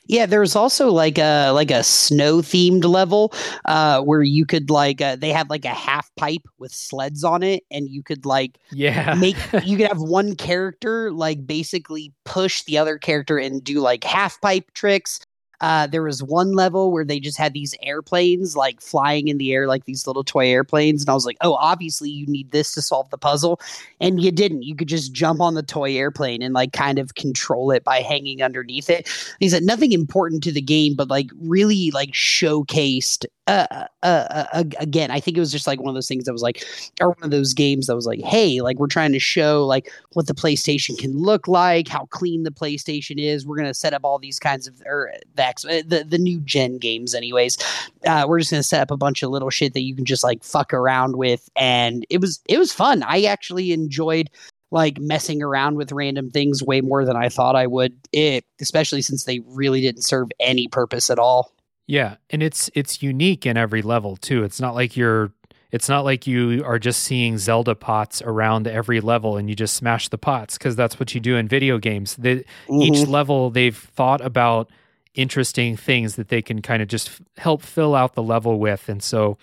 Yeah, 0.06 0.26
there's 0.26 0.56
also 0.56 0.90
like 0.90 1.18
a 1.18 1.50
like 1.50 1.70
a 1.70 1.84
snow 1.84 2.38
themed 2.38 2.84
level 2.84 3.32
uh, 3.66 4.00
where 4.02 4.22
you 4.22 4.44
could 4.44 4.68
like 4.68 5.00
uh, 5.00 5.14
they 5.14 5.30
had 5.30 5.48
like 5.50 5.64
a 5.64 5.68
half 5.68 6.10
pipe 6.16 6.42
with 6.58 6.72
sleds 6.72 7.22
on 7.22 7.42
it, 7.44 7.62
and 7.70 7.88
you 7.88 8.02
could 8.02 8.26
like 8.26 8.58
yeah 8.72 9.14
make 9.14 9.36
you 9.64 9.76
could 9.76 9.86
have 9.86 10.00
one 10.00 10.34
character 10.34 11.12
like 11.12 11.46
basically 11.46 12.12
push 12.24 12.64
the 12.64 12.76
other 12.76 12.98
character 12.98 13.38
and 13.38 13.62
do 13.62 13.80
like 13.80 14.02
half 14.02 14.40
pipe 14.40 14.72
tricks. 14.74 15.20
Uh, 15.60 15.86
there 15.86 16.02
was 16.02 16.22
one 16.22 16.52
level 16.52 16.90
where 16.92 17.04
they 17.04 17.20
just 17.20 17.38
had 17.38 17.52
these 17.52 17.74
airplanes 17.82 18.56
like 18.56 18.80
flying 18.80 19.28
in 19.28 19.38
the 19.38 19.52
air 19.52 19.66
like 19.66 19.84
these 19.84 20.06
little 20.06 20.24
toy 20.24 20.46
airplanes 20.48 21.02
and 21.02 21.10
i 21.10 21.14
was 21.14 21.26
like 21.26 21.36
oh 21.42 21.54
obviously 21.54 22.10
you 22.10 22.26
need 22.26 22.50
this 22.50 22.72
to 22.72 22.82
solve 22.82 23.08
the 23.10 23.18
puzzle 23.18 23.60
and 24.00 24.20
you 24.22 24.30
didn't. 24.30 24.62
You 24.62 24.74
could 24.74 24.88
just 24.88 25.12
jump 25.12 25.40
on 25.40 25.54
the 25.54 25.62
toy 25.62 25.96
airplane 25.96 26.42
and 26.42 26.54
like 26.54 26.72
kind 26.72 26.98
of 26.98 27.14
control 27.14 27.70
it 27.70 27.84
by 27.84 28.00
hanging 28.00 28.42
underneath 28.42 28.88
it. 28.90 29.08
He 29.38 29.48
said 29.48 29.62
nothing 29.62 29.92
important 29.92 30.42
to 30.44 30.52
the 30.52 30.60
game 30.60 30.94
but 30.94 31.08
like 31.08 31.30
really 31.40 31.90
like 31.90 32.12
showcased 32.12 33.26
uh, 33.50 33.86
uh, 34.02 34.44
uh, 34.52 34.64
again 34.78 35.10
i 35.10 35.20
think 35.20 35.36
it 35.36 35.40
was 35.40 35.52
just 35.52 35.66
like 35.66 35.80
one 35.80 35.88
of 35.88 35.94
those 35.94 36.08
things 36.08 36.24
that 36.24 36.32
was 36.32 36.42
like 36.42 36.64
or 37.00 37.08
one 37.08 37.24
of 37.24 37.30
those 37.30 37.52
games 37.52 37.86
that 37.86 37.96
was 37.96 38.06
like 38.06 38.20
hey 38.20 38.60
like 38.60 38.78
we're 38.78 38.86
trying 38.86 39.12
to 39.12 39.18
show 39.18 39.66
like 39.66 39.90
what 40.12 40.26
the 40.26 40.34
playstation 40.34 40.96
can 40.98 41.16
look 41.16 41.46
like 41.48 41.88
how 41.88 42.06
clean 42.06 42.44
the 42.44 42.50
playstation 42.50 43.18
is. 43.18 43.46
We're 43.46 43.56
to 43.56 43.74
set 43.74 43.94
up 43.94 44.04
all 44.04 44.18
these 44.18 44.38
kinds 44.38 44.66
of 44.66 44.80
or 44.86 45.12
the, 45.34 45.44
uh, 45.44 45.82
the 45.86 46.04
the 46.08 46.18
new 46.18 46.40
gen 46.40 46.78
games 46.78 47.14
anyways. 47.14 47.58
Uh, 48.06 48.24
we're 48.28 48.38
just 48.38 48.50
to 48.50 48.62
set 48.62 48.82
up 48.82 48.90
a 48.90 48.96
bunch 48.96 49.22
of 49.22 49.30
little 49.30 49.50
shit 49.50 49.74
that 49.74 49.82
you 49.82 49.94
can 49.94 50.04
just 50.04 50.24
like 50.24 50.42
fuck 50.44 50.72
around 50.72 51.16
with. 51.16 51.48
And 51.56 52.06
it 52.10 52.20
was 52.20 52.40
it 52.48 52.58
was 52.58 52.72
fun. 52.72 53.02
I 53.02 53.24
actually 53.24 53.72
enjoyed 53.72 54.30
like 54.72 55.00
messing 55.00 55.42
around 55.42 55.76
with 55.76 55.90
random 55.90 56.30
things 56.30 56.62
way 56.62 56.80
more 56.80 57.04
than 57.04 57.16
i 57.16 57.28
thought 57.28 57.56
i 57.56 57.66
would. 57.66 57.92
It 58.12 58.44
especially 58.60 59.02
since 59.02 59.24
they 59.24 59.40
really 59.40 59.80
didn't 59.80 60.02
serve 60.02 60.28
any 60.38 60.68
purpose 60.68 61.10
at 61.10 61.18
all 61.18 61.50
Yeah, 61.90 62.18
and 62.30 62.40
it's 62.40 62.70
it's 62.72 63.02
unique 63.02 63.44
in 63.46 63.56
every 63.56 63.82
level 63.82 64.16
too. 64.16 64.44
It's 64.44 64.60
not 64.60 64.76
like 64.76 64.96
you're 64.96 65.32
it's 65.72 65.88
not 65.88 66.04
like 66.04 66.24
you 66.24 66.62
are 66.64 66.78
just 66.78 67.02
seeing 67.02 67.36
Zelda 67.36 67.74
pots 67.74 68.22
around 68.22 68.68
every 68.68 69.00
level 69.00 69.36
and 69.36 69.48
you 69.50 69.56
just 69.56 69.74
smash 69.74 70.08
the 70.08 70.16
pots 70.16 70.56
because 70.56 70.76
that's 70.76 71.00
what 71.00 71.16
you 71.16 71.20
do 71.20 71.34
in 71.36 71.48
video 71.48 71.78
games. 71.78 72.14
The, 72.14 72.44
Each 72.70 72.94
mm-hmm. 72.94 73.10
level 73.10 73.50
they've 73.50 73.76
thought 73.76 74.20
about 74.20 74.70
interesting 75.14 75.76
things 75.76 76.14
that 76.14 76.28
they 76.28 76.40
can 76.40 76.62
kind 76.62 76.80
of 76.80 76.86
just 76.86 77.08
f- 77.08 77.20
help 77.38 77.60
fill 77.60 77.96
out 77.96 78.14
the 78.14 78.22
level 78.22 78.60
with 78.60 78.88
and 78.88 79.02
so 79.02 79.36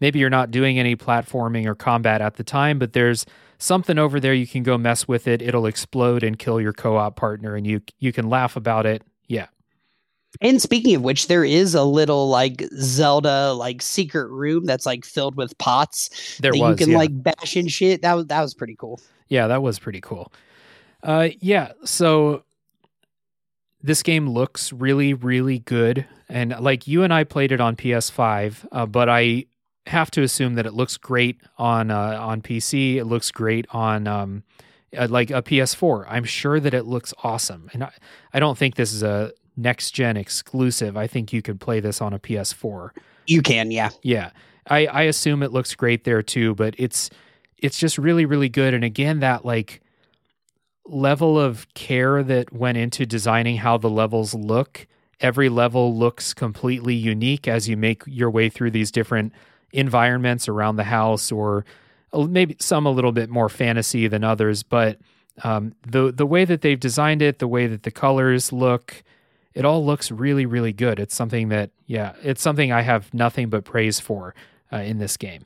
maybe 0.00 0.18
you're 0.18 0.28
not 0.28 0.50
doing 0.50 0.80
any 0.80 0.96
platforming 0.96 1.64
or 1.66 1.76
combat 1.76 2.20
at 2.20 2.34
the 2.34 2.42
time 2.42 2.80
but 2.80 2.92
there's 2.92 3.24
something 3.58 3.96
over 3.96 4.18
there 4.18 4.34
you 4.34 4.48
can 4.48 4.64
go 4.64 4.76
mess 4.76 5.06
with 5.06 5.28
it 5.28 5.40
it'll 5.40 5.66
explode 5.66 6.24
and 6.24 6.40
kill 6.40 6.60
your 6.60 6.72
co-op 6.72 7.14
partner 7.14 7.54
and 7.54 7.68
you 7.68 7.80
you 8.00 8.12
can 8.12 8.28
laugh 8.28 8.56
about 8.56 8.84
it 8.84 9.04
And 10.40 10.62
speaking 10.62 10.94
of 10.94 11.02
which, 11.02 11.28
there 11.28 11.44
is 11.44 11.74
a 11.74 11.84
little 11.84 12.28
like 12.28 12.62
Zelda 12.76 13.52
like 13.52 13.82
secret 13.82 14.28
room 14.28 14.64
that's 14.64 14.86
like 14.86 15.04
filled 15.04 15.36
with 15.36 15.56
pots 15.58 16.38
there 16.40 16.52
that 16.52 16.58
was 16.58 16.70
you 16.70 16.76
can 16.76 16.92
yeah. 16.92 16.98
like 16.98 17.22
bash 17.22 17.56
and 17.56 17.70
shit. 17.70 18.02
That 18.02 18.14
was 18.14 18.26
that 18.26 18.40
was 18.40 18.54
pretty 18.54 18.76
cool. 18.78 19.00
Yeah, 19.28 19.46
that 19.46 19.62
was 19.62 19.78
pretty 19.78 20.00
cool. 20.00 20.32
Uh, 21.02 21.30
yeah, 21.40 21.72
so 21.84 22.44
this 23.82 24.02
game 24.02 24.28
looks 24.28 24.72
really, 24.72 25.14
really 25.14 25.58
good, 25.60 26.06
and 26.28 26.54
like 26.60 26.86
you 26.86 27.02
and 27.02 27.12
I 27.12 27.24
played 27.24 27.52
it 27.52 27.60
on 27.60 27.76
PS5, 27.76 28.66
uh, 28.70 28.86
but 28.86 29.08
I 29.08 29.46
have 29.86 30.10
to 30.12 30.22
assume 30.22 30.54
that 30.54 30.66
it 30.66 30.74
looks 30.74 30.96
great 30.96 31.40
on 31.58 31.90
uh, 31.90 32.18
on 32.20 32.42
PC. 32.42 32.96
It 32.96 33.04
looks 33.04 33.30
great 33.30 33.66
on 33.70 34.06
um, 34.06 34.44
uh, 34.96 35.08
like 35.10 35.30
a 35.30 35.42
PS4. 35.42 36.06
I'm 36.08 36.24
sure 36.24 36.60
that 36.60 36.74
it 36.74 36.84
looks 36.84 37.12
awesome, 37.24 37.68
and 37.72 37.84
I, 37.84 37.92
I 38.32 38.38
don't 38.38 38.56
think 38.56 38.76
this 38.76 38.92
is 38.92 39.02
a 39.02 39.32
next 39.56 39.92
gen 39.92 40.16
exclusive. 40.16 40.96
I 40.96 41.06
think 41.06 41.32
you 41.32 41.42
could 41.42 41.60
play 41.60 41.80
this 41.80 42.00
on 42.00 42.12
a 42.12 42.18
PS4. 42.18 42.90
You 43.26 43.42
can, 43.42 43.70
yeah. 43.70 43.90
Yeah. 44.02 44.30
I, 44.68 44.86
I 44.86 45.02
assume 45.02 45.42
it 45.42 45.52
looks 45.52 45.74
great 45.74 46.04
there 46.04 46.22
too, 46.22 46.54
but 46.54 46.74
it's 46.78 47.10
it's 47.58 47.78
just 47.78 47.96
really, 47.98 48.24
really 48.24 48.48
good. 48.48 48.74
And 48.74 48.84
again, 48.84 49.20
that 49.20 49.44
like 49.44 49.80
level 50.84 51.38
of 51.38 51.72
care 51.74 52.22
that 52.22 52.52
went 52.52 52.76
into 52.76 53.06
designing 53.06 53.56
how 53.56 53.78
the 53.78 53.90
levels 53.90 54.34
look. 54.34 54.86
Every 55.20 55.48
level 55.48 55.96
looks 55.96 56.34
completely 56.34 56.94
unique 56.94 57.46
as 57.46 57.68
you 57.68 57.76
make 57.76 58.02
your 58.06 58.30
way 58.30 58.48
through 58.48 58.72
these 58.72 58.90
different 58.90 59.32
environments 59.72 60.48
around 60.48 60.76
the 60.76 60.84
house, 60.84 61.30
or 61.30 61.64
maybe 62.12 62.56
some 62.58 62.86
a 62.86 62.90
little 62.90 63.12
bit 63.12 63.30
more 63.30 63.48
fantasy 63.48 64.08
than 64.08 64.24
others. 64.24 64.64
But 64.64 64.98
um, 65.44 65.74
the 65.86 66.12
the 66.12 66.26
way 66.26 66.44
that 66.44 66.60
they've 66.62 66.78
designed 66.78 67.22
it, 67.22 67.38
the 67.38 67.48
way 67.48 67.66
that 67.68 67.84
the 67.84 67.90
colors 67.92 68.52
look, 68.52 69.02
it 69.54 69.64
all 69.64 69.84
looks 69.84 70.10
really, 70.10 70.46
really 70.46 70.72
good. 70.72 70.98
It's 70.98 71.14
something 71.14 71.48
that, 71.48 71.70
yeah, 71.86 72.14
it's 72.22 72.42
something 72.42 72.72
I 72.72 72.82
have 72.82 73.12
nothing 73.12 73.50
but 73.50 73.64
praise 73.64 74.00
for 74.00 74.34
uh, 74.72 74.78
in 74.78 74.98
this 74.98 75.16
game. 75.16 75.44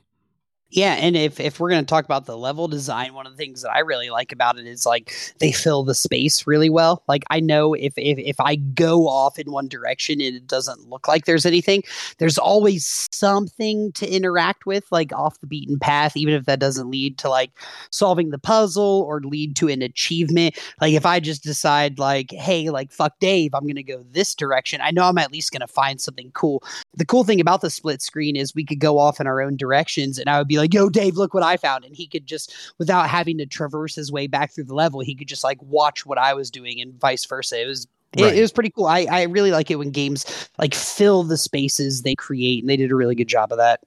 Yeah, 0.69 0.95
and 0.95 1.15
if 1.15 1.39
if 1.39 1.59
we're 1.59 1.69
going 1.69 1.85
to 1.85 1.89
talk 1.89 2.03
about 2.03 2.25
the 2.25 2.37
level 2.37 2.67
design, 2.67 3.13
one 3.13 3.25
of 3.25 3.31
the 3.31 3.37
things 3.37 3.61
that 3.61 3.71
I 3.71 3.79
really 3.79 4.09
like 4.09 4.33
about 4.33 4.59
it 4.59 4.67
is 4.67 4.85
like 4.85 5.13
they 5.39 5.53
fill 5.53 5.83
the 5.83 5.95
space 5.95 6.45
really 6.45 6.69
well. 6.69 7.03
Like 7.07 7.23
I 7.29 7.39
know 7.39 7.73
if 7.73 7.93
if 7.95 8.17
if 8.19 8.39
I 8.41 8.55
go 8.55 9.07
off 9.07 9.39
in 9.39 9.49
one 9.49 9.69
direction 9.69 10.19
and 10.19 10.35
it 10.35 10.45
doesn't 10.45 10.89
look 10.89 11.07
like 11.07 11.23
there's 11.23 11.45
anything, 11.45 11.83
there's 12.17 12.37
always 12.37 13.07
something 13.13 13.93
to 13.93 14.13
interact 14.13 14.65
with 14.65 14.83
like 14.91 15.13
off 15.13 15.39
the 15.39 15.47
beaten 15.47 15.79
path 15.79 16.17
even 16.17 16.33
if 16.33 16.43
that 16.45 16.59
doesn't 16.59 16.91
lead 16.91 17.17
to 17.19 17.29
like 17.29 17.51
solving 17.89 18.31
the 18.31 18.39
puzzle 18.39 19.05
or 19.07 19.21
lead 19.21 19.55
to 19.55 19.69
an 19.69 19.81
achievement. 19.81 20.59
Like 20.81 20.93
if 20.93 21.05
I 21.05 21.21
just 21.21 21.43
decide 21.43 21.97
like, 21.97 22.31
"Hey, 22.31 22.69
like 22.69 22.91
fuck 22.91 23.17
Dave, 23.19 23.53
I'm 23.53 23.63
going 23.63 23.75
to 23.75 23.83
go 23.83 24.03
this 24.11 24.35
direction." 24.35 24.81
I 24.81 24.91
know 24.91 25.03
I'm 25.03 25.17
at 25.17 25.31
least 25.31 25.53
going 25.53 25.61
to 25.61 25.67
find 25.67 26.01
something 26.01 26.29
cool 26.33 26.61
the 26.93 27.05
cool 27.05 27.23
thing 27.23 27.39
about 27.39 27.61
the 27.61 27.69
split 27.69 28.01
screen 28.01 28.35
is 28.35 28.55
we 28.55 28.65
could 28.65 28.79
go 28.79 28.97
off 28.97 29.19
in 29.19 29.27
our 29.27 29.41
own 29.41 29.55
directions 29.55 30.17
and 30.17 30.29
I 30.29 30.39
would 30.39 30.47
be 30.47 30.56
like, 30.57 30.73
yo, 30.73 30.89
Dave, 30.89 31.15
look 31.15 31.33
what 31.33 31.43
I 31.43 31.57
found. 31.57 31.85
And 31.85 31.95
he 31.95 32.07
could 32.07 32.25
just, 32.25 32.53
without 32.77 33.09
having 33.09 33.37
to 33.37 33.45
traverse 33.45 33.95
his 33.95 34.11
way 34.11 34.27
back 34.27 34.53
through 34.53 34.65
the 34.65 34.75
level, 34.75 34.99
he 34.99 35.15
could 35.15 35.27
just 35.27 35.43
like 35.43 35.61
watch 35.61 36.05
what 36.05 36.17
I 36.17 36.33
was 36.33 36.51
doing 36.51 36.81
and 36.81 36.99
vice 36.99 37.25
versa. 37.25 37.61
It 37.61 37.67
was. 37.67 37.87
It, 38.13 38.37
it 38.37 38.41
was 38.41 38.53
pretty 38.53 38.69
cool. 38.69 38.85
I, 38.85 39.05
I 39.11 39.23
really 39.23 39.51
like 39.51 39.69
it 39.69 39.75
when 39.75 39.91
games 39.91 40.49
like 40.57 40.73
fill 40.73 41.23
the 41.23 41.37
spaces 41.37 42.01
they 42.01 42.15
create, 42.15 42.63
and 42.63 42.69
they 42.69 42.77
did 42.77 42.89
a 42.89 42.95
really 42.95 43.15
good 43.15 43.27
job 43.27 43.51
of 43.51 43.57
that. 43.57 43.81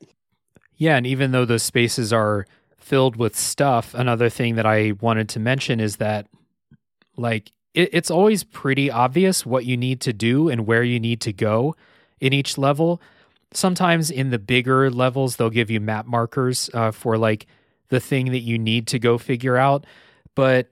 Yeah, 0.77 0.97
and 0.97 1.07
even 1.07 1.33
though 1.33 1.47
those 1.47 1.63
spaces 1.63 2.13
are 2.13 2.47
filled 2.79 3.17
with 3.17 3.35
stuff, 3.35 3.95
another 3.95 4.29
thing 4.29 4.57
that 4.57 4.67
I 4.67 4.93
wanted 5.01 5.31
to 5.31 5.41
mention 5.41 5.81
is 5.81 5.97
that, 5.97 6.27
like, 7.17 7.51
it, 7.75 7.89
it's 7.93 8.11
always 8.11 8.45
pretty 8.45 8.91
obvious 8.91 9.47
what 9.47 9.65
you 9.65 9.77
need 9.77 10.03
to 10.03 10.13
do 10.13 10.51
and 10.51 10.67
where 10.67 10.85
you 10.85 11.01
need 11.01 11.23
to 11.23 11.33
go 11.33 11.75
in 12.21 12.33
each 12.33 12.59
level. 12.59 13.01
Sometimes 13.53 14.11
in 14.11 14.31
the 14.31 14.39
bigger 14.39 14.91
levels, 14.91 15.37
they'll 15.37 15.51
give 15.51 15.71
you 15.71 15.81
map 15.81 16.07
markers 16.07 16.71
uh, 16.73 16.91
for 16.91 17.19
like 17.19 17.47
the 17.89 18.01
thing 18.01 18.31
that 18.31 18.41
you 18.41 18.59
need 18.59 18.87
to 18.89 18.99
go 18.99 19.19
figure 19.19 19.57
out. 19.57 19.85
But 20.35 20.69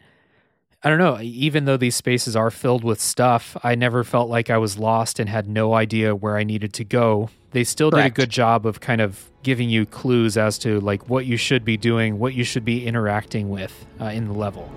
I 0.82 0.90
don't 0.90 0.98
know, 0.98 1.18
even 1.20 1.64
though 1.64 1.76
these 1.76 1.96
spaces 1.96 2.36
are 2.36 2.52
filled 2.52 2.84
with 2.84 3.00
stuff, 3.00 3.56
I 3.64 3.74
never 3.74 4.04
felt 4.04 4.30
like 4.30 4.48
I 4.48 4.58
was 4.58 4.78
lost 4.78 5.18
and 5.18 5.28
had 5.28 5.48
no 5.48 5.74
idea 5.74 6.14
where 6.14 6.36
I 6.36 6.44
needed 6.44 6.72
to 6.74 6.84
go. 6.84 7.30
They 7.50 7.64
still 7.64 7.90
did 7.90 8.04
a 8.04 8.10
good 8.10 8.30
job 8.30 8.64
of 8.64 8.78
kind 8.78 9.00
of 9.00 9.28
giving 9.42 9.70
you 9.70 9.86
clues 9.86 10.36
as 10.36 10.58
to 10.58 10.78
like 10.80 11.08
what 11.08 11.26
you 11.26 11.36
should 11.36 11.64
be 11.64 11.76
doing, 11.76 12.18
what 12.20 12.34
you 12.34 12.44
should 12.44 12.64
be 12.64 12.86
interacting 12.86 13.48
with 13.48 13.86
uh, 14.00 14.04
in 14.06 14.28
the 14.28 14.34
level. 14.34 14.70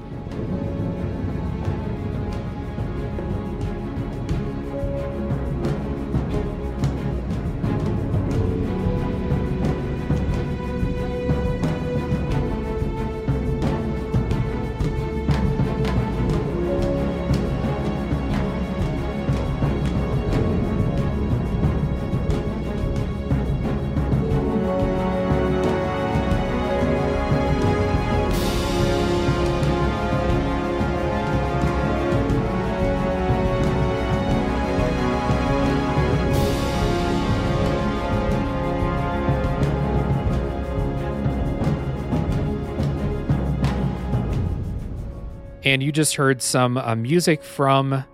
You 45.91 45.93
just 45.93 46.15
heard 46.15 46.41
some 46.41 46.77
uh, 46.77 46.95
music 46.95 47.43
from 47.43 48.05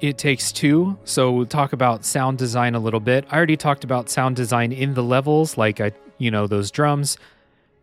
It 0.00 0.18
Takes 0.18 0.50
Two. 0.50 0.98
So 1.04 1.30
we'll 1.30 1.46
talk 1.46 1.72
about 1.72 2.04
sound 2.04 2.38
design 2.38 2.74
a 2.74 2.80
little 2.80 2.98
bit. 2.98 3.24
I 3.30 3.36
already 3.36 3.56
talked 3.56 3.84
about 3.84 4.10
sound 4.10 4.34
design 4.34 4.72
in 4.72 4.94
the 4.94 5.04
levels, 5.04 5.56
like 5.56 5.80
I, 5.80 5.92
you 6.18 6.32
know, 6.32 6.48
those 6.48 6.72
drums. 6.72 7.16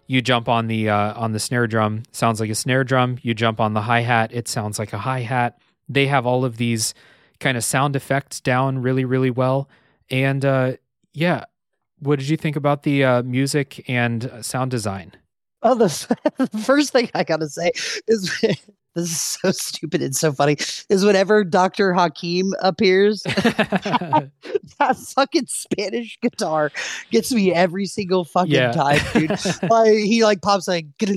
You 0.08 0.22
jump 0.22 0.50
on 0.50 0.68
the 0.68 0.90
uh, 0.90 1.14
on 1.14 1.32
the 1.32 1.40
snare 1.40 1.66
drum, 1.66 2.04
sounds 2.12 2.42
like 2.42 2.50
a 2.50 2.56
snare 2.56 2.84
drum. 2.84 3.20
You 3.22 3.34
jump 3.34 3.62
on 3.62 3.74
the 3.74 3.80
hi 3.80 4.02
hat, 4.02 4.32
it 4.34 4.50
sounds 4.50 4.80
like 4.80 4.92
a 4.92 4.98
hi 4.98 5.22
hat. 5.22 5.58
They 5.88 6.08
have 6.08 6.26
all 6.26 6.44
of 6.44 6.58
these 6.58 6.94
kind 7.40 7.56
of 7.56 7.64
sound 7.64 7.96
effects 7.96 8.42
down 8.42 8.80
really, 8.80 9.06
really 9.06 9.32
well. 9.32 9.70
And 10.10 10.44
uh, 10.44 10.74
yeah, 11.14 11.46
what 12.00 12.20
did 12.20 12.28
you 12.28 12.36
think 12.36 12.58
about 12.58 12.84
the 12.84 13.06
uh, 13.06 13.24
music 13.24 13.90
and 13.90 14.30
sound 14.42 14.72
design? 14.72 15.14
Oh, 15.64 15.74
the 15.74 16.50
first 16.66 16.92
thing 16.92 17.10
I 17.16 17.24
gotta 17.24 17.48
say 17.48 17.72
is 18.08 18.30
this 18.98 19.12
is 19.12 19.22
so 19.22 19.52
stupid 19.54 20.02
and 20.02 20.16
so 20.16 20.32
funny 20.34 20.58
is 20.90 21.06
whenever 21.06 21.44
Dr. 21.44 21.94
Hakim 21.94 22.54
appears, 22.62 23.22
that 23.24 24.32
fucking 25.16 25.46
Spanish 25.48 26.18
guitar 26.22 26.72
gets 27.12 27.32
me 27.34 27.54
every 27.54 27.86
single 27.86 28.26
fucking 28.26 28.52
yeah. 28.52 28.72
time, 28.72 29.00
dude. 29.14 29.30
like, 29.70 29.94
he 29.94 30.24
like 30.24 30.42
pops 30.42 30.68
like, 30.68 30.86
uh, 31.02 31.10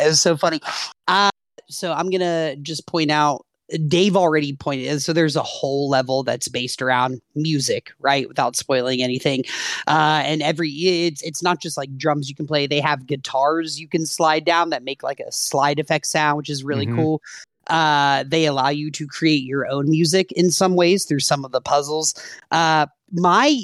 it 0.00 0.06
was 0.06 0.20
so 0.20 0.36
funny. 0.36 0.60
Uh, 1.08 1.30
so 1.68 1.92
I'm 1.92 2.10
gonna 2.10 2.56
just 2.56 2.86
point 2.86 3.10
out 3.10 3.45
Dave 3.88 4.16
already 4.16 4.54
pointed 4.54 5.02
so 5.02 5.12
there's 5.12 5.36
a 5.36 5.42
whole 5.42 5.88
level 5.88 6.22
that's 6.22 6.48
based 6.48 6.80
around 6.80 7.20
music, 7.34 7.90
right? 7.98 8.28
Without 8.28 8.56
spoiling 8.56 9.02
anything. 9.02 9.44
Uh, 9.86 10.22
and 10.24 10.42
every 10.42 10.70
it's 10.70 11.22
it's 11.22 11.42
not 11.42 11.60
just 11.60 11.76
like 11.76 11.96
drums 11.96 12.28
you 12.28 12.34
can 12.34 12.46
play. 12.46 12.66
They 12.66 12.80
have 12.80 13.06
guitars 13.06 13.80
you 13.80 13.88
can 13.88 14.06
slide 14.06 14.44
down 14.44 14.70
that 14.70 14.84
make 14.84 15.02
like 15.02 15.20
a 15.20 15.32
slide 15.32 15.78
effect 15.78 16.06
sound, 16.06 16.36
which 16.36 16.50
is 16.50 16.64
really 16.64 16.86
mm-hmm. 16.86 16.96
cool. 16.96 17.22
Uh, 17.66 18.24
they 18.24 18.46
allow 18.46 18.68
you 18.68 18.92
to 18.92 19.06
create 19.08 19.42
your 19.42 19.66
own 19.68 19.90
music 19.90 20.30
in 20.32 20.50
some 20.52 20.76
ways 20.76 21.04
through 21.04 21.18
some 21.18 21.44
of 21.44 21.50
the 21.50 21.60
puzzles. 21.60 22.14
Uh, 22.52 22.86
my 23.12 23.60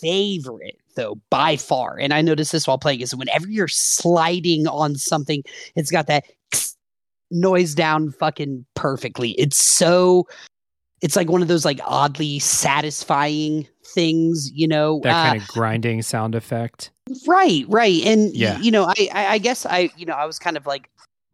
favorite 0.00 0.76
though 0.94 1.18
by 1.30 1.56
far 1.56 1.96
and 1.98 2.12
i 2.12 2.20
noticed 2.20 2.52
this 2.52 2.66
while 2.66 2.76
playing 2.76 3.00
is 3.00 3.14
whenever 3.14 3.48
you're 3.48 3.68
sliding 3.68 4.66
on 4.66 4.96
something 4.96 5.42
it's 5.74 5.90
got 5.90 6.06
that 6.06 6.24
noise 7.32 7.74
down 7.74 8.10
fucking 8.12 8.64
perfectly. 8.74 9.32
It's 9.32 9.56
so 9.56 10.26
it's 11.02 11.16
like 11.16 11.28
one 11.28 11.42
of 11.42 11.48
those 11.48 11.64
like 11.64 11.80
oddly 11.84 12.38
satisfying 12.38 13.66
things, 13.84 14.50
you 14.52 14.68
know. 14.68 15.00
That 15.02 15.30
kind 15.30 15.40
uh, 15.40 15.42
of 15.42 15.48
grinding 15.48 16.02
sound 16.02 16.34
effect. 16.34 16.90
Right, 17.26 17.64
right. 17.68 18.02
And 18.04 18.34
yeah. 18.34 18.58
you 18.58 18.70
know, 18.70 18.84
I, 18.84 19.08
I 19.12 19.26
I 19.26 19.38
guess 19.38 19.66
I 19.66 19.90
you 19.96 20.06
know, 20.06 20.14
I 20.14 20.24
was 20.24 20.38
kind 20.38 20.56
of 20.56 20.66
like 20.66 20.88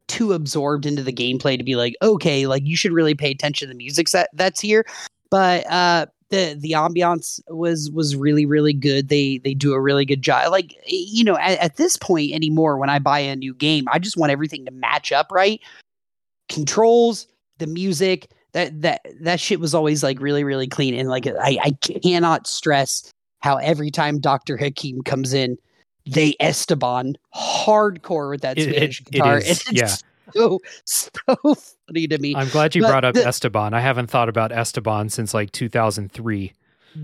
too 0.09 0.33
absorbed 0.33 0.87
into 0.87 1.03
the 1.03 1.13
gameplay 1.13 1.59
to 1.59 1.65
be 1.65 1.77
like, 1.77 1.95
okay, 2.03 2.47
like 2.47 2.65
you 2.65 2.77
should 2.77 2.93
really 2.93 3.15
pay 3.15 3.31
attention 3.31 3.69
to 3.69 3.73
the 3.73 3.77
music 3.77 4.09
that 4.11 4.31
that's 4.33 4.61
here. 4.61 4.87
But 5.31 5.71
uh 5.71 6.07
the 6.31 6.57
the 6.59 6.73
ambiance 6.73 7.41
was 7.49 7.91
was 7.91 8.17
really 8.17 8.47
really 8.47 8.73
good. 8.73 9.11
They 9.11 9.39
they 9.39 9.53
do 9.53 9.75
a 9.75 9.81
really 9.81 10.07
good 10.07 10.23
job. 10.23 10.51
Like 10.51 10.75
you 10.87 11.25
know, 11.25 11.37
at, 11.39 11.59
at 11.59 11.77
this 11.77 11.99
point 11.99 12.33
anymore, 12.33 12.79
when 12.79 12.89
I 12.89 12.99
buy 12.99 13.19
a 13.19 13.37
new 13.37 13.55
game, 13.55 13.85
I 13.93 13.99
just 13.99 14.17
want 14.17 14.33
everything 14.33 14.65
to 14.65 14.71
match 14.71 15.13
up 15.13 15.29
right 15.31 15.61
controls, 16.49 17.27
the 17.59 17.67
music, 17.67 18.31
that 18.53 18.81
that 18.83 19.07
that 19.21 19.41
shit 19.41 19.61
was 19.61 19.75
always 19.75 20.03
like 20.03 20.21
really 20.21 20.45
really 20.45 20.67
clean 20.67 20.95
and 20.95 21.09
like 21.09 21.27
I 21.27 21.59
I 21.63 21.71
cannot 22.03 22.47
stress 22.47 23.13
how 23.41 23.57
every 23.57 23.91
time 23.91 24.19
Dr. 24.19 24.57
Hakim 24.57 25.03
comes 25.03 25.33
in, 25.33 25.57
they 26.07 26.35
Esteban 26.41 27.15
hardcore 27.37 28.31
with 28.31 28.41
that 28.41 28.59
Spanish 28.59 29.01
it, 29.01 29.11
guitar. 29.11 29.39
It 29.39 29.47
is, 29.47 29.65
it's 29.69 29.73
yeah. 29.73 29.95
so 30.35 30.61
so 30.85 31.55
funny 31.87 32.07
to 32.09 32.19
me. 32.19 32.35
I'm 32.35 32.49
glad 32.49 32.75
you 32.75 32.83
but 32.83 32.89
brought 32.89 33.05
up 33.05 33.15
the, 33.15 33.27
Esteban. 33.27 33.75
I 33.75 33.81
haven't 33.81 34.09
thought 34.09 34.29
about 34.29 34.53
Esteban 34.53 35.09
since 35.09 35.35
like 35.35 35.53
2003. 35.53 36.53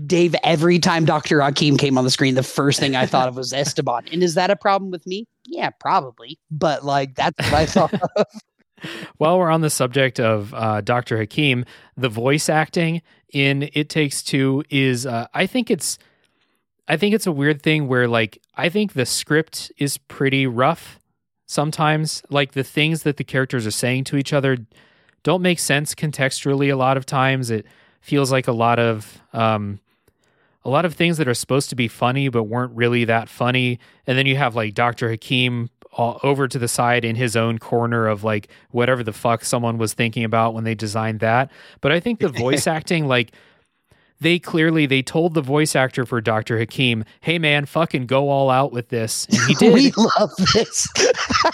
Dave, 0.05 0.35
every 0.43 0.79
time 0.79 1.05
Dr. 1.05 1.41
Hakim 1.41 1.77
came 1.77 1.97
on 1.97 2.03
the 2.03 2.09
screen, 2.09 2.35
the 2.35 2.43
first 2.43 2.79
thing 2.79 2.95
I 2.95 3.05
thought 3.05 3.29
of 3.29 3.37
was 3.37 3.53
Esteban. 3.53 4.05
And 4.11 4.23
is 4.23 4.33
that 4.33 4.49
a 4.49 4.55
problem 4.55 4.91
with 4.91 5.05
me? 5.07 5.27
Yeah, 5.45 5.69
probably. 5.79 6.39
But 6.51 6.83
like 6.83 7.15
that's 7.15 7.37
what 7.37 7.53
I 7.53 7.65
thought 7.65 7.93
of. 7.93 8.25
While 9.17 9.39
we're 9.39 9.51
on 9.51 9.61
the 9.61 9.69
subject 9.69 10.19
of 10.19 10.53
uh, 10.53 10.81
Dr. 10.81 11.17
Hakim, 11.17 11.65
the 11.97 12.09
voice 12.09 12.49
acting 12.49 13.01
in 13.31 13.69
It 13.73 13.89
Takes 13.89 14.23
Two 14.23 14.63
is, 14.69 15.05
uh, 15.05 15.27
I 15.33 15.45
think 15.45 15.69
it's, 15.71 15.97
I 16.87 16.97
think 16.97 17.15
it's 17.15 17.27
a 17.27 17.31
weird 17.31 17.61
thing 17.61 17.87
where 17.87 18.07
like 18.07 18.41
I 18.55 18.69
think 18.69 18.93
the 18.93 19.05
script 19.05 19.71
is 19.77 19.97
pretty 19.97 20.47
rough 20.47 20.99
sometimes. 21.45 22.23
Like 22.29 22.53
the 22.53 22.63
things 22.63 23.03
that 23.03 23.17
the 23.17 23.23
characters 23.23 23.65
are 23.65 23.71
saying 23.71 24.05
to 24.05 24.17
each 24.17 24.33
other 24.33 24.57
don't 25.23 25.41
make 25.41 25.59
sense 25.59 25.95
contextually. 25.95 26.71
A 26.71 26.75
lot 26.75 26.97
of 26.97 27.05
times, 27.05 27.49
it 27.49 27.65
feels 28.01 28.31
like 28.31 28.47
a 28.47 28.51
lot 28.51 28.77
of 28.77 29.19
um, 29.33 29.79
a 30.63 30.69
lot 30.69 30.85
of 30.85 30.93
things 30.93 31.17
that 31.17 31.27
are 31.27 31.33
supposed 31.33 31.69
to 31.69 31.75
be 31.75 31.87
funny 31.87 32.29
but 32.29 32.43
weren't 32.43 32.75
really 32.75 33.05
that 33.05 33.29
funny. 33.29 33.79
And 34.07 34.17
then 34.17 34.25
you 34.25 34.35
have 34.37 34.55
like 34.55 34.73
Dr. 34.73 35.09
Hakim 35.09 35.69
all 35.95 36.19
over 36.23 36.47
to 36.47 36.59
the 36.59 36.67
side 36.67 37.05
in 37.05 37.15
his 37.15 37.35
own 37.35 37.57
corner 37.57 38.07
of 38.07 38.23
like 38.23 38.49
whatever 38.71 39.01
the 39.01 39.13
fuck 39.13 39.43
someone 39.45 39.77
was 39.77 39.93
thinking 39.93 40.23
about 40.23 40.53
when 40.53 40.63
they 40.63 40.75
designed 40.75 41.21
that. 41.21 41.49
But 41.81 41.91
I 41.91 41.99
think 41.99 42.19
the 42.19 42.29
voice 42.29 42.67
acting, 42.77 43.07
like 43.07 43.31
they 44.19 44.39
clearly 44.39 44.85
they 44.85 45.01
told 45.01 45.33
the 45.33 45.41
voice 45.41 45.75
actor 45.75 46.05
for 46.05 46.21
Dr. 46.21 46.57
Hakim, 46.57 47.03
"Hey 47.21 47.39
man, 47.39 47.65
fucking 47.65 48.05
go 48.05 48.29
all 48.29 48.49
out 48.49 48.71
with 48.71 48.89
this." 48.89 49.25
And 49.29 49.39
he 49.47 49.53
did. 49.59 49.73
we 49.73 49.91
love 50.19 50.31
this. 50.53 50.87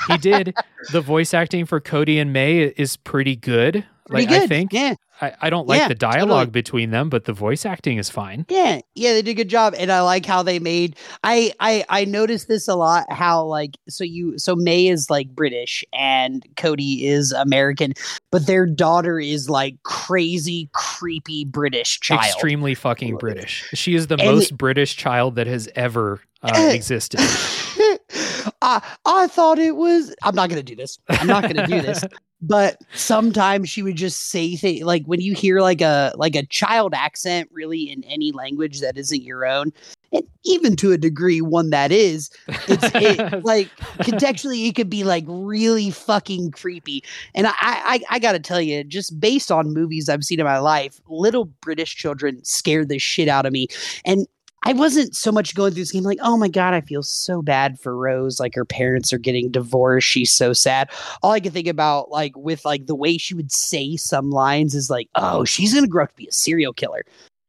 he 0.07 0.17
did. 0.17 0.55
The 0.91 1.01
voice 1.01 1.33
acting 1.33 1.65
for 1.65 1.79
Cody 1.79 2.19
and 2.19 2.33
May 2.33 2.59
is 2.61 2.97
pretty 2.97 3.35
good. 3.35 3.85
Like 4.11 4.29
good. 4.29 4.43
I 4.43 4.47
think. 4.47 4.73
Yeah. 4.73 4.95
I, 5.21 5.33
I 5.41 5.49
don't 5.49 5.67
like 5.67 5.79
yeah, 5.79 5.87
the 5.87 5.95
dialogue 5.95 6.47
totally. 6.47 6.51
between 6.51 6.89
them, 6.89 7.09
but 7.09 7.25
the 7.25 7.33
voice 7.33 7.65
acting 7.65 7.97
is 7.97 8.09
fine. 8.09 8.45
Yeah, 8.49 8.81
yeah, 8.95 9.13
they 9.13 9.21
did 9.21 9.31
a 9.31 9.33
good 9.35 9.49
job, 9.49 9.75
and 9.77 9.91
I 9.91 10.01
like 10.01 10.25
how 10.25 10.41
they 10.41 10.57
made. 10.57 10.95
I 11.23 11.53
I 11.59 11.85
I 11.89 12.05
noticed 12.05 12.47
this 12.47 12.67
a 12.67 12.75
lot. 12.75 13.05
How 13.11 13.45
like 13.45 13.77
so 13.87 14.03
you 14.03 14.37
so 14.39 14.55
May 14.55 14.87
is 14.87 15.09
like 15.09 15.29
British 15.29 15.85
and 15.93 16.43
Cody 16.57 17.05
is 17.05 17.31
American, 17.33 17.93
but 18.31 18.47
their 18.47 18.65
daughter 18.65 19.19
is 19.19 19.47
like 19.49 19.81
crazy, 19.83 20.69
creepy 20.73 21.45
British 21.45 21.99
child, 21.99 22.23
extremely 22.23 22.73
fucking 22.73 23.17
British. 23.17 23.69
She 23.73 23.93
is 23.93 24.07
the 24.07 24.15
and 24.17 24.25
most 24.25 24.51
it, 24.51 24.57
British 24.57 24.95
child 24.95 25.35
that 25.35 25.45
has 25.45 25.69
ever 25.75 26.19
uh, 26.41 26.69
existed. 26.73 27.19
I 28.61 28.81
I 29.05 29.27
thought 29.27 29.59
it 29.59 29.75
was. 29.75 30.15
I'm 30.23 30.35
not 30.35 30.49
gonna 30.49 30.63
do 30.63 30.75
this. 30.75 30.97
I'm 31.09 31.27
not 31.27 31.43
gonna 31.43 31.67
do 31.67 31.81
this. 31.81 32.03
but 32.41 32.81
sometimes 32.93 33.69
she 33.69 33.83
would 33.83 33.95
just 33.95 34.29
say 34.29 34.55
things 34.55 34.83
like 34.83 35.05
when 35.05 35.21
you 35.21 35.33
hear 35.33 35.61
like 35.61 35.81
a 35.81 36.13
like 36.15 36.35
a 36.35 36.45
child 36.47 36.93
accent 36.93 37.49
really 37.51 37.91
in 37.91 38.03
any 38.05 38.31
language 38.31 38.81
that 38.81 38.97
isn't 38.97 39.21
your 39.21 39.45
own 39.45 39.71
and 40.11 40.23
even 40.43 40.75
to 40.75 40.91
a 40.91 40.97
degree 40.97 41.41
one 41.41 41.69
that 41.69 41.91
is 41.91 42.29
it's 42.67 42.91
it, 42.95 43.43
like 43.45 43.69
contextually 43.99 44.67
it 44.67 44.75
could 44.75 44.89
be 44.89 45.03
like 45.03 45.23
really 45.27 45.91
fucking 45.91 46.51
creepy. 46.51 47.03
And 47.35 47.47
I, 47.47 47.53
I 47.59 47.99
i 48.09 48.19
gotta 48.19 48.39
tell 48.39 48.61
you 48.61 48.83
just 48.83 49.19
based 49.19 49.51
on 49.51 49.73
movies 49.73 50.09
i've 50.09 50.23
seen 50.23 50.39
in 50.39 50.45
my 50.45 50.59
life 50.59 50.99
little 51.07 51.45
british 51.45 51.95
children 51.95 52.43
scared 52.43 52.89
the 52.89 52.97
shit 52.97 53.27
out 53.27 53.45
of 53.45 53.53
me. 53.53 53.67
And 54.05 54.27
I 54.63 54.73
wasn't 54.73 55.15
so 55.15 55.31
much 55.31 55.55
going 55.55 55.71
through 55.71 55.81
this 55.81 55.91
game 55.91 56.03
like, 56.03 56.19
oh 56.21 56.37
my 56.37 56.47
God, 56.47 56.73
I 56.73 56.81
feel 56.81 57.01
so 57.01 57.41
bad 57.41 57.79
for 57.79 57.95
Rose. 57.97 58.39
Like 58.39 58.53
her 58.53 58.65
parents 58.65 59.11
are 59.11 59.17
getting 59.17 59.49
divorced. 59.49 60.07
She's 60.07 60.31
so 60.31 60.53
sad. 60.53 60.89
All 61.23 61.31
I 61.31 61.39
could 61.39 61.53
think 61.53 61.67
about, 61.67 62.11
like, 62.11 62.35
with 62.37 62.63
like 62.63 62.85
the 62.85 62.95
way 62.95 63.17
she 63.17 63.33
would 63.33 63.51
say 63.51 63.97
some 63.97 64.29
lines 64.29 64.75
is 64.75 64.89
like, 64.89 65.09
oh, 65.15 65.45
she's 65.45 65.73
gonna 65.73 65.87
grow 65.87 66.03
up 66.03 66.11
to 66.11 66.15
be 66.15 66.27
a 66.27 66.31
serial 66.31 66.73
killer. 66.73 67.03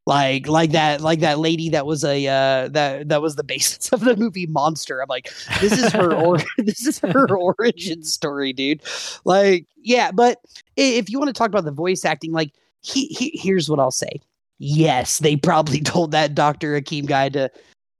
Like 0.04 0.48
like 0.48 0.72
that 0.72 1.00
like 1.00 1.20
that 1.20 1.38
lady 1.38 1.68
that 1.68 1.86
was 1.86 2.02
a 2.02 2.26
uh 2.26 2.68
that 2.68 3.08
that 3.08 3.22
was 3.22 3.36
the 3.36 3.44
basis 3.52 3.92
of 3.92 4.00
the 4.00 4.16
movie 4.16 4.46
Monster. 4.46 5.00
I'm 5.00 5.08
like, 5.08 5.30
this 5.60 5.78
is 5.78 5.92
her 5.92 6.12
or 6.12 6.38
this 6.58 6.86
is 6.86 6.98
her 7.00 7.36
origin 7.36 8.02
story, 8.02 8.52
dude. 8.52 8.82
Like, 9.24 9.66
yeah, 9.76 10.10
but 10.10 10.40
if 10.76 11.08
you 11.08 11.18
want 11.18 11.28
to 11.28 11.34
talk 11.34 11.48
about 11.48 11.64
the 11.64 11.72
voice 11.72 12.04
acting, 12.04 12.32
like 12.32 12.52
he, 12.80 13.06
he 13.06 13.38
here's 13.40 13.70
what 13.70 13.78
I'll 13.78 13.92
say 13.92 14.20
yes, 14.62 15.18
they 15.18 15.36
probably 15.36 15.80
told 15.82 16.12
that 16.12 16.34
Dr. 16.34 16.74
Hakim 16.74 17.06
guy 17.06 17.28
to 17.30 17.50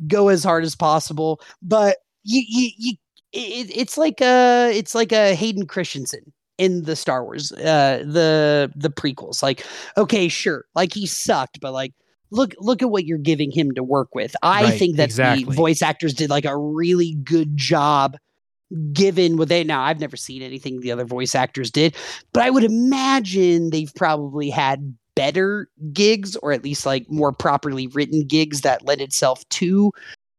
go 0.06 0.28
as 0.28 0.44
hard 0.44 0.64
as 0.64 0.74
possible. 0.74 1.40
But 1.60 1.98
you, 2.22 2.42
you, 2.46 2.70
you 2.78 2.92
it, 3.32 3.70
it's 3.74 3.98
like 3.98 4.20
a, 4.20 4.70
it's 4.72 4.94
like 4.94 5.12
a 5.12 5.34
Hayden 5.34 5.66
Christensen 5.66 6.32
in 6.58 6.84
the 6.84 6.94
Star 6.94 7.24
Wars, 7.24 7.50
uh, 7.52 8.04
the 8.06 8.70
the 8.76 8.90
prequels. 8.90 9.42
Like, 9.42 9.66
okay, 9.96 10.28
sure, 10.28 10.64
like 10.74 10.94
he 10.94 11.06
sucked, 11.06 11.60
but 11.60 11.72
like, 11.72 11.92
look, 12.30 12.54
look 12.58 12.82
at 12.82 12.90
what 12.90 13.06
you're 13.06 13.18
giving 13.18 13.50
him 13.50 13.72
to 13.72 13.82
work 13.82 14.14
with. 14.14 14.36
I 14.42 14.64
right, 14.64 14.78
think 14.78 14.96
that 14.96 15.04
exactly. 15.04 15.44
the 15.44 15.52
voice 15.52 15.82
actors 15.82 16.14
did 16.14 16.30
like 16.30 16.44
a 16.44 16.56
really 16.56 17.14
good 17.24 17.56
job 17.56 18.16
given 18.92 19.36
what 19.36 19.48
they 19.48 19.62
now 19.64 19.82
I've 19.82 20.00
never 20.00 20.16
seen 20.16 20.40
anything 20.40 20.80
the 20.80 20.92
other 20.92 21.04
voice 21.04 21.34
actors 21.34 21.70
did, 21.70 21.96
but 22.32 22.42
I 22.42 22.50
would 22.50 22.64
imagine 22.64 23.70
they've 23.70 23.92
probably 23.94 24.48
had 24.48 24.96
better 25.14 25.68
gigs 25.92 26.36
or 26.36 26.52
at 26.52 26.64
least 26.64 26.86
like 26.86 27.08
more 27.10 27.32
properly 27.32 27.86
written 27.88 28.24
gigs 28.26 28.62
that 28.62 28.84
led 28.84 29.00
itself 29.00 29.46
to 29.50 29.92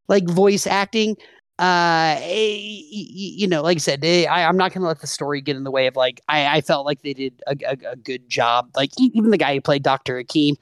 like 0.08 0.28
voice 0.28 0.66
acting 0.66 1.16
uh 1.60 2.18
you 2.26 3.46
know 3.48 3.62
like 3.62 3.78
i 3.78 3.80
said 3.80 4.04
I, 4.04 4.44
i'm 4.44 4.58
not 4.58 4.74
gonna 4.74 4.88
let 4.88 5.02
the 5.02 5.08
story 5.08 5.40
get 5.42 5.56
in 5.56 5.64
the 5.64 5.70
way 5.72 5.86
of 5.86 5.96
like 5.96 6.20
i, 6.28 6.58
I 6.58 6.62
felt 6.62 6.86
like 6.86 7.04
they 7.04 7.14
did 7.14 7.42
a, 7.46 7.56
a, 7.68 7.92
a 7.92 7.96
good 7.96 8.28
job 8.28 8.70
like 8.76 8.90
even 9.00 9.30
the 9.30 9.38
guy 9.38 9.54
who 9.54 9.62
played 9.62 9.84
dr 9.84 10.18
hakim 10.18 10.56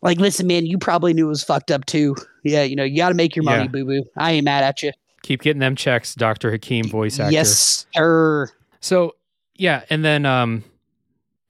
like 0.00 0.18
listen 0.18 0.46
man 0.46 0.64
you 0.64 0.78
probably 0.78 1.12
knew 1.12 1.26
it 1.26 1.28
was 1.28 1.44
fucked 1.44 1.70
up 1.70 1.84
too 1.84 2.16
yeah 2.44 2.62
you 2.62 2.74
know 2.74 2.82
you 2.84 2.96
gotta 2.96 3.14
make 3.14 3.36
your 3.36 3.42
money 3.42 3.64
Yeah. 3.64 3.68
boo 3.68 3.84
boo 3.84 4.04
i 4.16 4.32
ain't 4.32 4.44
mad 4.44 4.64
at 4.64 4.82
you 4.82 4.92
Keep 5.22 5.42
getting 5.42 5.60
them 5.60 5.76
checks, 5.76 6.16
Dr. 6.16 6.50
Hakim 6.50 6.88
voice 6.88 7.20
actor. 7.20 7.30
yes 7.32 7.86
sir 7.94 8.48
So 8.80 9.14
yeah, 9.54 9.84
and 9.88 10.04
then 10.04 10.26
um 10.26 10.64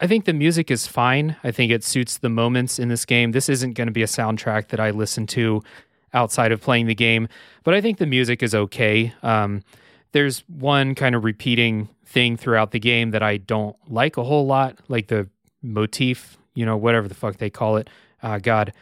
I 0.03 0.09
think 0.09 0.25
the 0.25 0.33
music 0.33 0.69
is 0.69 0.89
fine. 0.89 1.37
I 1.45 1.53
think 1.53 1.71
it 1.71 1.85
suits 1.85 2.19
the 2.19 2.29
moments 2.29 2.81
in 2.81 2.89
this 2.89 3.05
game. 3.05 3.31
This 3.31 3.49
isn't 3.49 3.75
going 3.75 3.87
to 3.87 3.93
be 3.93 4.03
a 4.03 4.07
soundtrack 4.07 4.67
that 4.69 4.81
I 4.81 4.91
listen 4.91 5.29
to 5.29 5.63
outside 6.13 6.51
of 6.51 6.61
playing 6.61 6.87
the 6.87 6.95
game, 6.95 7.29
but 7.63 7.73
I 7.73 7.81
think 7.81 7.99
the 7.99 8.07
music 8.07 8.43
is 8.43 8.53
okay. 8.53 9.15
Um, 9.23 9.63
there's 10.11 10.41
one 10.49 10.97
kind 10.97 11.15
of 11.15 11.23
repeating 11.23 11.89
thing 12.05 12.37
throughout 12.37 12.73
the 12.73 12.81
game 12.81 13.13
that 13.13 13.23
I 13.23 13.37
don't 13.37 13.77
like 13.89 14.17
a 14.17 14.25
whole 14.25 14.45
lot, 14.45 14.77
like 14.89 15.07
the 15.07 15.29
motif, 15.63 16.37
you 16.55 16.67
know, 16.67 16.77
whatever 16.77 17.07
the 17.07 17.15
fuck 17.15 17.37
they 17.37 17.49
call 17.49 17.77
it. 17.77 17.89
Uh, 18.25 18.39
God, 18.39 18.73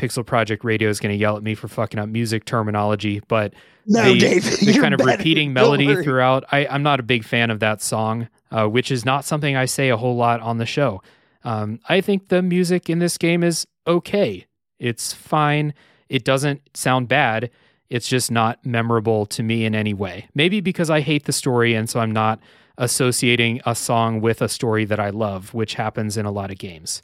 Pixel 0.00 0.24
Project 0.24 0.64
Radio 0.64 0.88
is 0.88 0.98
going 0.98 1.12
to 1.12 1.18
yell 1.18 1.36
at 1.36 1.42
me 1.42 1.54
for 1.54 1.68
fucking 1.68 2.00
up 2.00 2.08
music 2.08 2.46
terminology, 2.46 3.20
but 3.28 3.52
no 3.86 4.02
the, 4.04 4.18
dave 4.18 4.44
the 4.44 4.72
you're 4.72 4.82
kind 4.82 4.94
of 4.94 4.98
better. 4.98 5.10
repeating 5.10 5.52
melody 5.52 6.02
throughout. 6.02 6.44
I, 6.50 6.66
I'm 6.66 6.82
not 6.82 7.00
a 7.00 7.02
big 7.02 7.22
fan 7.22 7.50
of 7.50 7.60
that 7.60 7.82
song, 7.82 8.28
uh, 8.50 8.66
which 8.66 8.90
is 8.90 9.04
not 9.04 9.26
something 9.26 9.56
I 9.56 9.66
say 9.66 9.90
a 9.90 9.98
whole 9.98 10.16
lot 10.16 10.40
on 10.40 10.56
the 10.56 10.64
show. 10.64 11.02
Um, 11.44 11.80
I 11.88 12.00
think 12.00 12.28
the 12.28 12.40
music 12.40 12.88
in 12.88 12.98
this 12.98 13.18
game 13.18 13.42
is 13.42 13.66
okay. 13.86 14.46
It's 14.78 15.12
fine. 15.12 15.74
It 16.08 16.24
doesn't 16.24 16.62
sound 16.74 17.08
bad. 17.08 17.50
It's 17.90 18.08
just 18.08 18.30
not 18.30 18.64
memorable 18.64 19.26
to 19.26 19.42
me 19.42 19.66
in 19.66 19.74
any 19.74 19.92
way. 19.92 20.28
Maybe 20.34 20.62
because 20.62 20.88
I 20.88 21.00
hate 21.00 21.26
the 21.26 21.32
story, 21.32 21.74
and 21.74 21.90
so 21.90 22.00
I'm 22.00 22.12
not 22.12 22.40
associating 22.78 23.60
a 23.66 23.74
song 23.74 24.22
with 24.22 24.40
a 24.40 24.48
story 24.48 24.86
that 24.86 24.98
I 24.98 25.10
love, 25.10 25.52
which 25.52 25.74
happens 25.74 26.16
in 26.16 26.24
a 26.24 26.30
lot 26.30 26.50
of 26.50 26.56
games. 26.56 27.02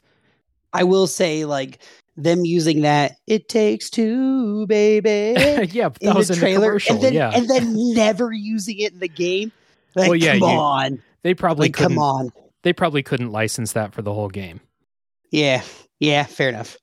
i 0.73 0.83
will 0.83 1.05
say 1.05 1.45
like 1.45 1.79
them 2.17 2.43
using 2.45 2.81
that 2.81 3.13
it 3.27 3.47
takes 3.47 3.89
two 3.89 4.65
baby 4.67 5.33
yeah, 5.71 5.89
that 5.89 5.97
in 6.01 6.13
was 6.15 6.27
the 6.29 6.33
in 6.33 6.39
trailer 6.39 6.59
the 6.61 6.67
commercial. 6.67 6.95
and 6.95 7.03
then 7.03 7.13
yeah, 7.13 7.31
and 7.33 7.47
then 7.47 7.73
never 7.93 8.33
using 8.33 8.79
it 8.79 8.91
in 8.93 8.99
the 8.99 9.07
game 9.07 9.51
like 9.95 10.09
Well, 10.09 10.15
yeah, 10.17 10.33
come 10.33 10.41
you- 10.49 10.55
on 10.57 11.03
they 11.23 11.33
probably 11.33 11.65
like 11.65 11.73
come 11.73 11.83
couldn't. 11.93 11.97
on 12.03 12.31
They 12.63 12.73
probably 12.73 13.03
couldn't 13.03 13.31
license 13.31 13.73
that 13.73 13.93
for 13.93 14.01
the 14.01 14.13
whole 14.13 14.29
game. 14.29 14.59
yeah 15.31 15.61
yeah 15.99 16.23
fair 16.23 16.49
enough 16.49 16.77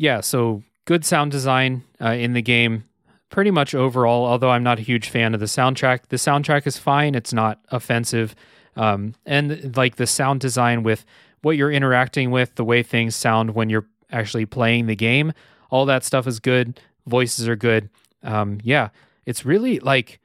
yeah, 0.00 0.20
so 0.20 0.62
good 0.84 1.04
sound 1.04 1.32
design 1.32 1.82
uh, 2.00 2.10
in 2.10 2.32
the 2.32 2.40
game. 2.42 2.84
Pretty 3.30 3.50
much 3.50 3.74
overall, 3.74 4.24
although 4.26 4.50
I'm 4.50 4.62
not 4.62 4.78
a 4.78 4.82
huge 4.82 5.08
fan 5.10 5.34
of 5.34 5.40
the 5.40 5.46
soundtrack, 5.46 6.06
the 6.08 6.16
soundtrack 6.16 6.68
is 6.68 6.78
fine. 6.78 7.16
It's 7.16 7.32
not 7.32 7.58
offensive. 7.70 8.36
Um, 8.76 9.14
and 9.26 9.76
like 9.76 9.96
the 9.96 10.06
sound 10.06 10.38
design 10.40 10.84
with 10.84 11.04
what 11.42 11.56
you're 11.56 11.72
interacting 11.72 12.30
with, 12.30 12.54
the 12.54 12.64
way 12.64 12.84
things 12.84 13.16
sound 13.16 13.56
when 13.56 13.68
you're 13.70 13.86
actually 14.10 14.46
playing 14.46 14.86
the 14.86 14.96
game, 14.96 15.32
all 15.70 15.86
that 15.86 16.04
stuff 16.04 16.26
is 16.26 16.40
good. 16.40 16.80
Voices 17.06 17.48
are 17.48 17.56
good. 17.56 17.88
Um, 18.22 18.58
yeah, 18.62 18.88
it's 19.26 19.44
really 19.44 19.78
like, 19.80 20.20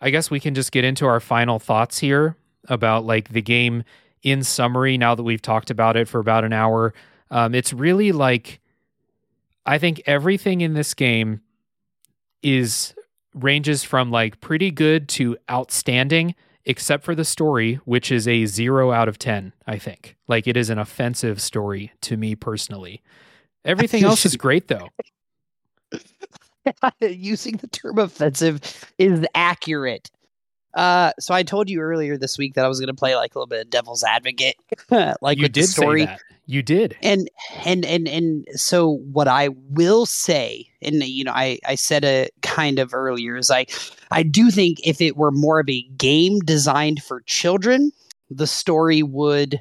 I 0.00 0.10
guess 0.10 0.30
we 0.30 0.40
can 0.40 0.54
just 0.54 0.72
get 0.72 0.84
into 0.84 1.06
our 1.06 1.20
final 1.20 1.58
thoughts 1.58 1.98
here 1.98 2.36
about 2.68 3.04
like 3.04 3.30
the 3.30 3.42
game 3.42 3.84
in 4.22 4.42
summary 4.42 4.98
now 4.98 5.14
that 5.14 5.22
we've 5.22 5.42
talked 5.42 5.70
about 5.70 5.96
it 5.96 6.08
for 6.08 6.18
about 6.18 6.44
an 6.44 6.52
hour. 6.52 6.92
Um, 7.30 7.54
it's 7.54 7.72
really 7.72 8.12
like, 8.12 8.60
I 9.64 9.78
think 9.78 10.02
everything 10.06 10.60
in 10.60 10.74
this 10.74 10.94
game 10.94 11.40
is 12.42 12.94
ranges 13.34 13.84
from 13.84 14.10
like 14.10 14.40
pretty 14.40 14.70
good 14.70 15.08
to 15.10 15.36
outstanding, 15.50 16.34
except 16.64 17.04
for 17.04 17.14
the 17.14 17.24
story, 17.24 17.74
which 17.84 18.10
is 18.10 18.26
a 18.26 18.46
zero 18.46 18.92
out 18.92 19.08
of 19.08 19.18
10, 19.18 19.52
I 19.66 19.78
think. 19.78 20.16
Like 20.26 20.46
it 20.46 20.56
is 20.56 20.70
an 20.70 20.78
offensive 20.78 21.40
story 21.40 21.92
to 22.02 22.16
me 22.16 22.34
personally. 22.34 23.02
Everything 23.64 24.04
else 24.04 24.24
is 24.24 24.36
great 24.36 24.68
though. 24.68 24.88
using 27.00 27.56
the 27.56 27.66
term 27.68 27.98
offensive 27.98 28.60
is 28.98 29.24
accurate. 29.34 30.10
Uh, 30.74 31.12
so 31.18 31.34
I 31.34 31.42
told 31.42 31.70
you 31.70 31.80
earlier 31.80 32.16
this 32.16 32.38
week 32.38 32.54
that 32.54 32.64
I 32.64 32.68
was 32.68 32.78
going 32.78 32.88
to 32.88 32.94
play 32.94 33.16
like 33.16 33.34
a 33.34 33.38
little 33.38 33.48
bit 33.48 33.62
of 33.62 33.70
devil's 33.70 34.04
advocate, 34.04 34.56
like 35.20 35.38
you 35.38 35.48
did 35.48 35.64
story. 35.64 36.02
say 36.02 36.06
that. 36.06 36.20
You 36.46 36.62
did. 36.62 36.96
And 37.02 37.28
and 37.66 37.84
and 37.84 38.08
and 38.08 38.46
so 38.54 38.98
what 39.12 39.28
I 39.28 39.48
will 39.48 40.06
say, 40.06 40.66
and 40.80 41.02
you 41.02 41.24
know, 41.24 41.32
I 41.34 41.58
I 41.66 41.74
said 41.74 42.04
a 42.04 42.30
kind 42.40 42.78
of 42.78 42.94
earlier, 42.94 43.36
is 43.36 43.50
I 43.50 43.66
I 44.10 44.22
do 44.22 44.50
think 44.50 44.78
if 44.82 45.02
it 45.02 45.16
were 45.16 45.30
more 45.30 45.60
of 45.60 45.68
a 45.68 45.82
game 45.98 46.38
designed 46.40 47.02
for 47.02 47.20
children, 47.26 47.92
the 48.30 48.46
story 48.46 49.02
would 49.02 49.60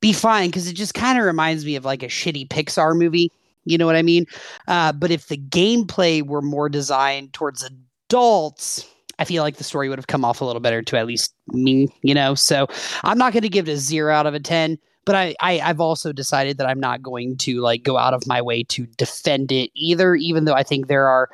be 0.00 0.12
fine 0.12 0.48
because 0.48 0.68
it 0.68 0.74
just 0.74 0.94
kind 0.94 1.18
of 1.18 1.24
reminds 1.24 1.64
me 1.64 1.76
of 1.76 1.84
like 1.84 2.02
a 2.02 2.08
shitty 2.08 2.48
Pixar 2.48 2.96
movie. 2.96 3.30
You 3.64 3.76
know 3.78 3.86
what 3.86 3.96
I 3.96 4.02
mean? 4.02 4.26
Uh, 4.68 4.92
but 4.92 5.10
if 5.10 5.28
the 5.28 5.36
gameplay 5.36 6.22
were 6.22 6.42
more 6.42 6.68
designed 6.68 7.32
towards 7.34 7.62
adults, 7.62 8.86
I 9.18 9.24
feel 9.24 9.42
like 9.42 9.56
the 9.56 9.64
story 9.64 9.90
would 9.90 9.98
have 9.98 10.06
come 10.06 10.24
off 10.24 10.40
a 10.40 10.44
little 10.46 10.60
better 10.60 10.80
to 10.82 10.96
at 10.96 11.06
least 11.06 11.34
me, 11.48 11.88
you 12.02 12.14
know? 12.14 12.34
So 12.34 12.66
I'm 13.04 13.18
not 13.18 13.34
going 13.34 13.42
to 13.42 13.50
give 13.50 13.68
it 13.68 13.72
a 13.72 13.76
zero 13.76 14.14
out 14.14 14.26
of 14.26 14.32
a 14.32 14.40
10, 14.40 14.78
but 15.04 15.14
I, 15.14 15.34
I, 15.40 15.60
I've 15.60 15.80
also 15.80 16.10
decided 16.10 16.56
that 16.56 16.66
I'm 16.66 16.80
not 16.80 17.02
going 17.02 17.36
to 17.38 17.60
like 17.60 17.82
go 17.82 17.98
out 17.98 18.14
of 18.14 18.26
my 18.26 18.40
way 18.40 18.62
to 18.64 18.86
defend 18.96 19.52
it 19.52 19.70
either, 19.74 20.14
even 20.14 20.46
though 20.46 20.54
I 20.54 20.62
think 20.62 20.86
there 20.86 21.06
are 21.06 21.28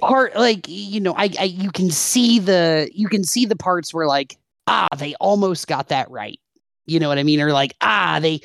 part 0.00 0.34
like, 0.34 0.66
you 0.66 0.98
know, 0.98 1.14
I, 1.14 1.28
I, 1.38 1.44
you 1.44 1.70
can 1.70 1.90
see 1.90 2.38
the, 2.38 2.90
you 2.94 3.08
can 3.08 3.22
see 3.22 3.44
the 3.44 3.56
parts 3.56 3.92
where 3.92 4.06
like, 4.06 4.38
ah, 4.66 4.88
they 4.96 5.14
almost 5.16 5.66
got 5.66 5.88
that 5.88 6.10
right. 6.10 6.40
You 6.86 6.98
know 7.00 7.08
what 7.08 7.18
I 7.18 7.22
mean? 7.22 7.40
Or 7.40 7.52
like, 7.52 7.74
ah, 7.80 8.18
they, 8.20 8.40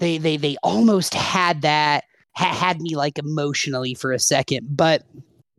they, 0.00 0.18
they, 0.18 0.36
they 0.36 0.56
almost 0.62 1.14
had 1.14 1.62
that, 1.62 2.04
ha- 2.34 2.54
had 2.54 2.80
me 2.80 2.96
like 2.96 3.18
emotionally 3.18 3.94
for 3.94 4.12
a 4.12 4.18
second, 4.18 4.66
but 4.76 5.04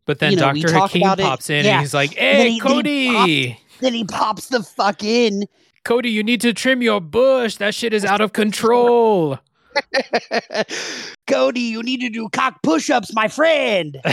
But 0.05 0.19
then 0.19 0.31
you 0.31 0.37
know, 0.37 0.53
Dr. 0.53 0.67
Hakeem 0.73 0.79
Hakim 0.79 1.01
about 1.01 1.19
it- 1.19 1.23
pops 1.23 1.49
in 1.49 1.65
yeah. 1.65 1.71
and 1.73 1.81
he's 1.81 1.93
like, 1.93 2.15
then 2.15 2.35
Hey, 2.35 2.49
he- 2.51 2.59
then 2.59 2.75
he 2.85 3.11
Cody, 3.13 3.59
then 3.79 3.93
he 3.93 4.03
pops 4.05 4.47
the 4.47 4.63
fuck 4.63 5.03
in. 5.03 5.45
Cody, 5.85 6.09
you 6.09 6.23
need 6.23 6.41
to 6.41 6.51
trim 6.53 6.81
your 6.81 6.99
bush. 6.99 7.55
That 7.55 7.73
shit 7.73 7.93
is 7.93 8.03
out 8.03 8.19
of 8.21 8.33
control. 8.33 9.39
Cody, 11.27 11.61
you 11.61 11.81
need 11.83 12.01
to 12.01 12.09
do 12.09 12.27
cock 12.29 12.61
push-ups, 12.63 13.13
my 13.13 13.27
friend. 13.27 13.97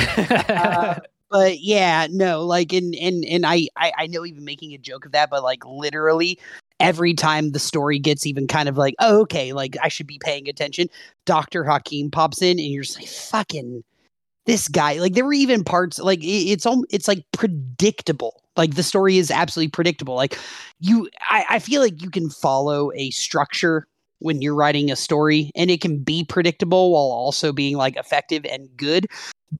Uh, 0.48 0.98
but 1.28 1.58
yeah, 1.60 2.06
no, 2.08 2.44
like 2.44 2.72
and 2.72 2.94
and 2.94 3.24
and 3.24 3.44
I, 3.44 3.66
I 3.76 3.92
I 3.98 4.06
know 4.06 4.24
even 4.24 4.44
making 4.44 4.72
a 4.74 4.78
joke 4.78 5.04
of 5.04 5.10
that, 5.12 5.28
but 5.28 5.42
like 5.42 5.64
literally 5.66 6.38
every 6.80 7.14
time 7.14 7.52
the 7.52 7.58
story 7.58 7.98
gets 7.98 8.26
even 8.26 8.46
kind 8.46 8.68
of 8.68 8.76
like, 8.76 8.94
oh, 8.98 9.20
okay, 9.22 9.52
like 9.52 9.76
I 9.82 9.88
should 9.88 10.06
be 10.06 10.18
paying 10.18 10.48
attention. 10.48 10.88
Doctor 11.24 11.64
Hakim 11.64 12.10
pops 12.10 12.42
in, 12.42 12.58
and 12.58 12.68
you're 12.68 12.84
just 12.84 12.98
like, 12.98 13.08
fucking 13.08 13.82
this 14.46 14.68
guy. 14.68 14.94
Like 14.94 15.14
there 15.14 15.24
were 15.24 15.32
even 15.32 15.64
parts 15.64 15.98
like 15.98 16.22
it, 16.22 16.50
it's 16.50 16.66
all 16.66 16.84
it's 16.90 17.08
like 17.08 17.24
predictable. 17.32 18.42
Like 18.56 18.74
the 18.74 18.82
story 18.82 19.18
is 19.18 19.30
absolutely 19.30 19.70
predictable. 19.70 20.14
Like 20.14 20.38
you, 20.80 21.08
I, 21.28 21.44
I 21.50 21.58
feel 21.58 21.82
like 21.82 22.00
you 22.02 22.10
can 22.10 22.30
follow 22.30 22.90
a 22.94 23.10
structure 23.10 23.86
when 24.20 24.40
you're 24.40 24.54
writing 24.54 24.90
a 24.90 24.96
story, 24.96 25.50
and 25.54 25.70
it 25.70 25.82
can 25.82 25.98
be 25.98 26.24
predictable 26.24 26.92
while 26.92 27.12
also 27.12 27.52
being 27.52 27.76
like 27.76 27.96
effective 27.96 28.46
and 28.46 28.68
good. 28.76 29.06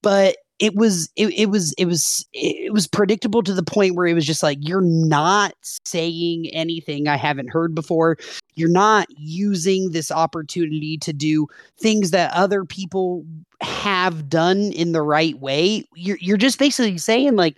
But 0.02 0.36
it 0.58 0.74
was 0.74 1.10
it, 1.16 1.28
it 1.34 1.46
was 1.46 1.74
it 1.76 1.84
was 1.84 2.26
it 2.32 2.72
was 2.72 2.86
predictable 2.86 3.42
to 3.42 3.52
the 3.52 3.62
point 3.62 3.94
where 3.94 4.06
it 4.06 4.14
was 4.14 4.26
just 4.26 4.42
like 4.42 4.58
you're 4.60 4.80
not 4.80 5.52
saying 5.84 6.48
anything 6.52 7.08
I 7.08 7.16
haven't 7.16 7.50
heard 7.50 7.74
before. 7.74 8.16
You're 8.54 8.70
not 8.70 9.06
using 9.18 9.90
this 9.90 10.10
opportunity 10.10 10.96
to 10.98 11.12
do 11.12 11.46
things 11.78 12.10
that 12.12 12.32
other 12.32 12.64
people 12.64 13.24
have 13.60 14.28
done 14.28 14.72
in 14.72 14.92
the 14.92 15.02
right 15.02 15.38
way. 15.38 15.84
You're 15.94 16.18
you're 16.20 16.38
just 16.38 16.58
basically 16.58 16.98
saying 16.98 17.36
like 17.36 17.56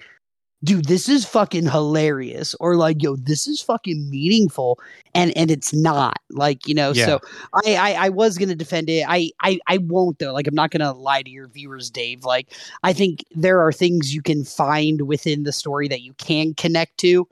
dude 0.64 0.86
this 0.86 1.09
is 1.09 1.24
fucking 1.24 1.66
hilarious. 1.66 2.55
Or 2.60 2.76
like 2.76 3.02
yo 3.02 3.16
this 3.16 3.47
is 3.47 3.62
fucking 3.62 4.10
meaningful 4.10 4.78
and 5.14 5.36
and 5.36 5.51
it's 5.51 5.72
not 5.72 6.18
like 6.30 6.66
you 6.66 6.74
know 6.74 6.93
Yeah. 6.93 7.06
so 7.06 7.20
I, 7.64 7.76
I 7.76 8.06
i 8.06 8.09
was 8.09 8.39
gonna 8.39 8.55
defend 8.55 8.90
it. 8.90 9.05
I, 9.09 9.30
I 9.43 9.59
i 9.66 9.78
won't 9.78 10.18
though. 10.18 10.32
Like 10.32 10.47
i'm 10.47 10.55
not 10.55 10.70
gonna 10.70 10.93
lie 10.93 11.22
to 11.22 11.30
your 11.30 11.48
viewers 11.48 11.90
dave. 11.90 12.24
Like 12.24 12.52
i 12.82 12.93
think 12.93 13.24
there 13.35 13.60
are 13.60 13.72
things 13.72 14.14
you 14.14 14.22
can 14.22 14.44
find 14.44 15.02
within 15.02 15.44
the 15.44 15.52
story 15.52 15.89
that 15.89 16.02
you 16.02 16.12
can 16.14 16.55
connect 16.55 16.98
to. 16.98 17.28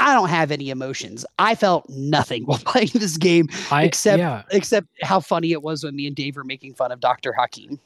I 0.00 0.14
don't 0.14 0.28
have 0.28 0.52
any 0.52 0.70
emotions. 0.70 1.26
I 1.40 1.56
felt 1.56 1.88
nothing 1.88 2.44
while 2.46 2.58
playing 2.58 2.90
this 2.94 3.16
game 3.16 3.48
I, 3.70 3.84
except 3.84 4.18
yeah, 4.18 4.42
except 4.50 4.86
how 5.02 5.20
funny 5.20 5.52
it 5.52 5.62
was 5.62 5.82
when 5.84 5.96
me 5.96 6.06
and 6.06 6.14
dave 6.16 6.36
were 6.36 6.44
making 6.44 6.74
fun 6.74 6.92
of 6.92 7.00
dr 7.00 7.32
hakim 7.32 7.80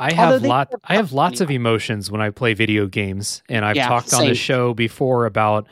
I 0.00 0.12
have 0.12 0.42
lot. 0.42 0.72
I 0.84 0.96
have 0.96 1.12
lots 1.12 1.40
of 1.40 1.50
emotions 1.50 2.10
when 2.10 2.20
I 2.20 2.30
play 2.30 2.54
video 2.54 2.86
games, 2.86 3.42
and 3.48 3.64
I've 3.64 3.76
Yeah, 3.76 3.88
talked 3.88 4.12
on 4.14 4.26
the 4.26 4.34
show 4.34 4.72
before 4.74 5.26
about 5.26 5.66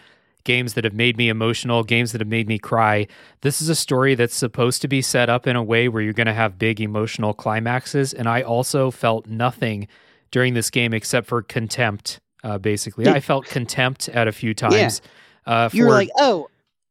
games 0.44 0.74
that 0.74 0.84
have 0.84 0.94
made 0.94 1.16
me 1.16 1.28
emotional, 1.28 1.82
games 1.82 2.12
that 2.12 2.20
have 2.20 2.28
made 2.28 2.46
me 2.46 2.58
cry. 2.58 3.06
This 3.40 3.60
is 3.60 3.68
a 3.68 3.74
story 3.74 4.14
that's 4.14 4.34
supposed 4.34 4.82
to 4.82 4.88
be 4.88 5.02
set 5.02 5.28
up 5.28 5.46
in 5.46 5.56
a 5.56 5.62
way 5.62 5.88
where 5.88 6.02
you're 6.02 6.12
going 6.12 6.26
to 6.26 6.34
have 6.34 6.58
big 6.58 6.80
emotional 6.80 7.32
climaxes, 7.32 8.12
and 8.12 8.28
I 8.28 8.42
also 8.42 8.90
felt 8.90 9.26
nothing 9.26 9.88
during 10.30 10.54
this 10.54 10.70
game 10.70 10.92
except 10.92 11.26
for 11.26 11.42
contempt 11.42 12.20
Uh, 12.44 12.56
basically, 12.56 13.08
I 13.08 13.18
felt 13.18 13.46
contempt 13.46 14.08
at 14.10 14.28
a 14.28 14.32
few 14.32 14.54
times. 14.54 15.02
Uh, 15.44 15.68
You 15.72 15.86
were 15.86 15.90
like, 15.90 16.10
oh, 16.18 16.48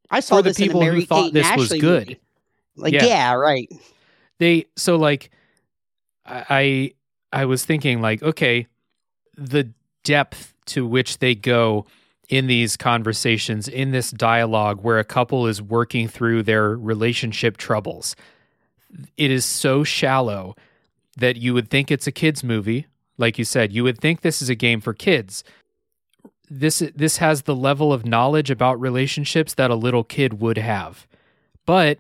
I 0.10 0.20
saw 0.20 0.38
for 0.38 0.42
the 0.42 0.54
people 0.54 0.84
who 0.84 1.06
thought 1.06 1.32
this 1.32 1.48
and 1.48 1.58
was 1.58 1.70
good. 1.70 2.08
movie. 2.08 2.20
Like, 2.76 2.94
Yeah. 2.94 3.06
yeah. 3.06 3.34
right. 3.34 3.72
they 4.40 4.66
so 4.76 4.98
like 4.98 5.30
I 6.26 6.94
I 7.32 7.46
was 7.46 7.66
thinking 7.66 8.02
like 8.02 8.24
okay 8.24 8.68
the 9.36 9.72
depth 10.04 10.54
to 10.66 10.86
which 10.86 11.20
they 11.20 11.36
go 11.36 11.86
in 12.30 12.48
these 12.48 12.76
conversations 12.76 13.68
in 13.68 13.92
this 13.92 14.12
dialogue 14.12 14.82
where 14.84 15.00
a 15.00 15.04
couple 15.04 15.48
is 15.48 15.62
working 15.62 16.08
through 16.08 16.44
their 16.44 16.76
relationship 16.76 17.58
troubles 17.58 18.16
it 19.18 19.32
is 19.32 19.46
so 19.46 19.84
shallow 19.84 20.56
that 21.18 21.38
you 21.38 21.54
would 21.54 21.70
think 21.70 21.92
it's 21.92 22.08
a 22.08 22.12
kids 22.12 22.44
movie. 22.44 22.88
Like 23.18 23.38
you 23.38 23.46
said 23.46 23.74
you 23.74 23.84
would 23.84 24.00
think 24.00 24.22
this 24.22 24.42
is 24.42 24.50
a 24.50 24.56
game 24.56 24.82
for 24.82 24.94
kids. 24.94 25.44
This 26.50 26.80
this 26.96 27.18
has 27.18 27.42
the 27.44 27.56
level 27.56 27.92
of 27.92 28.06
knowledge 28.06 28.50
about 28.50 28.80
relationships 28.80 29.54
that 29.56 29.72
a 29.72 29.76
little 29.76 30.04
kid 30.04 30.40
would 30.40 30.58
have. 30.58 31.08
But 31.66 32.00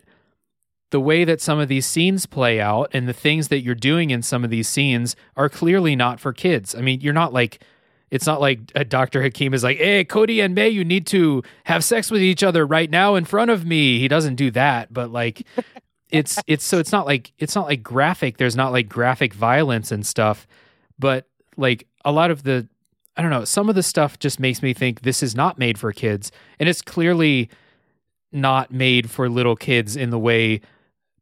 the 0.89 0.99
way 0.99 1.26
that 1.26 1.41
some 1.41 1.59
of 1.59 1.68
these 1.68 1.85
scenes 1.85 2.26
play 2.26 2.61
out 2.61 2.89
and 2.93 3.07
the 3.07 3.14
things 3.14 3.49
that 3.49 3.61
you're 3.61 3.76
doing 3.76 4.09
in 4.09 4.22
some 4.22 4.43
of 4.43 4.49
these 4.49 4.68
scenes 4.69 5.15
are 5.35 5.49
clearly 5.49 5.95
not 5.95 6.19
for 6.19 6.31
kids. 6.31 6.73
I 6.76 6.81
mean, 6.81 7.01
you're 7.01 7.14
not 7.14 7.34
like 7.34 7.61
it's 8.09 8.26
not 8.26 8.39
like 8.39 8.68
Dr. 8.88 9.22
Hakim 9.22 9.53
is 9.53 9.64
like, 9.64 9.77
"Hey, 9.77 10.05
Cody 10.05 10.39
and 10.39 10.55
May, 10.55 10.69
you 10.69 10.85
need 10.85 11.05
to 11.07 11.43
have 11.65 11.84
sex 11.84 12.09
with 12.09 12.22
each 12.22 12.41
other 12.41 12.65
right 12.65 12.89
now 12.89 13.15
in 13.15 13.26
front 13.26 13.51
of 13.51 13.65
me." 13.65 13.99
He 13.99 14.07
doesn't 14.07 14.35
do 14.35 14.49
that, 14.51 14.93
but 14.93 15.11
like 15.11 15.45
it's 16.09 16.39
it's 16.47 16.64
so 16.64 16.80
it's 16.80 16.91
not 16.91 17.05
like 17.05 17.34
it's 17.38 17.55
not 17.55 17.65
like 17.65 17.84
graphic. 17.84 18.38
There's 18.38 18.55
not 18.55 18.72
like 18.72 18.88
graphic 18.88 19.34
violence 19.34 19.91
and 19.91 20.05
stuff, 20.05 20.47
but 20.97 21.27
like 21.57 21.85
a 22.05 22.11
lot 22.14 22.31
of 22.31 22.43
the 22.43 22.68
I 23.18 23.22
don't 23.22 23.31
know, 23.31 23.45
some 23.45 23.68
of 23.68 23.76
the 23.76 23.84
stuff 23.84 24.19
just 24.19 24.39
makes 24.39 24.61
me 24.61 24.73
think 24.73 25.01
this 25.01 25.23
is 25.23 25.35
not 25.35 25.57
made 25.57 25.77
for 25.77 25.91
kids 25.91 26.31
and 26.59 26.69
it's 26.69 26.81
clearly 26.81 27.49
not 28.31 28.72
made 28.72 29.09
for 29.09 29.27
little 29.27 29.55
kids 29.55 29.95
in 29.95 30.11
the 30.11 30.19
way 30.19 30.61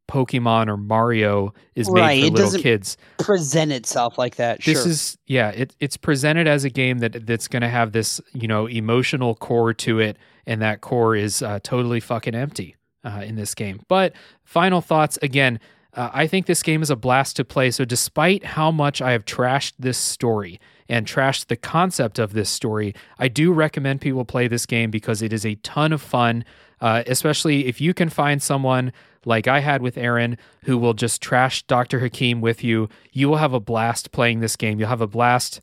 Pokemon 0.08 0.68
or 0.68 0.76
Mario 0.76 1.52
is 1.74 1.90
made 1.90 2.00
Right, 2.00 2.20
for 2.20 2.26
it 2.26 2.30
little 2.32 2.46
doesn't- 2.46 2.62
kids. 2.62 2.96
Present 3.18 3.72
itself 3.72 4.18
like 4.18 4.36
that. 4.36 4.62
This 4.62 4.82
sure. 4.82 4.90
is 4.90 5.18
yeah, 5.26 5.50
it, 5.50 5.74
it's 5.80 5.96
presented 5.96 6.46
as 6.46 6.64
a 6.64 6.70
game 6.70 6.98
that 6.98 7.26
that's 7.26 7.48
going 7.48 7.62
to 7.62 7.68
have 7.68 7.92
this 7.92 8.20
you 8.32 8.48
know 8.48 8.66
emotional 8.66 9.34
core 9.34 9.74
to 9.74 9.98
it, 9.98 10.16
and 10.46 10.62
that 10.62 10.80
core 10.80 11.16
is 11.16 11.42
uh, 11.42 11.58
totally 11.62 12.00
fucking 12.00 12.34
empty 12.34 12.76
uh, 13.04 13.22
in 13.24 13.36
this 13.36 13.54
game. 13.54 13.80
But 13.88 14.14
final 14.44 14.80
thoughts 14.80 15.18
again. 15.22 15.60
Uh, 15.94 16.10
I 16.12 16.26
think 16.26 16.44
this 16.44 16.62
game 16.62 16.82
is 16.82 16.90
a 16.90 16.96
blast 16.96 17.36
to 17.36 17.44
play. 17.44 17.70
So, 17.70 17.86
despite 17.86 18.44
how 18.44 18.70
much 18.70 19.00
I 19.00 19.12
have 19.12 19.24
trashed 19.24 19.72
this 19.78 19.96
story 19.96 20.60
and 20.90 21.06
trashed 21.06 21.46
the 21.46 21.56
concept 21.56 22.18
of 22.18 22.34
this 22.34 22.50
story, 22.50 22.94
I 23.18 23.28
do 23.28 23.50
recommend 23.50 24.02
people 24.02 24.26
play 24.26 24.46
this 24.46 24.66
game 24.66 24.90
because 24.90 25.22
it 25.22 25.32
is 25.32 25.46
a 25.46 25.54
ton 25.56 25.94
of 25.94 26.02
fun. 26.02 26.44
Uh, 26.82 27.02
especially 27.06 27.64
if 27.66 27.80
you 27.80 27.94
can 27.94 28.10
find 28.10 28.42
someone 28.42 28.92
like 29.26 29.46
I 29.48 29.60
had 29.60 29.82
with 29.82 29.98
Aaron 29.98 30.38
who 30.64 30.78
will 30.78 30.94
just 30.94 31.20
trash 31.20 31.62
Dr. 31.64 31.98
Hakim 32.00 32.40
with 32.40 32.64
you, 32.64 32.88
you 33.12 33.28
will 33.28 33.36
have 33.36 33.52
a 33.52 33.60
blast 33.60 34.12
playing 34.12 34.40
this 34.40 34.56
game. 34.56 34.78
You'll 34.78 34.88
have 34.88 35.00
a 35.02 35.06
blast 35.06 35.60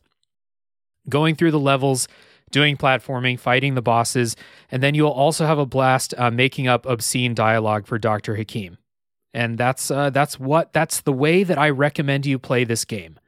going 1.08 1.34
through 1.34 1.50
the 1.50 1.58
levels, 1.58 2.06
doing 2.50 2.76
platforming, 2.76 3.38
fighting 3.40 3.74
the 3.74 3.82
bosses, 3.82 4.36
and 4.70 4.82
then 4.82 4.94
you'll 4.94 5.08
also 5.10 5.46
have 5.46 5.58
a 5.58 5.66
blast 5.66 6.14
uh, 6.16 6.30
making 6.30 6.68
up 6.68 6.86
obscene 6.86 7.34
dialogue 7.34 7.86
for 7.86 7.98
Dr. 7.98 8.36
Hakim. 8.36 8.78
And 9.32 9.58
that's 9.58 9.90
uh, 9.90 10.10
that's 10.10 10.38
what 10.38 10.72
that's 10.72 11.00
the 11.00 11.12
way 11.12 11.42
that 11.42 11.58
I 11.58 11.70
recommend 11.70 12.24
you 12.24 12.38
play 12.38 12.62
this 12.62 12.84
game. 12.84 13.18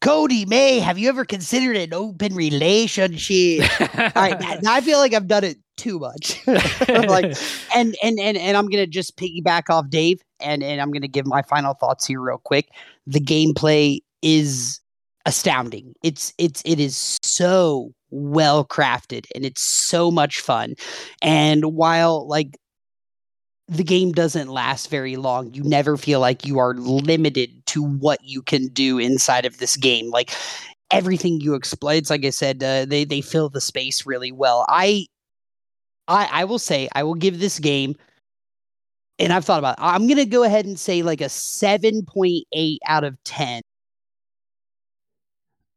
Cody 0.00 0.46
May. 0.46 0.78
Have 0.78 0.98
you 0.98 1.08
ever 1.10 1.24
considered 1.24 1.76
an 1.76 1.92
open 1.92 2.34
relationship? 2.34 3.60
All 3.80 4.10
right, 4.14 4.40
now- 4.40 4.58
now 4.62 4.74
I 4.74 4.80
feel 4.80 4.98
like 4.98 5.12
I've 5.12 5.26
done 5.28 5.44
it 5.44 5.58
too 5.76 5.98
much. 5.98 6.40
like, 6.46 7.36
and 7.74 7.96
and 8.02 8.18
and 8.18 8.36
and 8.36 8.56
I'm 8.56 8.68
gonna 8.68 8.86
just 8.86 9.16
piggyback 9.16 9.70
off 9.70 9.88
Dave, 9.88 10.22
and 10.40 10.62
and 10.62 10.80
I'm 10.80 10.90
gonna 10.90 11.08
give 11.08 11.26
my 11.26 11.42
final 11.42 11.74
thoughts 11.74 12.06
here 12.06 12.20
real 12.20 12.38
quick. 12.38 12.70
The 13.06 13.20
gameplay 13.20 14.00
is 14.22 14.80
astounding. 15.24 15.94
It's 16.02 16.32
it's 16.38 16.62
it 16.64 16.80
is 16.80 17.18
so 17.22 17.92
well 18.10 18.64
crafted, 18.64 19.26
and 19.34 19.44
it's 19.44 19.62
so 19.62 20.10
much 20.10 20.40
fun. 20.40 20.74
And 21.22 21.64
while 21.74 22.26
like 22.26 22.58
the 23.68 23.84
game 23.84 24.12
doesn't 24.12 24.48
last 24.48 24.90
very 24.90 25.16
long, 25.16 25.52
you 25.52 25.62
never 25.64 25.96
feel 25.96 26.20
like 26.20 26.46
you 26.46 26.58
are 26.58 26.74
limited 26.74 27.66
to 27.66 27.82
what 27.82 28.20
you 28.22 28.42
can 28.42 28.68
do 28.68 28.98
inside 28.98 29.44
of 29.44 29.58
this 29.58 29.76
game. 29.76 30.10
Like 30.10 30.30
everything 30.90 31.40
you 31.40 31.54
explain, 31.54 31.98
it's 31.98 32.10
like 32.10 32.24
I 32.24 32.30
said, 32.30 32.62
uh, 32.62 32.84
they 32.84 33.04
they 33.04 33.20
fill 33.20 33.48
the 33.48 33.60
space 33.60 34.06
really 34.06 34.32
well. 34.32 34.64
I 34.68 35.06
I 36.08 36.28
I 36.32 36.44
will 36.44 36.58
say 36.58 36.88
I 36.94 37.02
will 37.02 37.14
give 37.14 37.38
this 37.38 37.58
game 37.58 37.96
and 39.18 39.32
I've 39.32 39.44
thought 39.44 39.58
about 39.58 39.78
it. 39.78 39.82
I'm 39.82 40.06
going 40.06 40.18
to 40.18 40.26
go 40.26 40.42
ahead 40.42 40.66
and 40.66 40.78
say 40.78 41.02
like 41.02 41.20
a 41.20 41.26
7.8 41.26 42.76
out 42.86 43.04
of 43.04 43.22
10. 43.24 43.62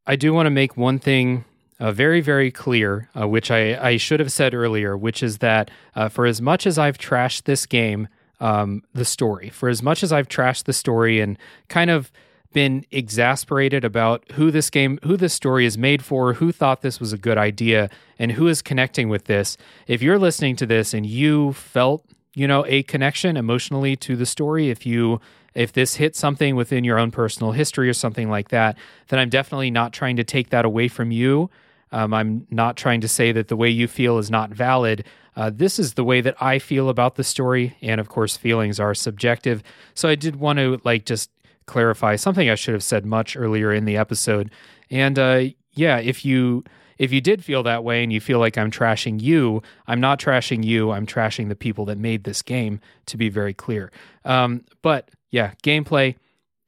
I 0.05 0.15
do 0.15 0.33
want 0.33 0.47
to 0.47 0.51
make 0.51 0.75
one 0.75 0.99
thing 0.99 1.45
uh, 1.79 1.91
very, 1.91 2.19
very 2.19 2.51
clear, 2.51 3.09
uh, 3.19 3.27
which 3.27 3.51
I, 3.51 3.91
I 3.91 3.97
should 3.97 4.19
have 4.19 4.31
said 4.31 4.53
earlier, 4.53 4.97
which 4.97 5.23
is 5.23 5.37
that 5.37 5.71
uh, 5.95 6.09
for 6.09 6.25
as 6.25 6.41
much 6.41 6.67
as 6.67 6.77
I've 6.77 6.97
trashed 6.97 7.43
this 7.43 7.65
game, 7.65 8.07
um, 8.41 8.83
the 8.93 9.05
story, 9.05 9.49
for 9.49 9.69
as 9.69 9.83
much 9.83 10.01
as 10.03 10.11
I've 10.11 10.27
trashed 10.27 10.63
the 10.63 10.73
story 10.73 11.19
and 11.19 11.37
kind 11.67 11.89
of 11.89 12.11
been 12.53 12.85
exasperated 12.91 13.83
about 13.83 14.23
who 14.31 14.51
this 14.51 14.69
game, 14.69 14.99
who 15.03 15.15
this 15.15 15.33
story 15.33 15.65
is 15.65 15.77
made 15.77 16.03
for, 16.03 16.33
who 16.33 16.51
thought 16.51 16.81
this 16.81 16.99
was 16.99 17.13
a 17.13 17.17
good 17.17 17.37
idea, 17.37 17.89
and 18.17 18.33
who 18.33 18.47
is 18.47 18.61
connecting 18.61 19.09
with 19.09 19.25
this, 19.25 19.57
if 19.87 20.01
you're 20.01 20.19
listening 20.19 20.55
to 20.57 20.65
this 20.65 20.93
and 20.93 21.05
you 21.05 21.53
felt, 21.53 22.05
you 22.33 22.47
know, 22.47 22.65
a 22.67 22.83
connection 22.83 23.37
emotionally 23.37 23.95
to 23.97 24.15
the 24.15 24.25
story, 24.25 24.69
if 24.69 24.85
you 24.85 25.19
if 25.55 25.73
this 25.73 25.95
hit 25.95 26.15
something 26.15 26.55
within 26.55 26.83
your 26.83 26.99
own 26.99 27.11
personal 27.11 27.51
history 27.51 27.89
or 27.89 27.93
something 27.93 28.29
like 28.29 28.49
that, 28.49 28.77
then 29.07 29.19
I'm 29.19 29.29
definitely 29.29 29.71
not 29.71 29.93
trying 29.93 30.15
to 30.17 30.23
take 30.23 30.51
that 30.51 30.63
away 30.63 30.87
from 30.87 31.11
you. 31.11 31.49
Um, 31.91 32.13
I'm 32.13 32.47
not 32.51 32.77
trying 32.77 33.01
to 33.01 33.07
say 33.07 33.31
that 33.31 33.47
the 33.47 33.55
way 33.55 33.69
you 33.69 33.87
feel 33.87 34.19
is 34.19 34.29
not 34.29 34.51
valid. 34.51 35.05
Uh, 35.35 35.49
this 35.51 35.79
is 35.79 35.95
the 35.95 36.03
way 36.03 36.21
that 36.21 36.41
I 36.41 36.59
feel 36.59 36.87
about 36.87 37.15
the 37.15 37.23
story, 37.23 37.77
and 37.81 37.99
of 37.99 38.09
course, 38.09 38.37
feelings 38.37 38.79
are 38.79 38.93
subjective. 38.93 39.63
So 39.95 40.07
I 40.07 40.15
did 40.15 40.35
want 40.35 40.59
to 40.59 40.79
like 40.83 41.05
just 41.05 41.31
clarify 41.69 42.15
something 42.15 42.49
I 42.49 42.55
should 42.55 42.73
have 42.73 42.83
said 42.83 43.05
much 43.05 43.37
earlier 43.37 43.71
in 43.71 43.85
the 43.85 43.95
episode. 43.95 44.51
And 44.89 45.17
uh, 45.17 45.43
yeah, 45.73 45.99
if 45.99 46.25
you 46.25 46.63
if 46.97 47.13
you 47.13 47.21
did 47.21 47.45
feel 47.45 47.63
that 47.63 47.83
way 47.83 48.03
and 48.03 48.11
you 48.11 48.19
feel 48.19 48.39
like 48.39 48.57
I'm 48.57 48.71
trashing 48.71 49.21
you, 49.21 49.61
I'm 49.87 50.01
not 50.01 50.19
trashing 50.19 50.65
you. 50.65 50.91
I'm 50.91 51.05
trashing 51.05 51.47
the 51.47 51.55
people 51.55 51.85
that 51.85 51.97
made 51.97 52.23
this 52.23 52.41
game. 52.41 52.81
To 53.05 53.17
be 53.17 53.29
very 53.29 53.53
clear, 53.53 53.91
um, 54.25 54.65
but 54.81 55.09
yeah, 55.31 55.53
gameplay, 55.63 56.15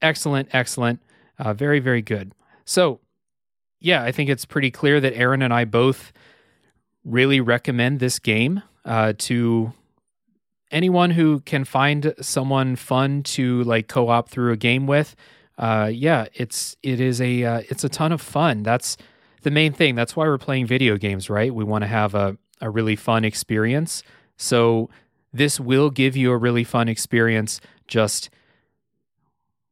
excellent, 0.01 0.49
excellent, 0.53 1.01
uh, 1.39 1.53
very, 1.53 1.79
very 1.79 2.01
good. 2.01 2.33
So, 2.65 2.99
yeah, 3.79 4.03
I 4.03 4.11
think 4.11 4.29
it's 4.29 4.45
pretty 4.45 4.71
clear 4.71 4.99
that 4.99 5.13
Aaron 5.13 5.41
and 5.41 5.53
I 5.53 5.65
both 5.65 6.13
really 7.03 7.41
recommend 7.41 7.99
this 7.99 8.19
game 8.19 8.61
uh, 8.85 9.13
to 9.17 9.73
anyone 10.71 11.11
who 11.11 11.41
can 11.41 11.65
find 11.65 12.13
someone 12.21 12.75
fun 12.75 13.23
to 13.23 13.63
like 13.63 13.87
co-op 13.87 14.29
through 14.29 14.51
a 14.51 14.57
game 14.57 14.87
with. 14.87 15.15
Uh, 15.57 15.91
yeah, 15.93 16.25
it's 16.33 16.75
it 16.81 16.99
is 16.99 17.21
a 17.21 17.43
uh, 17.43 17.61
it's 17.69 17.83
a 17.83 17.89
ton 17.89 18.11
of 18.11 18.21
fun. 18.21 18.63
That's 18.63 18.97
the 19.43 19.51
main 19.51 19.73
thing. 19.73 19.95
That's 19.95 20.15
why 20.15 20.25
we're 20.25 20.37
playing 20.37 20.65
video 20.67 20.97
games, 20.97 21.29
right? 21.29 21.53
We 21.53 21.63
want 21.63 21.83
to 21.83 21.87
have 21.87 22.15
a 22.15 22.37
a 22.61 22.69
really 22.69 22.95
fun 22.95 23.25
experience. 23.25 24.03
So 24.37 24.89
this 25.33 25.59
will 25.59 25.89
give 25.89 26.15
you 26.15 26.31
a 26.31 26.37
really 26.37 26.63
fun 26.63 26.87
experience. 26.87 27.59
Just 27.87 28.29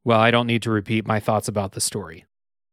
well, 0.03 0.19
I 0.19 0.31
don't 0.31 0.47
need 0.47 0.63
to 0.63 0.71
repeat 0.71 1.07
my 1.07 1.19
thoughts 1.19 1.47
about 1.47 1.73
the 1.73 1.81
story. 1.81 2.25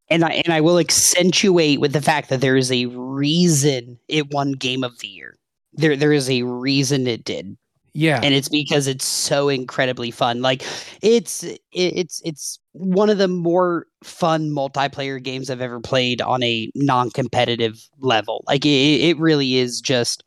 And 0.08 0.24
I 0.24 0.42
and 0.44 0.52
I 0.52 0.60
will 0.60 0.78
accentuate 0.78 1.80
with 1.80 1.92
the 1.92 2.02
fact 2.02 2.28
that 2.28 2.40
there 2.40 2.56
is 2.56 2.70
a 2.70 2.86
reason 2.86 3.98
it 4.08 4.32
won 4.32 4.52
game 4.52 4.84
of 4.84 4.98
the 4.98 5.08
year. 5.08 5.36
There 5.74 5.96
there 5.96 6.12
is 6.12 6.30
a 6.30 6.42
reason 6.42 7.06
it 7.06 7.24
did. 7.24 7.56
Yeah. 7.96 8.20
and 8.22 8.34
it's 8.34 8.50
because 8.50 8.86
it's 8.86 9.06
so 9.06 9.48
incredibly 9.48 10.10
fun. 10.10 10.42
Like 10.42 10.64
it's 11.02 11.44
it's 11.72 12.20
it's 12.24 12.58
one 12.72 13.08
of 13.08 13.18
the 13.18 13.28
more 13.28 13.86
fun 14.04 14.50
multiplayer 14.50 15.22
games 15.22 15.48
i've 15.48 15.62
ever 15.62 15.80
played 15.80 16.20
on 16.20 16.42
a 16.42 16.70
non-competitive 16.74 17.88
level. 18.00 18.44
Like 18.46 18.66
it, 18.66 18.68
it 18.68 19.18
really 19.18 19.56
is 19.56 19.80
just 19.80 20.24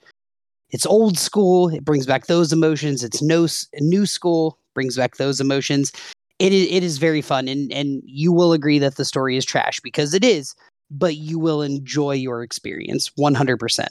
it's 0.71 0.85
old 0.85 1.17
school. 1.17 1.69
It 1.69 1.85
brings 1.85 2.05
back 2.05 2.25
those 2.25 2.51
emotions. 2.51 3.03
It's 3.03 3.21
no 3.21 3.47
new 3.79 4.05
school 4.05 4.57
brings 4.73 4.97
back 4.97 5.17
those 5.17 5.39
emotions. 5.39 5.91
It 6.39 6.53
is 6.53 6.67
it 6.71 6.83
is 6.83 6.97
very 6.97 7.21
fun 7.21 7.47
and 7.47 7.71
and 7.71 8.01
you 8.03 8.33
will 8.33 8.53
agree 8.53 8.79
that 8.79 8.95
the 8.95 9.05
story 9.05 9.37
is 9.37 9.45
trash 9.45 9.79
because 9.79 10.13
it 10.13 10.23
is 10.23 10.55
but 10.91 11.17
you 11.17 11.37
will 11.37 11.61
enjoy 11.61 12.13
your 12.13 12.41
experience 12.41 13.11
100% 13.19 13.89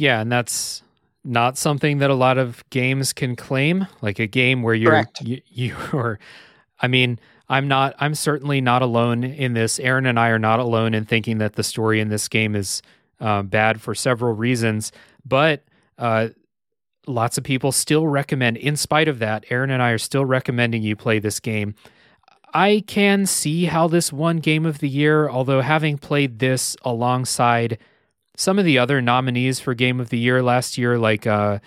yeah, 0.00 0.20
and 0.20 0.32
that's 0.32 0.82
not 1.24 1.58
something 1.58 1.98
that 1.98 2.10
a 2.10 2.14
lot 2.14 2.38
of 2.38 2.64
games 2.70 3.12
can 3.12 3.36
claim 3.36 3.86
like 4.00 4.18
a 4.18 4.26
game 4.26 4.62
where 4.62 4.74
you're 4.74 4.90
Correct. 4.90 5.20
you, 5.20 5.40
you 5.48 5.76
are 5.92 6.18
i 6.80 6.88
mean 6.88 7.18
I'm 7.50 7.66
not. 7.66 7.96
I'm 7.98 8.14
certainly 8.14 8.60
not 8.60 8.80
alone 8.80 9.24
in 9.24 9.54
this. 9.54 9.80
Aaron 9.80 10.06
and 10.06 10.20
I 10.20 10.28
are 10.28 10.38
not 10.38 10.60
alone 10.60 10.94
in 10.94 11.04
thinking 11.04 11.38
that 11.38 11.54
the 11.54 11.64
story 11.64 12.00
in 12.00 12.08
this 12.08 12.28
game 12.28 12.54
is 12.54 12.80
uh, 13.20 13.42
bad 13.42 13.82
for 13.82 13.92
several 13.92 14.34
reasons. 14.34 14.92
But 15.26 15.64
uh, 15.98 16.28
lots 17.08 17.38
of 17.38 17.42
people 17.42 17.72
still 17.72 18.06
recommend. 18.06 18.56
In 18.56 18.76
spite 18.76 19.08
of 19.08 19.18
that, 19.18 19.44
Aaron 19.50 19.70
and 19.70 19.82
I 19.82 19.90
are 19.90 19.98
still 19.98 20.24
recommending 20.24 20.84
you 20.84 20.94
play 20.94 21.18
this 21.18 21.40
game. 21.40 21.74
I 22.54 22.84
can 22.86 23.26
see 23.26 23.64
how 23.64 23.88
this 23.88 24.12
won 24.12 24.38
Game 24.38 24.64
of 24.64 24.78
the 24.78 24.88
Year, 24.88 25.28
although 25.28 25.60
having 25.60 25.98
played 25.98 26.38
this 26.38 26.76
alongside 26.82 27.78
some 28.36 28.58
of 28.58 28.64
the 28.64 28.78
other 28.78 29.00
nominees 29.00 29.60
for 29.60 29.74
Game 29.74 30.00
of 30.00 30.10
the 30.10 30.18
Year 30.18 30.42
last 30.42 30.78
year, 30.78 30.98
like 30.98 31.26
uh, 31.26 31.58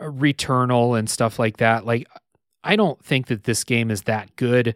Returnal 0.00 0.98
and 0.98 1.08
stuff 1.08 1.38
like 1.38 1.58
that, 1.58 1.86
like 1.86 2.06
I 2.62 2.76
don't 2.76 3.02
think 3.04 3.28
that 3.28 3.44
this 3.44 3.64
game 3.64 3.90
is 3.90 4.02
that 4.02 4.34
good. 4.36 4.74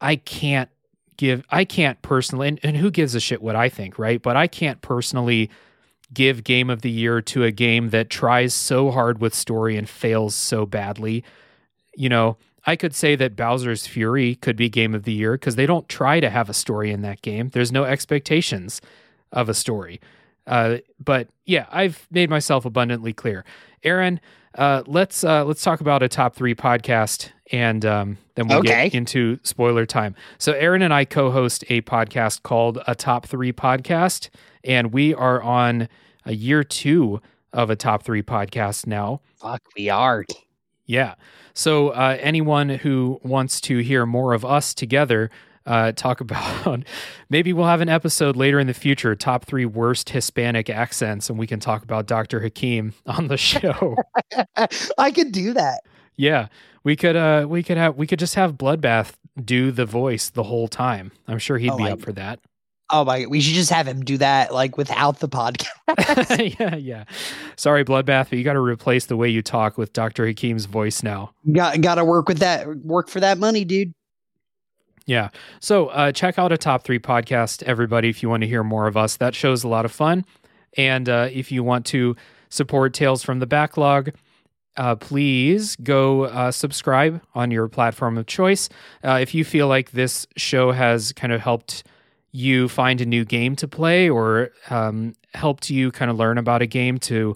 I 0.00 0.16
can't 0.16 0.70
give, 1.16 1.44
I 1.50 1.64
can't 1.64 2.00
personally, 2.02 2.48
and, 2.48 2.60
and 2.62 2.76
who 2.76 2.90
gives 2.90 3.14
a 3.14 3.20
shit 3.20 3.42
what 3.42 3.56
I 3.56 3.68
think, 3.68 3.98
right? 3.98 4.22
But 4.22 4.36
I 4.36 4.46
can't 4.46 4.80
personally 4.80 5.50
give 6.12 6.44
Game 6.44 6.70
of 6.70 6.82
the 6.82 6.90
Year 6.90 7.20
to 7.20 7.44
a 7.44 7.50
game 7.50 7.90
that 7.90 8.08
tries 8.08 8.54
so 8.54 8.90
hard 8.90 9.20
with 9.20 9.34
story 9.34 9.76
and 9.76 9.88
fails 9.88 10.34
so 10.34 10.64
badly. 10.64 11.24
You 11.96 12.08
know, 12.08 12.36
I 12.64 12.76
could 12.76 12.94
say 12.94 13.16
that 13.16 13.36
Bowser's 13.36 13.86
Fury 13.86 14.34
could 14.34 14.56
be 14.56 14.68
game 14.68 14.94
of 14.94 15.04
the 15.04 15.12
year 15.12 15.32
because 15.32 15.56
they 15.56 15.66
don't 15.66 15.88
try 15.88 16.20
to 16.20 16.30
have 16.30 16.48
a 16.48 16.54
story 16.54 16.90
in 16.90 17.02
that 17.02 17.22
game. 17.22 17.48
There's 17.48 17.72
no 17.72 17.84
expectations 17.84 18.80
of 19.32 19.48
a 19.48 19.54
story. 19.54 20.00
Uh, 20.48 20.78
but 21.04 21.28
yeah, 21.44 21.66
I've 21.70 22.06
made 22.10 22.30
myself 22.30 22.64
abundantly 22.64 23.12
clear. 23.12 23.44
Aaron, 23.84 24.20
uh, 24.56 24.82
let's 24.86 25.22
uh, 25.22 25.44
let's 25.44 25.62
talk 25.62 25.80
about 25.80 26.02
a 26.02 26.08
top 26.08 26.34
three 26.34 26.54
podcast, 26.54 27.30
and 27.52 27.84
um, 27.84 28.18
then 28.34 28.48
we'll 28.48 28.58
Okay. 28.60 28.84
get 28.88 28.94
into 28.94 29.38
spoiler 29.44 29.86
time. 29.86 30.14
So, 30.38 30.52
Aaron 30.54 30.82
and 30.82 30.92
I 30.92 31.04
co-host 31.04 31.64
a 31.68 31.82
podcast 31.82 32.42
called 32.42 32.78
a 32.86 32.94
Top 32.94 33.26
Three 33.26 33.52
Podcast, 33.52 34.30
and 34.64 34.92
we 34.92 35.14
are 35.14 35.40
on 35.42 35.88
a 36.24 36.34
year 36.34 36.64
two 36.64 37.20
of 37.52 37.70
a 37.70 37.76
top 37.76 38.02
three 38.02 38.22
podcast 38.22 38.86
now. 38.86 39.20
Fuck, 39.36 39.62
we 39.76 39.88
are. 39.88 40.24
Yeah. 40.86 41.14
So 41.54 41.88
uh, 41.90 42.16
anyone 42.20 42.68
who 42.68 43.20
wants 43.22 43.60
to 43.62 43.78
hear 43.78 44.06
more 44.06 44.32
of 44.32 44.44
us 44.44 44.72
together 44.74 45.30
uh, 45.68 45.92
talk 45.92 46.20
about, 46.22 46.82
maybe 47.30 47.52
we'll 47.52 47.66
have 47.66 47.80
an 47.80 47.88
episode 47.88 48.34
later 48.36 48.58
in 48.58 48.66
the 48.66 48.74
future, 48.74 49.14
top 49.14 49.44
three 49.44 49.64
worst 49.66 50.10
Hispanic 50.10 50.68
accents, 50.70 51.30
and 51.30 51.38
we 51.38 51.46
can 51.46 51.60
talk 51.60 51.82
about 51.84 52.06
Dr. 52.06 52.40
Hakim 52.40 52.94
on 53.06 53.28
the 53.28 53.36
show. 53.36 53.96
I 54.98 55.10
could 55.10 55.30
do 55.32 55.52
that. 55.54 55.82
yeah, 56.16 56.48
we 56.84 56.96
could. 56.96 57.14
Uh, 57.16 57.46
we 57.48 57.62
could 57.62 57.76
have. 57.76 57.96
We 57.96 58.06
could 58.06 58.18
just 58.18 58.34
have 58.34 58.54
Bloodbath 58.54 59.12
do 59.44 59.70
the 59.70 59.84
voice 59.86 60.30
the 60.30 60.42
whole 60.44 60.66
time. 60.68 61.12
I'm 61.28 61.38
sure 61.38 61.58
he'd 61.58 61.70
Oh 61.70 61.76
be 61.76 61.84
my- 61.84 61.92
up 61.92 62.00
for 62.00 62.12
that. 62.12 62.40
Oh 62.90 63.04
my! 63.04 63.26
We 63.26 63.42
should 63.42 63.52
just 63.52 63.68
have 63.68 63.86
him 63.86 64.02
do 64.02 64.16
that, 64.16 64.54
like 64.54 64.78
without 64.78 65.18
the 65.20 65.28
podcast. 65.28 66.58
yeah, 66.58 66.74
yeah. 66.76 67.04
Sorry, 67.54 67.84
Bloodbath, 67.84 68.30
but 68.30 68.38
you 68.38 68.44
got 68.44 68.54
to 68.54 68.60
replace 68.60 69.04
the 69.04 69.16
way 69.16 69.28
you 69.28 69.42
talk 69.42 69.76
with 69.76 69.92
Dr. 69.92 70.24
Hakim's 70.26 70.64
voice 70.64 71.02
now. 71.02 71.32
got 71.52 71.78
got 71.82 71.96
to 71.96 72.04
work 72.06 72.28
with 72.28 72.38
that. 72.38 72.66
Work 72.78 73.10
for 73.10 73.20
that 73.20 73.36
money, 73.36 73.66
dude. 73.66 73.92
Yeah. 75.08 75.30
So 75.60 75.86
uh, 75.86 76.12
check 76.12 76.38
out 76.38 76.52
a 76.52 76.58
top 76.58 76.84
three 76.84 76.98
podcast, 76.98 77.62
everybody, 77.62 78.10
if 78.10 78.22
you 78.22 78.28
want 78.28 78.42
to 78.42 78.46
hear 78.46 78.62
more 78.62 78.86
of 78.86 78.94
us. 78.94 79.16
That 79.16 79.34
show's 79.34 79.64
a 79.64 79.68
lot 79.68 79.86
of 79.86 79.90
fun. 79.90 80.26
And 80.76 81.08
uh, 81.08 81.30
if 81.32 81.50
you 81.50 81.64
want 81.64 81.86
to 81.86 82.14
support 82.50 82.92
Tales 82.92 83.22
from 83.22 83.38
the 83.38 83.46
Backlog, 83.46 84.10
uh, 84.76 84.96
please 84.96 85.76
go 85.76 86.24
uh, 86.24 86.50
subscribe 86.50 87.22
on 87.34 87.50
your 87.50 87.68
platform 87.68 88.18
of 88.18 88.26
choice. 88.26 88.68
Uh, 89.02 89.18
if 89.22 89.34
you 89.34 89.46
feel 89.46 89.66
like 89.66 89.92
this 89.92 90.26
show 90.36 90.72
has 90.72 91.14
kind 91.14 91.32
of 91.32 91.40
helped 91.40 91.84
you 92.32 92.68
find 92.68 93.00
a 93.00 93.06
new 93.06 93.24
game 93.24 93.56
to 93.56 93.66
play 93.66 94.10
or 94.10 94.50
um, 94.68 95.14
helped 95.32 95.70
you 95.70 95.90
kind 95.90 96.10
of 96.10 96.18
learn 96.18 96.36
about 96.36 96.60
a 96.60 96.66
game 96.66 96.98
to 96.98 97.34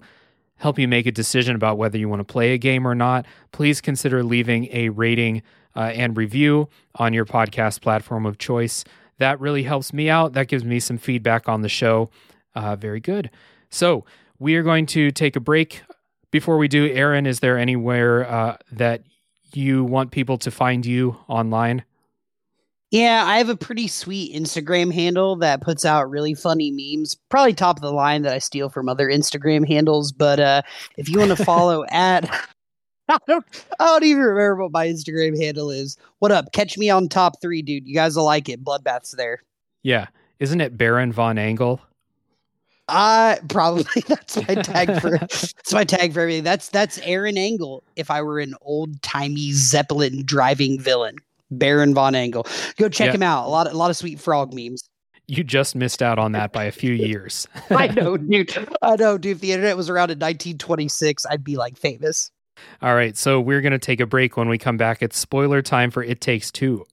help 0.57 0.77
you 0.77 0.87
make 0.87 1.07
a 1.07 1.11
decision 1.11 1.55
about 1.55 1.79
whether 1.79 1.97
you 1.97 2.07
want 2.07 2.19
to 2.19 2.31
play 2.31 2.53
a 2.53 2.57
game 2.59 2.87
or 2.87 2.93
not, 2.93 3.25
please 3.51 3.81
consider 3.81 4.23
leaving 4.23 4.67
a 4.71 4.89
rating 4.89 5.41
uh, 5.75 5.91
and 5.93 6.17
review 6.17 6.69
on 6.95 7.13
your 7.13 7.25
podcast 7.25 7.81
platform 7.81 8.25
of 8.25 8.37
choice. 8.37 8.83
That 9.17 9.39
really 9.39 9.63
helps 9.63 9.93
me 9.93 10.09
out. 10.09 10.33
That 10.33 10.47
gives 10.47 10.63
me 10.63 10.79
some 10.79 10.97
feedback 10.97 11.47
on 11.47 11.61
the 11.61 11.69
show. 11.69 12.09
Uh, 12.55 12.75
very 12.75 12.99
good. 12.99 13.29
So 13.69 14.05
we 14.39 14.55
are 14.55 14.63
going 14.63 14.85
to 14.87 15.11
take 15.11 15.35
a 15.35 15.39
break. 15.39 15.81
Before 16.31 16.57
we 16.57 16.67
do, 16.67 16.91
Aaron, 16.91 17.25
is 17.25 17.39
there 17.39 17.57
anywhere 17.57 18.29
uh, 18.29 18.57
that 18.71 19.03
you 19.53 19.83
want 19.83 20.11
people 20.11 20.37
to 20.39 20.51
find 20.51 20.85
you 20.85 21.17
online? 21.27 21.83
Yeah, 22.93 23.23
I 23.25 23.39
have 23.39 23.49
a 23.49 23.55
pretty 23.55 23.87
sweet 23.87 24.35
Instagram 24.35 24.93
handle 24.93 25.35
that 25.37 25.61
puts 25.61 25.83
out 25.83 26.11
really 26.11 26.35
funny 26.35 26.69
memes. 26.69 27.15
Probably 27.29 27.53
top 27.53 27.77
of 27.77 27.81
the 27.81 27.91
line 27.91 28.21
that 28.21 28.35
I 28.35 28.37
steal 28.37 28.69
from 28.69 28.87
other 28.87 29.07
Instagram 29.07 29.67
handles. 29.67 30.11
But 30.11 30.39
uh, 30.39 30.61
if 30.95 31.09
you 31.09 31.17
want 31.17 31.35
to 31.35 31.43
follow 31.43 31.85
at, 31.89 32.29
I 33.09 33.17
don't, 33.27 33.45
I 33.79 33.85
don't 33.85 34.03
even 34.03 34.21
remember 34.23 34.63
what 34.63 34.71
my 34.71 34.87
Instagram 34.87 35.39
handle 35.41 35.69
is. 35.69 35.97
What 36.19 36.31
up? 36.31 36.51
Catch 36.53 36.77
me 36.77 36.89
on 36.89 37.09
top 37.09 37.41
three, 37.41 37.61
dude. 37.61 37.87
You 37.87 37.93
guys 37.93 38.15
will 38.15 38.25
like 38.25 38.47
it. 38.49 38.63
Bloodbath's 38.63 39.11
there. 39.11 39.43
Yeah. 39.83 40.07
Isn't 40.39 40.61
it 40.61 40.77
Baron 40.77 41.11
Von 41.11 41.37
Angle? 41.37 41.81
Uh 42.89 43.37
probably 43.47 43.85
that's 44.07 44.35
my 44.45 44.55
tag 44.55 44.99
for 44.99 45.11
that's 45.17 45.71
my 45.73 45.85
tag 45.85 46.13
for 46.13 46.19
everything. 46.19 46.43
That's 46.43 46.67
that's 46.69 46.97
Aaron 46.99 47.37
Angle 47.37 47.81
if 47.95 48.11
I 48.11 48.21
were 48.21 48.39
an 48.39 48.55
old 48.61 49.01
timey 49.01 49.53
Zeppelin 49.53 50.23
driving 50.25 50.79
villain. 50.79 51.15
Baron 51.49 51.93
von 51.93 52.13
Angle. 52.13 52.45
Go 52.77 52.89
check 52.89 53.07
Yeah. 53.07 53.13
him 53.13 53.23
out. 53.23 53.45
A 53.45 53.49
lot 53.49 53.67
a 53.71 53.77
lot 53.77 53.89
of 53.89 53.95
sweet 53.95 54.19
frog 54.19 54.53
memes. 54.53 54.89
You 55.27 55.45
just 55.45 55.75
missed 55.75 56.03
out 56.03 56.19
on 56.19 56.33
that 56.33 56.51
by 56.51 56.65
a 56.65 56.71
few 56.73 56.91
years. 56.91 57.47
I 57.69 57.87
know, 57.87 58.17
dude. 58.17 58.53
I 58.81 58.97
know, 58.97 59.17
dude. 59.17 59.37
If 59.37 59.39
the 59.39 59.53
internet 59.53 59.77
was 59.77 59.89
around 59.89 60.11
in 60.11 60.19
1926, 60.19 61.25
I'd 61.27 61.43
be 61.45 61.55
like 61.55 61.77
famous. 61.77 62.29
All 62.81 62.95
right, 62.95 63.15
so 63.17 63.39
we're 63.39 63.61
going 63.61 63.71
to 63.71 63.79
take 63.79 63.99
a 63.99 64.05
break. 64.05 64.37
When 64.37 64.49
we 64.49 64.57
come 64.57 64.77
back, 64.77 65.01
it's 65.01 65.17
spoiler 65.17 65.61
time 65.61 65.91
for 65.91 66.03
It 66.03 66.21
Takes 66.21 66.51
Two. 66.51 66.85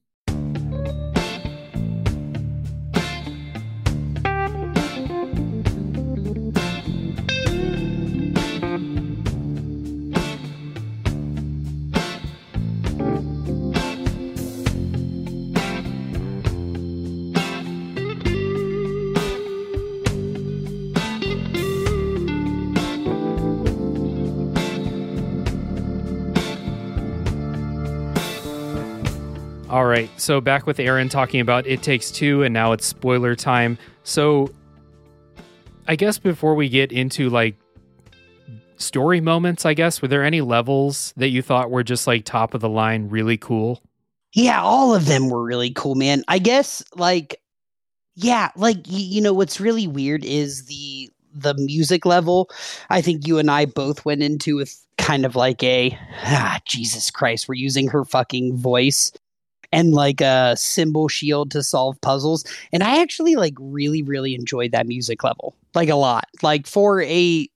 Right, 29.90 30.08
so 30.18 30.40
back 30.40 30.66
with 30.66 30.80
Aaron 30.80 31.08
talking 31.08 31.40
about 31.40 31.66
It 31.66 31.82
Takes 31.82 32.10
Two, 32.10 32.42
and 32.42 32.54
now 32.54 32.72
it's 32.72 32.86
spoiler 32.86 33.34
time. 33.34 33.78
So, 34.04 34.50
I 35.86 35.96
guess 35.96 36.18
before 36.18 36.54
we 36.54 36.68
get 36.68 36.92
into 36.92 37.28
like 37.28 37.56
story 38.76 39.20
moments, 39.20 39.66
I 39.66 39.74
guess, 39.74 40.00
were 40.00 40.08
there 40.08 40.24
any 40.24 40.40
levels 40.40 41.12
that 41.16 41.28
you 41.28 41.42
thought 41.42 41.70
were 41.70 41.82
just 41.82 42.06
like 42.06 42.24
top 42.24 42.54
of 42.54 42.60
the 42.60 42.68
line, 42.68 43.08
really 43.08 43.36
cool? 43.36 43.82
Yeah, 44.32 44.62
all 44.62 44.94
of 44.94 45.06
them 45.06 45.28
were 45.28 45.42
really 45.42 45.70
cool, 45.70 45.94
man. 45.94 46.24
I 46.28 46.38
guess 46.38 46.82
like 46.96 47.40
yeah, 48.14 48.50
like 48.56 48.76
y- 48.76 48.82
you 48.86 49.20
know 49.20 49.32
what's 49.32 49.60
really 49.60 49.86
weird 49.86 50.24
is 50.24 50.66
the 50.66 51.10
the 51.34 51.54
music 51.54 52.06
level. 52.06 52.50
I 52.88 53.02
think 53.02 53.26
you 53.26 53.38
and 53.38 53.50
I 53.50 53.66
both 53.66 54.04
went 54.04 54.22
into 54.22 54.56
with 54.56 54.76
kind 54.98 55.24
of 55.24 55.36
like 55.36 55.62
a 55.62 55.96
ah, 56.24 56.60
Jesus 56.64 57.10
Christ, 57.10 57.48
we're 57.48 57.54
using 57.54 57.88
her 57.88 58.04
fucking 58.04 58.56
voice 58.56 59.12
and 59.72 59.92
like 59.92 60.20
a 60.20 60.55
cymbal 60.56 61.09
shield 61.09 61.51
to 61.52 61.62
solve 61.62 62.01
puzzles. 62.01 62.44
And 62.72 62.82
I 62.82 63.01
actually 63.01 63.36
like 63.36 63.55
really 63.59 64.02
really 64.02 64.34
enjoyed 64.34 64.72
that 64.72 64.86
music 64.86 65.22
level. 65.22 65.55
Like 65.74 65.88
a 65.88 65.97
lot. 65.97 66.26
Like 66.42 66.66
for 66.66 67.02
a 67.02 67.48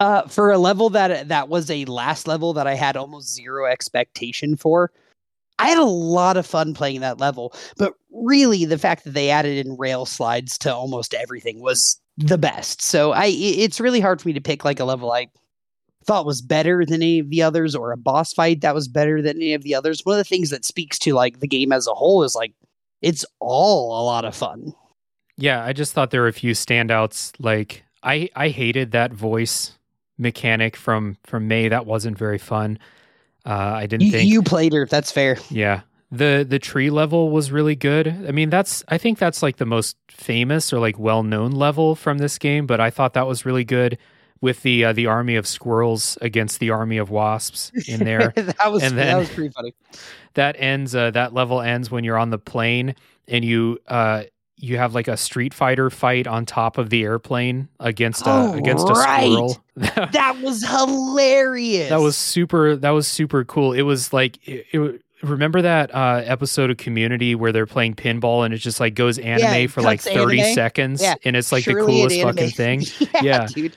uh 0.00 0.22
for 0.22 0.50
a 0.50 0.58
level 0.58 0.90
that 0.90 1.28
that 1.28 1.48
was 1.48 1.70
a 1.70 1.84
last 1.84 2.26
level 2.26 2.52
that 2.54 2.66
I 2.66 2.74
had 2.74 2.96
almost 2.96 3.32
zero 3.32 3.66
expectation 3.66 4.56
for. 4.56 4.90
I 5.60 5.68
had 5.68 5.78
a 5.78 5.84
lot 5.84 6.36
of 6.36 6.46
fun 6.46 6.74
playing 6.74 7.00
that 7.00 7.20
level, 7.20 7.54
but 7.76 7.94
really 8.12 8.64
the 8.64 8.78
fact 8.78 9.04
that 9.04 9.14
they 9.14 9.30
added 9.30 9.64
in 9.64 9.76
rail 9.76 10.04
slides 10.04 10.58
to 10.58 10.74
almost 10.74 11.14
everything 11.14 11.60
was 11.60 12.00
the 12.16 12.38
best. 12.38 12.82
So 12.82 13.12
I 13.12 13.26
it's 13.26 13.80
really 13.80 14.00
hard 14.00 14.20
for 14.20 14.28
me 14.28 14.34
to 14.34 14.40
pick 14.40 14.64
like 14.64 14.80
a 14.80 14.84
level 14.84 15.12
I 15.12 15.28
thought 16.04 16.26
was 16.26 16.40
better 16.42 16.84
than 16.84 17.02
any 17.02 17.18
of 17.18 17.30
the 17.30 17.42
others 17.42 17.74
or 17.74 17.92
a 17.92 17.96
boss 17.96 18.32
fight 18.32 18.60
that 18.60 18.74
was 18.74 18.88
better 18.88 19.20
than 19.22 19.36
any 19.36 19.54
of 19.54 19.62
the 19.62 19.74
others. 19.74 20.04
One 20.04 20.14
of 20.14 20.18
the 20.18 20.24
things 20.28 20.50
that 20.50 20.64
speaks 20.64 20.98
to 21.00 21.14
like 21.14 21.40
the 21.40 21.48
game 21.48 21.72
as 21.72 21.86
a 21.86 21.94
whole 21.94 22.22
is 22.22 22.34
like 22.34 22.52
it's 23.02 23.24
all 23.40 24.00
a 24.00 24.02
lot 24.04 24.24
of 24.24 24.34
fun. 24.34 24.72
Yeah, 25.36 25.64
I 25.64 25.72
just 25.72 25.92
thought 25.92 26.10
there 26.10 26.20
were 26.22 26.28
a 26.28 26.32
few 26.32 26.52
standouts. 26.52 27.32
Like 27.38 27.84
I, 28.02 28.28
I 28.36 28.48
hated 28.50 28.92
that 28.92 29.12
voice 29.12 29.72
mechanic 30.16 30.76
from 30.76 31.16
from 31.24 31.48
May. 31.48 31.68
That 31.68 31.86
wasn't 31.86 32.16
very 32.16 32.38
fun. 32.38 32.78
Uh, 33.46 33.50
I 33.52 33.86
didn't 33.86 34.06
You, 34.06 34.12
think. 34.12 34.30
you 34.30 34.42
played 34.42 34.72
her, 34.72 34.86
that's 34.86 35.10
fair. 35.12 35.36
Yeah. 35.50 35.82
The 36.12 36.46
the 36.48 36.60
tree 36.60 36.90
level 36.90 37.30
was 37.30 37.50
really 37.50 37.74
good. 37.74 38.06
I 38.06 38.30
mean, 38.30 38.48
that's 38.48 38.84
I 38.88 38.96
think 38.98 39.18
that's 39.18 39.42
like 39.42 39.56
the 39.56 39.66
most 39.66 39.96
famous 40.08 40.72
or 40.72 40.78
like 40.78 40.98
well 40.98 41.22
known 41.24 41.50
level 41.50 41.96
from 41.96 42.18
this 42.18 42.38
game, 42.38 42.66
but 42.66 42.80
I 42.80 42.90
thought 42.90 43.14
that 43.14 43.26
was 43.26 43.44
really 43.44 43.64
good 43.64 43.98
with 44.40 44.62
the 44.62 44.84
uh, 44.84 44.92
the 44.92 45.06
army 45.06 45.36
of 45.36 45.46
squirrels 45.46 46.18
against 46.20 46.60
the 46.60 46.70
army 46.70 46.96
of 46.98 47.10
wasps 47.10 47.70
in 47.88 48.00
there. 48.04 48.32
that 48.36 48.70
was 48.72 48.82
And 48.82 48.98
that 48.98 49.16
was 49.16 49.28
pretty 49.30 49.50
funny. 49.50 49.74
that 50.34 50.56
ends 50.58 50.94
uh, 50.94 51.10
that 51.12 51.32
level 51.34 51.60
ends 51.60 51.90
when 51.90 52.04
you're 52.04 52.18
on 52.18 52.30
the 52.30 52.38
plane 52.38 52.94
and 53.28 53.44
you 53.44 53.78
uh 53.88 54.24
you 54.56 54.76
have 54.78 54.94
like 54.94 55.08
a 55.08 55.16
street 55.16 55.52
fighter 55.52 55.90
fight 55.90 56.26
on 56.26 56.46
top 56.46 56.78
of 56.78 56.88
the 56.88 57.02
airplane 57.02 57.68
against 57.80 58.26
a 58.26 58.30
Oh, 58.30 58.52
against 58.54 58.88
a 58.88 58.92
right. 58.92 59.22
squirrel. 59.22 59.58
That 60.12 60.38
was 60.42 60.62
hilarious. 60.64 61.88
that 61.88 62.00
was 62.00 62.16
super 62.16 62.76
that 62.76 62.90
was 62.90 63.08
super 63.08 63.44
cool. 63.44 63.72
It 63.72 63.82
was 63.82 64.12
like 64.12 64.38
it, 64.46 64.66
it 64.72 65.02
remember 65.22 65.62
that 65.62 65.94
uh 65.94 66.22
episode 66.24 66.70
of 66.70 66.76
Community 66.76 67.34
where 67.34 67.50
they're 67.52 67.66
playing 67.66 67.94
pinball 67.94 68.44
and 68.44 68.52
it 68.54 68.58
just 68.58 68.78
like 68.80 68.94
goes 68.94 69.18
anime 69.18 69.54
it 69.64 69.70
for 69.70 69.80
like 69.82 70.00
30 70.00 70.40
anime. 70.40 70.54
seconds 70.54 71.02
Yeah, 71.02 71.14
and 71.24 71.34
it's 71.36 71.50
like 71.50 71.64
the 71.64 71.72
Surely 71.72 72.02
an 72.02 72.08
coolest 72.08 72.22
fucking 72.22 72.50
thing. 72.50 72.82
yeah, 73.14 73.22
Yeah. 73.22 73.46
dude. 73.46 73.76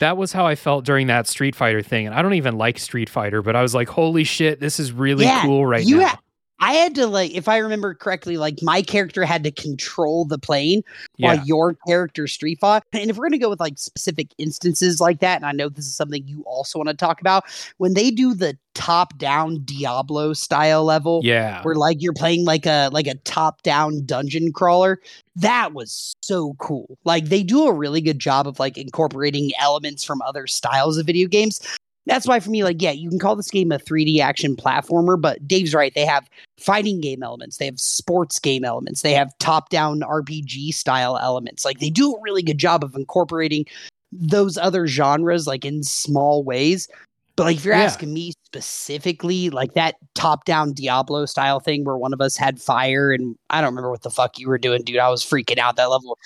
That 0.00 0.16
was 0.16 0.32
how 0.32 0.46
I 0.46 0.54
felt 0.54 0.84
during 0.84 1.08
that 1.08 1.26
Street 1.26 1.56
Fighter 1.56 1.82
thing. 1.82 2.06
And 2.06 2.14
I 2.14 2.22
don't 2.22 2.34
even 2.34 2.56
like 2.56 2.78
Street 2.78 3.10
Fighter, 3.10 3.42
but 3.42 3.56
I 3.56 3.62
was 3.62 3.74
like, 3.74 3.88
holy 3.88 4.24
shit, 4.24 4.60
this 4.60 4.78
is 4.78 4.92
really 4.92 5.24
Yeah, 5.24 5.42
cool 5.42 5.66
right 5.66 5.84
you 5.84 5.98
now. 5.98 6.08
ha- 6.08 6.20
I 6.60 6.72
had 6.74 6.94
to 6.96 7.06
like, 7.06 7.32
if 7.32 7.48
I 7.48 7.58
remember 7.58 7.94
correctly, 7.94 8.36
like 8.36 8.58
my 8.62 8.82
character 8.82 9.24
had 9.24 9.44
to 9.44 9.50
control 9.50 10.24
the 10.24 10.38
plane 10.38 10.82
yeah. 11.16 11.34
while 11.34 11.46
your 11.46 11.76
character 11.86 12.26
street 12.26 12.58
fought. 12.60 12.84
And 12.92 13.10
if 13.10 13.16
we're 13.16 13.28
gonna 13.28 13.38
go 13.38 13.50
with 13.50 13.60
like 13.60 13.78
specific 13.78 14.28
instances 14.38 15.00
like 15.00 15.20
that, 15.20 15.36
and 15.36 15.46
I 15.46 15.52
know 15.52 15.68
this 15.68 15.86
is 15.86 15.94
something 15.94 16.26
you 16.26 16.42
also 16.46 16.78
want 16.78 16.88
to 16.88 16.96
talk 16.96 17.20
about, 17.20 17.44
when 17.76 17.94
they 17.94 18.10
do 18.10 18.34
the 18.34 18.58
top-down 18.74 19.62
Diablo 19.64 20.32
style 20.32 20.84
level, 20.84 21.20
yeah. 21.22 21.62
where 21.62 21.76
like 21.76 22.02
you're 22.02 22.12
playing 22.12 22.44
like 22.44 22.66
a 22.66 22.90
like 22.92 23.06
a 23.06 23.14
top-down 23.14 24.04
dungeon 24.04 24.52
crawler, 24.52 25.00
that 25.36 25.72
was 25.74 26.16
so 26.22 26.54
cool. 26.58 26.98
Like 27.04 27.26
they 27.26 27.44
do 27.44 27.66
a 27.66 27.72
really 27.72 28.00
good 28.00 28.18
job 28.18 28.48
of 28.48 28.58
like 28.58 28.76
incorporating 28.76 29.52
elements 29.60 30.02
from 30.02 30.20
other 30.22 30.48
styles 30.48 30.98
of 30.98 31.06
video 31.06 31.28
games. 31.28 31.60
That's 32.06 32.26
why 32.26 32.40
for 32.40 32.48
me, 32.48 32.64
like, 32.64 32.80
yeah, 32.80 32.90
you 32.90 33.10
can 33.10 33.18
call 33.18 33.36
this 33.36 33.50
game 33.50 33.70
a 33.70 33.78
3D 33.78 34.20
action 34.20 34.56
platformer, 34.56 35.20
but 35.20 35.46
Dave's 35.46 35.74
right. 35.74 35.94
They 35.94 36.06
have 36.06 36.28
fighting 36.58 37.00
game 37.00 37.22
elements, 37.22 37.56
they 37.56 37.66
have 37.66 37.78
sports 37.80 38.38
game 38.38 38.64
elements, 38.64 39.02
they 39.02 39.14
have 39.14 39.36
top-down 39.38 40.00
RPG 40.00 40.74
style 40.74 41.16
elements. 41.18 41.64
Like 41.64 41.78
they 41.78 41.90
do 41.90 42.12
a 42.14 42.20
really 42.20 42.42
good 42.42 42.58
job 42.58 42.84
of 42.84 42.94
incorporating 42.94 43.64
those 44.12 44.58
other 44.58 44.86
genres 44.86 45.46
like 45.46 45.64
in 45.64 45.82
small 45.82 46.42
ways. 46.42 46.88
But 47.36 47.44
like 47.44 47.56
if 47.58 47.64
you're 47.64 47.74
Yeah. 47.74 47.82
asking 47.84 48.12
me 48.12 48.32
specifically, 48.46 49.50
like 49.50 49.74
that 49.74 49.94
top-down 50.14 50.72
Diablo 50.72 51.24
style 51.26 51.60
thing 51.60 51.84
where 51.84 51.96
one 51.96 52.12
of 52.12 52.20
us 52.20 52.36
had 52.36 52.60
fire 52.60 53.12
and 53.12 53.36
I 53.50 53.60
don't 53.60 53.70
remember 53.70 53.90
what 53.90 54.02
the 54.02 54.10
fuck 54.10 54.38
you 54.38 54.48
were 54.48 54.58
doing, 54.58 54.82
dude. 54.82 54.98
I 54.98 55.08
was 55.08 55.22
freaking 55.24 55.58
out 55.58 55.76
that 55.76 55.90
level. 55.90 56.18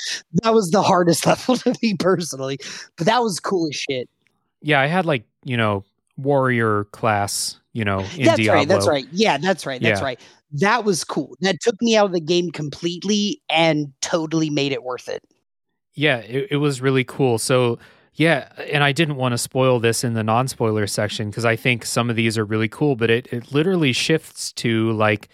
That 0.42 0.54
was 0.54 0.70
the 0.70 0.80
hardest 0.82 1.26
level 1.26 1.56
to 1.56 1.74
me 1.82 1.94
personally. 1.98 2.58
But 2.96 3.06
that 3.06 3.22
was 3.22 3.38
cool 3.40 3.68
as 3.68 3.76
shit. 3.76 4.08
Yeah, 4.62 4.80
I 4.80 4.86
had 4.86 5.04
like, 5.04 5.24
you 5.44 5.56
know, 5.56 5.84
warrior 6.16 6.84
class, 6.92 7.58
you 7.72 7.84
know, 7.84 8.00
in 8.16 8.24
that's 8.24 8.38
Diablo. 8.38 8.54
right. 8.58 8.68
That's 8.68 8.86
right. 8.88 9.06
Yeah, 9.12 9.38
that's 9.38 9.66
right. 9.66 9.80
That's 9.80 10.00
Yeah. 10.00 10.04
right. 10.04 10.20
That 10.52 10.84
was 10.84 11.04
cool. 11.04 11.34
That 11.40 11.60
took 11.60 11.80
me 11.80 11.96
out 11.96 12.06
of 12.06 12.12
the 12.12 12.20
game 12.20 12.50
completely 12.50 13.40
and 13.48 13.92
totally 14.02 14.50
made 14.50 14.72
it 14.72 14.82
worth 14.82 15.08
it. 15.08 15.22
Yeah, 15.94 16.18
it, 16.18 16.48
it 16.52 16.56
was 16.56 16.80
really 16.80 17.04
cool. 17.04 17.38
So, 17.38 17.78
yeah, 18.14 18.48
and 18.70 18.84
I 18.84 18.92
didn't 18.92 19.16
want 19.16 19.32
to 19.32 19.38
spoil 19.38 19.78
this 19.80 20.04
in 20.04 20.12
the 20.14 20.22
non 20.22 20.48
spoiler 20.48 20.86
section 20.86 21.30
because 21.30 21.44
I 21.46 21.56
think 21.56 21.84
some 21.86 22.10
of 22.10 22.16
these 22.16 22.36
are 22.36 22.44
really 22.44 22.68
cool, 22.68 22.96
but 22.96 23.10
it, 23.10 23.26
it 23.32 23.52
literally 23.52 23.92
shifts 23.92 24.52
to 24.54 24.92
like, 24.92 25.28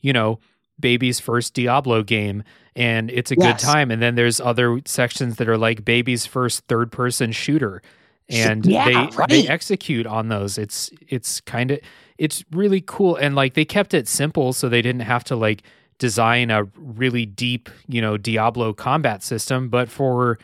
you 0.00 0.12
know, 0.14 0.38
baby's 0.80 1.20
first 1.20 1.54
Diablo 1.54 2.02
game 2.02 2.42
and 2.74 3.10
it's 3.10 3.30
a 3.30 3.36
Yes. 3.38 3.60
good 3.60 3.66
time. 3.66 3.90
And 3.90 4.00
then 4.02 4.14
there's 4.14 4.40
other 4.40 4.80
sections 4.86 5.36
that 5.36 5.48
are 5.48 5.58
like 5.58 5.84
baby's 5.84 6.26
first 6.26 6.66
third 6.68 6.90
person 6.92 7.32
shooter. 7.32 7.82
And 8.28 8.66
Yeah, 8.66 8.84
they 8.84 9.16
right. 9.16 9.28
they 9.28 9.48
execute 9.48 10.06
on 10.06 10.28
those. 10.28 10.58
It's 10.58 10.90
it's 11.08 11.40
kind 11.42 11.70
of 11.70 11.80
it's 12.18 12.44
really 12.50 12.80
cool 12.80 13.16
and 13.16 13.34
like 13.34 13.54
they 13.54 13.64
kept 13.64 13.94
it 13.94 14.08
simple 14.08 14.52
so 14.52 14.68
they 14.68 14.82
didn't 14.82 15.02
have 15.02 15.22
to 15.24 15.36
like 15.36 15.62
design 15.98 16.50
a 16.50 16.64
really 16.76 17.24
deep, 17.26 17.68
you 17.88 18.00
know, 18.00 18.16
Diablo 18.16 18.72
combat 18.72 19.22
system, 19.22 19.68
but 19.68 19.88
for 19.88 20.38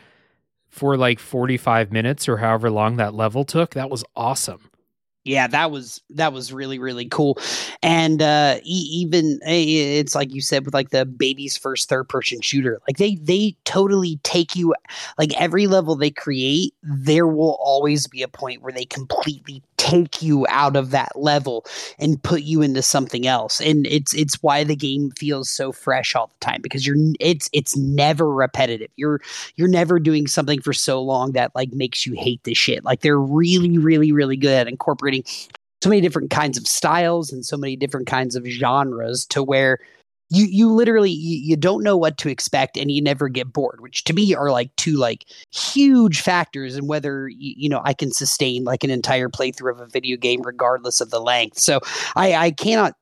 for 0.69 0.97
like 0.97 1.19
45 1.19 1.91
minutes 1.91 2.27
or 2.27 2.37
however 2.37 2.71
long 2.71 2.97
that 2.97 3.13
level 3.13 3.43
took, 3.45 3.71
that 3.75 3.89
was 3.91 4.03
awesome. 4.15 4.69
Yeah, 5.25 5.47
that 5.47 5.71
was 5.71 6.01
that 6.09 6.33
was 6.33 6.51
really 6.51 6.79
really 6.79 7.07
cool, 7.07 7.37
and 7.81 8.21
uh, 8.21 8.59
even 8.65 9.39
it's 9.45 10.15
like 10.15 10.33
you 10.33 10.41
said 10.41 10.65
with 10.65 10.73
like 10.73 10.89
the 10.89 11.05
baby's 11.05 11.57
first 11.57 11.87
third 11.87 12.09
person 12.09 12.41
shooter. 12.41 12.81
Like 12.89 12.97
they 12.97 13.15
they 13.15 13.55
totally 13.63 14.19
take 14.23 14.53
you 14.53 14.75
like 15.17 15.33
every 15.39 15.67
level 15.67 15.95
they 15.95 16.11
create, 16.11 16.73
there 16.83 17.25
will 17.25 17.57
always 17.61 18.05
be 18.05 18.21
a 18.21 18.27
point 18.27 18.61
where 18.63 18.73
they 18.73 18.83
completely 18.83 19.63
take 19.83 20.21
you 20.21 20.47
out 20.49 20.77
of 20.77 20.91
that 20.91 21.11
level 21.13 21.65
and 21.99 22.23
put 22.23 22.43
you 22.43 22.61
into 22.61 22.81
something 22.81 23.27
else. 23.27 23.59
And 23.59 23.85
it's 23.87 24.13
it's 24.13 24.41
why 24.41 24.63
the 24.63 24.77
game 24.77 25.11
feels 25.11 25.49
so 25.49 25.73
fresh 25.73 26.15
all 26.15 26.27
the 26.27 26.45
time 26.45 26.61
because 26.61 26.87
you're 26.87 26.95
it's 27.19 27.49
it's 27.51 27.75
never 27.75 28.31
repetitive. 28.31 28.89
You're 28.95 29.19
you're 29.57 29.67
never 29.67 29.99
doing 29.99 30.25
something 30.27 30.61
for 30.61 30.71
so 30.71 31.01
long 31.01 31.33
that 31.33 31.51
like 31.53 31.73
makes 31.73 32.05
you 32.05 32.13
hate 32.13 32.41
the 32.45 32.53
shit. 32.53 32.85
Like 32.85 33.01
they're 33.01 33.19
really, 33.19 33.77
really, 33.77 34.13
really 34.13 34.37
good 34.37 34.53
at 34.53 34.67
incorporating 34.69 35.25
so 35.83 35.89
many 35.89 35.99
different 35.99 36.29
kinds 36.29 36.57
of 36.57 36.65
styles 36.65 37.33
and 37.33 37.45
so 37.45 37.57
many 37.57 37.75
different 37.75 38.07
kinds 38.07 38.37
of 38.37 38.45
genres 38.45 39.25
to 39.25 39.43
where 39.43 39.79
you 40.29 40.45
you 40.45 40.71
literally 40.71 41.11
you, 41.11 41.37
you 41.37 41.55
don't 41.55 41.83
know 41.83 41.97
what 41.97 42.17
to 42.17 42.29
expect 42.29 42.77
and 42.77 42.91
you 42.91 43.01
never 43.01 43.29
get 43.29 43.51
bored 43.51 43.81
which 43.81 44.03
to 44.03 44.13
me 44.13 44.33
are 44.33 44.51
like 44.51 44.75
two 44.75 44.95
like 44.95 45.25
huge 45.51 46.21
factors 46.21 46.75
in 46.75 46.87
whether 46.87 47.27
you, 47.29 47.53
you 47.57 47.69
know 47.69 47.81
i 47.83 47.93
can 47.93 48.11
sustain 48.11 48.63
like 48.63 48.83
an 48.83 48.89
entire 48.89 49.29
playthrough 49.29 49.71
of 49.71 49.79
a 49.79 49.87
video 49.87 50.17
game 50.17 50.41
regardless 50.41 51.01
of 51.01 51.09
the 51.09 51.21
length 51.21 51.59
so 51.59 51.79
i 52.15 52.33
i 52.33 52.51
cannot 52.51 52.95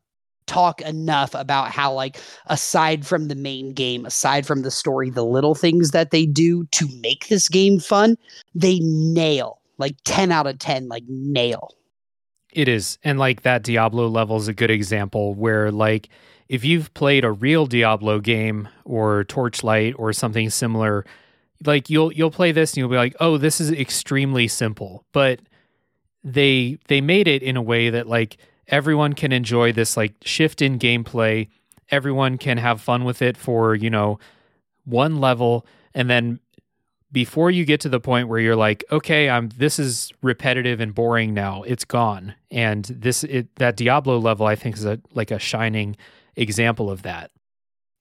talk 0.47 0.81
enough 0.81 1.33
about 1.35 1.71
how 1.71 1.93
like 1.93 2.19
aside 2.47 3.05
from 3.05 3.27
the 3.27 3.35
main 3.35 3.71
game 3.73 4.05
aside 4.05 4.45
from 4.45 4.63
the 4.63 4.71
story 4.71 5.09
the 5.09 5.23
little 5.23 5.55
things 5.55 5.91
that 5.91 6.11
they 6.11 6.25
do 6.25 6.65
to 6.71 6.87
make 6.99 7.27
this 7.27 7.47
game 7.47 7.79
fun 7.79 8.17
they 8.53 8.79
nail 8.81 9.61
like 9.77 9.95
10 10.03 10.31
out 10.31 10.47
of 10.47 10.59
10 10.59 10.87
like 10.87 11.03
nail 11.07 11.73
It 12.51 12.67
is. 12.67 12.97
And 13.03 13.17
like 13.17 13.43
that 13.43 13.63
Diablo 13.63 14.07
level 14.07 14.35
is 14.37 14.47
a 14.47 14.53
good 14.53 14.71
example 14.71 15.33
where 15.35 15.71
like 15.71 16.09
if 16.51 16.65
you've 16.65 16.93
played 16.93 17.23
a 17.23 17.31
real 17.31 17.65
Diablo 17.65 18.19
game 18.19 18.67
or 18.83 19.23
Torchlight 19.23 19.95
or 19.97 20.11
something 20.11 20.49
similar, 20.49 21.05
like 21.65 21.89
you'll 21.89 22.11
you'll 22.11 22.29
play 22.29 22.51
this 22.51 22.71
and 22.71 22.79
you'll 22.79 22.89
be 22.89 22.97
like, 22.97 23.15
"Oh, 23.21 23.37
this 23.37 23.61
is 23.61 23.71
extremely 23.71 24.49
simple." 24.49 25.05
But 25.13 25.39
they 26.25 26.77
they 26.89 26.99
made 26.99 27.29
it 27.29 27.41
in 27.41 27.55
a 27.55 27.61
way 27.61 27.89
that 27.89 28.05
like 28.05 28.35
everyone 28.67 29.13
can 29.13 29.31
enjoy 29.31 29.71
this 29.71 29.95
like 29.95 30.13
shift 30.23 30.61
in 30.61 30.77
gameplay. 30.77 31.47
Everyone 31.89 32.37
can 32.37 32.57
have 32.57 32.81
fun 32.81 33.05
with 33.05 33.21
it 33.21 33.37
for, 33.37 33.73
you 33.73 33.89
know, 33.89 34.19
one 34.83 35.21
level 35.21 35.65
and 35.93 36.09
then 36.09 36.41
before 37.13 37.49
you 37.51 37.63
get 37.63 37.79
to 37.81 37.89
the 37.89 37.99
point 37.99 38.27
where 38.27 38.39
you're 38.39 38.55
like, 38.57 38.83
okay, 38.91 39.29
I'm 39.29 39.47
this 39.57 39.79
is 39.79 40.11
repetitive 40.21 40.81
and 40.81 40.93
boring 40.93 41.33
now. 41.33 41.63
It's 41.63 41.85
gone. 41.85 42.35
And 42.49 42.83
this 42.83 43.23
it, 43.23 43.55
that 43.55 43.77
Diablo 43.77 44.17
level 44.17 44.47
I 44.47 44.55
think 44.55 44.75
is 44.75 44.83
a 44.83 44.99
like 45.13 45.31
a 45.31 45.39
shining 45.39 45.95
example 46.35 46.89
of 46.89 47.01
that. 47.03 47.31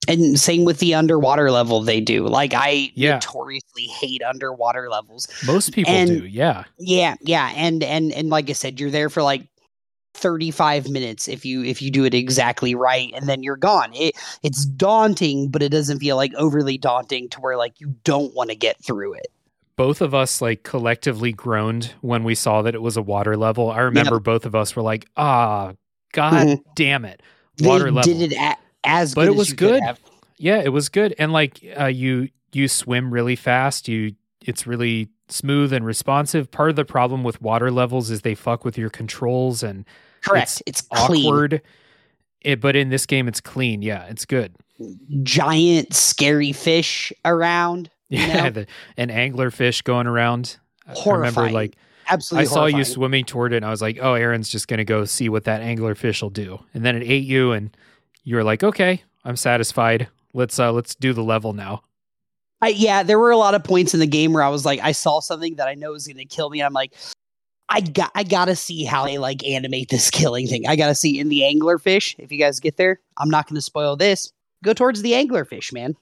And 0.08 0.40
same 0.40 0.64
with 0.64 0.78
the 0.78 0.94
underwater 0.94 1.50
level 1.50 1.82
they 1.82 2.00
do. 2.00 2.26
Like 2.26 2.52
I 2.54 2.90
Yeah. 2.94 3.14
notoriously 3.14 3.84
hate 3.84 4.22
underwater 4.22 4.88
levels. 4.88 5.28
Most 5.46 5.72
people 5.72 5.92
And- 5.92 6.08
do. 6.22 6.26
Yeah. 6.26 6.64
Yeah, 6.78 7.14
yeah, 7.20 7.52
and 7.54 7.82
and 7.84 8.10
and 8.12 8.28
like 8.30 8.48
I 8.50 8.54
said, 8.54 8.80
you're 8.80 8.90
there 8.90 9.10
for 9.10 9.22
like 9.22 9.46
35 10.14 10.88
minutes 10.88 11.28
if 11.28 11.44
you 11.44 11.62
if 11.64 11.80
you 11.80 11.90
do 11.90 12.04
it 12.04 12.14
exactly 12.14 12.74
right 12.74 13.12
and 13.14 13.28
then 13.28 13.42
you're 13.42 13.56
gone. 13.56 13.92
It 13.94 14.14
it's 14.42 14.64
daunting, 14.64 15.48
but 15.48 15.62
it 15.62 15.68
doesn't 15.68 15.98
feel 16.00 16.16
like 16.16 16.32
overly 16.34 16.78
daunting 16.78 17.28
to 17.30 17.40
where 17.40 17.56
like 17.56 17.80
you 17.80 17.94
don't 18.04 18.34
want 18.34 18.50
to 18.50 18.56
get 18.56 18.82
through 18.84 19.14
it. 19.14 19.28
Both 19.76 20.00
of 20.00 20.14
us 20.14 20.40
like 20.42 20.62
collectively 20.62 21.32
groaned 21.32 21.92
when 22.00 22.24
we 22.24 22.34
saw 22.34 22.62
that 22.62 22.74
it 22.74 22.82
was 22.82 22.96
a 22.96 23.02
water 23.02 23.36
level. 23.36 23.70
I 23.70 23.80
remember 23.80 24.18
both 24.18 24.44
of 24.46 24.54
us 24.54 24.74
were 24.74 24.82
like, 24.82 25.06
"Ah, 25.16 25.72
god 26.12 26.46
Mhm. 26.48 26.60
damn 26.74 27.04
it." 27.04 27.22
Water 27.68 27.84
they 27.84 27.90
level. 27.90 28.12
did 28.14 28.32
it 28.32 28.36
a, 28.36 28.56
as 28.84 29.14
But 29.14 29.22
good 29.22 29.28
it 29.28 29.32
as 29.32 29.38
was 29.38 29.52
good. 29.52 29.82
Yeah, 30.38 30.56
it 30.62 30.70
was 30.70 30.88
good. 30.88 31.14
And 31.18 31.32
like 31.32 31.60
uh, 31.78 31.86
you 31.86 32.28
you 32.52 32.66
swim 32.68 33.12
really 33.12 33.36
fast. 33.36 33.88
You 33.88 34.14
it's 34.44 34.66
really 34.66 35.08
smooth 35.28 35.72
and 35.72 35.84
responsive. 35.84 36.50
Part 36.50 36.70
of 36.70 36.76
the 36.76 36.84
problem 36.84 37.22
with 37.22 37.40
water 37.42 37.70
levels 37.70 38.10
is 38.10 38.22
they 38.22 38.34
fuck 38.34 38.64
with 38.64 38.76
your 38.78 38.90
controls 38.90 39.62
and 39.62 39.84
Correct. 40.22 40.62
It's, 40.66 40.82
clean. 40.82 41.24
awkward. 41.26 41.62
It, 42.42 42.60
but 42.60 42.74
in 42.74 42.88
this 42.88 43.04
game, 43.06 43.28
it's 43.28 43.40
clean. 43.40 43.82
Yeah, 43.82 44.04
it's 44.06 44.24
good. 44.24 44.54
Giant 45.22 45.92
scary 45.94 46.52
fish 46.52 47.12
around. 47.24 47.90
You 48.08 48.18
Yeah, 48.26 48.42
know? 48.44 48.50
the, 48.50 48.66
an 48.96 49.08
anglerfish 49.10 49.84
going 49.84 50.06
around. 50.06 50.56
I 50.86 50.94
remember 51.10 51.50
like 51.50 51.76
Absolutely. 52.10 52.48
I 52.48 52.52
saw 52.52 52.66
you 52.66 52.84
swimming 52.84 53.24
toward 53.24 53.52
it, 53.52 53.56
and 53.58 53.64
I 53.64 53.70
was 53.70 53.80
like, 53.80 53.98
"Oh, 54.00 54.14
Aaron's 54.14 54.48
just 54.48 54.68
gonna 54.68 54.84
go 54.84 55.04
see 55.04 55.28
what 55.28 55.44
that 55.44 55.62
anglerfish 55.62 56.22
will 56.22 56.30
do," 56.30 56.60
and 56.74 56.84
then 56.84 56.96
it 56.96 57.04
ate 57.04 57.24
you 57.24 57.52
and 57.52 57.70
you're 58.24 58.44
like, 58.44 58.62
okay, 58.62 59.02
I'm 59.24 59.36
satisfied. 59.36 60.08
Let's 60.32 60.58
uh 60.58 60.72
let's 60.72 60.94
do 60.94 61.12
the 61.12 61.24
level 61.24 61.52
now. 61.52 61.82
I, 62.62 62.68
yeah, 62.68 63.02
there 63.02 63.18
were 63.18 63.30
a 63.30 63.38
lot 63.38 63.54
of 63.54 63.64
points 63.64 63.94
in 63.94 64.00
the 64.00 64.06
game 64.06 64.34
where 64.34 64.42
I 64.42 64.50
was 64.50 64.66
like, 64.66 64.80
I 64.80 64.92
saw 64.92 65.20
something 65.20 65.54
that 65.54 65.66
I 65.66 65.74
know 65.74 65.94
is 65.94 66.06
going 66.06 66.18
to 66.18 66.26
kill 66.26 66.50
me. 66.50 66.60
And 66.60 66.66
I'm 66.66 66.74
like, 66.74 66.92
I 67.70 67.80
got, 67.80 68.10
I 68.14 68.22
gotta 68.22 68.54
see 68.54 68.84
how 68.84 69.06
they 69.06 69.16
like 69.16 69.46
animate 69.46 69.88
this 69.88 70.10
killing 70.12 70.46
thing. 70.46 70.66
I 70.66 70.76
gotta 70.76 70.94
see 70.94 71.18
in 71.18 71.28
the 71.28 71.40
anglerfish. 71.40 72.14
If 72.18 72.30
you 72.30 72.38
guys 72.38 72.60
get 72.60 72.76
there, 72.76 73.00
I'm 73.16 73.30
not 73.30 73.48
going 73.48 73.56
to 73.56 73.62
spoil 73.62 73.96
this. 73.96 74.32
Go 74.62 74.74
towards 74.74 75.00
the 75.00 75.12
anglerfish, 75.12 75.72
man. 75.72 75.96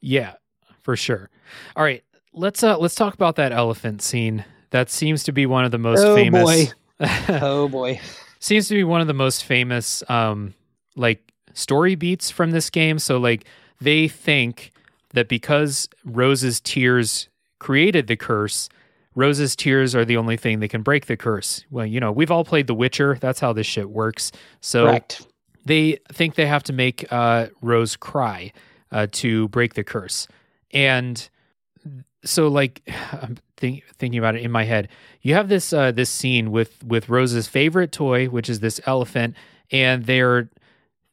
Yeah, 0.00 0.34
for 0.82 0.96
sure. 0.96 1.30
All 1.74 1.82
right, 1.82 2.04
let's 2.34 2.62
uh 2.62 2.76
let's 2.78 2.94
talk 2.94 3.14
about 3.14 3.36
that 3.36 3.52
elephant 3.52 4.02
scene. 4.02 4.44
That 4.70 4.90
seems 4.90 5.22
to 5.24 5.32
be 5.32 5.46
one 5.46 5.64
of 5.64 5.70
the 5.70 5.78
most 5.78 6.00
Oh, 6.04 6.14
famous. 6.14 6.44
boy. 6.44 6.72
oh 7.28 7.68
boy. 7.68 8.00
seems 8.40 8.68
to 8.68 8.74
be 8.74 8.84
one 8.84 9.00
of 9.00 9.06
the 9.06 9.14
most 9.14 9.44
famous 9.44 10.02
um 10.10 10.52
like 10.96 11.32
story 11.54 11.94
beats 11.94 12.28
from 12.30 12.50
this 12.50 12.70
game 12.70 12.98
so 12.98 13.18
like 13.18 13.44
they 13.80 14.08
think 14.08 14.72
that 15.14 15.28
because 15.28 15.88
rose's 16.04 16.60
tears 16.60 17.28
created 17.60 18.08
the 18.08 18.16
curse 18.16 18.68
rose's 19.14 19.54
tears 19.54 19.94
are 19.94 20.04
the 20.04 20.16
only 20.16 20.36
thing 20.36 20.58
that 20.58 20.68
can 20.68 20.82
break 20.82 21.06
the 21.06 21.16
curse 21.16 21.64
well 21.70 21.86
you 21.86 22.00
know 22.00 22.10
we've 22.10 22.32
all 22.32 22.44
played 22.44 22.66
the 22.66 22.74
witcher 22.74 23.16
that's 23.20 23.38
how 23.38 23.52
this 23.52 23.66
shit 23.66 23.88
works 23.90 24.32
so 24.60 24.86
Correct. 24.86 25.24
they 25.66 25.98
think 26.12 26.34
they 26.34 26.46
have 26.46 26.64
to 26.64 26.72
make 26.72 27.06
uh, 27.12 27.46
Rose 27.62 27.94
cry 27.94 28.52
uh, 28.90 29.06
to 29.12 29.46
break 29.48 29.74
the 29.74 29.84
curse. 29.84 30.26
And 30.72 31.28
so, 32.24 32.48
like, 32.48 32.80
think, 33.58 33.84
thinking 33.98 34.18
about 34.18 34.34
it 34.36 34.42
in 34.42 34.50
my 34.50 34.64
head. 34.64 34.88
You 35.22 35.34
have 35.34 35.48
this 35.48 35.72
uh, 35.72 35.92
this 35.92 36.08
scene 36.10 36.50
with 36.50 36.82
with 36.84 37.08
Rose's 37.08 37.46
favorite 37.48 37.92
toy, 37.92 38.26
which 38.26 38.48
is 38.48 38.60
this 38.60 38.80
elephant, 38.86 39.34
and 39.70 40.06
they're 40.06 40.48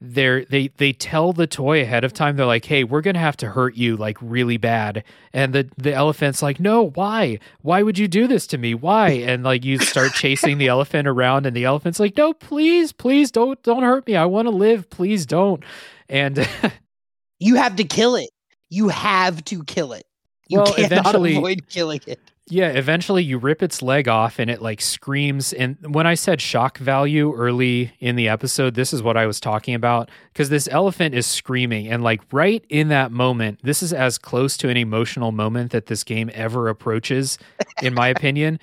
they're 0.01 0.45
they 0.45 0.67
they 0.77 0.91
tell 0.93 1.34
the 1.34 1.47
toy 1.47 1.81
ahead 1.81 2.03
of 2.03 2.13
time. 2.13 2.35
They're 2.35 2.45
like, 2.45 2.65
"Hey, 2.65 2.84
we're 2.84 3.01
gonna 3.01 3.19
have 3.19 3.38
to 3.38 3.49
hurt 3.49 3.76
you 3.76 3.97
like 3.97 4.17
really 4.22 4.57
bad," 4.57 5.03
and 5.34 5.53
the 5.53 5.69
the 5.77 5.93
elephant's 5.93 6.41
like, 6.41 6.59
"No, 6.59 6.89
why? 6.91 7.39
Why 7.61 7.81
would 7.81 7.97
you 7.97 8.07
do 8.07 8.27
this 8.27 8.45
to 8.47 8.57
me? 8.57 8.73
Why?" 8.76 9.09
And 9.11 9.43
like 9.43 9.63
you 9.65 9.80
start 9.80 10.13
chasing 10.13 10.57
the 10.57 10.67
elephant 10.76 11.07
around, 11.07 11.45
and 11.45 11.55
the 11.55 11.63
elephant's 11.65 11.99
like, 11.99 12.15
"No, 12.17 12.34
please, 12.34 12.91
please 12.91 13.31
don't 13.31 13.61
don't 13.63 13.84
hurt 13.84 14.05
me. 14.05 14.15
I 14.15 14.26
want 14.26 14.47
to 14.47 14.51
live. 14.53 14.89
Please 14.89 15.26
don't." 15.26 15.63
And 16.09 16.47
You 17.39 17.55
have 17.55 17.76
to 17.77 17.84
kill 17.84 18.15
it. 18.15 18.30
You 18.69 18.88
have 18.89 19.43
to 19.45 19.63
kill 19.63 19.91
it. 19.93 20.05
You 20.47 20.59
Well, 20.59 20.73
cannot 20.73 20.91
eventually- 20.91 21.35
avoid 21.38 21.67
killing 21.69 21.99
it. 22.07 22.19
Yeah, 22.47 22.67
eventually 22.69 23.23
you 23.23 23.39
rip 23.39 23.63
its 23.63 23.81
leg 23.81 24.07
off 24.07 24.38
and 24.38 24.51
it 24.51 24.61
like 24.61 24.80
screams. 24.80 25.51
And 25.51 25.77
when 25.95 26.05
I 26.05 26.13
said 26.13 26.39
shock 26.39 26.77
value 26.77 27.34
early 27.34 27.93
in 27.99 28.15
the 28.15 28.30
episode, 28.30 28.76
this 28.76 28.93
is 28.93 29.01
what 29.01 29.17
I 29.17 29.26
was 29.26 29.39
talking 29.39 29.73
about 29.73 30.11
because 30.31 30.49
this 30.49 30.67
elephant 30.72 31.15
is 31.15 31.26
screaming. 31.26 31.88
And 31.88 32.03
like 32.03 32.22
right 32.31 32.63
in 32.69 32.89
that 32.89 33.11
moment, 33.11 33.61
this 33.63 33.81
is 33.81 33.93
as 33.93 34.19
close 34.19 34.57
to 34.57 34.69
an 34.69 34.77
emotional 34.77 35.31
moment 35.31 35.72
that 35.72 35.88
this 35.88 36.03
game 36.03 36.30
ever 36.35 36.69
approaches, 36.69 37.39
in 37.81 37.95
my 37.95 38.09
opinion. 38.09 38.59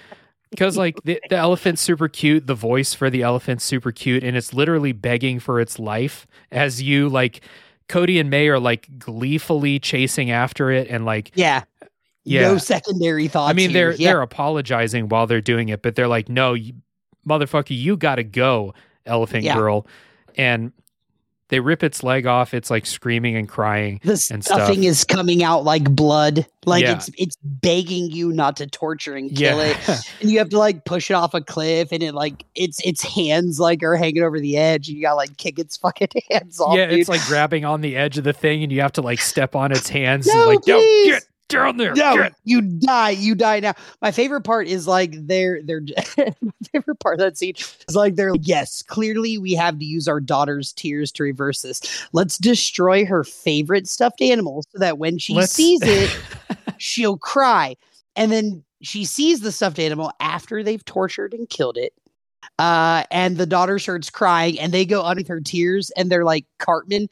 Because 0.50 0.76
like 0.76 1.02
the, 1.02 1.20
the 1.28 1.36
elephant's 1.36 1.80
super 1.80 2.06
cute, 2.06 2.46
the 2.46 2.54
voice 2.54 2.94
for 2.94 3.10
the 3.10 3.22
elephant's 3.22 3.64
super 3.64 3.90
cute, 3.90 4.22
and 4.22 4.36
it's 4.36 4.54
literally 4.54 4.92
begging 4.92 5.40
for 5.40 5.60
its 5.60 5.80
life 5.80 6.26
as 6.52 6.80
you 6.80 7.08
like. 7.08 7.40
Cody 7.88 8.20
and 8.20 8.30
May 8.30 8.48
are 8.48 8.60
like 8.60 8.88
gleefully 8.98 9.78
chasing 9.78 10.30
after 10.30 10.70
it 10.70 10.88
and 10.88 11.04
like 11.04 11.32
Yeah. 11.34 11.64
Yeah. 12.24 12.42
No 12.42 12.58
secondary 12.58 13.26
thoughts. 13.28 13.50
I 13.50 13.52
mean, 13.52 13.70
here. 13.70 13.90
they're 13.90 14.00
yeah. 14.00 14.08
they're 14.12 14.22
apologizing 14.22 15.08
while 15.08 15.26
they're 15.26 15.40
doing 15.40 15.68
it, 15.70 15.82
but 15.82 15.96
they're 15.96 16.08
like, 16.08 16.28
"No, 16.28 16.54
you, 16.54 16.74
motherfucker, 17.26 17.76
you 17.76 17.96
got 17.96 18.16
to 18.16 18.24
go, 18.24 18.74
Elephant 19.06 19.42
Yeah. 19.44 19.56
Girl," 19.56 19.86
and 20.36 20.72
they 21.48 21.60
rip 21.60 21.82
its 21.82 22.02
leg 22.02 22.24
off. 22.26 22.54
It's 22.54 22.70
like 22.70 22.86
screaming 22.86 23.36
and 23.36 23.46
crying. 23.48 24.00
the 24.04 24.12
and 24.30 24.42
stuffing 24.42 24.76
stuff. 24.82 24.84
is 24.84 25.04
coming 25.04 25.42
out 25.42 25.64
like 25.64 25.84
blood. 25.94 26.46
Like 26.64 26.84
Yeah. 26.84 26.92
it's 26.94 27.10
it's 27.18 27.36
begging 27.42 28.10
you 28.10 28.32
not 28.32 28.56
to 28.58 28.66
torture 28.68 29.14
and 29.16 29.28
kill 29.36 29.58
yeah, 29.58 29.74
it. 29.86 30.00
And 30.22 30.30
you 30.30 30.38
have 30.38 30.48
to 30.50 30.58
like 30.58 30.84
push 30.86 31.10
it 31.10 31.14
off 31.14 31.34
a 31.34 31.40
cliff 31.42 31.88
and 31.92 32.02
it 32.02 32.14
like 32.14 32.44
its 32.54 32.80
its 32.86 33.02
hands 33.02 33.58
like 33.60 33.82
are 33.82 33.96
hanging 33.96 34.22
over 34.22 34.38
the 34.40 34.56
edge 34.56 34.88
and 34.88 34.96
you 34.96 35.02
gotta 35.02 35.16
like 35.16 35.36
kick 35.36 35.58
its 35.58 35.76
fucking 35.76 36.08
hands 36.30 36.58
off. 36.60 36.74
yeah. 36.76 36.86
dude. 36.86 37.00
It's 37.00 37.08
like 37.08 37.24
grabbing 37.26 37.64
on 37.66 37.80
the 37.82 37.96
edge 37.96 38.16
of 38.16 38.24
the 38.24 38.32
thing, 38.32 38.62
and 38.62 38.70
you 38.72 38.80
have 38.80 38.92
to 38.92 39.02
like 39.02 39.20
step 39.20 39.54
on 39.56 39.72
its 39.72 39.88
hands. 39.90 40.26
and 40.28 40.38
No, 40.38 40.46
like, 40.46 40.66
yo, 40.66 40.78
please. 40.78 41.10
get 41.10 41.24
down 41.48 41.76
there. 41.76 41.94
No, 41.94 42.16
get." 42.16 42.34
you 42.44 42.60
die. 42.62 43.10
You 43.10 43.34
die 43.34 43.60
now. 43.60 43.74
My 44.00 44.10
favorite 44.10 44.42
part 44.42 44.66
is 44.68 44.86
like 44.86 45.14
they're 45.26 45.60
they're 45.62 45.82
my 46.18 46.52
favorite 46.72 47.00
part 47.00 47.14
of 47.14 47.20
that 47.20 47.38
scene 47.38 47.54
is 47.56 47.94
like 47.94 48.16
they're 48.16 48.34
yes, 48.40 48.82
clearly 48.82 49.38
we 49.38 49.52
have 49.54 49.78
to 49.78 49.84
use 49.84 50.08
our 50.08 50.20
daughter's 50.20 50.72
tears 50.72 51.12
to 51.12 51.22
reverse 51.22 51.62
this. 51.62 51.80
Let's 52.12 52.38
destroy 52.38 53.04
her 53.04 53.24
favorite 53.24 53.88
stuffed 53.88 54.22
animal 54.22 54.64
so 54.70 54.78
that 54.78 54.98
when 54.98 55.18
she 55.18 55.34
Let's- 55.34 55.52
sees 55.52 55.80
it, 55.82 56.10
she'll 56.78 57.18
cry. 57.18 57.76
And 58.16 58.30
then 58.30 58.62
she 58.82 59.04
sees 59.04 59.40
the 59.40 59.52
stuffed 59.52 59.78
animal 59.78 60.12
after 60.20 60.62
they've 60.62 60.84
tortured 60.84 61.32
and 61.32 61.48
killed 61.48 61.76
it. 61.78 61.92
Uh, 62.58 63.04
and 63.10 63.36
the 63.36 63.46
daughter 63.46 63.78
starts 63.78 64.10
crying 64.10 64.58
and 64.58 64.72
they 64.72 64.84
go 64.84 65.02
underneath 65.02 65.28
her 65.28 65.40
tears 65.40 65.90
and 65.96 66.10
they're 66.10 66.24
like 66.24 66.44
Cartman, 66.58 67.08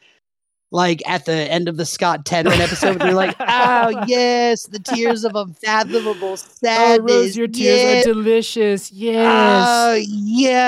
like 0.73 1.03
at 1.09 1.25
the 1.25 1.33
end 1.33 1.69
of 1.69 1.77
the 1.77 1.85
Scott 1.85 2.25
Tenorman 2.25 2.61
episode, 2.61 3.01
they're 3.01 3.13
like, 3.13 3.35
oh, 3.41 4.05
yes, 4.07 4.67
the 4.67 4.79
tears 4.79 5.25
of 5.25 5.35
unfathomable 5.35 6.37
sadness. 6.37 6.99
oh. 7.01 7.15
Rose, 7.23 7.37
your 7.37 7.49
tears 7.49 7.81
yes. 7.81 8.07
are 8.07 8.13
delicious. 8.13 8.93
Yes. 8.93 9.67
Oh, 9.69 9.95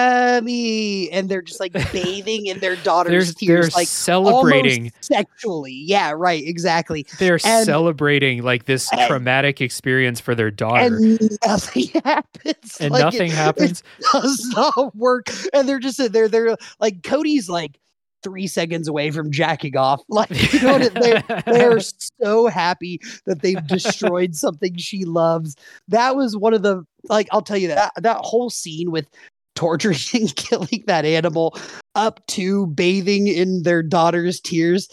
yummy. 0.02 1.10
And 1.12 1.28
they're 1.28 1.42
just 1.42 1.60
like 1.60 1.72
bathing 1.92 2.46
in 2.46 2.58
their 2.58 2.74
they're 2.74 2.84
daughter's 2.84 3.34
they're 3.34 3.60
tears, 3.62 3.74
like 3.74 3.86
celebrating. 3.88 4.92
sexually. 5.00 5.72
Yeah, 5.86 6.12
right, 6.16 6.42
exactly. 6.44 7.06
They're 7.18 7.38
and- 7.44 7.64
celebrating 7.66 8.42
like 8.42 8.64
this 8.64 8.90
and- 8.92 9.06
traumatic 9.08 9.60
experience 9.60 10.20
for 10.20 10.34
their 10.34 10.50
daughter, 10.50 10.96
And 10.96 11.38
nothing 11.46 11.88
happens. 12.04 12.76
and 12.80 12.90
Like, 12.92 13.02
nothing 13.04 13.30
it- 13.30 13.34
happens. 13.34 13.82
does 14.12 14.46
not 14.56 14.94
work. 14.96 15.30
And 15.52 15.68
they're 15.68 15.78
just 15.78 16.12
they're 16.12 16.28
they're 16.28 16.56
like 16.80 17.02
Cody's 17.02 17.48
like 17.48 17.78
three 18.22 18.46
seconds 18.46 18.88
away 18.88 19.10
from 19.10 19.30
jacking 19.30 19.76
off. 19.76 20.02
Like 20.08 20.52
you 20.52 20.60
know? 20.60 20.78
They're, 20.78 21.42
they're 21.46 21.80
so 22.22 22.46
happy 22.46 23.00
that 23.26 23.40
they've 23.42 23.66
destroyed 23.66 24.34
something 24.34 24.76
she 24.76 25.04
loves. 25.04 25.56
That 25.88 26.16
was 26.16 26.36
one 26.36 26.54
of 26.54 26.62
the 26.62 26.84
like 27.08 27.28
I'll 27.32 27.42
tell 27.42 27.56
you 27.56 27.68
that 27.68 27.92
that 27.96 28.18
whole 28.18 28.50
scene 28.50 28.90
with 28.90 29.08
torturing 29.54 29.96
and 30.14 30.36
killing 30.36 30.84
that 30.86 31.04
animal 31.04 31.56
up 31.94 32.26
to 32.28 32.66
bathing 32.68 33.26
in 33.28 33.62
their 33.62 33.82
daughter's 33.82 34.40
tears. 34.40 34.88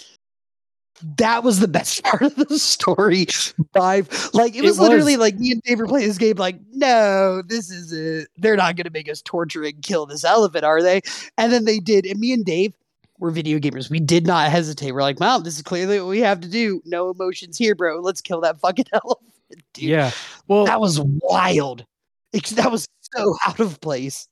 That 1.18 1.44
was 1.44 1.62
the 1.62 1.68
best 1.68 2.04
part 2.04 2.24
of 2.24 2.36
the 2.36 2.60
story. 2.60 3.28
By 3.74 4.04
like 4.34 4.56
it 4.56 4.60
It 4.60 4.64
was 4.64 4.80
literally 4.80 5.16
like 5.16 5.36
me 5.36 5.52
and 5.52 5.62
Dave 5.64 5.80
were 5.80 5.88
playing 5.88 6.10
this 6.10 6.18
game. 6.18 6.36
Like, 6.36 6.60
no, 6.74 7.42
this 7.42 7.70
is 7.70 7.94
it. 7.94 8.28
They're 8.38 8.58
not 8.58 8.76
going 8.76 8.86
to 8.86 8.92
make 8.92 9.10
us 9.10 9.22
torture 9.22 9.64
and 9.64 9.82
kill 9.82 10.06
this 10.06 10.26
elephant, 10.26 10.66
are 10.66 10.82
they? 10.82 11.02
And 11.38 11.54
then 11.54 11.64
they 11.64 11.80
did. 11.80 12.06
And 12.06 12.20
me 12.20 12.34
and 12.34 12.44
Dave 12.44 12.74
were 13.20 13.32
video 13.32 13.60
gamers. 13.60 13.90
We 13.90 14.00
did 14.00 14.26
not 14.26 14.50
hesitate. 14.50 14.92
We're 14.94 15.02
like, 15.02 15.20
wow, 15.20 15.38
this 15.40 15.56
is 15.58 15.62
clearly 15.62 16.00
what 16.00 16.10
we 16.10 16.20
have 16.22 16.42
to 16.42 16.50
do. 16.50 16.82
No 16.86 17.10
emotions 17.12 17.58
here, 17.58 17.76
bro. 17.76 18.00
Let's 18.00 18.22
kill 18.22 18.42
that 18.42 18.60
fucking 18.60 18.86
elephant, 18.94 19.32
dude. 19.74 19.90
yeah. 19.90 20.12
Well, 20.48 20.66
That 20.66 20.80
was 20.82 21.00
wild. 21.02 21.86
That 22.32 22.72
was 22.72 22.88
so 23.14 23.36
out 23.46 23.60
of 23.60 23.82
place. 23.82 24.28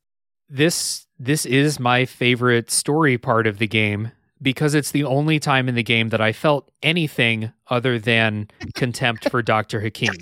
this 0.50 1.06
this 1.20 1.46
is 1.48 1.80
my 1.80 2.06
favorite 2.06 2.70
story 2.70 3.18
part 3.18 3.48
of 3.48 3.58
the 3.58 3.68
game 3.68 4.12
because 4.40 4.76
it's 4.76 4.92
the 4.92 5.04
only 5.04 5.40
time 5.40 5.68
in 5.68 5.74
the 5.74 5.82
game 5.82 6.10
that 6.10 6.22
I 6.22 6.32
felt 6.32 6.70
anything 6.84 7.52
other 7.70 7.98
than 7.98 8.48
contempt 8.76 9.30
for 9.32 9.42
Dr. 9.54 9.82
Hakim. 9.82 10.14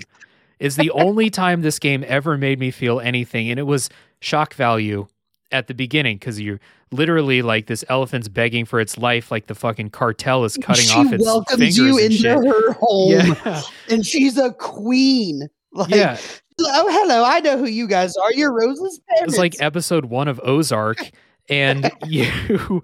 Is 0.58 0.76
the 0.76 0.90
only 0.92 1.28
time 1.28 1.60
this 1.60 1.78
game 1.78 2.02
ever 2.08 2.38
made 2.38 2.58
me 2.58 2.70
feel 2.70 2.98
anything 2.98 3.50
and 3.50 3.60
it 3.60 3.64
was 3.64 3.90
shock 4.20 4.54
value 4.54 5.06
at 5.52 5.66
the 5.68 5.74
beginning 5.74 6.18
cuz 6.18 6.40
you're 6.40 6.58
literally 6.90 7.40
like 7.42 7.66
this 7.66 7.84
elephant's 7.88 8.28
begging 8.28 8.64
for 8.64 8.80
its 8.80 8.98
life 8.98 9.30
like 9.30 9.46
the 9.46 9.54
fucking 9.54 9.90
cartel 9.90 10.44
is 10.44 10.56
cutting 10.56 10.84
she 10.84 10.98
off 10.98 11.12
its 11.12 11.24
welcomes 11.24 11.76
you 11.78 11.96
and 11.98 12.00
into 12.06 12.16
shit. 12.16 12.36
her 12.46 12.72
home, 12.72 13.10
Yeah. 13.12 13.62
and 13.90 14.04
she's 14.06 14.36
a 14.38 14.52
queen. 14.52 15.48
Like, 15.72 15.90
yeah. 15.94 16.16
oh 16.60 16.88
hello, 16.90 17.22
I 17.24 17.40
know 17.40 17.58
who 17.58 17.66
you 17.66 17.86
guys 17.86 18.16
are. 18.16 18.32
You're 18.32 18.52
Rose's 18.52 19.00
parents. 19.08 19.34
It's 19.34 19.38
like 19.38 19.54
episode 19.60 20.06
one 20.06 20.26
of 20.28 20.40
Ozark, 20.42 21.10
and 21.50 21.90
you, 22.06 22.82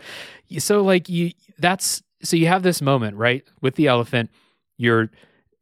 you- 0.48 0.60
so 0.60 0.82
like 0.82 1.08
you, 1.08 1.30
that's 1.58 2.02
so 2.22 2.36
you 2.36 2.46
have 2.48 2.62
this 2.62 2.82
moment 2.82 3.16
right 3.16 3.42
with 3.62 3.74
the 3.76 3.86
elephant. 3.88 4.30
You're 4.76 5.10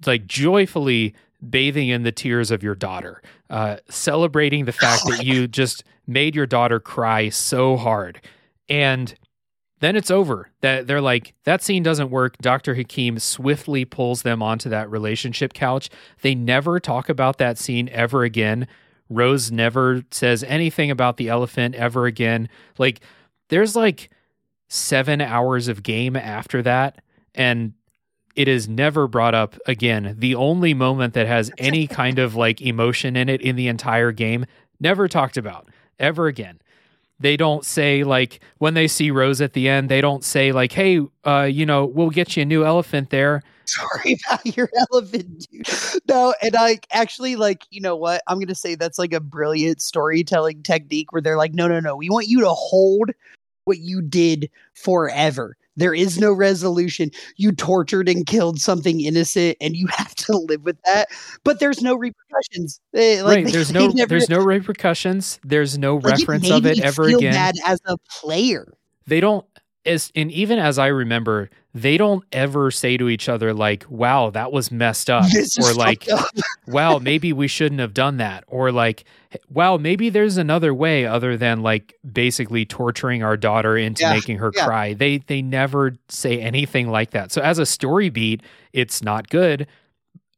like 0.06 0.26
joyfully 0.26 1.14
bathing 1.48 1.88
in 1.88 2.02
the 2.02 2.12
tears 2.12 2.50
of 2.50 2.62
your 2.62 2.74
daughter, 2.74 3.22
uh, 3.48 3.76
celebrating 3.88 4.64
the 4.64 4.72
fact 4.72 5.02
that 5.08 5.24
you 5.24 5.46
just 5.46 5.84
made 6.10 6.34
your 6.34 6.46
daughter 6.46 6.80
cry 6.80 7.28
so 7.28 7.76
hard, 7.76 8.20
and 8.68 9.14
then 9.80 9.96
it's 9.96 10.10
over. 10.10 10.50
That 10.60 10.86
they're 10.86 11.00
like 11.00 11.34
that 11.44 11.62
scene 11.62 11.82
doesn't 11.82 12.10
work. 12.10 12.36
Doctor 12.38 12.74
Hakim 12.74 13.18
swiftly 13.18 13.84
pulls 13.84 14.22
them 14.22 14.42
onto 14.42 14.68
that 14.68 14.90
relationship 14.90 15.52
couch. 15.52 15.90
They 16.22 16.34
never 16.34 16.78
talk 16.78 17.08
about 17.08 17.38
that 17.38 17.58
scene 17.58 17.88
ever 17.90 18.24
again. 18.24 18.68
Rose 19.08 19.50
never 19.50 20.02
says 20.10 20.44
anything 20.44 20.90
about 20.90 21.16
the 21.16 21.28
elephant 21.28 21.74
ever 21.74 22.06
again. 22.06 22.48
Like 22.78 23.00
there's 23.48 23.74
like 23.74 24.10
seven 24.68 25.20
hours 25.20 25.66
of 25.66 25.82
game 25.82 26.14
after 26.14 26.62
that, 26.62 27.02
and 27.34 27.72
it 28.36 28.46
is 28.48 28.68
never 28.68 29.08
brought 29.08 29.34
up 29.34 29.56
again. 29.66 30.14
The 30.18 30.34
only 30.34 30.74
moment 30.74 31.14
that 31.14 31.26
has 31.26 31.50
any 31.58 31.86
kind 31.86 32.18
of 32.18 32.36
like 32.36 32.60
emotion 32.60 33.16
in 33.16 33.28
it 33.28 33.40
in 33.40 33.56
the 33.56 33.66
entire 33.68 34.12
game, 34.12 34.46
never 34.78 35.08
talked 35.08 35.36
about 35.36 35.68
ever 36.00 36.26
again. 36.26 36.60
They 37.20 37.36
don't 37.36 37.64
say 37.64 38.02
like 38.02 38.40
when 38.58 38.74
they 38.74 38.88
see 38.88 39.10
Rose 39.10 39.40
at 39.40 39.52
the 39.52 39.68
end, 39.68 39.88
they 39.88 40.00
don't 40.00 40.24
say 40.24 40.52
like, 40.52 40.72
"Hey, 40.72 41.00
uh, 41.26 41.42
you 41.42 41.66
know, 41.66 41.84
we'll 41.84 42.10
get 42.10 42.36
you 42.36 42.42
a 42.42 42.46
new 42.46 42.64
elephant 42.64 43.10
there." 43.10 43.42
Sorry 43.66 44.18
about 44.26 44.56
your 44.56 44.70
elephant, 44.90 45.46
dude. 45.50 45.68
No, 46.08 46.34
and 46.42 46.56
I 46.56 46.80
actually 46.90 47.36
like, 47.36 47.66
you 47.70 47.80
know 47.80 47.94
what? 47.94 48.22
I'm 48.26 48.40
gonna 48.40 48.54
say 48.54 48.74
that's 48.74 48.98
like 48.98 49.12
a 49.12 49.20
brilliant 49.20 49.82
storytelling 49.82 50.62
technique 50.62 51.12
where 51.12 51.22
they're 51.22 51.36
like, 51.36 51.54
no, 51.54 51.68
no, 51.68 51.78
no, 51.78 51.94
we 51.94 52.10
want 52.10 52.26
you 52.26 52.40
to 52.40 52.50
hold 52.50 53.10
what 53.64 53.78
you 53.78 54.02
did 54.02 54.50
forever. 54.74 55.56
There 55.80 55.94
is 55.94 56.18
no 56.18 56.32
resolution. 56.32 57.10
You 57.36 57.50
tortured 57.52 58.08
and 58.08 58.24
killed 58.26 58.60
something 58.60 59.00
innocent, 59.00 59.56
and 59.60 59.74
you 59.74 59.86
have 59.96 60.14
to 60.14 60.36
live 60.36 60.62
with 60.62 60.80
that. 60.84 61.08
But 61.42 61.58
there's 61.58 61.82
no 61.82 61.96
repercussions. 61.96 62.80
Eh, 62.94 63.22
like, 63.22 63.34
right. 63.36 63.44
they- 63.46 63.50
There's 63.52 63.70
they 63.70 63.78
no 63.86 63.88
never- 63.88 64.08
there's 64.08 64.28
no 64.28 64.38
repercussions. 64.44 65.40
There's 65.42 65.76
no 65.78 65.96
like, 65.96 66.18
reference 66.18 66.42
made 66.44 66.52
of 66.52 66.66
it 66.66 66.80
ever 66.80 67.06
feel 67.08 67.18
again. 67.18 67.32
Bad 67.32 67.54
as 67.66 67.80
a 67.86 67.96
player. 68.20 68.72
they 69.06 69.20
don't 69.20 69.44
as 69.86 70.12
and 70.14 70.30
even 70.30 70.58
as 70.58 70.78
I 70.78 70.88
remember, 70.88 71.50
they 71.74 71.96
don't 71.96 72.24
ever 72.32 72.70
say 72.70 72.96
to 72.96 73.08
each 73.08 73.28
other 73.28 73.54
like, 73.54 73.84
"Wow, 73.88 74.30
that 74.30 74.50
was 74.52 74.70
messed 74.72 75.08
up," 75.08 75.30
This 75.30 75.56
or 75.58 75.72
like, 75.74 76.08
up. 76.10 76.26
"Wow, 76.66 76.98
maybe 77.02 77.32
we 77.32 77.46
shouldn't 77.46 77.80
have 77.80 77.94
done 77.94 78.16
that," 78.16 78.44
or 78.48 78.72
like, 78.72 79.04
"Wow, 79.48 79.76
maybe 79.76 80.08
there's 80.10 80.36
another 80.36 80.74
way 80.74 81.06
other 81.06 81.36
than 81.36 81.62
like 81.62 81.94
basically 82.12 82.64
torturing 82.64 83.22
our 83.22 83.36
daughter 83.36 83.76
into 83.76 84.02
Yeah, 84.02 84.12
making 84.14 84.38
her 84.38 84.50
yeah. 84.54 84.64
cry." 84.64 84.94
They 84.94 85.18
they 85.18 85.42
never 85.42 85.94
say 86.08 86.40
anything 86.40 86.88
like 86.88 87.10
that. 87.10 87.30
So 87.30 87.40
as 87.40 87.58
a 87.58 87.66
story 87.66 88.08
beat, 88.08 88.42
it's 88.72 89.02
not 89.02 89.28
good, 89.28 89.66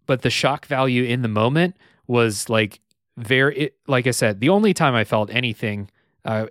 but 0.07 0.23
the 0.23 0.31
shock 0.31 0.67
value 0.67 1.05
in 1.05 1.23
the 1.23 1.29
moment 1.29 1.77
was 2.07 2.51
like 2.51 2.81
very 3.17 3.57
it, 3.59 3.77
like 3.87 4.07
I 4.07 4.11
said, 4.11 4.41
the 4.41 4.51
only 4.51 4.75
time 4.75 4.95
I 4.95 5.05
felt 5.05 5.31
anything 5.31 5.91
uh, 6.27 6.47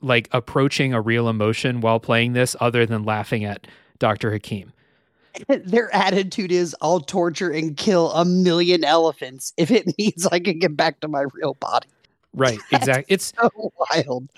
like 0.00 0.28
approaching 0.32 0.94
a 0.94 1.00
real 1.00 1.28
emotion 1.28 1.80
while 1.82 2.00
playing 2.00 2.32
this 2.32 2.56
other 2.60 2.86
than 2.86 3.04
laughing 3.04 3.44
at 3.44 3.66
Dr. 4.04 4.30
Hakim. 4.32 4.70
Their 5.48 5.92
attitude 5.94 6.52
is 6.52 6.76
I'll 6.82 7.00
torture 7.00 7.48
and 7.50 7.74
kill 7.74 8.12
a 8.12 8.22
million 8.26 8.84
elephants 8.84 9.54
if 9.56 9.70
it 9.70 9.86
means 9.98 10.26
I 10.26 10.40
can 10.40 10.58
get 10.58 10.76
back 10.76 11.00
to 11.00 11.08
my 11.08 11.24
real 11.32 11.54
body. 11.54 11.86
Right, 12.34 12.58
exactly. 12.70 13.06
It's 13.08 13.32
So 13.40 13.72
wild. 13.90 14.28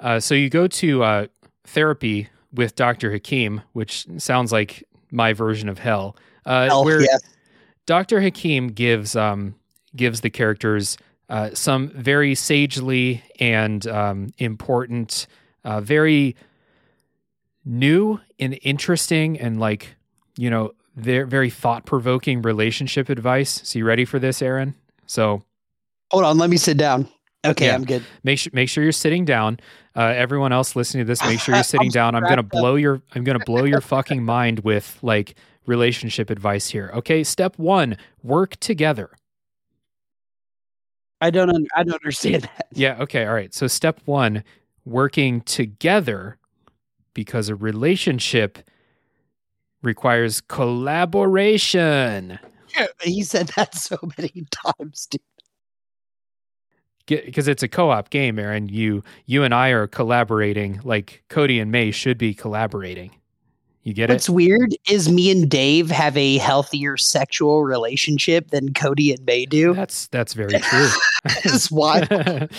uh, 0.00 0.20
so 0.20 0.34
you 0.34 0.50
go 0.50 0.66
to 0.68 1.02
uh, 1.02 1.26
therapy 1.64 2.28
with 2.52 2.76
Dr. 2.76 3.10
Hakim, 3.10 3.62
which 3.72 4.06
sounds 4.18 4.52
like 4.52 4.84
my 5.10 5.32
version 5.32 5.70
of 5.70 5.78
hell. 5.78 6.14
Uh, 6.44 6.66
Hell, 6.66 6.84
where 6.84 7.00
yes. 7.00 7.22
Dr. 7.86 8.20
Hakim 8.20 8.68
gives 8.68 9.16
um, 9.16 9.54
gives 9.96 10.20
the 10.20 10.28
characters 10.30 10.98
uh, 11.30 11.50
some 11.54 11.88
very 11.88 12.34
sagely 12.34 13.22
and 13.40 13.86
um, 13.86 14.28
important, 14.36 15.26
uh, 15.64 15.80
very 15.80 16.36
new 17.66 18.18
and 18.38 18.58
interesting 18.62 19.38
and 19.38 19.60
like 19.60 19.96
you 20.38 20.48
know 20.48 20.72
very 20.94 21.26
very 21.26 21.50
thought 21.50 21.84
provoking 21.84 22.40
relationship 22.40 23.08
advice. 23.10 23.60
So 23.64 23.78
you 23.78 23.84
ready 23.84 24.04
for 24.06 24.18
this, 24.18 24.40
Aaron? 24.40 24.74
So 25.06 25.42
Hold 26.12 26.24
on, 26.24 26.38
let 26.38 26.48
me 26.48 26.56
sit 26.56 26.76
down. 26.78 27.08
Okay, 27.44 27.66
Yeah. 27.66 27.74
I'm 27.74 27.84
good. 27.84 28.04
make 28.22 28.38
sure 28.38 28.50
make 28.54 28.68
sure 28.68 28.82
you're 28.82 28.92
sitting 28.92 29.24
down. 29.24 29.58
Uh, 29.94 30.12
everyone 30.16 30.52
else 30.52 30.76
listening 30.76 31.04
to 31.04 31.08
this, 31.08 31.22
make 31.22 31.40
sure 31.40 31.54
you're 31.54 31.64
sitting 31.74 31.88
I'm 31.88 31.90
down. 31.92 32.14
I'm 32.14 32.22
gonna 32.22 32.40
up. 32.40 32.48
blow 32.48 32.76
your 32.76 33.02
I'm 33.14 33.24
gonna 33.24 33.44
blow 33.44 33.64
your 33.64 33.80
fucking 33.80 34.22
mind 34.24 34.60
with 34.60 34.98
like 35.02 35.34
relationship 35.66 36.30
advice 36.30 36.68
here. 36.68 36.90
Okay, 36.94 37.24
step 37.24 37.58
one: 37.58 37.96
work 38.22 38.56
together. 38.56 39.10
I 41.20 41.30
don't 41.30 41.48
un- 41.50 41.66
I 41.74 41.82
don't 41.82 41.94
understand 41.94 42.42
that. 42.42 42.66
Yeah. 42.72 42.96
Okay. 43.00 43.26
All 43.26 43.34
right. 43.34 43.52
So 43.54 43.66
step 43.66 44.00
one, 44.04 44.44
working 44.84 45.40
together, 45.42 46.36
because 47.16 47.48
a 47.48 47.56
relationship 47.56 48.58
requires 49.82 50.42
collaboration. 50.42 52.38
Yeah, 52.76 52.86
He 53.02 53.22
said 53.22 53.48
that 53.56 53.74
so 53.74 53.96
many 54.18 54.46
times, 54.50 55.06
dude. 55.06 55.22
Because 57.06 57.48
it's 57.48 57.62
a 57.62 57.68
co-op 57.68 58.10
game, 58.10 58.38
Aaron. 58.38 58.68
You 58.68 59.02
you 59.26 59.44
and 59.44 59.54
I 59.54 59.68
are 59.70 59.86
collaborating. 59.86 60.80
Like 60.84 61.22
Cody 61.28 61.58
and 61.58 61.70
May 61.72 61.90
should 61.92 62.18
be 62.18 62.34
collaborating. 62.34 63.12
You 63.84 63.94
get 63.94 64.10
it? 64.10 64.14
What's 64.14 64.28
weird 64.28 64.74
is 64.90 65.08
me 65.08 65.30
and 65.30 65.48
Dave 65.48 65.88
have 65.88 66.16
a 66.16 66.38
healthier 66.38 66.96
sexual 66.96 67.62
relationship 67.62 68.50
than 68.50 68.74
Cody 68.74 69.12
and 69.12 69.24
May 69.24 69.46
do. 69.46 69.72
That's 69.72 70.08
that's 70.08 70.34
very 70.34 70.58
true. 70.58 70.88
It's 71.44 71.70
wild. 71.70 72.08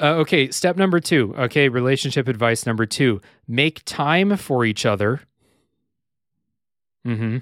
uh, 0.00 0.14
okay, 0.16 0.50
step 0.50 0.76
number 0.76 1.00
two. 1.00 1.34
Okay, 1.36 1.68
relationship 1.68 2.28
advice 2.28 2.66
number 2.66 2.86
two: 2.86 3.20
make 3.46 3.82
time 3.84 4.36
for 4.36 4.64
each 4.64 4.86
other. 4.86 5.20
Mm-hmm. 7.06 7.38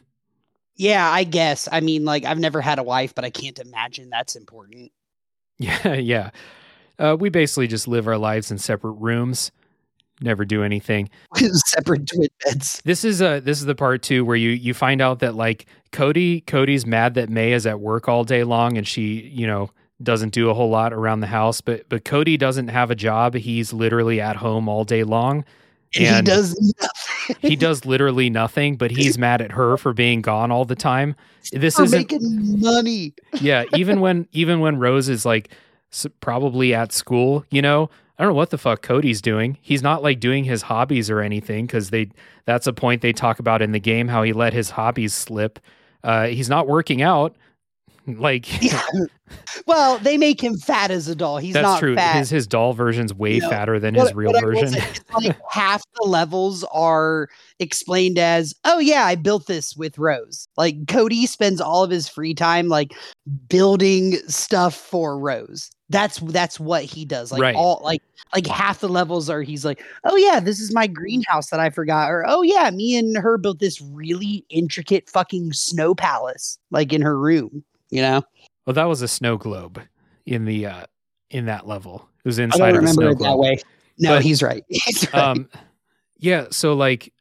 Yeah, 0.76 1.10
I 1.10 1.24
guess. 1.24 1.68
I 1.70 1.80
mean, 1.80 2.04
like, 2.04 2.24
I've 2.24 2.38
never 2.38 2.60
had 2.60 2.78
a 2.78 2.82
wife, 2.82 3.14
but 3.14 3.24
I 3.24 3.30
can't 3.30 3.58
imagine 3.58 4.10
that's 4.10 4.36
important. 4.36 4.92
Yeah, 5.58 5.94
yeah. 5.94 6.30
Uh, 6.98 7.16
we 7.18 7.30
basically 7.30 7.66
just 7.66 7.88
live 7.88 8.06
our 8.06 8.18
lives 8.18 8.50
in 8.50 8.58
separate 8.58 8.92
rooms, 8.92 9.50
never 10.20 10.44
do 10.44 10.62
anything. 10.62 11.08
Separate 11.34 12.06
twin 12.06 12.28
beds. 12.44 12.82
This 12.84 13.04
is 13.04 13.22
uh 13.22 13.40
this 13.40 13.58
is 13.58 13.64
the 13.64 13.74
part 13.74 14.02
too 14.02 14.22
where 14.26 14.36
you 14.36 14.50
you 14.50 14.74
find 14.74 15.00
out 15.00 15.20
that 15.20 15.34
like 15.34 15.64
Cody 15.92 16.42
Cody's 16.42 16.84
mad 16.84 17.14
that 17.14 17.30
May 17.30 17.52
is 17.52 17.66
at 17.66 17.80
work 17.80 18.06
all 18.06 18.22
day 18.22 18.44
long 18.44 18.76
and 18.76 18.86
she 18.86 19.30
you 19.32 19.46
know 19.46 19.70
doesn't 20.02 20.32
do 20.32 20.50
a 20.50 20.54
whole 20.54 20.68
lot 20.70 20.92
around 20.92 21.20
the 21.20 21.26
house, 21.26 21.60
but 21.60 21.88
but 21.88 22.04
Cody 22.04 22.36
doesn't 22.36 22.68
have 22.68 22.90
a 22.90 22.94
job. 22.94 23.34
He's 23.34 23.72
literally 23.72 24.20
at 24.20 24.36
home 24.36 24.68
all 24.68 24.84
day 24.84 25.04
long. 25.04 25.44
he 25.90 26.04
does 26.22 26.54
nothing 26.80 27.36
He 27.40 27.56
does 27.56 27.84
literally 27.84 28.28
nothing, 28.30 28.76
but 28.76 28.90
he's 28.90 29.16
mad 29.26 29.40
at 29.40 29.52
her 29.52 29.76
for 29.76 29.92
being 29.92 30.20
gone 30.20 30.50
all 30.50 30.64
the 30.64 30.76
time. 30.76 31.16
This 31.52 31.78
isn't 31.78 32.12
making 32.12 32.60
money. 32.60 33.14
yeah 33.40 33.64
even 33.76 34.00
when 34.00 34.26
even 34.32 34.60
when 34.60 34.78
rose 34.78 35.08
is 35.08 35.24
like 35.24 35.48
probably 36.20 36.74
at 36.74 36.92
school 36.92 37.44
you 37.50 37.62
know 37.62 37.88
i 38.18 38.22
don't 38.22 38.32
know 38.32 38.36
what 38.36 38.50
the 38.50 38.58
fuck 38.58 38.82
cody's 38.82 39.22
doing 39.22 39.56
he's 39.62 39.80
not 39.82 40.02
like 40.02 40.18
doing 40.18 40.42
his 40.44 40.62
hobbies 40.62 41.08
or 41.08 41.20
anything 41.20 41.64
because 41.66 41.90
they 41.90 42.10
that's 42.44 42.66
a 42.66 42.72
point 42.72 43.00
they 43.00 43.12
talk 43.12 43.38
about 43.38 43.62
in 43.62 43.70
the 43.70 43.78
game 43.78 44.08
how 44.08 44.22
he 44.24 44.32
let 44.32 44.52
his 44.52 44.70
hobbies 44.70 45.14
slip 45.14 45.60
uh 46.02 46.26
he's 46.26 46.48
not 46.48 46.66
working 46.66 47.00
out 47.00 47.36
like 48.18 48.62
Yeah. 48.62 48.80
well, 49.66 49.98
they 49.98 50.16
make 50.16 50.40
him 50.42 50.56
fat 50.56 50.90
as 50.90 51.08
a 51.08 51.14
doll. 51.16 51.38
He's 51.38 51.54
that's 51.54 51.64
not 51.64 51.80
true 51.80 51.94
fat. 51.96 52.16
his 52.16 52.30
his 52.30 52.46
doll 52.46 52.72
version's 52.72 53.12
way 53.12 53.34
You 53.34 53.40
know, 53.40 53.50
fatter 53.50 53.80
than 53.80 53.94
What- 53.94 54.08
his 54.08 54.14
real 54.14 54.32
what 54.32 54.42
I 54.42 54.46
will 54.46 54.52
version 54.54 54.68
say, 54.80 54.86
like 55.14 55.36
half 55.50 55.82
the 56.00 56.06
levels 56.08 56.62
are 56.72 57.28
explained 57.58 58.18
as, 58.18 58.54
"Oh 58.64 58.78
yeah, 58.78 59.04
I 59.04 59.14
built 59.16 59.46
this 59.46 59.76
with 59.76 59.98
Rose." 59.98 60.46
Like 60.56 60.86
Cody 60.86 61.26
spends 61.26 61.60
all 61.60 61.82
of 61.82 61.90
his 61.90 62.08
free 62.08 62.34
time 62.34 62.68
like 62.68 62.92
building 63.48 64.16
stuff 64.28 64.74
for 64.74 65.18
Rose. 65.18 65.70
That's 65.88 66.18
that's 66.18 66.58
what 66.58 66.82
he 66.84 67.04
does. 67.04 67.30
Like 67.32 67.42
Right. 67.42 67.54
all 67.56 67.80
like 67.84 68.02
like 68.34 68.46
half 68.46 68.80
the 68.80 68.88
levels 68.88 69.30
are 69.30 69.42
he's 69.42 69.64
like, 69.64 69.82
"Oh 70.04 70.16
yeah, 70.16 70.40
this 70.40 70.58
is 70.60 70.72
my 70.74 70.86
greenhouse 70.86 71.50
that 71.50 71.60
I 71.60 71.70
forgot," 71.70 72.10
or 72.10 72.24
"Oh 72.26 72.42
yeah, 72.42 72.70
me 72.70 72.96
and 72.96 73.16
her 73.16 73.38
built 73.38 73.60
this 73.60 73.80
really 73.80 74.44
intricate 74.50 75.08
fucking 75.08 75.52
snow 75.52 75.94
palace 75.94 76.58
like 76.70 76.92
in 76.92 77.02
her 77.02 77.18
room." 77.18 77.64
You 77.90 78.02
know, 78.02 78.22
well 78.66 78.74
that 78.74 78.84
was 78.84 79.02
a 79.02 79.08
snow 79.08 79.36
globe 79.36 79.80
in 80.26 80.44
the 80.44 80.66
uh 80.66 80.84
in 81.30 81.46
that 81.46 81.66
level 81.66 82.08
it 82.24 82.28
was 82.28 82.38
I 82.40 82.44
inside 82.44 82.58
don't 82.58 82.68
of 82.68 82.74
a 82.76 82.78
remember 82.80 82.92
snow 83.02 83.10
it 83.10 83.18
globe 83.18 83.30
that 83.30 83.38
way. 83.38 83.58
No, 83.98 84.10
But- 84.16 84.22
he's 84.22 84.42
right. 84.42 84.64
He's 84.68 85.06
right. 85.12 85.22
um 85.22 85.48
yeah 86.18 86.46
so 86.50 86.74
like 86.74 87.12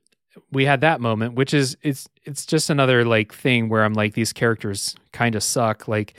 we 0.51 0.65
had 0.65 0.81
that 0.81 0.99
moment 1.01 1.35
which 1.35 1.53
is 1.53 1.77
it's 1.83 2.07
it's 2.23 2.45
just 2.45 2.69
another 2.69 3.05
like 3.05 3.33
thing 3.33 3.67
where 3.69 3.83
i'm 3.83 3.93
like 3.93 4.13
these 4.13 4.31
characters 4.33 4.95
kind 5.11 5.35
of 5.35 5.43
suck 5.43 5.87
like 5.87 6.15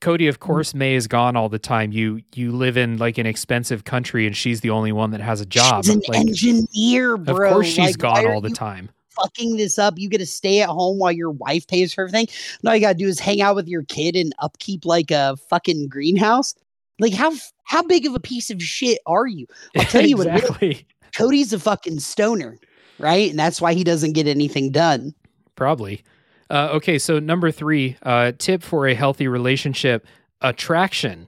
cody 0.00 0.26
Mm. 0.26 0.28
of 0.28 0.40
course 0.40 0.74
may 0.74 0.94
is 0.94 1.06
gone 1.06 1.36
all 1.36 1.48
the 1.48 1.58
time 1.58 1.92
you 1.92 2.20
you 2.34 2.52
live 2.52 2.76
in 2.76 2.98
like 2.98 3.18
an 3.18 3.26
expensive 3.26 3.84
country 3.84 4.26
and 4.26 4.36
she's 4.36 4.60
the 4.60 4.70
only 4.70 4.92
one 4.92 5.10
that 5.12 5.20
has 5.20 5.40
a 5.40 5.46
job 5.46 5.84
She's 5.84 5.94
an 5.94 6.02
like 6.08 6.18
engineer, 6.20 7.16
bro. 7.16 7.46
of 7.48 7.52
course 7.52 7.66
she's 7.66 7.78
Like, 7.78 7.98
gone 7.98 8.26
all 8.26 8.40
the 8.40 8.48
you 8.50 8.54
time 8.54 8.90
Fucking 9.20 9.56
this 9.56 9.78
up. 9.78 9.94
You 9.96 10.08
get 10.08 10.18
to 10.18 10.26
stay 10.26 10.60
at 10.60 10.68
home 10.68 10.98
while 10.98 11.12
your 11.12 11.30
wife 11.30 11.66
pays 11.66 11.94
for 11.94 12.02
everything. 12.02 12.26
And 12.60 12.68
all 12.68 12.74
you 12.74 12.80
gotta 12.80 12.98
do 12.98 13.06
is 13.06 13.18
hang 13.18 13.40
out 13.40 13.56
with 13.56 13.68
your 13.68 13.82
kid 13.84 14.16
and 14.16 14.34
upkeep 14.40 14.84
like 14.84 15.10
a 15.10 15.36
fucking 15.48 15.88
greenhouse. 15.88 16.54
Like 16.98 17.12
how 17.12 17.32
how 17.64 17.82
big 17.82 18.06
of 18.06 18.14
a 18.14 18.20
piece 18.20 18.50
of 18.50 18.62
shit 18.62 18.98
are 19.06 19.26
you? 19.26 19.46
I'll 19.76 19.84
tell 19.84 20.06
you 20.06 20.16
what 20.16 20.26
exactly 20.26 20.86
Cody's 21.16 21.52
a 21.52 21.58
fucking 21.58 22.00
stoner, 22.00 22.58
right? 22.98 23.30
And 23.30 23.38
that's 23.38 23.60
why 23.60 23.74
he 23.74 23.84
doesn't 23.84 24.12
get 24.12 24.26
anything 24.26 24.70
done. 24.70 25.14
probably 25.56 26.02
uh, 26.50 26.68
okay 26.72 26.98
so 26.98 27.18
number 27.18 27.50
three 27.50 27.96
uh, 28.02 28.32
tip 28.38 28.62
for 28.62 28.86
a 28.86 28.94
healthy 28.94 29.26
relationship 29.28 30.06
attraction 30.42 31.26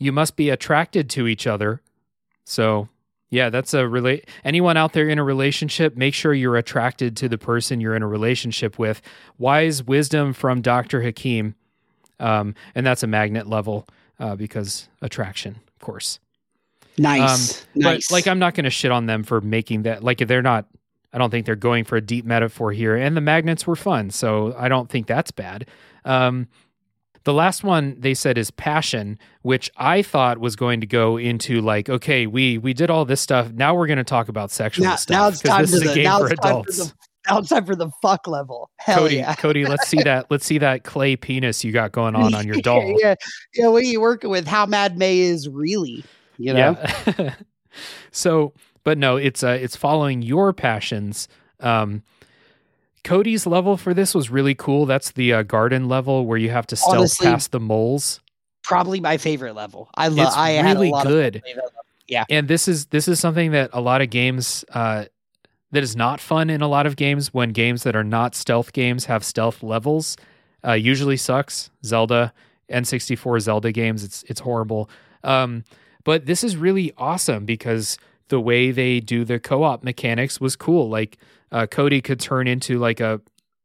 you 0.00 0.10
must 0.12 0.34
be 0.36 0.50
attracted 0.50 1.08
to 1.10 1.26
each 1.28 1.46
other 1.46 1.80
so 2.44 2.88
Yeah, 3.30 3.48
that's 3.48 3.72
a 3.74 3.88
relate. 3.88 4.28
Anyone 4.44 4.76
out 4.76 4.92
there 4.92 5.08
in 5.08 5.18
a 5.18 5.24
relationship, 5.24 5.96
make 5.96 6.14
sure 6.14 6.34
you're 6.34 6.56
attracted 6.56 7.16
to 7.18 7.28
the 7.28 7.38
person 7.38 7.80
you're 7.80 7.94
in 7.94 8.02
a 8.02 8.08
relationship 8.08 8.78
with. 8.78 9.00
Wise 9.38 9.84
wisdom 9.84 10.32
from 10.32 10.60
Dr. 10.60 11.02
Hakim. 11.02 11.54
Um, 12.18 12.54
and 12.74 12.84
that's 12.84 13.04
a 13.04 13.06
magnet 13.06 13.46
level 13.46 13.86
uh, 14.18 14.34
because 14.34 14.88
attraction, 15.00 15.60
of 15.68 15.78
course. 15.78 16.18
Nice. 16.98 17.62
Um, 17.62 17.66
nice. 17.76 18.08
But 18.08 18.12
like, 18.12 18.26
I'm 18.26 18.40
not 18.40 18.54
going 18.54 18.64
to 18.64 18.70
shit 18.70 18.90
on 18.90 19.06
them 19.06 19.22
for 19.22 19.40
making 19.40 19.82
that. 19.82 20.02
Like, 20.02 20.18
they're 20.18 20.42
not. 20.42 20.66
I 21.12 21.18
don't 21.18 21.30
think 21.30 21.46
they're 21.46 21.56
going 21.56 21.84
for 21.84 21.96
a 21.96 22.00
deep 22.00 22.24
metaphor 22.24 22.70
here. 22.72 22.94
And 22.94 23.16
the 23.16 23.20
magnets 23.20 23.66
were 23.66 23.74
fun, 23.74 24.10
so 24.10 24.54
I 24.56 24.68
don't 24.68 24.88
think 24.88 25.06
that's 25.08 25.32
bad. 25.32 25.66
Um, 26.04 26.46
the 27.24 27.32
last 27.32 27.62
one 27.62 27.96
they 27.98 28.14
said 28.14 28.38
is 28.38 28.50
passion, 28.50 29.18
which 29.42 29.70
I 29.76 30.02
thought 30.02 30.38
was 30.38 30.56
going 30.56 30.80
to 30.80 30.86
go 30.86 31.16
into 31.16 31.60
like, 31.60 31.88
okay, 31.88 32.26
we 32.26 32.58
we 32.58 32.72
did 32.72 32.90
all 32.90 33.04
this 33.04 33.20
stuff. 33.20 33.52
Now 33.52 33.74
we're 33.74 33.86
going 33.86 33.98
to 33.98 34.04
talk 34.04 34.28
about 34.28 34.50
sexual 34.50 34.84
now, 34.84 34.96
stuff 34.96 35.14
now 35.14 35.28
it's 35.28 35.40
time 35.40 35.62
this 35.62 35.80
to 35.80 35.88
is 35.88 35.94
the, 35.94 36.02
now 36.02 36.18
for 36.20 36.30
it's 36.30 36.40
time. 36.40 36.64
For 36.64 36.72
the, 36.72 36.92
now 37.28 37.38
it's 37.38 37.48
time 37.50 37.64
for 37.66 37.76
the 37.76 37.90
fuck 38.00 38.26
level. 38.26 38.70
Hell 38.76 39.00
Cody, 39.00 39.16
yeah. 39.16 39.34
Cody, 39.34 39.66
let's 39.66 39.86
see 39.86 40.02
that. 40.02 40.30
Let's 40.30 40.46
see 40.46 40.58
that 40.58 40.84
clay 40.84 41.16
penis 41.16 41.62
you 41.62 41.72
got 41.72 41.92
going 41.92 42.16
on 42.16 42.34
on 42.34 42.46
your 42.46 42.56
doll. 42.62 42.96
yeah, 42.98 43.14
yeah. 43.54 43.68
What 43.68 43.82
are 43.82 43.86
you 43.86 44.00
working 44.00 44.30
with? 44.30 44.46
How 44.46 44.64
Mad 44.64 44.96
May 44.96 45.18
is 45.18 45.48
really, 45.48 46.02
you 46.38 46.54
know? 46.54 46.76
Yeah. 47.18 47.34
so, 48.10 48.54
but 48.84 48.96
no, 48.96 49.16
it's 49.16 49.42
uh, 49.44 49.58
it's 49.60 49.76
following 49.76 50.22
your 50.22 50.52
passions. 50.54 51.28
Um, 51.60 52.02
Cody's 53.04 53.46
level 53.46 53.76
for 53.76 53.94
this 53.94 54.14
was 54.14 54.30
really 54.30 54.54
cool. 54.54 54.86
That's 54.86 55.12
the 55.12 55.32
uh, 55.32 55.42
garden 55.42 55.88
level 55.88 56.26
where 56.26 56.38
you 56.38 56.50
have 56.50 56.66
to 56.68 56.76
stealth 56.76 56.96
Honestly, 56.96 57.26
past 57.26 57.52
the 57.52 57.60
moles. 57.60 58.20
Probably 58.62 59.00
my 59.00 59.16
favorite 59.16 59.54
level. 59.54 59.88
I 59.94 60.08
love. 60.08 60.32
I 60.36 60.50
had 60.50 60.76
a 60.76 60.80
really 60.80 60.90
lot 60.90 61.06
good. 61.06 61.36
of 61.36 61.42
fun 61.42 61.42
playing 61.42 61.56
that 61.56 61.64
level. 61.64 62.26
And 62.28 62.48
this 62.48 62.68
is 62.68 62.86
this 62.86 63.08
is 63.08 63.20
something 63.20 63.52
that 63.52 63.70
a 63.72 63.80
lot 63.80 64.02
of 64.02 64.10
games 64.10 64.64
uh, 64.74 65.06
that 65.72 65.82
is 65.82 65.96
not 65.96 66.20
fun 66.20 66.50
in 66.50 66.60
a 66.60 66.68
lot 66.68 66.86
of 66.86 66.96
games 66.96 67.32
when 67.32 67.50
games 67.50 67.84
that 67.84 67.96
are 67.96 68.04
not 68.04 68.34
stealth 68.34 68.72
games 68.72 69.04
have 69.06 69.24
stealth 69.24 69.62
levels. 69.62 70.16
Uh, 70.66 70.72
usually 70.72 71.16
sucks. 71.16 71.70
Zelda, 71.84 72.32
N64 72.70 73.40
Zelda 73.40 73.72
games, 73.72 74.04
it's 74.04 74.24
it's 74.24 74.40
horrible. 74.40 74.90
Um, 75.24 75.64
but 76.04 76.26
this 76.26 76.42
is 76.44 76.56
really 76.56 76.92
awesome 76.96 77.44
because 77.44 77.98
the 78.28 78.40
way 78.40 78.70
they 78.70 79.00
do 79.00 79.24
the 79.24 79.38
co-op 79.38 79.82
mechanics 79.82 80.40
was 80.40 80.56
cool. 80.56 80.88
Like 80.88 81.18
uh, 81.52 81.66
Cody 81.66 82.00
could 82.00 82.20
turn 82.20 82.46
into 82.46 82.78
like 82.78 83.00
a 83.00 83.20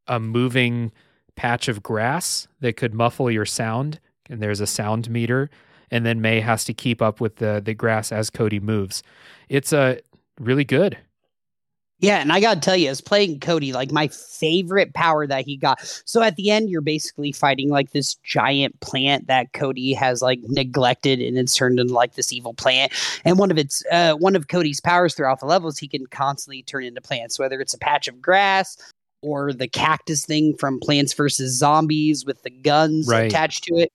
a 0.08 0.20
moving 0.20 0.92
patch 1.36 1.68
of 1.68 1.82
grass 1.84 2.48
that 2.60 2.78
could 2.78 2.94
muffle 2.94 3.30
your 3.30 3.46
sound, 3.46 4.00
and 4.30 4.42
there's 4.42 4.62
a 4.62 4.68
sound 4.68 5.10
meter. 5.10 5.50
And 5.92 6.06
then 6.06 6.20
May 6.20 6.40
has 6.40 6.66
to 6.66 6.74
keep 6.74 7.02
up 7.02 7.22
with 7.22 7.38
the 7.38 7.62
the 7.64 7.74
grass 7.74 8.12
as 8.12 8.30
Cody 8.30 8.60
moves. 8.60 9.04
It's 9.50 9.72
a 9.72 9.80
uh, 9.80 9.96
really 10.40 10.64
good. 10.64 10.98
Yeah, 12.00 12.18
and 12.18 12.32
I 12.32 12.42
gotta 12.42 12.60
tell 12.60 12.76
you, 12.76 12.90
as 12.90 13.00
playing 13.00 13.40
Cody, 13.40 13.72
like 13.72 13.92
my 13.92 14.10
favorite 14.10 14.94
power 14.94 15.26
that 15.26 15.46
he 15.46 15.56
got. 15.56 15.80
So 16.06 16.22
at 16.22 16.36
the 16.36 16.52
end, 16.52 16.70
you're 16.70 16.82
basically 16.82 17.32
fighting 17.32 17.70
like 17.70 17.92
this 17.92 18.16
giant 18.16 18.78
plant 18.82 19.28
that 19.28 19.54
Cody 19.54 19.94
has 19.94 20.22
like 20.22 20.40
neglected, 20.44 21.22
and 21.22 21.38
it's 21.38 21.56
turned 21.56 21.80
into 21.80 21.94
like 21.94 22.16
this 22.16 22.34
evil 22.34 22.54
plant. 22.54 22.92
And 23.24 23.40
one 23.40 23.50
of 23.50 23.58
its 23.58 23.82
uh, 23.92 24.16
one 24.16 24.36
of 24.36 24.50
Cody's 24.50 24.82
powers 24.82 25.16
throughout 25.16 25.40
the 25.40 25.46
levels, 25.46 25.78
he 25.78 25.88
can 25.88 26.06
constantly 26.08 26.64
turn 26.64 26.84
into 26.84 27.02
plants, 27.02 27.40
whether 27.40 27.62
it's 27.62 27.74
a 27.74 27.80
patch 27.80 28.10
of 28.10 28.22
grass 28.22 28.78
or 29.22 29.54
the 29.54 29.68
cactus 29.68 30.26
thing 30.26 30.56
from 30.58 30.80
Plants 30.80 31.14
vs 31.14 31.58
Zombies 31.58 32.26
with 32.26 32.44
the 32.44 32.50
guns 32.50 33.08
Right. 33.08 33.26
attached 33.32 33.64
to 33.64 33.76
it. 33.76 33.92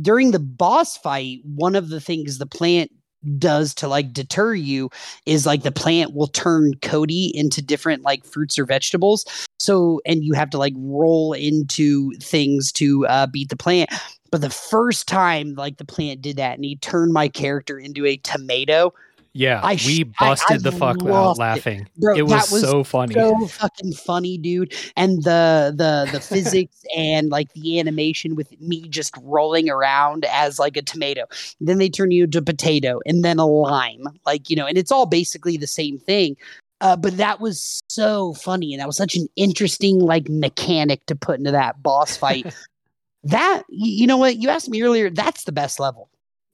During 0.00 0.30
the 0.30 0.38
boss 0.38 0.96
fight, 0.96 1.40
one 1.44 1.74
of 1.74 1.88
the 1.88 2.00
things 2.00 2.38
the 2.38 2.46
plant 2.46 2.92
does 3.38 3.74
to 3.74 3.88
like 3.88 4.12
deter 4.12 4.54
you 4.54 4.90
is 5.26 5.46
like 5.46 5.62
the 5.62 5.72
plant 5.72 6.14
will 6.14 6.28
turn 6.28 6.74
Cody 6.82 7.32
into 7.36 7.60
different 7.60 8.02
like 8.02 8.24
fruits 8.24 8.58
or 8.58 8.64
vegetables. 8.64 9.24
So, 9.58 10.00
and 10.06 10.24
you 10.24 10.34
have 10.34 10.50
to 10.50 10.58
like 10.58 10.74
roll 10.76 11.32
into 11.32 12.12
things 12.20 12.72
to 12.72 13.06
uh, 13.06 13.26
beat 13.26 13.48
the 13.48 13.56
plant. 13.56 13.90
But 14.30 14.42
the 14.42 14.50
first 14.50 15.08
time 15.08 15.54
like 15.54 15.78
the 15.78 15.84
plant 15.84 16.22
did 16.22 16.36
that 16.36 16.54
and 16.54 16.64
he 16.64 16.76
turned 16.76 17.12
my 17.12 17.28
character 17.28 17.78
into 17.78 18.06
a 18.06 18.18
tomato, 18.18 18.92
Yeah, 19.38 19.60
I 19.62 19.78
we 19.86 20.02
busted 20.02 20.56
I 20.66 20.70
the 20.70 20.72
fuck 20.72 20.96
out 20.96 21.02
loved 21.04 21.38
it. 21.38 21.40
laughing. 21.40 21.88
bro, 21.96 22.16
It 22.16 22.22
was, 22.22 22.50
was 22.50 22.60
so 22.62 22.82
funny. 22.82 23.14
so 23.14 23.46
fucking 23.46 23.92
funny, 23.92 24.36
dude. 24.36 24.74
And 24.96 25.22
the 25.22 25.72
the 25.76 26.08
the 26.10 26.20
physics 26.20 26.82
and 26.96 27.30
like 27.30 27.52
the 27.52 27.78
animation 27.78 28.34
with 28.34 28.60
me 28.60 28.88
just 28.88 29.14
rolling 29.22 29.70
around 29.70 30.24
as 30.24 30.58
like 30.58 30.76
a 30.76 30.82
tomato. 30.82 31.24
Then 31.60 31.78
they 31.78 31.88
turn 31.88 32.10
you 32.10 32.24
into 32.24 32.38
a 32.38 32.42
potato 32.42 33.00
and 33.06 33.24
then 33.24 33.38
a 33.38 33.46
lime. 33.46 34.04
Like, 34.26 34.50
you 34.50 34.56
know, 34.56 34.66
and 34.66 34.76
it's 34.76 34.90
all 34.90 35.06
basically 35.06 35.56
the 35.56 35.68
same 35.68 35.98
thing. 35.98 36.36
Uh, 36.80 36.96
but 36.96 37.16
that 37.16 37.40
was 37.40 37.80
so 37.88 38.34
funny, 38.34 38.72
and 38.74 38.80
that 38.80 38.86
was 38.88 38.96
such 38.96 39.14
an 39.16 39.28
interesting 39.36 40.00
like 40.00 40.28
mechanic 40.28 41.04
to 41.06 41.14
put 41.14 41.38
into 41.38 41.50
that 41.52 41.80
boss 41.82 42.16
fight. 42.16 42.52
that 43.24 43.62
you 43.68 44.06
know 44.06 44.16
what 44.16 44.36
you 44.38 44.48
asked 44.48 44.68
me 44.68 44.82
earlier, 44.82 45.10
that's 45.10 45.44
the 45.44 45.52
best 45.52 45.78
level. 45.78 46.08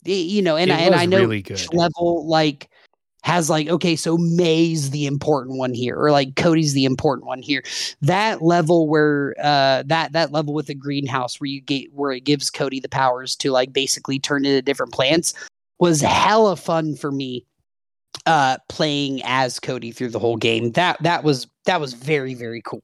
You 0.07 0.43
know, 0.43 0.57
and 0.57 0.71
It 0.71 0.75
I, 0.75 0.81
and 0.81 0.95
I 0.95 1.07
know 1.07 1.21
really 1.21 1.39
each 1.39 1.47
good. 1.49 1.75
level 1.75 2.27
like 2.27 2.69
has 3.25 3.49
like 3.49 3.69
okay 3.69 3.97
so 3.97 4.19
may's 4.19 4.91
the 4.91 5.07
important 5.07 5.57
one 5.57 5.73
here 5.73 5.97
or 5.97 6.13
like 6.13 6.37
cody's 6.37 6.75
the 6.75 6.85
important 6.85 7.27
one 7.27 7.41
here 7.41 7.63
that 8.03 8.43
level 8.43 8.87
where 8.87 9.35
uh 9.43 9.83
that 9.87 10.13
that 10.13 10.31
level 10.31 10.53
with 10.53 10.67
the 10.67 10.75
greenhouse 10.75 11.41
where 11.41 11.49
you 11.49 11.61
get 11.63 11.91
where 11.95 12.13
it 12.13 12.21
gives 12.21 12.51
cody 12.51 12.79
the 12.81 12.89
powers 12.89 13.35
to 13.35 13.51
like 13.51 13.73
basically 13.73 14.19
turn 14.19 14.45
into 14.45 14.61
different 14.61 14.93
plants 14.93 15.33
was 15.81 16.03
hella 16.03 16.55
fun 16.55 16.95
for 16.95 17.11
me 17.11 17.45
uh 18.27 18.59
playing 18.69 19.23
as 19.25 19.59
cody 19.59 19.91
through 19.91 20.11
the 20.11 20.19
whole 20.19 20.37
game 20.37 20.71
that 20.73 21.03
that 21.03 21.25
was 21.25 21.47
that 21.65 21.81
was 21.81 21.95
very 21.95 22.35
very 22.35 22.61
cool 22.63 22.83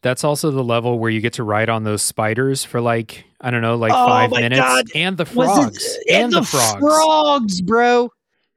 That's 0.00 0.24
also 0.24 0.50
the 0.50 0.64
level 0.64 0.98
where 0.98 1.10
you 1.10 1.20
get 1.20 1.34
to 1.34 1.44
ride 1.44 1.68
on 1.68 1.84
those 1.84 2.00
spiders 2.02 2.64
for 2.64 2.80
like 2.80 3.24
I 3.42 3.50
don't 3.50 3.60
know, 3.60 3.74
like 3.76 3.92
Oh 3.92 4.06
five 4.06 4.30
minutes, 4.30 4.60
God. 4.60 4.84
and 4.94 5.16
the 5.18 5.26
frogs, 5.26 5.84
it- 6.06 6.14
and, 6.14 6.32
the, 6.32 6.42
frogs. 6.44 6.78
frogs, 6.80 7.60
bro. 7.60 8.08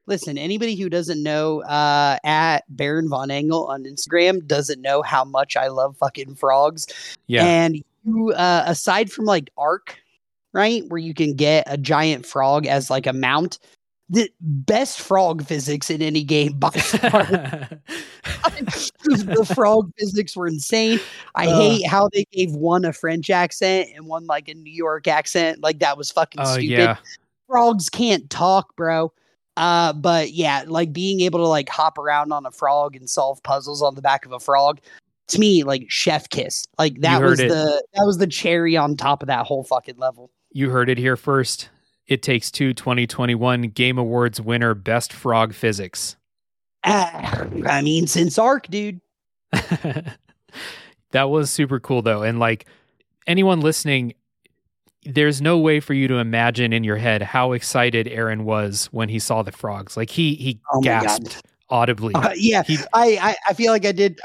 Listen, 0.07 0.37
anybody 0.37 0.75
who 0.75 0.89
doesn't 0.89 1.21
know 1.23 1.61
uh, 1.63 2.17
at 2.23 2.59
Baron 2.69 3.09
Von 3.09 3.31
Engel 3.31 3.65
on 3.67 3.83
Instagram 3.85 4.45
doesn't 4.45 4.81
know 4.81 5.01
how 5.01 5.23
much 5.25 5.57
I 5.57 5.67
love 5.67 5.97
fucking 5.97 6.35
frogs. 6.35 6.87
Yeah, 7.27 7.43
And 7.45 7.83
you, 8.05 8.31
uh, 8.33 8.63
aside 8.67 9.11
from 9.11 9.25
like 9.25 9.49
Ark, 9.57 9.97
right, 10.53 10.83
where 10.89 10.99
you 10.99 11.13
can 11.15 11.33
get 11.33 11.63
a 11.67 11.77
giant 11.77 12.25
frog 12.25 12.67
as 12.67 12.89
like 12.91 13.07
a 13.07 13.13
mount, 13.13 13.57
the 14.07 14.29
best 14.39 15.01
frog 15.01 15.43
physics 15.43 15.89
in 15.89 16.03
any 16.03 16.23
game 16.23 16.59
by 16.59 16.69
far. 16.69 17.23
the 19.03 19.51
frog 19.55 19.91
physics 19.97 20.35
were 20.37 20.47
insane. 20.47 20.99
I 21.33 21.47
Uh. 21.47 21.59
hate 21.59 21.87
how 21.87 22.09
they 22.13 22.25
gave 22.31 22.51
one 22.51 22.85
a 22.85 22.93
French 22.93 23.31
accent 23.31 23.89
and 23.95 24.05
one 24.05 24.27
like 24.27 24.47
a 24.49 24.53
New 24.53 24.71
York 24.71 25.07
accent. 25.07 25.61
Like 25.61 25.79
that 25.79 25.97
was 25.97 26.11
fucking 26.11 26.41
oh 26.41 26.53
stupid 26.53 26.69
yeah, 26.69 26.97
frogs 27.47 27.89
can't 27.89 28.29
talk, 28.29 28.75
bro. 28.75 29.11
Uh, 29.57 29.93
but 29.93 30.31
yeah, 30.31 30.63
like 30.67 30.91
being 30.91 31.21
able 31.21 31.39
to 31.39 31.47
like 31.47 31.69
hop 31.69 31.97
around 31.97 32.33
on 32.33 32.45
a 32.45 32.51
frog 32.51 32.95
and 32.95 33.09
solve 33.09 33.41
puzzles 33.43 33.81
on 33.81 33.95
the 33.95 34.01
back 34.01 34.25
of 34.25 34.31
a 34.31 34.39
frog, 34.39 34.79
to 35.27 35.39
me, 35.39 35.63
like 35.63 35.85
chef 35.89 36.29
kiss. 36.29 36.65
Like 36.77 36.99
that 37.01 37.21
was 37.21 37.39
it. 37.39 37.49
the 37.49 37.83
that 37.93 38.05
was 38.05 38.17
the 38.17 38.27
cherry 38.27 38.75
on 38.75 38.97
top 38.97 39.23
of 39.23 39.27
that 39.27 39.45
whole 39.45 39.63
fucking 39.63 39.97
level. 39.97 40.29
you 40.51 40.69
heard 40.69 40.89
it 40.89 40.97
here 40.97 41.15
first. 41.15 41.69
It 42.07 42.21
takes 42.21 42.51
two 42.51 42.73
2021 42.73 43.63
Game 43.69 43.97
Awards 43.97 44.39
winner 44.39 44.75
Best 44.75 45.11
Frog 45.11 45.53
Physics. 45.53 46.17
Ah, 46.83 47.45
I 47.67 47.81
mean, 47.81 48.05
since 48.05 48.37
Ark, 48.37 48.67
dude. 48.67 49.01
that 51.11 51.29
was 51.29 51.49
super 51.49 51.79
cool 51.79 52.01
though, 52.01 52.21
and 52.23 52.39
like 52.39 52.67
anyone 53.25 53.61
listening. 53.61 54.13
There's 55.05 55.41
no 55.41 55.57
way 55.57 55.79
for 55.79 55.93
you 55.93 56.07
to 56.07 56.15
imagine 56.15 56.73
in 56.73 56.83
your 56.83 56.97
head 56.97 57.21
how 57.21 57.51
excited 57.51 58.07
Aaron 58.07 58.43
was 58.43 58.87
when 58.91 59.09
he 59.09 59.19
saw 59.19 59.43
the 59.43 59.51
frogs. 59.51 59.95
Like 59.95 60.09
he 60.09 60.35
he 60.35 60.59
Oh 60.73 60.81
gasped 60.81 61.45
audibly. 61.69 62.13
Uh, 62.15 62.31
yeah, 62.35 62.63
He- 62.63 62.77
I, 62.93 63.17
I 63.21 63.35
I 63.49 63.53
feel 63.53 63.71
like 63.71 63.85
I 63.85 63.91
did. 63.91 64.19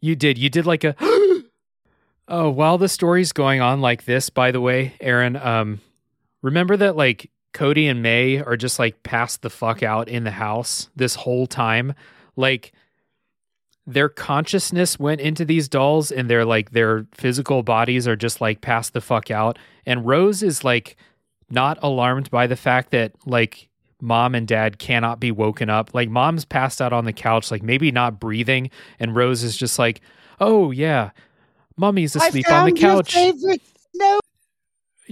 You 0.00 0.16
did. 0.16 0.38
You 0.38 0.50
did 0.50 0.66
like 0.66 0.82
a. 0.84 0.96
oh, 2.28 2.50
while 2.50 2.78
the 2.78 2.88
story's 2.88 3.32
going 3.32 3.60
on 3.60 3.80
like 3.80 4.04
this, 4.04 4.30
by 4.30 4.50
the 4.50 4.60
way, 4.60 4.94
Aaron, 5.00 5.36
um, 5.36 5.80
remember 6.42 6.76
that 6.76 6.96
like 6.96 7.30
Cody 7.52 7.86
and 7.86 8.02
May 8.02 8.38
are 8.38 8.56
just 8.56 8.78
like 8.78 9.02
passed 9.04 9.42
the 9.42 9.50
fuck 9.50 9.82
out 9.82 10.08
in 10.08 10.24
the 10.24 10.30
house 10.32 10.88
this 10.96 11.14
whole 11.14 11.46
time? 11.46 11.94
Like 12.34 12.72
their 13.86 14.08
consciousness 14.08 14.98
went 14.98 15.20
into 15.20 15.44
these 15.44 15.68
dolls 15.68 16.10
and 16.10 16.30
they're 16.30 16.44
like 16.44 16.70
their 16.70 17.06
physical 17.14 17.62
bodies 17.62 18.06
are 18.06 18.16
just 18.16 18.40
like 18.40 18.60
passed 18.60 18.92
the 18.92 19.00
fuck 19.00 19.30
out. 19.30 19.58
And 19.86 20.06
Rose 20.06 20.42
is 20.42 20.62
like 20.62 20.96
not 21.50 21.78
alarmed 21.82 22.30
by 22.30 22.46
the 22.46 22.56
fact 22.56 22.90
that 22.92 23.12
like 23.26 23.68
mom 24.00 24.34
and 24.34 24.46
dad 24.46 24.78
cannot 24.78 25.20
be 25.20 25.30
woken 25.30 25.70
up. 25.70 25.94
Like 25.94 26.08
mom's 26.08 26.44
passed 26.44 26.80
out 26.82 26.92
on 26.92 27.04
the 27.04 27.12
couch, 27.12 27.50
like 27.50 27.62
maybe 27.62 27.90
not 27.90 28.20
breathing, 28.20 28.70
and 28.98 29.16
Rose 29.16 29.42
is 29.42 29.56
just 29.56 29.78
like, 29.78 30.00
"Oh 30.40 30.70
yeah, 30.70 31.10
mommy's 31.76 32.14
asleep 32.16 32.50
on 32.50 32.66
the 32.66 32.72
couch." 32.72 33.14
No, 33.14 33.56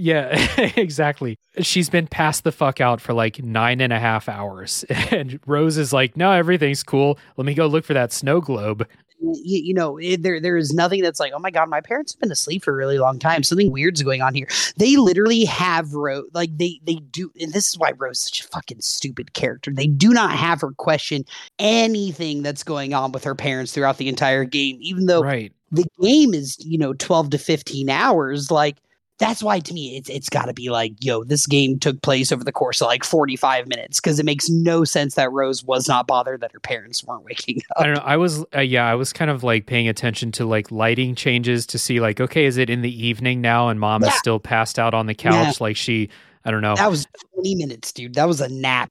Yeah, 0.01 0.29
exactly. 0.77 1.37
She's 1.61 1.91
been 1.91 2.07
passed 2.07 2.45
the 2.45 2.53
fuck 2.53 2.81
out 2.81 3.01
for 3.01 3.13
like 3.13 3.43
nine 3.43 3.81
and 3.81 3.93
a 3.93 3.99
half 4.01 4.29
hours. 4.29 4.85
And 5.11 5.41
Rose 5.47 5.77
is 5.77 5.93
like, 5.93 6.17
no, 6.17 6.31
everything's 6.33 6.83
cool. 6.83 7.19
Let 7.37 7.45
me 7.45 7.55
go 7.55 7.67
look 7.67 7.85
for 7.85 7.95
that 7.95 8.13
snow 8.13 8.41
globe. 8.41 8.87
you, 9.21 9.61
you 9.63 9.75
know 9.75 9.99
it, 9.99 10.23
there 10.23 10.41
there 10.41 10.57
is 10.57 10.73
nothing 10.73 11.03
that's 11.03 11.21
like 11.21 11.33
oh 11.35 11.39
my 11.39 11.51
god 11.51 11.69
my 11.69 11.83
parents 11.83 12.15
have 12.15 12.21
been 12.21 12.33
asleep 12.33 12.65
for 12.65 12.73
a 12.73 12.75
really 12.77 12.99
long 12.99 13.19
time 13.19 13.43
something 13.43 13.71
weird's 13.71 14.03
going 14.03 14.23
on 14.23 14.33
here 14.35 14.49
they 14.79 14.97
literally 14.97 15.45
have 15.45 15.93
rose 15.93 16.25
like 16.33 16.57
they 16.57 16.81
they 16.85 16.95
do 16.95 17.31
and 17.39 17.53
this 17.53 17.69
is 17.69 17.77
why 17.79 17.93
rose 17.99 18.17
is 18.17 18.23
such 18.23 18.41
a 18.41 18.49
fucking 18.49 18.81
stupid 18.81 19.35
character 19.35 19.71
they 19.71 19.87
do 19.87 20.15
not 20.15 20.31
have 20.35 20.63
her 20.63 20.71
question 20.73 21.23
anything 21.59 22.43
that's 22.43 22.63
going 22.63 22.95
on 22.95 23.13
with 23.13 23.23
her 23.25 23.35
parents 23.35 23.73
throughout 23.73 23.99
the 23.99 24.09
entire 24.09 24.45
game 24.45 24.79
even 24.81 25.05
though 25.05 25.21
Right. 25.23 25.53
the 25.71 25.85
game 26.01 26.33
is 26.33 26.57
you 26.59 26.79
know 26.79 26.95
12 26.95 27.29
to 27.31 27.39
15 27.39 27.91
hours 27.91 28.51
like 28.51 28.79
that's 29.21 29.43
why 29.43 29.61
to 29.61 29.73
me 29.73 29.97
it's 29.97 30.09
it's 30.09 30.29
got 30.29 30.47
to 30.47 30.53
be 30.53 30.71
like 30.71 30.93
yo 31.01 31.23
this 31.23 31.47
game 31.47 31.79
took 31.79 32.03
place 32.03 32.33
over 32.33 32.43
the 32.43 32.53
course 32.53 32.81
of 32.81 32.87
like 32.87 33.05
45 33.05 33.69
minutes 33.69 34.01
because 34.01 34.19
it 34.19 34.25
makes 34.25 34.49
no 34.49 34.85
sense 34.85 35.15
that 35.15 35.31
rose 35.31 35.63
was 35.63 35.87
not 35.87 36.07
bothered 36.07 36.41
that 36.41 36.51
her 36.53 36.61
parents 36.61 37.05
weren't 37.05 37.25
waking 37.25 37.61
up 37.77 37.81
I 37.81 37.85
don't 37.85 37.95
know. 37.95 38.03
I 38.05 38.17
was, 38.17 38.45
uh, 38.55 38.61
yeah, 38.61 38.87
I 38.87 38.95
was 38.95 39.13
kind 39.13 39.31
of 39.31 39.43
like 39.43 39.67
paying 39.67 39.89
attention 39.89 40.33
to 40.33 40.45
like 40.45 40.71
lighting 40.71 41.15
changes 41.15 41.67
to 41.67 41.79
see 41.79 42.01
like, 42.01 42.21
okay, 42.21 42.45
is 42.45 42.57
it 42.57 42.69
in 42.69 42.83
the 42.83 43.07
evening 43.07 43.41
now 43.41 43.69
and 43.69 43.81
mom 43.81 44.03
is 44.05 44.15
still 44.15 44.39
passed 44.41 44.79
out 44.79 44.93
on 44.95 45.07
the 45.07 45.15
couch? 45.15 45.33
Yeah. 45.33 45.53
Like 45.61 45.77
she, 45.77 46.09
I 46.45 46.51
don't 46.51 46.63
know. 46.63 46.75
that 46.77 46.91
was 46.91 47.07
20 47.35 47.55
minutes 47.57 47.93
dude 47.93 48.15
that 48.15 48.27
was 48.27 48.41
a 48.41 48.49
nap 48.49 48.91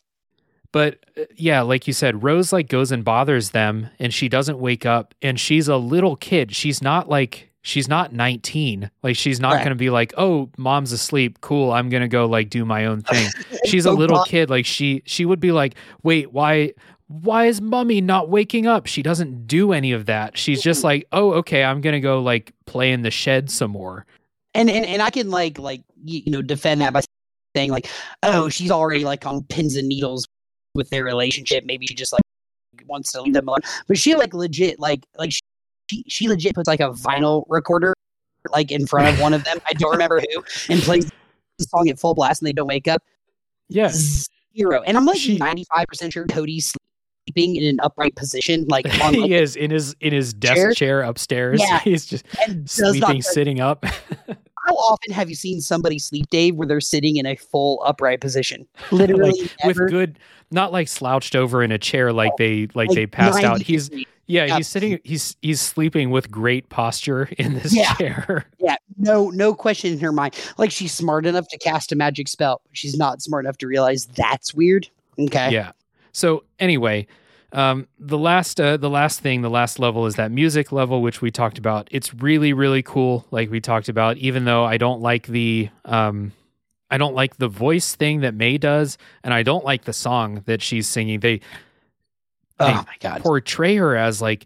But 0.71 1.05
uh, 1.17 1.23
yeah, 1.35 1.61
like 1.61 1.87
you 1.87 1.93
said, 1.93 2.23
Rose 2.23 2.53
like 2.53 2.67
goes 2.69 2.91
and 2.91 3.03
bothers 3.03 3.51
them 3.51 3.89
and 3.99 4.13
she 4.13 4.29
doesn't 4.29 4.59
wake 4.59 4.85
up 4.85 5.13
and 5.21 5.39
she's 5.39 5.67
a 5.67 5.77
little 5.77 6.15
kid. 6.15 6.55
She's 6.55 6.81
not 6.81 7.09
like 7.09 7.48
she's 7.61 7.87
not 7.87 8.13
19. 8.13 8.89
Like 9.03 9.15
she's 9.15 9.39
not 9.39 9.53
Right. 9.53 9.59
going 9.59 9.69
to 9.69 9.75
be 9.75 9.89
like, 9.89 10.13
"Oh, 10.17 10.49
mom's 10.57 10.91
asleep. 10.91 11.39
Cool. 11.41 11.71
I'm 11.71 11.89
going 11.89 12.01
to 12.01 12.07
go 12.07 12.25
like 12.25 12.49
do 12.49 12.65
my 12.65 12.85
own 12.85 13.01
thing." 13.01 13.29
She's 13.65 13.85
a 13.85 13.91
little 13.91 14.17
Bob- 14.17 14.27
kid. 14.27 14.49
Like 14.49 14.65
she 14.65 15.01
she 15.05 15.25
would 15.25 15.39
be 15.39 15.51
like, 15.51 15.75
"Wait, 16.03 16.31
why 16.33 16.73
why 17.07 17.45
is 17.45 17.59
mummy 17.61 18.01
not 18.01 18.29
waking 18.29 18.67
up?" 18.67 18.85
She 18.87 19.01
doesn't 19.01 19.47
do 19.47 19.73
any 19.73 19.91
of 19.91 20.05
that. 20.05 20.37
She's 20.37 20.61
just 20.61 20.83
like, 20.83 21.05
"Oh, 21.11 21.33
okay, 21.33 21.63
I'm 21.63 21.81
going 21.81 21.93
to 21.93 21.99
go 21.99 22.21
like 22.21 22.53
play 22.65 22.91
in 22.91 23.01
the 23.01 23.11
shed 23.11 23.49
some 23.51 23.71
more." 23.71 24.05
and 24.55 24.67
and, 24.67 24.83
and 24.83 24.99
i 25.03 25.11
can 25.11 25.29
like 25.29 25.59
like 25.59 25.83
you, 26.03 26.23
you 26.25 26.31
know 26.31 26.41
defend 26.41 26.81
that 26.81 26.91
by 26.91 27.01
saying 27.55 27.69
like 27.69 27.87
oh 28.23 28.49
she's 28.49 28.71
already 28.71 29.03
like 29.05 29.23
on 29.27 29.43
pins 29.43 29.75
and 29.75 29.87
needles 29.87 30.25
with 30.73 30.89
their 30.89 31.03
relationship 31.03 31.63
maybe 31.65 31.85
she 31.85 31.93
just 31.93 32.11
like 32.11 32.21
wants 32.87 33.11
to 33.11 33.21
leave 33.21 33.35
them 33.35 33.47
alone 33.47 33.59
but 33.87 33.95
she 33.95 34.15
like 34.15 34.33
legit 34.33 34.79
like 34.79 35.05
like 35.19 35.31
she 35.89 36.03
she 36.07 36.27
legit 36.27 36.53
puts 36.55 36.67
like 36.67 36.79
a 36.79 36.89
vinyl 36.91 37.43
recorder 37.49 37.93
like 38.51 38.71
in 38.71 38.85
front 38.87 39.07
of 39.07 39.19
one 39.19 39.33
of 39.33 39.43
them 39.43 39.57
i 39.69 39.73
don't 39.73 39.91
remember 39.91 40.19
who 40.21 40.43
and 40.69 40.81
plays 40.81 41.09
the 41.57 41.65
song 41.65 41.89
at 41.89 41.99
full 41.99 42.13
blast 42.13 42.41
and 42.41 42.47
they 42.47 42.53
don't 42.53 42.67
wake 42.67 42.87
up 42.87 43.01
Yeah. 43.67 43.89
zero 44.55 44.81
and 44.83 44.95
i'm 44.97 45.05
like 45.05 45.17
95% 45.19 46.11
sure 46.13 46.25
cody's 46.27 46.73
sleeping 47.27 47.55
in 47.57 47.63
an 47.65 47.79
upright 47.81 48.15
position 48.15 48.65
like 48.69 48.85
on 49.03 49.13
like, 49.13 49.29
he 49.29 49.33
is 49.35 49.55
in 49.55 49.71
his 49.71 49.95
in 49.99 50.13
his 50.13 50.33
desk 50.33 50.55
chair? 50.55 50.73
chair, 50.73 51.01
upstairs. 51.01 51.59
Yeah. 51.61 51.79
He's 51.83 52.05
just 52.05 52.25
and 52.47 52.65
does 52.65 52.79
not 52.79 52.95
sleeping 52.95 53.21
sitting 53.21 53.59
up. 53.59 53.85
How 54.65 54.75
often 54.75 55.13
have 55.13 55.29
you 55.29 55.35
seen 55.35 55.61
somebody 55.61 55.99
sleep, 55.99 56.27
Dave, 56.29 56.55
where 56.55 56.67
they're 56.67 56.81
sitting 56.81 57.17
in 57.17 57.25
a 57.25 57.35
full 57.35 57.81
upright 57.85 58.19
position? 58.19 58.67
Literally, 58.91 59.49
with 59.65 59.77
good 59.77 60.17
not 60.51 60.71
like 60.71 60.87
slouched 60.87 61.35
over 61.35 61.61
in 61.63 61.71
a 61.71 61.77
chair 61.77 62.11
like 62.11 62.35
they 62.37 62.61
like, 62.73 62.89
Like 62.89 62.91
they 62.91 63.05
passed 63.05 63.43
out 63.43 63.59
90 63.59 63.63
he's. 63.63 63.89
Yeah, 64.29 64.55
he's 64.57 64.67
sitting 64.67 64.99
he's 65.03 65.35
he's 65.41 65.59
sleeping 65.59 66.11
with 66.11 66.31
great 66.31 66.69
posture 66.69 67.29
in 67.37 67.55
this 67.55 67.75
Yeah. 67.75 67.93
chair 67.95 68.45
yeah, 68.59 68.75
no, 68.97 69.29
no 69.31 69.53
question 69.53 69.91
in 69.93 69.99
her 69.99 70.11
mind. 70.11 70.35
Like 70.57 70.71
she's 70.71 70.93
smart 70.93 71.25
enough 71.25 71.47
to 71.49 71.57
cast 71.57 71.91
a 71.91 71.95
magic 71.95 72.27
spell, 72.27 72.61
but 72.65 72.77
she's 72.77 72.95
not 72.95 73.21
smart 73.21 73.45
enough 73.45 73.57
to 73.57 73.67
realize 73.67 74.05
that's 74.05 74.53
weird. 74.53 74.87
Okay, 75.19 75.51
yeah 75.51 75.71
so 76.11 76.43
anyway 76.59 77.05
um 77.51 77.87
the 77.99 78.17
last 78.17 78.59
uh 78.61 78.77
the 78.77 78.89
last 78.89 79.19
thing 79.19 79.41
the 79.41 79.49
last 79.49 79.79
level 79.79 80.05
is 80.05 80.15
that 80.15 80.31
music 80.31 80.71
level 80.71 81.01
which 81.01 81.21
we 81.21 81.29
talked 81.29 81.57
about 81.57 81.87
it's 81.91 82.13
really 82.15 82.53
really 82.53 82.81
cool 82.81 83.25
like 83.31 83.49
we 83.51 83.59
talked 83.59 83.89
about 83.89 84.17
even 84.17 84.45
though 84.45 84.63
i 84.63 84.77
don't 84.77 85.01
like 85.01 85.27
the 85.27 85.69
um 85.85 86.31
i 86.89 86.97
don't 86.97 87.15
like 87.15 87.37
the 87.37 87.47
voice 87.47 87.95
thing 87.95 88.21
that 88.21 88.33
may 88.33 88.57
does 88.57 88.97
and 89.23 89.33
i 89.33 89.43
don't 89.43 89.65
like 89.65 89.83
the 89.85 89.93
song 89.93 90.41
that 90.45 90.61
she's 90.61 90.87
singing 90.87 91.19
they 91.19 91.39
Oh 92.59 92.83
my 92.87 92.95
god. 92.99 93.21
portray 93.21 93.75
her 93.77 93.95
as 93.95 94.21
like 94.21 94.45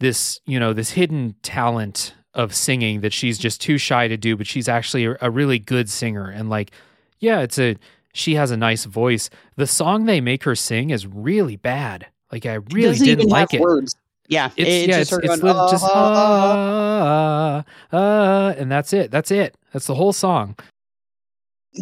this, 0.00 0.40
you 0.46 0.60
know, 0.60 0.72
this 0.72 0.90
hidden 0.90 1.34
talent 1.42 2.14
of 2.34 2.54
singing 2.54 3.00
that 3.00 3.12
she's 3.12 3.38
just 3.38 3.60
too 3.60 3.78
shy 3.78 4.06
to 4.08 4.16
do, 4.16 4.36
but 4.36 4.46
she's 4.46 4.68
actually 4.68 5.06
a, 5.06 5.16
a 5.20 5.30
really 5.30 5.58
good 5.58 5.90
singer. 5.90 6.28
And 6.30 6.48
like, 6.48 6.70
yeah, 7.18 7.40
it's 7.40 7.58
a 7.58 7.76
she 8.12 8.34
has 8.34 8.50
a 8.50 8.56
nice 8.56 8.84
voice. 8.84 9.28
The 9.56 9.66
song 9.66 10.04
they 10.06 10.20
make 10.20 10.44
her 10.44 10.54
sing 10.54 10.90
is 10.90 11.06
really 11.06 11.56
bad. 11.56 12.06
Like 12.30 12.46
I 12.46 12.54
really 12.72 12.96
didn't 12.98 13.28
like 13.28 13.54
it. 13.54 13.60
Words. 13.60 13.94
Yeah, 14.28 14.50
It's 14.56 14.68
it's 14.68 14.88
yeah, 14.88 14.98
just 14.98 15.00
it's, 15.00 15.10
her 15.10 15.20
it's 15.32 15.40
going, 15.40 15.56
lit- 15.56 15.70
just 15.70 15.84
"Ah, 15.84 15.88
ah, 15.94 17.64
ah." 17.64 17.64
ah, 17.92 17.96
ah, 17.96 18.48
and 18.58 18.70
that's 18.70 18.92
it. 18.92 19.10
That's 19.10 19.30
it. 19.30 19.56
That's 19.72 19.86
the 19.86 19.94
whole 19.94 20.12
song. 20.12 20.54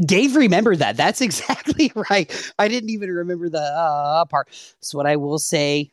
Dave 0.05 0.37
remembered 0.37 0.79
that. 0.79 0.97
That's 0.97 1.21
exactly 1.21 1.93
right. 2.11 2.53
I 2.59 2.69
didn't 2.69 2.91
even 2.91 3.11
remember 3.11 3.49
the 3.49 3.63
uh, 3.63 4.25
part. 4.27 4.49
So 4.81 4.99
what 4.99 5.07
I 5.07 5.17
will 5.17 5.39
say 5.39 5.91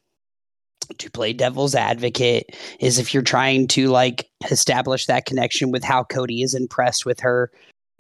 to 0.98 1.10
play 1.12 1.34
devil's 1.34 1.76
advocate 1.76 2.56
is 2.80 3.00
if 3.00 3.14
you're 3.14 3.24
trying 3.24 3.68
to 3.70 3.88
like 3.88 4.30
establish 4.52 5.06
that 5.06 5.26
connection 5.26 5.72
with 5.72 5.84
how 5.84 6.04
Cody 6.04 6.42
is 6.42 6.54
impressed 6.54 7.06
with 7.06 7.22
her 7.22 7.52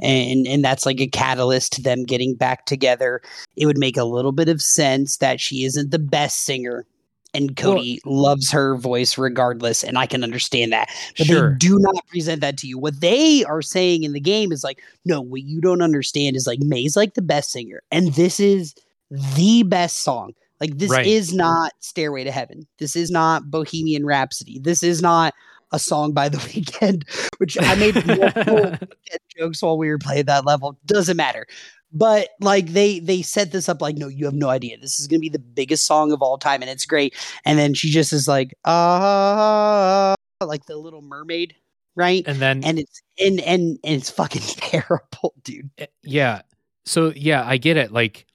and 0.01 0.45
and 0.47 0.65
that's 0.65 0.85
like 0.85 0.99
a 0.99 1.07
catalyst 1.07 1.73
to 1.73 1.81
them 1.81 2.03
getting 2.03 2.35
back 2.35 2.65
together, 2.65 3.21
it 3.55 3.65
would 3.65 3.77
make 3.77 3.95
a 3.95 4.03
little 4.03 4.31
bit 4.31 4.49
of 4.49 4.61
sense 4.61 5.17
that 5.17 5.39
she 5.39 5.63
isn't 5.63 5.91
the 5.91 5.99
best 5.99 6.43
singer 6.43 6.85
and 7.33 7.55
Cody 7.55 7.99
loves 8.05 8.51
her 8.51 8.75
voice 8.75 9.17
regardless 9.17 9.83
and 9.83 9.97
I 9.97 10.05
can 10.05 10.23
understand 10.23 10.71
that. 10.71 10.89
But 11.17 11.27
Sure. 11.27 11.51
they 11.51 11.57
do 11.57 11.77
not 11.79 12.05
present 12.07 12.41
that 12.41 12.57
to 12.59 12.67
you. 12.67 12.77
What 12.77 13.01
they 13.01 13.43
are 13.45 13.61
saying 13.61 14.03
in 14.03 14.13
the 14.13 14.19
game 14.19 14.51
is 14.51 14.63
like, 14.63 14.79
no, 15.05 15.19
what 15.21 15.41
you 15.43 15.59
don't 15.61 15.81
understand 15.81 16.35
is 16.35 16.45
like 16.47 16.59
May's 16.59 16.95
like 16.95 17.15
the 17.15 17.21
best 17.21 17.51
singer, 17.51 17.81
and 17.91 18.13
this 18.13 18.39
is 18.39 18.75
the 19.09 19.63
best 19.63 19.97
song. 20.03 20.33
Like 20.61 20.77
this 20.77 20.91
Right. 20.91 21.05
is 21.05 21.33
not 21.33 21.73
Stairway 21.79 22.23
to 22.23 22.31
Heaven. 22.31 22.65
This 22.79 22.95
is 22.95 23.11
not 23.11 23.49
Bohemian 23.51 24.05
Rhapsody. 24.05 24.59
This 24.59 24.81
is 24.83 25.01
not 25.01 25.33
a 25.71 25.79
song 25.79 26.13
by 26.13 26.29
the 26.29 26.37
Weeknd, 26.49 27.03
which 27.39 27.57
I 27.59 27.75
made 27.75 27.95
jokes 29.37 29.61
while 29.61 29.77
we 29.77 29.89
were 29.89 29.97
playing 29.97 30.25
that 30.25 30.45
level. 30.45 30.77
Doesn't 30.85 31.17
matter. 31.17 31.47
But 31.93 32.29
like 32.39 32.67
they 32.67 32.99
they 32.99 33.21
set 33.21 33.51
this 33.51 33.69
up 33.69 33.81
like, 33.81 33.97
no, 33.97 34.07
you 34.07 34.25
have 34.25 34.33
no 34.33 34.49
idea. 34.49 34.77
This 34.79 34.99
is 34.99 35.07
gonna 35.07 35.19
be 35.19 35.29
the 35.29 35.39
biggest 35.39 35.85
song 35.85 36.11
of 36.11 36.21
all 36.21 36.37
time, 36.37 36.61
and 36.61 36.69
it's 36.69 36.85
great. 36.85 37.15
And 37.45 37.59
then 37.59 37.73
she 37.75 37.89
just 37.89 38.11
is 38.11 38.27
like, 38.27 38.53
ah, 38.65 40.15
like 40.45 40.65
the 40.65 40.75
little 40.77 41.01
mermaid, 41.03 41.55
right? 41.95 42.23
And 42.25 42.39
then 42.39 42.63
and 42.63 42.79
it's 42.79 43.01
and 43.19 43.39
and 43.41 43.79
and 43.83 43.95
it's 43.95 44.09
fucking 44.09 44.41
terrible, 44.57 45.33
dude. 45.43 45.69
Eh, 45.77 45.85
Yeah. 46.01 46.41
So 46.85 47.13
yeah, 47.15 47.43
I 47.45 47.57
get 47.57 47.77
it. 47.77 47.91
Like 47.91 48.25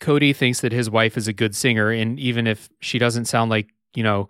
Cody 0.00 0.32
thinks 0.32 0.60
that 0.62 0.72
his 0.72 0.88
wife 0.88 1.16
is 1.16 1.28
a 1.28 1.32
good 1.32 1.54
singer, 1.54 1.90
and 1.90 2.18
even 2.18 2.46
if 2.46 2.68
she 2.80 2.98
doesn't 2.98 3.26
sound 3.26 3.50
like 3.50 3.68
you 3.94 4.02
know, 4.02 4.28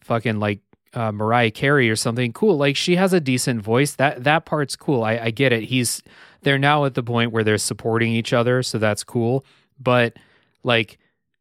fucking 0.00 0.38
like 0.38 0.60
uh, 0.94 1.12
Mariah 1.12 1.50
Carey 1.50 1.90
or 1.90 1.96
something, 1.96 2.32
cool. 2.32 2.56
Like 2.56 2.76
she 2.76 2.96
has 2.96 3.12
a 3.12 3.20
decent 3.20 3.60
voice. 3.60 3.94
That 3.96 4.24
that 4.24 4.46
part's 4.46 4.74
cool. 4.74 5.04
I, 5.04 5.18
I 5.18 5.30
get 5.30 5.52
it. 5.52 5.64
He's 5.64 6.02
they're 6.46 6.58
now 6.58 6.84
at 6.84 6.94
the 6.94 7.02
point 7.02 7.32
where 7.32 7.42
they're 7.42 7.58
supporting 7.58 8.12
each 8.12 8.32
other, 8.32 8.62
so 8.62 8.78
that's 8.78 9.02
cool. 9.02 9.44
But 9.80 10.16
like 10.62 10.96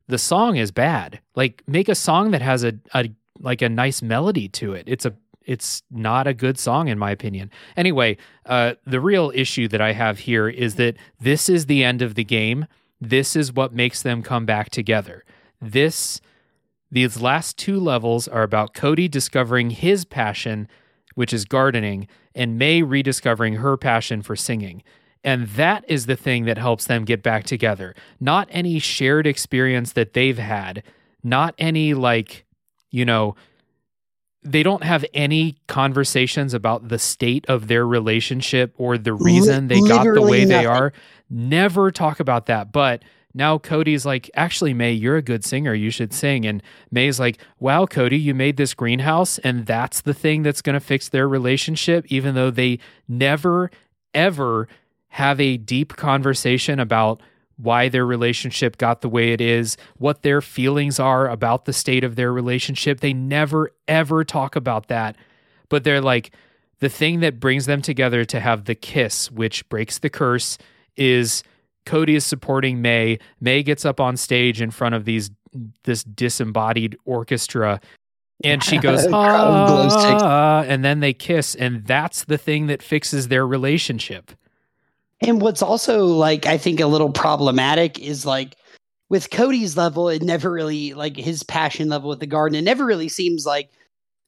the 0.08 0.18
song 0.18 0.58
is 0.58 0.72
bad. 0.72 1.20
Like 1.36 1.62
make 1.68 1.88
a 1.90 1.94
song 1.94 2.32
that 2.32 2.42
has 2.42 2.64
a, 2.64 2.74
a 2.96 3.12
like 3.40 3.62
a 3.62 3.70
nice 3.70 4.02
melody 4.02 4.50
to 4.50 4.74
it. 4.74 4.86
It's 4.88 5.06
a 5.06 5.14
it's 5.44 5.84
not 5.92 6.26
a 6.26 6.34
good 6.34 6.58
song 6.58 6.88
in 6.88 6.98
my 6.98 7.12
opinion. 7.12 7.52
Anyway, 7.78 8.18
uh, 8.48 8.74
the 8.88 9.00
real 9.00 9.32
issue 9.36 9.68
that 9.68 9.80
I 9.80 9.92
have 9.92 10.18
here 10.18 10.50
is 10.50 10.74
that 10.76 10.98
this 11.20 11.50
is 11.50 11.68
the 11.68 11.84
end 11.84 12.02
of 12.02 12.16
the 12.16 12.24
game. 12.24 12.66
This 13.00 13.36
is 13.36 13.54
what 13.54 13.74
makes 13.76 14.02
them 14.02 14.24
come 14.24 14.48
back 14.48 14.72
together. 14.72 15.24
This 15.62 16.20
these 16.90 17.22
last 17.22 17.60
two 17.60 17.80
levels 17.80 18.28
are 18.28 18.42
about 18.42 18.74
Cody 18.74 19.08
discovering 19.08 19.70
his 19.70 20.04
passion, 20.04 20.68
which 21.14 21.32
is 21.32 21.46
gardening, 21.46 22.08
and 22.36 22.60
May 22.60 22.84
rediscovering 22.84 23.56
her 23.56 23.78
passion 23.78 24.22
for 24.22 24.36
singing. 24.36 24.84
And 25.24 25.48
that 25.50 25.84
is 25.88 26.06
the 26.06 26.16
thing 26.16 26.46
that 26.46 26.58
helps 26.58 26.86
them 26.86 27.04
get 27.04 27.24
back 27.24 27.46
together. 27.46 27.96
Not 28.20 28.48
any 28.52 28.78
shared 28.78 29.26
experience 29.26 29.94
that 29.94 30.14
they've 30.14 30.38
had, 30.38 30.84
not 31.24 31.56
any 31.58 31.96
like, 31.96 32.46
you 32.92 33.06
know, 33.06 33.36
they 34.44 34.62
don't 34.62 34.84
have 34.84 35.04
any 35.16 35.58
conversations 35.68 36.54
about 36.54 36.90
the 36.90 37.00
state 37.00 37.46
of 37.48 37.68
their 37.68 37.88
relationship 37.88 38.76
or 38.78 38.98
the 39.00 39.14
reason 39.14 39.68
they 39.68 39.82
got 39.82 40.04
the 40.04 40.22
way 40.22 40.46
they 40.46 40.68
are. 40.68 40.94
Never 41.28 41.90
talk 41.90 42.20
about 42.20 42.46
that. 42.46 42.72
But 42.72 43.02
now 43.36 43.58
Cody's 43.58 44.06
like, 44.06 44.32
actually, 44.34 44.74
May, 44.74 44.94
you're 44.94 45.18
a 45.18 45.22
good 45.22 45.44
singer. 45.44 45.74
You 45.74 45.90
should 45.90 46.14
sing. 46.14 46.46
And 46.46 46.64
May's 46.90 47.20
like, 47.20 47.38
wow, 47.60 47.86
Cody, 47.86 48.18
you 48.18 48.34
made 48.34 48.56
this 48.56 48.74
greenhouse. 48.74 49.40
And 49.40 49.66
that's 49.66 50.00
the 50.00 50.14
thing 50.14 50.42
that's 50.42 50.62
going 50.62 50.76
to 50.76 50.80
fix 50.80 51.10
their 51.10 51.28
relationship, 51.28 52.06
even 52.08 52.34
though 52.34 52.50
they 52.50 52.80
never, 53.10 53.72
ever 54.14 54.70
have 55.10 55.42
a 55.42 55.58
deep 55.58 55.98
conversation 55.98 56.80
about 56.80 57.22
why 57.58 57.90
their 57.90 58.06
relationship 58.06 58.78
got 58.78 59.02
the 59.02 59.10
way 59.10 59.34
it 59.34 59.42
is, 59.42 59.76
what 59.98 60.22
their 60.22 60.42
feelings 60.42 60.98
are 60.98 61.28
about 61.28 61.66
the 61.66 61.74
state 61.74 62.06
of 62.06 62.16
their 62.16 62.32
relationship. 62.32 63.02
They 63.02 63.14
never, 63.14 63.72
ever 63.88 64.24
talk 64.24 64.56
about 64.56 64.88
that. 64.88 65.18
But 65.68 65.84
they're 65.84 66.02
like, 66.02 66.32
the 66.80 66.90
thing 66.90 67.20
that 67.20 67.40
brings 67.40 67.66
them 67.66 67.82
together 67.82 68.24
to 68.26 68.40
have 68.40 68.66
the 68.66 68.76
kiss, 68.76 69.30
which 69.30 69.68
breaks 69.68 70.00
the 70.00 70.10
curse, 70.10 70.58
is 70.96 71.44
Cody 71.86 72.16
is 72.16 72.26
supporting 72.26 72.82
May. 72.82 73.20
May 73.40 73.64
gets 73.64 73.86
up 73.86 74.00
on 74.00 74.18
stage 74.18 74.62
in 74.62 74.72
front 74.72 74.96
of 74.96 75.06
these 75.06 75.32
this 75.84 76.04
disembodied 76.04 76.98
orchestra 77.06 77.80
and 78.44 78.62
she 78.62 78.78
goes 78.78 79.08
ah, 79.14 80.64
and 80.68 80.84
then 80.84 81.00
they 81.00 81.14
kiss 81.14 81.56
and 81.56 81.86
that's 81.86 82.26
the 82.26 82.38
thing 82.38 82.68
that 82.68 82.84
fixes 82.84 83.30
their 83.30 83.48
relationship 83.48 84.34
and 85.22 85.42
what's 85.42 85.62
also 85.62 86.06
like 86.06 86.46
I 86.46 86.58
think 86.58 86.80
a 86.80 86.88
little 86.88 87.12
problematic 87.12 88.00
is 88.00 88.26
like 88.26 88.58
with 89.10 89.30
Cody's 89.30 89.78
level, 89.78 90.10
it 90.10 90.24
never 90.24 90.52
really 90.52 90.94
like 90.94 91.16
his 91.16 91.44
passion 91.44 91.90
level 91.90 92.10
with 92.10 92.20
the 92.20 92.28
garden. 92.28 92.58
It 92.58 92.64
never 92.64 92.86
really 92.86 93.10
seems 93.10 93.46
like 93.46 93.70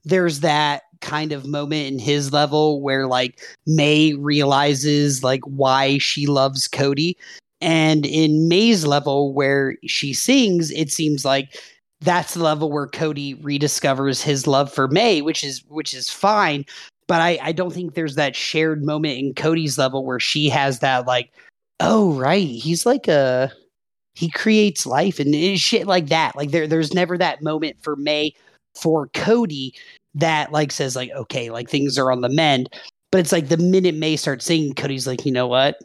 there's 0.05 0.41
that 0.41 0.83
kind 1.01 1.31
of 1.31 1.45
moment 1.45 1.87
in 1.87 1.99
his 1.99 2.31
level 2.31 2.81
where 2.81 3.07
like 3.07 3.41
May 3.65 4.13
realizes 4.13 5.23
like 5.23 5.41
why 5.43 5.97
she 5.97 6.27
loves 6.27 6.67
Cody. 6.67 7.17
And 7.61 8.05
in 8.05 8.47
May's 8.47 8.85
level 8.85 9.33
where 9.33 9.75
she 9.85 10.13
sings, 10.13 10.71
it 10.71 10.91
seems 10.91 11.25
like 11.25 11.57
that's 12.01 12.35
the 12.35 12.43
level 12.43 12.71
where 12.71 12.87
Cody 12.87 13.35
rediscovers 13.35 14.21
his 14.21 14.45
love 14.45 14.71
for 14.71 14.87
May, 14.87 15.21
which 15.21 15.43
is 15.43 15.63
which 15.67 15.93
is 15.93 16.09
fine 16.09 16.65
but 17.07 17.21
I, 17.21 17.39
I 17.41 17.51
don't 17.53 17.73
think 17.73 17.93
there's 17.93 18.15
that 18.15 18.35
shared 18.35 18.83
moment 18.83 19.17
in 19.17 19.33
Cody's 19.33 19.77
level 19.77 20.05
where 20.05 20.19
she 20.19 20.49
has 20.49 20.79
that 20.79 21.07
like, 21.07 21.31
oh 21.79 22.13
right, 22.13 22.47
he's 22.47 22.85
like 22.85 23.07
a 23.07 23.51
he 24.15 24.29
creates 24.29 24.85
life 24.85 25.19
and, 25.19 25.33
and 25.33 25.59
shit 25.59 25.87
like 25.87 26.07
that. 26.07 26.35
Like 26.35 26.51
there 26.51 26.67
there's 26.67 26.93
never 26.93 27.17
that 27.17 27.41
moment 27.41 27.77
for 27.81 27.95
May 27.95 28.33
for 28.75 29.07
Cody 29.09 29.73
that 30.15 30.51
like 30.51 30.71
says 30.71 30.95
like 30.95 31.11
okay 31.11 31.49
like 31.49 31.69
things 31.69 31.97
are 31.97 32.11
on 32.11 32.21
the 32.21 32.29
mend. 32.29 32.69
But 33.11 33.19
it's 33.19 33.31
like 33.31 33.47
the 33.47 33.57
minute 33.57 33.95
May 33.95 34.17
starts 34.17 34.45
singing, 34.45 34.73
Cody's 34.73 35.07
like, 35.07 35.25
you 35.25 35.31
know 35.31 35.47
what? 35.47 35.77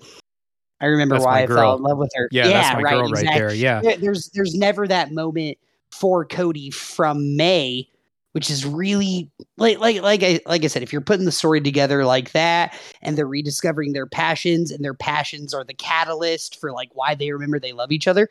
I 0.82 0.86
remember 0.86 1.14
that's 1.14 1.24
why 1.24 1.42
I 1.42 1.46
fell 1.46 1.76
in 1.76 1.82
love 1.82 1.98
with 1.98 2.10
her. 2.14 2.28
Yeah, 2.32 2.48
yeah 2.48 2.74
right, 2.74 2.92
girl 2.92 3.09
exactly. 3.09 3.28
right 3.28 3.38
there. 3.38 3.54
Yeah. 3.54 3.96
There's 3.96 4.28
there's 4.30 4.54
never 4.54 4.86
that 4.88 5.12
moment 5.12 5.56
for 5.90 6.24
Cody 6.24 6.70
from 6.70 7.36
May 7.36 7.88
which 8.32 8.50
is 8.50 8.66
really 8.66 9.30
like 9.56 9.78
like 9.78 10.02
like 10.02 10.22
I 10.22 10.40
like 10.46 10.64
I 10.64 10.66
said, 10.66 10.82
if 10.82 10.92
you're 10.92 11.02
putting 11.02 11.26
the 11.26 11.32
story 11.32 11.60
together 11.60 12.04
like 12.04 12.32
that, 12.32 12.74
and 13.02 13.16
they're 13.16 13.26
rediscovering 13.26 13.92
their 13.92 14.06
passions, 14.06 14.70
and 14.70 14.84
their 14.84 14.94
passions 14.94 15.54
are 15.54 15.64
the 15.64 15.74
catalyst 15.74 16.59
for 16.60 16.72
like 16.72 16.88
why 16.94 17.14
they 17.14 17.30
remember 17.30 17.60
they 17.60 17.72
love 17.72 17.92
each 17.92 18.09
other. 18.09 18.28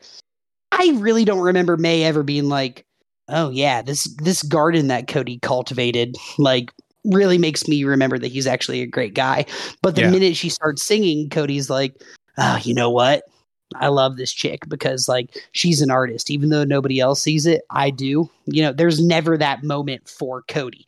I 0.72 0.92
really 0.96 1.24
don't 1.24 1.40
remember 1.40 1.76
May 1.76 2.02
ever 2.04 2.22
being 2.22 2.48
like, 2.48 2.84
"Oh 3.28 3.50
yeah, 3.50 3.82
this 3.82 4.04
this 4.16 4.42
garden 4.42 4.88
that 4.88 5.08
Cody 5.08 5.38
cultivated 5.38 6.16
like 6.36 6.72
really 7.04 7.38
makes 7.38 7.66
me 7.66 7.84
remember 7.84 8.18
that 8.18 8.28
he's 8.28 8.46
actually 8.46 8.82
a 8.82 8.86
great 8.86 9.14
guy." 9.14 9.46
But 9.82 9.94
the 9.94 10.02
yeah. 10.02 10.10
minute 10.10 10.36
she 10.36 10.48
starts 10.48 10.82
singing, 10.82 11.30
Cody's 11.30 11.70
like, 11.70 12.02
"Oh, 12.38 12.58
you 12.62 12.74
know 12.74 12.90
what? 12.90 13.24
I 13.76 13.88
love 13.88 14.16
this 14.16 14.32
chick 14.32 14.68
because 14.68 15.08
like 15.08 15.36
she's 15.52 15.80
an 15.80 15.90
artist, 15.90 16.30
even 16.30 16.50
though 16.50 16.64
nobody 16.64 17.00
else 17.00 17.22
sees 17.22 17.46
it. 17.46 17.62
I 17.70 17.90
do. 17.90 18.30
You 18.46 18.62
know, 18.62 18.72
there's 18.72 19.00
never 19.00 19.36
that 19.38 19.62
moment 19.62 20.08
for 20.08 20.42
Cody. 20.42 20.86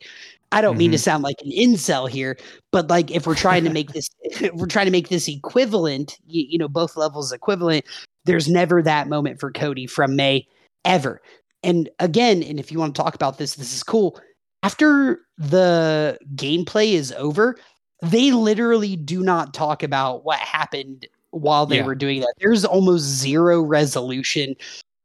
I 0.51 0.61
don't 0.61 0.73
mm-hmm. 0.73 0.79
mean 0.79 0.91
to 0.91 0.97
mm-hmm. 0.97 1.03
sound 1.03 1.23
like 1.23 1.41
an 1.43 1.51
incel 1.51 2.09
here, 2.09 2.37
but 2.71 2.87
like 2.87 3.11
if 3.11 3.27
we're 3.27 3.35
trying 3.35 3.63
to 3.63 3.69
make 3.69 3.91
this, 3.93 4.09
we're 4.53 4.67
trying 4.67 4.85
to 4.85 4.91
make 4.91 5.09
this 5.09 5.27
equivalent, 5.27 6.17
you, 6.27 6.45
you 6.47 6.57
know, 6.57 6.67
both 6.67 6.95
levels 6.95 7.31
equivalent. 7.31 7.85
There's 8.25 8.47
never 8.47 8.81
that 8.81 9.07
moment 9.07 9.39
for 9.39 9.51
Cody 9.51 9.87
from 9.87 10.15
May 10.15 10.47
ever. 10.83 11.21
And 11.63 11.89
again, 11.99 12.43
and 12.43 12.59
if 12.59 12.71
you 12.71 12.79
want 12.79 12.95
to 12.95 13.01
talk 13.01 13.15
about 13.15 13.37
this, 13.37 13.55
this 13.55 13.73
is 13.73 13.83
cool. 13.83 14.19
After 14.63 15.19
the 15.37 16.17
gameplay 16.35 16.93
is 16.93 17.11
over, 17.13 17.57
they 18.01 18.31
literally 18.31 18.95
do 18.95 19.21
not 19.23 19.53
talk 19.53 19.83
about 19.83 20.23
what 20.23 20.39
happened 20.39 21.07
while 21.35 21.65
they 21.65 21.77
yeah. 21.77 21.85
were 21.85 21.95
doing 21.95 22.21
that. 22.21 22.33
There's 22.39 22.63
almost 22.63 23.03
zero 23.03 23.61
resolution 23.61 24.55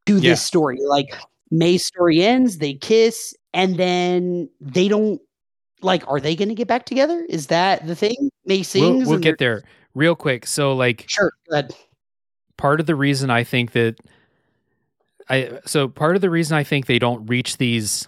to 0.05 0.15
this 0.15 0.23
yeah. 0.23 0.35
story. 0.35 0.79
Like 0.87 1.13
May's 1.51 1.85
story 1.85 2.23
ends, 2.23 2.57
they 2.57 2.73
kiss, 2.73 3.35
and 3.53 3.77
then 3.77 4.49
they 4.59 4.87
don't 4.87 5.21
like 5.81 6.07
are 6.07 6.19
they 6.19 6.35
gonna 6.35 6.55
get 6.55 6.67
back 6.67 6.85
together? 6.85 7.25
Is 7.29 7.47
that 7.47 7.85
the 7.85 7.95
thing? 7.95 8.29
May 8.45 8.63
sings. 8.63 9.05
We'll, 9.05 9.15
we'll 9.15 9.19
get 9.19 9.37
there 9.37 9.63
real 9.93 10.15
quick. 10.15 10.47
So 10.47 10.73
like 10.73 11.05
Sure, 11.07 11.33
Part 12.57 12.79
of 12.79 12.85
the 12.85 12.95
reason 12.95 13.29
I 13.29 13.43
think 13.43 13.71
that 13.71 13.97
I 15.29 15.59
so 15.65 15.87
part 15.87 16.15
of 16.15 16.21
the 16.21 16.29
reason 16.29 16.57
I 16.57 16.63
think 16.63 16.85
they 16.85 16.99
don't 16.99 17.25
reach 17.25 17.57
these 17.57 18.07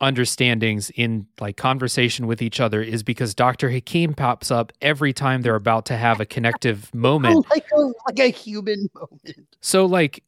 understandings 0.00 0.90
in 0.90 1.26
like 1.40 1.56
conversation 1.56 2.26
with 2.26 2.42
each 2.42 2.60
other 2.60 2.82
is 2.82 3.02
because 3.02 3.34
Dr. 3.34 3.70
Hakim 3.70 4.14
pops 4.14 4.50
up 4.50 4.72
every 4.82 5.12
time 5.12 5.42
they're 5.42 5.54
about 5.54 5.86
to 5.86 5.96
have 5.96 6.20
a 6.20 6.26
connective 6.26 6.94
moment. 6.94 7.46
like 7.50 7.66
a 7.72 7.80
like 7.80 8.18
a 8.18 8.28
human 8.28 8.88
moment. 8.94 9.56
So 9.60 9.86
like 9.86 10.22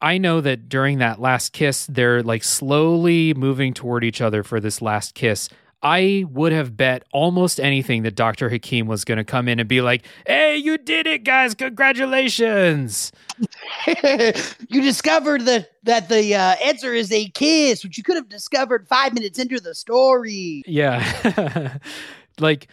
I 0.00 0.18
know 0.18 0.40
that 0.40 0.68
during 0.68 0.98
that 0.98 1.20
last 1.20 1.52
kiss, 1.52 1.86
they're 1.86 2.22
like 2.22 2.44
slowly 2.44 3.34
moving 3.34 3.74
toward 3.74 4.04
each 4.04 4.20
other 4.20 4.42
for 4.44 4.60
this 4.60 4.80
last 4.80 5.14
kiss. 5.14 5.48
I 5.82 6.24
would 6.30 6.52
have 6.52 6.76
bet 6.76 7.04
almost 7.12 7.60
anything 7.60 8.02
that 8.02 8.16
Dr. 8.16 8.48
Hakim 8.48 8.86
was 8.86 9.04
going 9.04 9.18
to 9.18 9.24
come 9.24 9.48
in 9.48 9.60
and 9.60 9.68
be 9.68 9.80
like, 9.80 10.04
hey, 10.26 10.56
you 10.56 10.76
did 10.76 11.06
it, 11.06 11.22
guys. 11.24 11.54
Congratulations. 11.54 13.12
you 13.86 14.82
discovered 14.82 15.42
that, 15.42 15.70
that 15.84 16.08
the 16.08 16.34
uh, 16.34 16.56
answer 16.64 16.92
is 16.92 17.12
a 17.12 17.28
kiss, 17.28 17.84
which 17.84 17.96
you 17.96 18.02
could 18.02 18.16
have 18.16 18.28
discovered 18.28 18.88
five 18.88 19.14
minutes 19.14 19.38
into 19.38 19.60
the 19.60 19.74
story. 19.74 20.62
Yeah. 20.66 21.78
like, 22.40 22.66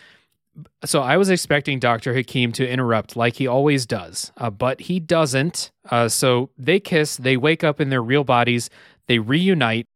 so 0.84 1.02
I 1.02 1.18
was 1.18 1.30
expecting 1.30 1.80
Dr. 1.80 2.14
Hakim 2.14 2.52
to 2.53 2.68
interrupt 2.68 3.15
like 3.15 3.36
he 3.36 3.45
always 3.45 3.86
does, 3.86 4.32
uh, 4.38 4.49
but 4.49 4.82
he 4.82 4.99
doesn't. 4.99 5.72
Uh, 5.90 6.07
so 6.07 6.49
they 6.57 6.80
kiss, 6.80 7.18
they 7.18 7.38
wake 7.38 7.64
up 7.64 7.80
in 7.82 7.90
their 7.90 8.03
real 8.03 8.23
bodies, 8.23 8.69
they 9.07 9.19
reunite. 9.19 9.88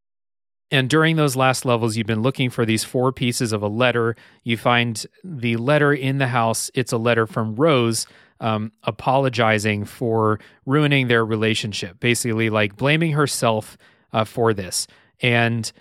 And 0.72 0.90
during 0.90 1.16
those 1.16 1.36
last 1.36 1.66
levels, 1.66 1.98
you've 1.98 2.08
been 2.08 2.22
looking 2.22 2.50
for 2.50 2.66
these 2.66 2.84
four 2.84 3.12
pieces 3.12 3.52
of 3.52 3.64
a 3.64 3.68
letter. 3.68 4.16
You 4.44 4.56
find 4.56 5.04
the 5.24 5.58
letter 5.58 5.94
in 5.94 6.20
the 6.20 6.28
house. 6.28 6.70
It's 6.76 6.92
a 6.92 6.98
letter 6.98 7.26
from 7.26 7.56
Rose 7.56 8.06
um, 8.40 8.72
apologizing 8.84 9.86
for 9.86 10.40
ruining 10.66 11.08
their 11.08 11.26
relationship, 11.26 12.00
basically, 12.00 12.50
like 12.50 12.78
blaming 12.78 13.14
herself 13.14 13.78
uh, 14.14 14.24
for 14.24 14.54
this. 14.54 14.88
And 15.22 15.72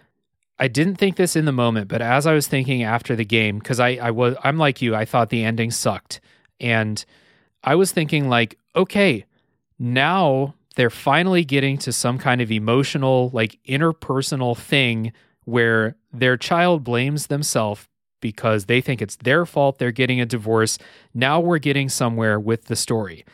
I 0.59 0.69
didn't 0.69 0.97
think 0.97 1.17
this 1.17 1.37
in 1.37 1.45
the 1.45 1.53
moment, 1.53 1.89
but 1.89 2.03
as 2.03 2.27
I 2.27 2.35
was 2.35 2.49
thinking 2.49 2.83
after 2.83 3.15
the 3.15 3.25
game, 3.25 3.59
because 3.59 3.79
I, 3.79 3.91
I 3.91 4.11
was 4.11 4.35
I'm 4.43 4.59
like 4.59 4.83
you, 4.83 4.95
I 4.95 5.05
thought 5.05 5.31
the 5.31 5.45
ending 5.45 5.71
sucked. 5.71 6.21
And 6.61 7.05
I 7.63 7.77
was 7.77 7.93
thinking 7.93 8.29
like, 8.29 8.59
okay, 8.75 9.25
now 9.79 10.55
they're 10.79 10.91
finally 10.91 11.45
getting 11.45 11.77
to 11.77 11.93
some 11.93 12.19
kind 12.19 12.41
of 12.41 12.53
emotional, 12.53 13.31
like 13.33 13.59
interpersonal 13.69 14.57
thing 14.57 15.13
where 15.45 15.97
their 16.13 16.37
child 16.37 16.85
blames 16.85 17.27
themselves 17.27 17.89
because 18.21 18.67
they 18.67 18.81
think 18.81 19.03
it's 19.03 19.17
their 19.17 19.45
fault 19.45 19.81
they're 19.81 19.91
getting 19.91 20.21
a 20.21 20.25
divorce. 20.27 20.79
Now 21.13 21.41
we're 21.41 21.59
getting 21.59 21.89
somewhere 21.89 22.39
with 22.39 22.67
the 22.67 22.77
story, 22.77 23.25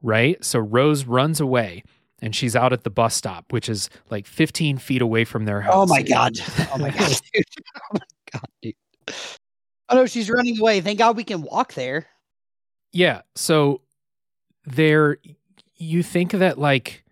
right? 0.00 0.42
So 0.42 0.58
Rose 0.58 1.04
runs 1.04 1.38
away 1.38 1.84
and 2.22 2.34
she's 2.34 2.56
out 2.56 2.72
at 2.72 2.82
the 2.82 2.90
bus 2.90 3.14
stop, 3.14 3.52
which 3.52 3.68
is 3.68 3.90
like 4.08 4.26
15 4.26 4.78
feet 4.78 5.02
away 5.02 5.26
from 5.26 5.44
their 5.44 5.58
oh 5.58 5.62
house. 5.62 5.74
Oh 5.74 5.86
my 5.86 6.00
God. 6.00 6.32
Oh 6.72 6.78
my 6.78 6.88
God, 6.88 7.12
dude. 7.34 7.44
Oh 7.92 7.92
my 7.92 8.00
God, 8.32 8.48
dude. 8.62 8.74
Oh 9.90 9.96
no, 9.96 10.06
she's 10.06 10.30
running 10.30 10.58
away. 10.58 10.80
Thank 10.80 10.98
God 10.98 11.14
we 11.14 11.24
can 11.24 11.42
walk 11.42 11.74
there. 11.74 12.06
Yeah. 12.94 13.20
So 13.34 13.82
they're 14.64 15.18
you 15.80 16.02
think 16.02 16.32
that 16.32 16.58
like 16.58 17.04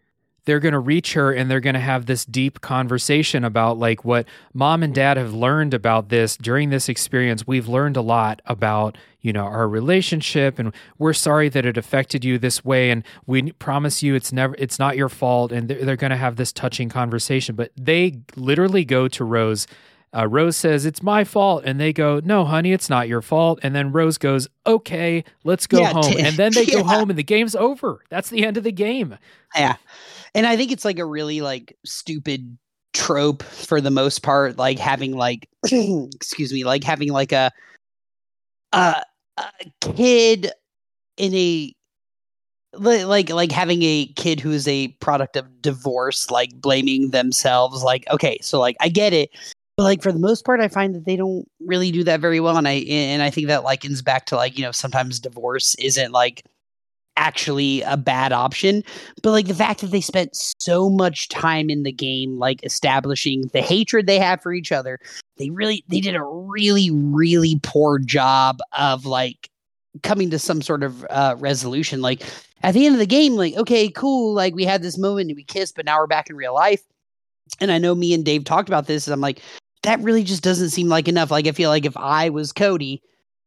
they're 0.44 0.60
going 0.60 0.72
to 0.72 0.78
reach 0.78 1.12
her 1.12 1.30
and 1.30 1.50
they're 1.50 1.60
going 1.60 1.74
to 1.74 1.80
have 1.80 2.06
this 2.06 2.24
deep 2.24 2.62
conversation 2.62 3.44
about 3.44 3.78
like 3.78 4.02
what 4.02 4.26
mom 4.54 4.82
and 4.82 4.94
dad 4.94 5.18
have 5.18 5.34
learned 5.34 5.74
about 5.74 6.08
this 6.08 6.38
during 6.38 6.70
this 6.70 6.88
experience? 6.88 7.46
We've 7.46 7.68
learned 7.68 7.96
a 7.96 8.00
lot 8.00 8.40
about 8.46 8.96
you 9.20 9.32
know 9.32 9.44
our 9.44 9.68
relationship 9.68 10.58
and 10.58 10.72
we're 10.98 11.12
sorry 11.12 11.48
that 11.50 11.66
it 11.66 11.76
affected 11.76 12.24
you 12.24 12.38
this 12.38 12.64
way 12.64 12.90
and 12.90 13.04
we 13.26 13.52
promise 13.52 14.02
you 14.02 14.14
it's 14.14 14.32
never 14.32 14.54
it's 14.58 14.78
not 14.78 14.96
your 14.96 15.10
fault 15.10 15.52
and 15.52 15.68
they're, 15.68 15.84
they're 15.84 15.96
going 15.96 16.12
to 16.12 16.16
have 16.16 16.36
this 16.36 16.52
touching 16.52 16.88
conversation. 16.88 17.54
But 17.54 17.72
they 17.76 18.18
literally 18.36 18.84
go 18.84 19.06
to 19.08 19.24
rose 19.24 19.66
uh, 20.16 20.26
Rose 20.26 20.56
says, 20.56 20.86
It's 20.86 21.02
my 21.02 21.24
fault. 21.24 21.64
And 21.64 21.78
they 21.80 21.92
go, 21.92 22.20
No, 22.24 22.44
honey, 22.44 22.72
it's 22.72 22.88
not 22.88 23.08
your 23.08 23.22
fault. 23.22 23.58
And 23.62 23.74
then 23.74 23.92
Rose 23.92 24.18
goes, 24.18 24.48
Okay, 24.66 25.24
let's 25.44 25.66
go 25.66 25.80
yeah, 25.80 25.92
home. 25.92 26.12
T- 26.12 26.20
and 26.20 26.36
then 26.36 26.52
they 26.54 26.62
yeah. 26.66 26.74
go 26.74 26.84
home 26.84 27.10
and 27.10 27.18
the 27.18 27.24
game's 27.24 27.54
over. 27.54 28.02
That's 28.10 28.30
the 28.30 28.44
end 28.44 28.56
of 28.56 28.64
the 28.64 28.72
game. 28.72 29.18
Yeah. 29.54 29.76
And 30.34 30.46
I 30.46 30.56
think 30.56 30.72
it's 30.72 30.84
like 30.84 30.98
a 30.98 31.04
really 31.04 31.40
like 31.40 31.76
stupid 31.84 32.58
trope 32.94 33.42
for 33.42 33.80
the 33.80 33.90
most 33.90 34.22
part, 34.22 34.56
like 34.56 34.78
having 34.78 35.16
like, 35.16 35.48
excuse 35.64 36.52
me, 36.52 36.64
like 36.64 36.84
having 36.84 37.12
like 37.12 37.32
a, 37.32 37.50
a, 38.72 39.02
a 39.36 39.44
kid 39.80 40.50
in 41.16 41.34
a 41.34 41.74
like 42.74 43.30
like 43.30 43.50
having 43.50 43.82
a 43.82 44.06
kid 44.16 44.40
who 44.40 44.52
is 44.52 44.68
a 44.68 44.88
product 45.00 45.36
of 45.36 45.62
divorce 45.62 46.30
like 46.30 46.50
blaming 46.60 47.10
themselves 47.10 47.82
like 47.82 48.04
okay 48.10 48.38
so 48.42 48.60
like 48.60 48.76
i 48.80 48.88
get 48.88 49.12
it 49.14 49.30
but 49.78 49.84
like 49.84 50.02
for 50.02 50.12
the 50.12 50.18
most 50.18 50.44
part 50.44 50.60
i 50.60 50.68
find 50.68 50.94
that 50.94 51.06
they 51.06 51.16
don't 51.16 51.48
really 51.60 51.90
do 51.90 52.04
that 52.04 52.20
very 52.20 52.40
well 52.40 52.58
and 52.58 52.68
i 52.68 52.84
and 52.88 53.22
i 53.22 53.30
think 53.30 53.46
that 53.46 53.64
likens 53.64 54.02
back 54.02 54.26
to 54.26 54.36
like 54.36 54.58
you 54.58 54.64
know 54.64 54.72
sometimes 54.72 55.18
divorce 55.18 55.74
isn't 55.76 56.12
like 56.12 56.44
actually 57.16 57.80
a 57.82 57.96
bad 57.96 58.32
option 58.32 58.84
but 59.22 59.30
like 59.30 59.46
the 59.46 59.54
fact 59.54 59.80
that 59.80 59.90
they 59.90 60.00
spent 60.00 60.30
so 60.58 60.88
much 60.88 61.28
time 61.28 61.70
in 61.70 61.82
the 61.82 61.90
game 61.90 62.38
like 62.38 62.62
establishing 62.64 63.48
the 63.52 63.60
hatred 63.60 64.06
they 64.06 64.18
have 64.18 64.40
for 64.40 64.52
each 64.52 64.70
other 64.70 65.00
they 65.36 65.50
really 65.50 65.82
they 65.88 66.00
did 66.00 66.14
a 66.14 66.22
really 66.22 66.90
really 66.90 67.58
poor 67.62 67.98
job 67.98 68.58
of 68.76 69.06
like 69.06 69.50
coming 70.02 70.30
to 70.30 70.38
some 70.38 70.62
sort 70.62 70.82
of 70.82 71.04
uh, 71.10 71.34
resolution. 71.38 72.00
Like 72.00 72.22
at 72.62 72.74
the 72.74 72.86
end 72.86 72.94
of 72.94 72.98
the 72.98 73.06
game 73.06 73.34
like 73.34 73.54
okay 73.56 73.88
cool 73.88 74.34
like 74.34 74.52
we 74.54 74.64
had 74.64 74.82
this 74.82 74.98
moment 74.98 75.30
and 75.30 75.36
we 75.36 75.44
kissed 75.44 75.76
but 75.76 75.84
now 75.84 75.96
we're 75.98 76.08
back 76.08 76.28
in 76.28 76.36
real 76.36 76.54
life. 76.54 76.82
And 77.60 77.70
i 77.70 77.78
know 77.78 77.94
me 77.94 78.12
and 78.12 78.24
dave 78.24 78.44
talked 78.44 78.68
about 78.68 78.86
this 78.86 79.06
and 79.06 79.14
i'm 79.14 79.20
like 79.20 79.40
that 79.82 80.00
really 80.00 80.24
just 80.24 80.42
doesn't 80.42 80.70
seem 80.70 80.88
like 80.88 81.08
enough 81.08 81.30
like 81.30 81.46
i 81.46 81.52
feel 81.52 81.70
like 81.70 81.86
if 81.86 81.96
i 81.96 82.28
was 82.28 82.52
cody 82.52 83.02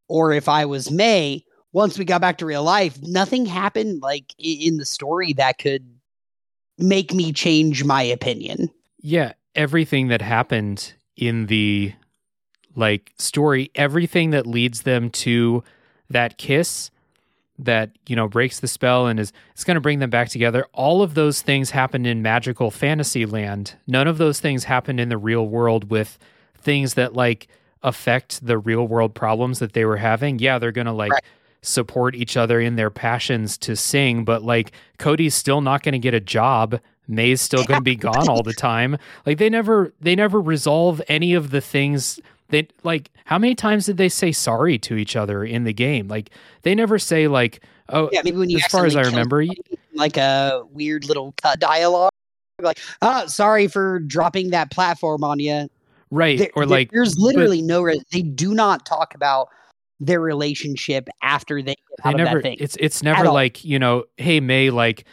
or 0.08 0.34
if 0.34 0.50
i 0.50 0.66
was 0.66 0.92
may 0.92 1.44
once 1.74 1.98
we 1.98 2.06
got 2.06 2.22
back 2.22 2.38
to 2.40 2.46
real 2.46 2.64
life, 2.64 3.02
nothing 3.02 3.46
happened 3.46 4.02
like 4.02 4.34
in 4.38 4.78
the 4.78 4.86
story 4.86 5.34
that 5.34 5.58
could 5.58 5.88
make 6.78 7.14
me 7.14 7.32
change 7.32 7.84
my 7.84 8.02
opinion. 8.02 8.70
Yeah, 9.00 9.34
everything 9.56 10.10
that 10.10 10.22
happened 10.22 10.94
in 11.16 11.48
the 11.48 11.94
like 12.76 13.14
story, 13.18 13.72
everything 13.76 14.32
that 14.32 14.48
leads 14.48 14.82
them 14.84 15.10
to 15.10 15.64
that 16.10 16.38
kiss 16.38 16.91
that, 17.64 17.92
you 18.08 18.16
know, 18.16 18.28
breaks 18.28 18.60
the 18.60 18.68
spell 18.68 19.08
and 19.08 19.20
is 19.20 19.32
it's 19.54 19.64
going 19.64 19.76
to 19.76 19.82
bring 19.82 20.00
them 20.00 20.10
back 20.10 20.30
together. 20.30 20.66
All 20.74 21.02
of 21.02 21.14
those 21.14 21.42
things 21.42 21.72
happened 21.72 22.08
in 22.08 22.22
magical 22.22 22.72
fantasy 22.72 23.26
land. 23.26 23.76
None 23.88 24.08
of 24.08 24.18
those 24.18 24.40
things 24.40 24.66
happened 24.66 25.00
in 25.00 25.10
the 25.10 25.18
real 25.18 25.48
world 25.48 25.90
with 25.90 26.18
things 26.58 26.96
that 26.96 27.14
like 27.14 27.48
affect 27.84 28.46
the 28.46 28.58
real 28.58 28.88
world 28.88 29.16
problems 29.16 29.60
that 29.60 29.74
they 29.74 29.86
were 29.86 29.98
having. 29.98 30.40
Yeah, 30.40 30.60
they're 30.60 30.72
going 30.72 30.88
to 30.88 30.94
like 30.94 31.12
right 31.12 31.24
support 31.62 32.16
each 32.16 32.36
other 32.36 32.60
in 32.60 32.76
their 32.76 32.90
passions 32.90 33.58
to 33.60 33.76
sing, 33.76 34.24
but 34.26 34.44
like 34.44 34.72
Cody's 34.98 35.36
still 35.36 35.62
not 35.62 35.84
going 35.84 35.94
to 35.94 36.00
get 36.00 36.14
a 36.14 36.20
job. 36.20 36.80
May's 37.08 37.42
still 37.42 37.64
going 37.64 37.80
to 37.80 37.84
be 37.84 37.96
gone 37.96 38.30
all 38.30 38.44
the 38.44 38.54
time. 38.54 38.98
Like 39.26 39.38
they 39.38 39.50
never 39.50 39.94
they 40.00 40.16
never 40.16 40.40
resolve 40.40 41.02
any 41.08 41.34
of 41.34 41.52
the 41.52 41.62
things 41.62 42.20
they 42.52 42.68
like 42.84 43.10
how 43.26 43.38
many 43.38 43.56
times 43.56 43.86
did 43.86 43.98
they 43.98 44.10
say 44.10 44.32
sorry 44.32 44.78
to 44.80 44.96
each 44.96 45.16
other 45.16 45.44
in 45.44 45.64
the 45.64 45.74
game? 45.74 46.08
Like 46.08 46.30
they 46.62 46.76
never 46.76 47.00
say 47.00 47.28
like 47.28 47.64
oh 47.90 48.10
yeah, 48.12 48.22
maybe 48.24 48.38
when 48.38 48.50
you 48.50 48.58
as 48.58 48.66
far 48.68 48.86
as 48.86 48.96
I 48.96 49.02
remember 49.02 49.44
like 49.96 50.18
a 50.18 50.64
weird 50.72 51.06
little 51.06 51.34
cut 51.42 51.60
dialogue 51.60 52.12
like 52.62 52.80
oh 53.02 53.26
sorry 53.28 53.68
for 53.68 54.00
dropping 54.00 54.52
that 54.52 54.72
platform 54.72 55.24
on 55.24 55.40
you. 55.40 55.68
Right. 56.12 56.40
There, 56.40 56.52
or 56.56 56.66
like 56.66 56.92
there's 56.92 57.18
literally 57.18 57.62
but, 57.62 57.68
no 57.68 57.82
re- 57.82 58.02
they 58.12 58.22
do 58.22 58.54
not 58.54 58.86
talk 58.86 59.16
about 59.16 59.48
their 60.00 60.20
relationship 60.20 61.08
after 61.22 61.62
they 61.62 61.76
get 61.76 62.06
out 62.06 62.12
they 62.12 62.18
never, 62.18 62.38
of 62.38 62.44
that 62.44 62.50
thing. 62.50 62.58
It's 62.60 62.76
it's 62.80 63.02
never 63.02 63.32
like 63.32 63.64
you 63.64 63.80
know, 63.80 64.06
hey 64.18 64.40
May, 64.40 64.70
like 64.70 65.06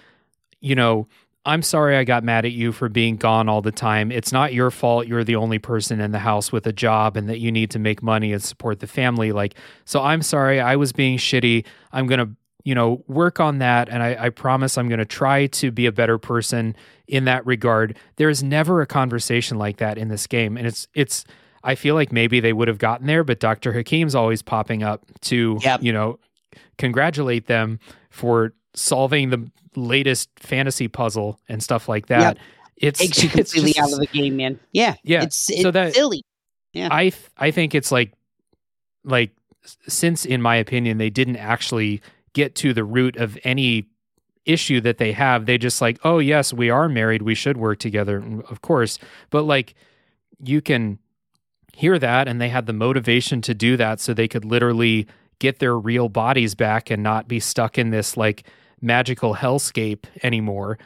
you 0.60 0.74
know, 0.74 1.06
I'm 1.48 1.62
sorry 1.62 1.96
I 1.96 2.04
got 2.04 2.24
mad 2.24 2.44
at 2.44 2.52
you 2.52 2.72
for 2.72 2.90
being 2.90 3.16
gone 3.16 3.48
all 3.48 3.62
the 3.62 3.72
time. 3.72 4.12
It's 4.12 4.32
not 4.32 4.52
your 4.52 4.70
fault. 4.70 5.06
You're 5.06 5.24
the 5.24 5.36
only 5.36 5.58
person 5.58 5.98
in 5.98 6.12
the 6.12 6.18
house 6.18 6.52
with 6.52 6.66
a 6.66 6.74
job 6.74 7.16
and 7.16 7.26
that 7.30 7.38
you 7.38 7.50
need 7.50 7.70
to 7.70 7.78
make 7.78 8.02
money 8.02 8.34
and 8.34 8.42
support 8.42 8.80
the 8.80 8.86
family. 8.86 9.32
Like, 9.32 9.54
so 9.86 10.02
I'm 10.02 10.20
sorry 10.20 10.60
I 10.60 10.76
was 10.76 10.92
being 10.92 11.16
shitty. 11.16 11.64
I'm 11.90 12.06
going 12.06 12.18
to, 12.18 12.28
you 12.64 12.74
know, 12.74 13.02
work 13.06 13.40
on 13.40 13.60
that. 13.60 13.88
And 13.88 14.02
I, 14.02 14.26
I 14.26 14.28
promise 14.28 14.76
I'm 14.76 14.88
going 14.88 14.98
to 14.98 15.06
try 15.06 15.46
to 15.46 15.70
be 15.70 15.86
a 15.86 15.92
better 15.92 16.18
person 16.18 16.76
in 17.06 17.24
that 17.24 17.46
regard. 17.46 17.96
There 18.16 18.28
is 18.28 18.42
never 18.42 18.82
a 18.82 18.86
conversation 18.86 19.56
like 19.56 19.78
that 19.78 19.96
in 19.96 20.08
this 20.08 20.26
game. 20.26 20.58
And 20.58 20.66
it's, 20.66 20.86
it's, 20.92 21.24
I 21.64 21.76
feel 21.76 21.94
like 21.94 22.12
maybe 22.12 22.40
they 22.40 22.52
would 22.52 22.68
have 22.68 22.78
gotten 22.78 23.06
there, 23.06 23.24
but 23.24 23.40
Dr. 23.40 23.72
Hakim's 23.72 24.14
always 24.14 24.42
popping 24.42 24.82
up 24.82 25.06
to, 25.22 25.58
yep. 25.62 25.82
you 25.82 25.94
know, 25.94 26.18
congratulate 26.76 27.46
them 27.46 27.80
for 28.10 28.52
solving 28.74 29.30
the 29.30 29.50
latest 29.76 30.30
fantasy 30.38 30.88
puzzle 30.88 31.38
and 31.48 31.62
stuff 31.62 31.88
like 31.88 32.06
that. 32.06 32.36
Yep. 32.36 32.38
It's 32.76 33.00
takes 33.00 33.22
you 33.22 33.28
completely 33.28 33.72
just, 33.72 33.80
out 33.80 33.92
of 33.92 33.98
the 33.98 34.06
game, 34.06 34.36
man. 34.36 34.58
Yeah, 34.72 34.94
yeah. 35.02 35.22
It's, 35.22 35.50
it's 35.50 35.62
so 35.62 35.70
that, 35.70 35.94
silly. 35.94 36.22
Yeah, 36.72 36.88
I 36.90 37.12
I 37.36 37.50
think 37.50 37.74
it's 37.74 37.90
like 37.90 38.12
like 39.04 39.32
since 39.86 40.24
in 40.24 40.42
my 40.42 40.56
opinion 40.56 40.98
they 40.98 41.10
didn't 41.10 41.36
actually 41.36 42.02
get 42.34 42.54
to 42.56 42.72
the 42.72 42.84
root 42.84 43.16
of 43.16 43.38
any 43.42 43.88
issue 44.44 44.80
that 44.80 44.98
they 44.98 45.12
have. 45.12 45.46
They 45.46 45.58
just 45.58 45.80
like, 45.80 45.98
oh 46.04 46.18
yes, 46.18 46.52
we 46.52 46.70
are 46.70 46.88
married. 46.88 47.22
We 47.22 47.34
should 47.34 47.56
work 47.56 47.78
together, 47.78 48.24
of 48.48 48.62
course. 48.62 48.98
But 49.30 49.42
like, 49.42 49.74
you 50.42 50.60
can 50.60 50.98
hear 51.74 51.98
that 51.98 52.26
and 52.26 52.40
they 52.40 52.48
had 52.48 52.66
the 52.66 52.72
motivation 52.72 53.40
to 53.42 53.54
do 53.54 53.76
that 53.76 54.00
so 54.00 54.12
they 54.12 54.26
could 54.26 54.44
literally 54.44 55.06
get 55.38 55.58
their 55.58 55.78
real 55.78 56.08
bodies 56.08 56.54
back 56.54 56.90
and 56.90 57.02
not 57.02 57.28
be 57.28 57.40
stuck 57.40 57.78
in 57.78 57.90
this 57.90 58.16
like 58.16 58.44
magical 58.80 59.34
hellscape 59.34 60.04
anymore. 60.22 60.78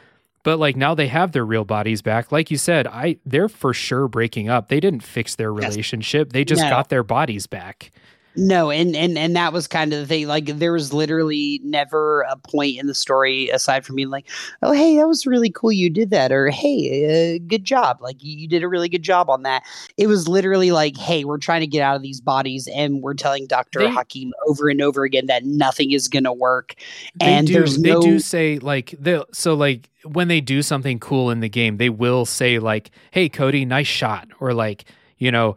But 0.43 0.59
like 0.59 0.75
now 0.75 0.93
they 0.93 1.07
have 1.07 1.31
their 1.31 1.45
real 1.45 1.63
bodies 1.63 2.01
back. 2.01 2.31
Like 2.31 2.51
you 2.51 2.57
said, 2.57 2.85
I 2.87 3.17
they're 3.25 3.49
for 3.49 3.73
sure 3.73 4.07
breaking 4.07 4.49
up. 4.49 4.67
They 4.67 4.79
didn't 4.79 5.03
fix 5.03 5.35
their 5.35 5.53
relationship. 5.53 6.27
Yes. 6.27 6.33
They 6.33 6.45
just 6.45 6.61
no. 6.61 6.69
got 6.69 6.89
their 6.89 7.03
bodies 7.03 7.47
back. 7.47 7.91
No, 8.35 8.71
and 8.71 8.95
and 8.95 9.17
and 9.17 9.35
that 9.35 9.53
was 9.53 9.67
kind 9.67 9.93
of 9.93 9.99
the 9.99 10.05
thing. 10.07 10.27
Like 10.27 10.45
there 10.45 10.73
was 10.73 10.91
literally 10.91 11.61
never 11.63 12.21
a 12.21 12.35
point 12.35 12.79
in 12.79 12.87
the 12.87 12.95
story 12.95 13.49
aside 13.49 13.85
from 13.85 13.95
being 13.95 14.09
like, 14.09 14.27
"Oh, 14.63 14.71
hey, 14.71 14.97
that 14.97 15.07
was 15.07 15.27
really 15.27 15.51
cool 15.51 15.71
you 15.71 15.89
did 15.89 16.09
that," 16.09 16.31
or 16.31 16.49
"Hey, 16.49 17.35
uh, 17.35 17.39
good 17.47 17.63
job! 17.63 17.99
Like 18.01 18.17
you 18.19 18.47
did 18.47 18.63
a 18.63 18.67
really 18.67 18.89
good 18.89 19.03
job 19.03 19.29
on 19.29 19.43
that." 19.43 19.63
It 19.97 20.07
was 20.07 20.27
literally 20.27 20.71
like, 20.71 20.97
"Hey, 20.97 21.25
we're 21.25 21.37
trying 21.37 21.61
to 21.61 21.67
get 21.67 21.81
out 21.81 21.95
of 21.95 22.01
these 22.01 22.21
bodies, 22.21 22.67
and 22.73 23.03
we're 23.03 23.13
telling 23.13 23.45
Doctor 23.45 23.87
Hakim 23.87 24.33
over 24.47 24.67
and 24.67 24.81
over 24.81 25.03
again 25.03 25.27
that 25.27 25.45
nothing 25.45 25.91
is 25.91 26.07
going 26.07 26.23
to 26.23 26.33
work." 26.33 26.73
And 27.21 27.45
do, 27.45 27.53
there's 27.53 27.77
they 27.77 27.91
no... 27.91 28.01
do 28.01 28.19
say 28.19 28.57
like 28.57 28.95
they 28.99 29.23
so 29.31 29.53
like 29.53 29.91
when 30.05 30.27
they 30.27 30.41
do 30.41 30.63
something 30.63 30.99
cool 30.99 31.29
in 31.29 31.39
the 31.39 31.49
game, 31.49 31.77
they 31.77 31.89
will 31.89 32.25
say 32.25 32.57
like, 32.57 32.89
"Hey, 33.11 33.29
Cody, 33.29 33.63
nice 33.63 33.87
shot," 33.87 34.27
or 34.39 34.55
like 34.55 34.85
you 35.19 35.31
know. 35.31 35.55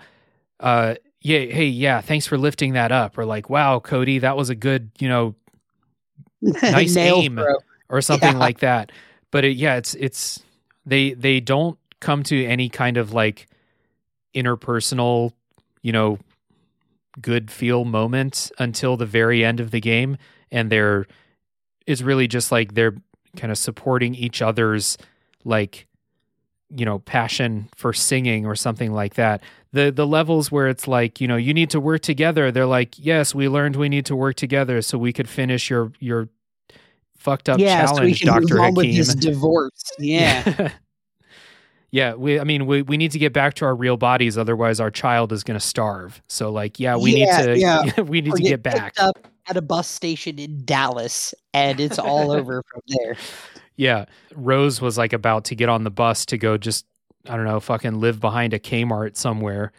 Uh, 0.58 0.94
yeah, 1.26 1.40
hey, 1.40 1.66
yeah, 1.66 2.00
thanks 2.02 2.24
for 2.24 2.38
lifting 2.38 2.74
that 2.74 2.92
up. 2.92 3.18
Or 3.18 3.24
like, 3.24 3.50
wow, 3.50 3.80
Cody, 3.80 4.20
that 4.20 4.36
was 4.36 4.48
a 4.48 4.54
good, 4.54 4.92
you 5.00 5.08
know, 5.08 5.34
nice 6.40 6.96
aim 6.96 7.34
throw. 7.34 7.56
or 7.88 8.00
something 8.00 8.34
yeah. 8.34 8.38
like 8.38 8.60
that. 8.60 8.92
But 9.32 9.44
it, 9.44 9.56
yeah, 9.56 9.74
it's 9.74 9.94
it's 9.96 10.40
they 10.84 11.14
they 11.14 11.40
don't 11.40 11.76
come 11.98 12.22
to 12.24 12.44
any 12.44 12.68
kind 12.68 12.96
of 12.96 13.12
like 13.12 13.48
interpersonal, 14.36 15.32
you 15.82 15.90
know, 15.90 16.20
good 17.20 17.50
feel 17.50 17.84
moment 17.84 18.52
until 18.60 18.96
the 18.96 19.04
very 19.04 19.44
end 19.44 19.58
of 19.58 19.72
the 19.72 19.80
game, 19.80 20.18
and 20.52 20.70
they're 20.70 21.08
is 21.88 22.04
really 22.04 22.28
just 22.28 22.52
like 22.52 22.74
they're 22.74 22.94
kind 23.36 23.50
of 23.50 23.58
supporting 23.58 24.14
each 24.14 24.40
other's 24.40 24.96
like 25.44 25.88
you 26.70 26.84
know 26.84 27.00
passion 27.00 27.68
for 27.74 27.92
singing 27.92 28.46
or 28.46 28.54
something 28.54 28.92
like 28.92 29.14
that 29.14 29.42
the 29.76 29.92
the 29.92 30.06
levels 30.06 30.50
where 30.50 30.68
it's 30.68 30.88
like 30.88 31.20
you 31.20 31.28
know 31.28 31.36
you 31.36 31.52
need 31.52 31.70
to 31.70 31.80
work 31.80 32.00
together. 32.00 32.50
They're 32.50 32.66
like 32.66 32.94
yes 32.98 33.34
we 33.34 33.48
learned 33.48 33.76
we 33.76 33.88
need 33.88 34.06
to 34.06 34.16
work 34.16 34.36
together 34.36 34.80
so 34.82 34.96
we 34.96 35.12
could 35.12 35.28
finish 35.28 35.68
your 35.70 35.92
your 36.00 36.28
fucked 37.16 37.48
up 37.48 37.58
yeah, 37.58 37.84
challenge 37.84 38.20
so 38.20 38.26
dr 38.26 38.58
hakim 38.58 38.74
with 38.74 38.96
this 38.96 39.14
divorce. 39.14 39.82
Yeah. 39.98 40.70
Yeah. 41.90 42.14
We 42.14 42.40
i 42.40 42.44
mean 42.44 42.66
we, 42.66 42.82
we 42.82 42.96
need 42.96 43.12
to 43.12 43.18
get 43.18 43.32
back 43.32 43.54
to 43.54 43.64
our 43.66 43.76
real 43.76 43.96
bodies 43.96 44.38
otherwise 44.38 44.80
our 44.80 44.90
child 44.90 45.32
is 45.32 45.44
going 45.44 45.58
to 45.58 45.64
starve. 45.64 46.22
So 46.28 46.50
like 46.50 46.80
yeah 46.80 46.96
we 46.96 47.16
yeah, 47.16 47.36
need 47.36 47.44
to 47.44 47.58
yeah. 47.58 48.00
we 48.00 48.20
need 48.22 48.32
or 48.32 48.36
to 48.36 48.42
get, 48.42 48.48
get 48.48 48.62
back. 48.62 48.94
up 48.98 49.28
at 49.48 49.56
a 49.56 49.62
bus 49.62 49.86
station 49.86 50.38
in 50.38 50.64
dallas 50.64 51.34
and 51.52 51.78
it's 51.80 51.98
all 51.98 52.32
over 52.32 52.62
from 52.72 52.82
there. 52.88 53.16
Yeah. 53.78 54.06
Rose 54.34 54.80
was 54.80 54.96
like 54.96 55.12
about 55.12 55.44
to 55.46 55.54
get 55.54 55.68
on 55.68 55.84
the 55.84 55.90
bus 55.90 56.24
to 56.26 56.38
go 56.38 56.56
just, 56.56 56.86
I 57.28 57.36
don't 57.36 57.44
know, 57.44 57.60
fucking 57.60 58.00
live 58.00 58.20
behind 58.20 58.54
a 58.54 58.58
Kmart 58.58 59.16
somewhere. 59.16 59.72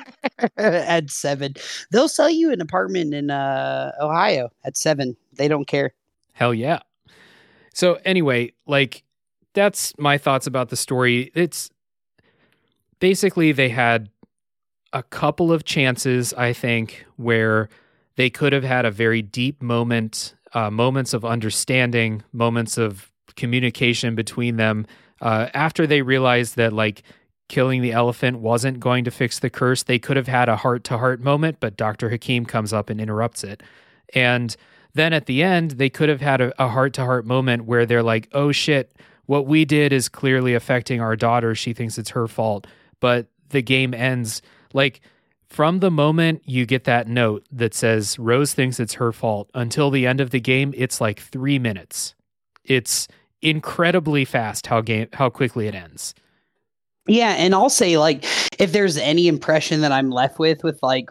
at 0.56 1.10
seven. 1.10 1.54
They'll 1.90 2.08
sell 2.08 2.30
you 2.30 2.52
an 2.52 2.60
apartment 2.60 3.14
in 3.14 3.30
uh, 3.30 3.92
Ohio 4.00 4.50
at 4.64 4.76
seven. 4.76 5.16
They 5.34 5.48
don't 5.48 5.66
care. 5.66 5.92
Hell 6.32 6.54
yeah. 6.54 6.80
So, 7.74 7.98
anyway, 8.04 8.52
like, 8.66 9.02
that's 9.54 9.96
my 9.98 10.18
thoughts 10.18 10.46
about 10.46 10.68
the 10.68 10.76
story. 10.76 11.30
It's 11.34 11.70
basically 13.00 13.52
they 13.52 13.68
had 13.68 14.10
a 14.92 15.02
couple 15.02 15.52
of 15.52 15.64
chances, 15.64 16.34
I 16.34 16.52
think, 16.52 17.06
where 17.16 17.68
they 18.16 18.30
could 18.30 18.52
have 18.52 18.64
had 18.64 18.84
a 18.84 18.90
very 18.90 19.22
deep 19.22 19.62
moment, 19.62 20.34
uh, 20.52 20.70
moments 20.70 21.14
of 21.14 21.24
understanding, 21.24 22.22
moments 22.32 22.76
of 22.76 23.10
communication 23.36 24.14
between 24.14 24.56
them 24.56 24.86
uh, 25.22 25.48
after 25.54 25.86
they 25.86 26.02
realized 26.02 26.56
that 26.56 26.72
like 26.72 27.02
killing 27.48 27.82
the 27.82 27.92
elephant 27.92 28.38
wasn't 28.38 28.80
going 28.80 29.04
to 29.04 29.10
fix 29.10 29.38
the 29.38 29.50
curse. 29.50 29.82
They 29.82 29.98
could 29.98 30.16
have 30.16 30.26
had 30.26 30.48
a 30.48 30.56
heart 30.56 30.84
to 30.84 30.98
heart 30.98 31.20
moment, 31.20 31.58
but 31.60 31.76
Dr. 31.76 32.10
Hakim 32.10 32.46
comes 32.46 32.72
up 32.72 32.90
and 32.90 33.00
interrupts 33.00 33.44
it. 33.44 33.62
And 34.14 34.56
then 34.94 35.12
at 35.12 35.26
the 35.26 35.42
end, 35.42 35.72
they 35.72 35.88
could 35.88 36.08
have 36.08 36.20
had 36.20 36.40
a 36.40 36.68
heart 36.68 36.94
to 36.94 37.04
heart 37.04 37.24
moment 37.24 37.64
where 37.64 37.86
they're 37.86 38.02
like, 38.02 38.28
oh 38.32 38.52
shit, 38.52 38.94
what 39.26 39.46
we 39.46 39.64
did 39.64 39.92
is 39.92 40.08
clearly 40.08 40.54
affecting 40.54 41.00
our 41.00 41.16
daughter. 41.16 41.54
She 41.54 41.72
thinks 41.72 41.98
it's 41.98 42.10
her 42.10 42.26
fault. 42.26 42.66
But 43.00 43.26
the 43.50 43.62
game 43.62 43.94
ends 43.94 44.42
like 44.72 45.00
from 45.48 45.80
the 45.80 45.90
moment 45.90 46.42
you 46.46 46.64
get 46.64 46.84
that 46.84 47.06
note 47.06 47.46
that 47.52 47.74
says 47.74 48.18
Rose 48.18 48.54
thinks 48.54 48.80
it's 48.80 48.94
her 48.94 49.12
fault 49.12 49.50
until 49.52 49.90
the 49.90 50.06
end 50.06 50.20
of 50.20 50.30
the 50.30 50.40
game, 50.40 50.72
it's 50.74 51.00
like 51.00 51.20
three 51.20 51.58
minutes. 51.58 52.14
It's 52.64 53.08
incredibly 53.42 54.24
fast 54.24 54.66
how 54.66 54.80
game 54.80 55.08
how 55.12 55.28
quickly 55.28 55.66
it 55.66 55.74
ends. 55.74 56.14
Yeah, 57.06 57.30
and 57.32 57.54
I'll 57.54 57.70
say 57.70 57.98
like 57.98 58.24
if 58.58 58.72
there's 58.72 58.96
any 58.96 59.28
impression 59.28 59.80
that 59.80 59.92
I'm 59.92 60.10
left 60.10 60.38
with 60.38 60.62
with 60.62 60.80
like 60.82 61.10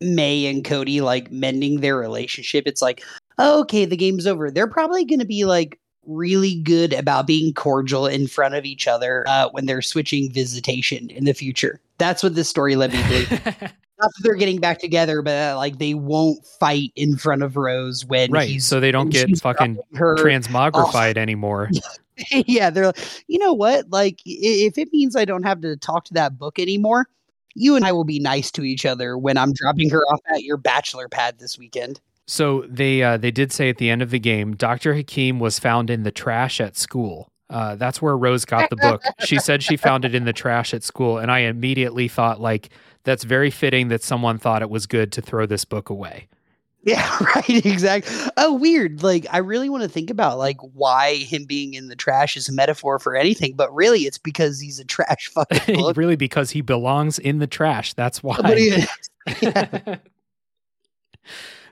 May 0.00 0.46
and 0.46 0.64
Cody 0.64 1.00
like 1.00 1.30
mending 1.30 1.80
their 1.80 1.96
relationship, 1.96 2.64
it's 2.66 2.82
like, 2.82 3.02
oh, 3.38 3.60
okay, 3.62 3.84
the 3.84 3.96
game's 3.96 4.26
over. 4.26 4.50
They're 4.50 4.68
probably 4.68 5.04
going 5.04 5.18
to 5.18 5.26
be 5.26 5.44
like 5.44 5.78
really 6.06 6.60
good 6.62 6.92
about 6.92 7.26
being 7.26 7.52
cordial 7.52 8.06
in 8.06 8.26
front 8.26 8.54
of 8.54 8.64
each 8.64 8.86
other 8.86 9.24
uh, 9.26 9.48
when 9.50 9.66
they're 9.66 9.82
switching 9.82 10.30
visitation 10.30 11.10
in 11.10 11.24
the 11.24 11.34
future. 11.34 11.80
That's 11.98 12.22
what 12.22 12.34
this 12.34 12.48
story 12.48 12.76
led 12.76 12.92
me 12.92 13.02
to 13.02 13.08
believe. 13.08 13.72
Not 14.04 14.10
that 14.16 14.22
they're 14.22 14.34
getting 14.34 14.60
back 14.60 14.80
together, 14.80 15.22
but 15.22 15.52
uh, 15.52 15.56
like 15.56 15.78
they 15.78 15.94
won't 15.94 16.44
fight 16.46 16.92
in 16.94 17.16
front 17.16 17.42
of 17.42 17.56
Rose 17.56 18.04
when 18.04 18.30
right. 18.30 18.60
so 18.60 18.80
they 18.80 18.92
don't 18.92 19.08
get 19.08 19.38
fucking 19.38 19.78
transmogrified 19.94 21.16
anymore. 21.16 21.70
yeah, 22.30 22.68
they're 22.68 22.86
like, 22.86 23.24
you 23.28 23.38
know 23.38 23.54
what? 23.54 23.88
Like, 23.88 24.20
if 24.26 24.76
it 24.76 24.92
means 24.92 25.16
I 25.16 25.24
don't 25.24 25.44
have 25.44 25.62
to 25.62 25.74
talk 25.78 26.04
to 26.04 26.14
that 26.14 26.36
book 26.36 26.58
anymore, 26.58 27.06
you 27.54 27.76
and 27.76 27.84
I 27.86 27.92
will 27.92 28.04
be 28.04 28.18
nice 28.18 28.50
to 28.52 28.62
each 28.62 28.84
other 28.84 29.16
when 29.16 29.38
I'm 29.38 29.54
dropping 29.54 29.88
her 29.88 30.02
off 30.02 30.20
at 30.30 30.42
your 30.42 30.58
bachelor 30.58 31.08
pad 31.08 31.38
this 31.38 31.58
weekend. 31.58 31.98
So 32.26 32.66
they 32.68 33.02
uh, 33.02 33.16
they 33.16 33.30
did 33.30 33.52
say 33.52 33.70
at 33.70 33.78
the 33.78 33.88
end 33.88 34.02
of 34.02 34.10
the 34.10 34.18
game, 34.18 34.54
Doctor 34.54 34.94
Hakim 34.94 35.40
was 35.40 35.58
found 35.58 35.88
in 35.88 36.02
the 36.02 36.10
trash 36.10 36.60
at 36.60 36.76
school. 36.76 37.28
Uh, 37.50 37.76
that's 37.76 38.00
where 38.00 38.16
Rose 38.16 38.44
got 38.44 38.70
the 38.70 38.76
book. 38.76 39.02
she 39.20 39.38
said 39.38 39.62
she 39.62 39.76
found 39.76 40.04
it 40.04 40.14
in 40.14 40.24
the 40.24 40.32
trash 40.32 40.72
at 40.72 40.82
school, 40.82 41.18
and 41.18 41.30
I 41.30 41.40
immediately 41.40 42.08
thought 42.08 42.40
like 42.40 42.70
that's 43.04 43.24
very 43.24 43.50
fitting 43.50 43.88
that 43.88 44.02
someone 44.02 44.38
thought 44.38 44.62
it 44.62 44.70
was 44.70 44.86
good 44.86 45.12
to 45.12 45.22
throw 45.22 45.46
this 45.46 45.64
book 45.64 45.90
away. 45.90 46.28
Yeah, 46.84 47.16
right. 47.34 47.64
Exactly. 47.64 48.14
Oh, 48.36 48.54
weird. 48.54 49.02
Like, 49.02 49.26
I 49.30 49.38
really 49.38 49.68
want 49.68 49.82
to 49.82 49.88
think 49.88 50.10
about 50.10 50.38
like 50.38 50.58
why 50.60 51.16
him 51.16 51.44
being 51.44 51.74
in 51.74 51.88
the 51.88 51.96
trash 51.96 52.36
is 52.36 52.48
a 52.48 52.52
metaphor 52.52 52.98
for 52.98 53.16
anything, 53.16 53.54
but 53.56 53.74
really, 53.74 54.00
it's 54.00 54.18
because 54.18 54.60
he's 54.60 54.78
a 54.78 54.84
trash 54.84 55.28
fucking 55.34 55.76
book. 55.80 55.96
really, 55.96 56.16
because 56.16 56.50
he 56.50 56.60
belongs 56.60 57.18
in 57.18 57.38
the 57.38 57.46
trash. 57.46 57.94
That's 57.94 58.22
why. 58.22 58.86
yeah. 59.40 59.96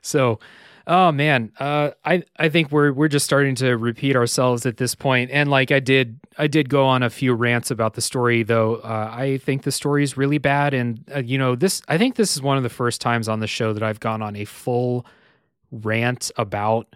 so, 0.01 0.39
oh 0.87 1.13
man, 1.13 1.53
uh, 1.59 1.91
I 2.05 2.23
I 2.39 2.49
think 2.49 2.71
we're 2.71 2.93
we're 2.93 3.09
just 3.09 3.25
starting 3.25 3.55
to 3.57 3.77
repeat 3.77 4.17
ourselves 4.17 4.67
at 4.67 4.77
this 4.77 4.95
point. 4.95 5.31
And 5.31 5.51
like 5.51 5.71
I 5.71 5.81
did, 5.81 6.21
I 6.39 6.47
did 6.47 6.69
go 6.69 6.85
on 6.87 7.03
a 7.03 7.11
few 7.11 7.35
rants 7.35 7.71
about 7.71 7.95
the 7.95 8.01
story, 8.01 8.43
though. 8.43 8.77
Uh, 8.77 9.11
I 9.13 9.39
think 9.39 9.63
the 9.63 9.73
story 9.73 10.03
is 10.03 10.17
really 10.17 10.39
bad, 10.39 10.75
and 10.75 11.05
uh, 11.15 11.21
you 11.21 11.39
know 11.39 11.55
this. 11.55 11.83
I 11.89 11.99
think 11.99 12.17
this 12.17 12.37
is 12.37 12.43
one 12.43 12.57
of 12.57 12.63
the 12.63 12.71
first 12.71 13.01
times 13.01 13.29
on 13.29 13.41
the 13.41 13.47
show 13.47 13.73
that 13.73 13.83
I've 13.83 14.01
gone 14.01 14.23
on 14.23 14.37
a 14.37 14.45
full 14.45 15.07
rant 15.71 16.31
about 16.37 16.95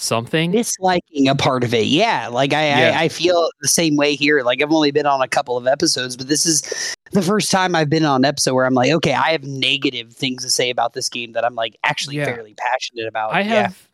something 0.00 0.50
disliking 0.52 1.28
a 1.28 1.34
part 1.34 1.62
of 1.62 1.74
it 1.74 1.86
yeah 1.86 2.28
like 2.28 2.54
I, 2.54 2.66
yeah. 2.68 2.98
I, 2.98 3.04
I 3.04 3.08
feel 3.08 3.50
the 3.60 3.68
same 3.68 3.96
way 3.96 4.14
here 4.14 4.42
like 4.42 4.62
i've 4.62 4.72
only 4.72 4.90
been 4.90 5.06
on 5.06 5.20
a 5.20 5.28
couple 5.28 5.58
of 5.58 5.66
episodes 5.66 6.16
but 6.16 6.26
this 6.26 6.46
is 6.46 6.96
the 7.12 7.20
first 7.20 7.50
time 7.50 7.74
i've 7.74 7.90
been 7.90 8.04
on 8.04 8.22
an 8.22 8.24
episode 8.24 8.54
where 8.54 8.64
i'm 8.64 8.74
like 8.74 8.92
okay 8.92 9.12
i 9.12 9.30
have 9.32 9.44
negative 9.44 10.12
things 10.12 10.42
to 10.42 10.50
say 10.50 10.70
about 10.70 10.94
this 10.94 11.08
game 11.10 11.32
that 11.32 11.44
i'm 11.44 11.54
like 11.54 11.76
actually 11.84 12.16
yeah. 12.16 12.24
fairly 12.24 12.54
passionate 12.54 13.06
about 13.06 13.32
i 13.34 13.42
have 13.42 13.72
yeah. 13.72 13.86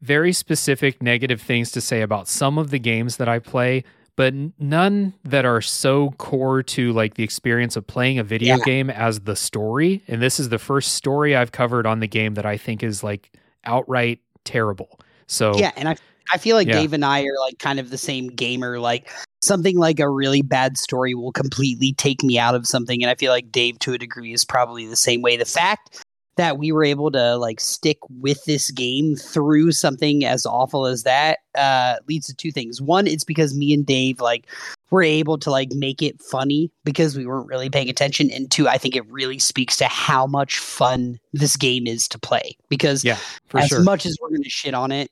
very 0.00 0.32
specific 0.32 1.00
negative 1.00 1.40
things 1.40 1.70
to 1.70 1.80
say 1.80 2.02
about 2.02 2.26
some 2.26 2.58
of 2.58 2.70
the 2.70 2.80
games 2.80 3.16
that 3.18 3.28
i 3.28 3.38
play 3.38 3.84
but 4.16 4.34
none 4.58 5.14
that 5.24 5.44
are 5.44 5.60
so 5.60 6.10
core 6.18 6.62
to 6.62 6.92
like 6.92 7.14
the 7.14 7.22
experience 7.22 7.76
of 7.76 7.86
playing 7.86 8.18
a 8.18 8.24
video 8.24 8.58
game 8.58 8.90
as 8.90 9.20
the 9.20 9.36
story 9.36 10.02
and 10.08 10.20
this 10.20 10.40
is 10.40 10.48
the 10.48 10.58
first 10.58 10.94
story 10.94 11.36
i've 11.36 11.52
covered 11.52 11.86
on 11.86 12.00
the 12.00 12.08
game 12.08 12.34
that 12.34 12.44
i 12.44 12.56
think 12.56 12.82
is 12.82 13.04
like 13.04 13.30
outright 13.64 14.18
terrible 14.44 14.98
so 15.32 15.54
yeah, 15.56 15.72
and 15.76 15.88
I 15.88 15.96
I 16.32 16.38
feel 16.38 16.56
like 16.56 16.68
yeah. 16.68 16.74
Dave 16.74 16.92
and 16.92 17.04
I 17.04 17.22
are 17.22 17.38
like 17.40 17.58
kind 17.58 17.80
of 17.80 17.90
the 17.90 17.98
same 17.98 18.28
gamer. 18.28 18.78
Like 18.78 19.10
something 19.40 19.78
like 19.78 19.98
a 19.98 20.08
really 20.08 20.42
bad 20.42 20.78
story 20.78 21.14
will 21.14 21.32
completely 21.32 21.94
take 21.94 22.22
me 22.22 22.38
out 22.38 22.54
of 22.54 22.66
something, 22.66 23.02
and 23.02 23.10
I 23.10 23.14
feel 23.14 23.32
like 23.32 23.50
Dave 23.50 23.78
to 23.80 23.94
a 23.94 23.98
degree 23.98 24.32
is 24.32 24.44
probably 24.44 24.86
the 24.86 24.96
same 24.96 25.22
way. 25.22 25.36
The 25.36 25.44
fact 25.44 26.04
that 26.36 26.58
we 26.58 26.72
were 26.72 26.84
able 26.84 27.10
to 27.10 27.36
like 27.36 27.60
stick 27.60 27.98
with 28.08 28.44
this 28.44 28.70
game 28.70 29.16
through 29.16 29.72
something 29.72 30.24
as 30.24 30.46
awful 30.46 30.86
as 30.86 31.02
that 31.02 31.40
uh 31.56 31.96
leads 32.08 32.26
to 32.26 32.34
two 32.34 32.50
things 32.50 32.80
one 32.80 33.06
it's 33.06 33.22
because 33.22 33.54
me 33.54 33.74
and 33.74 33.84
dave 33.84 34.18
like 34.18 34.46
were 34.90 35.02
able 35.02 35.36
to 35.36 35.50
like 35.50 35.70
make 35.72 36.00
it 36.00 36.18
funny 36.22 36.70
because 36.84 37.18
we 37.18 37.26
weren't 37.26 37.46
really 37.46 37.68
paying 37.68 37.90
attention 37.90 38.30
and 38.30 38.50
two 38.50 38.66
i 38.66 38.78
think 38.78 38.96
it 38.96 39.06
really 39.10 39.38
speaks 39.38 39.76
to 39.76 39.84
how 39.88 40.26
much 40.26 40.58
fun 40.58 41.18
this 41.34 41.54
game 41.54 41.86
is 41.86 42.08
to 42.08 42.18
play 42.18 42.56
because 42.70 43.04
yeah 43.04 43.18
as 43.52 43.68
sure. 43.68 43.82
much 43.82 44.06
as 44.06 44.16
we're 44.20 44.30
going 44.30 44.42
to 44.42 44.48
shit 44.48 44.72
on 44.72 44.90
it 44.90 45.10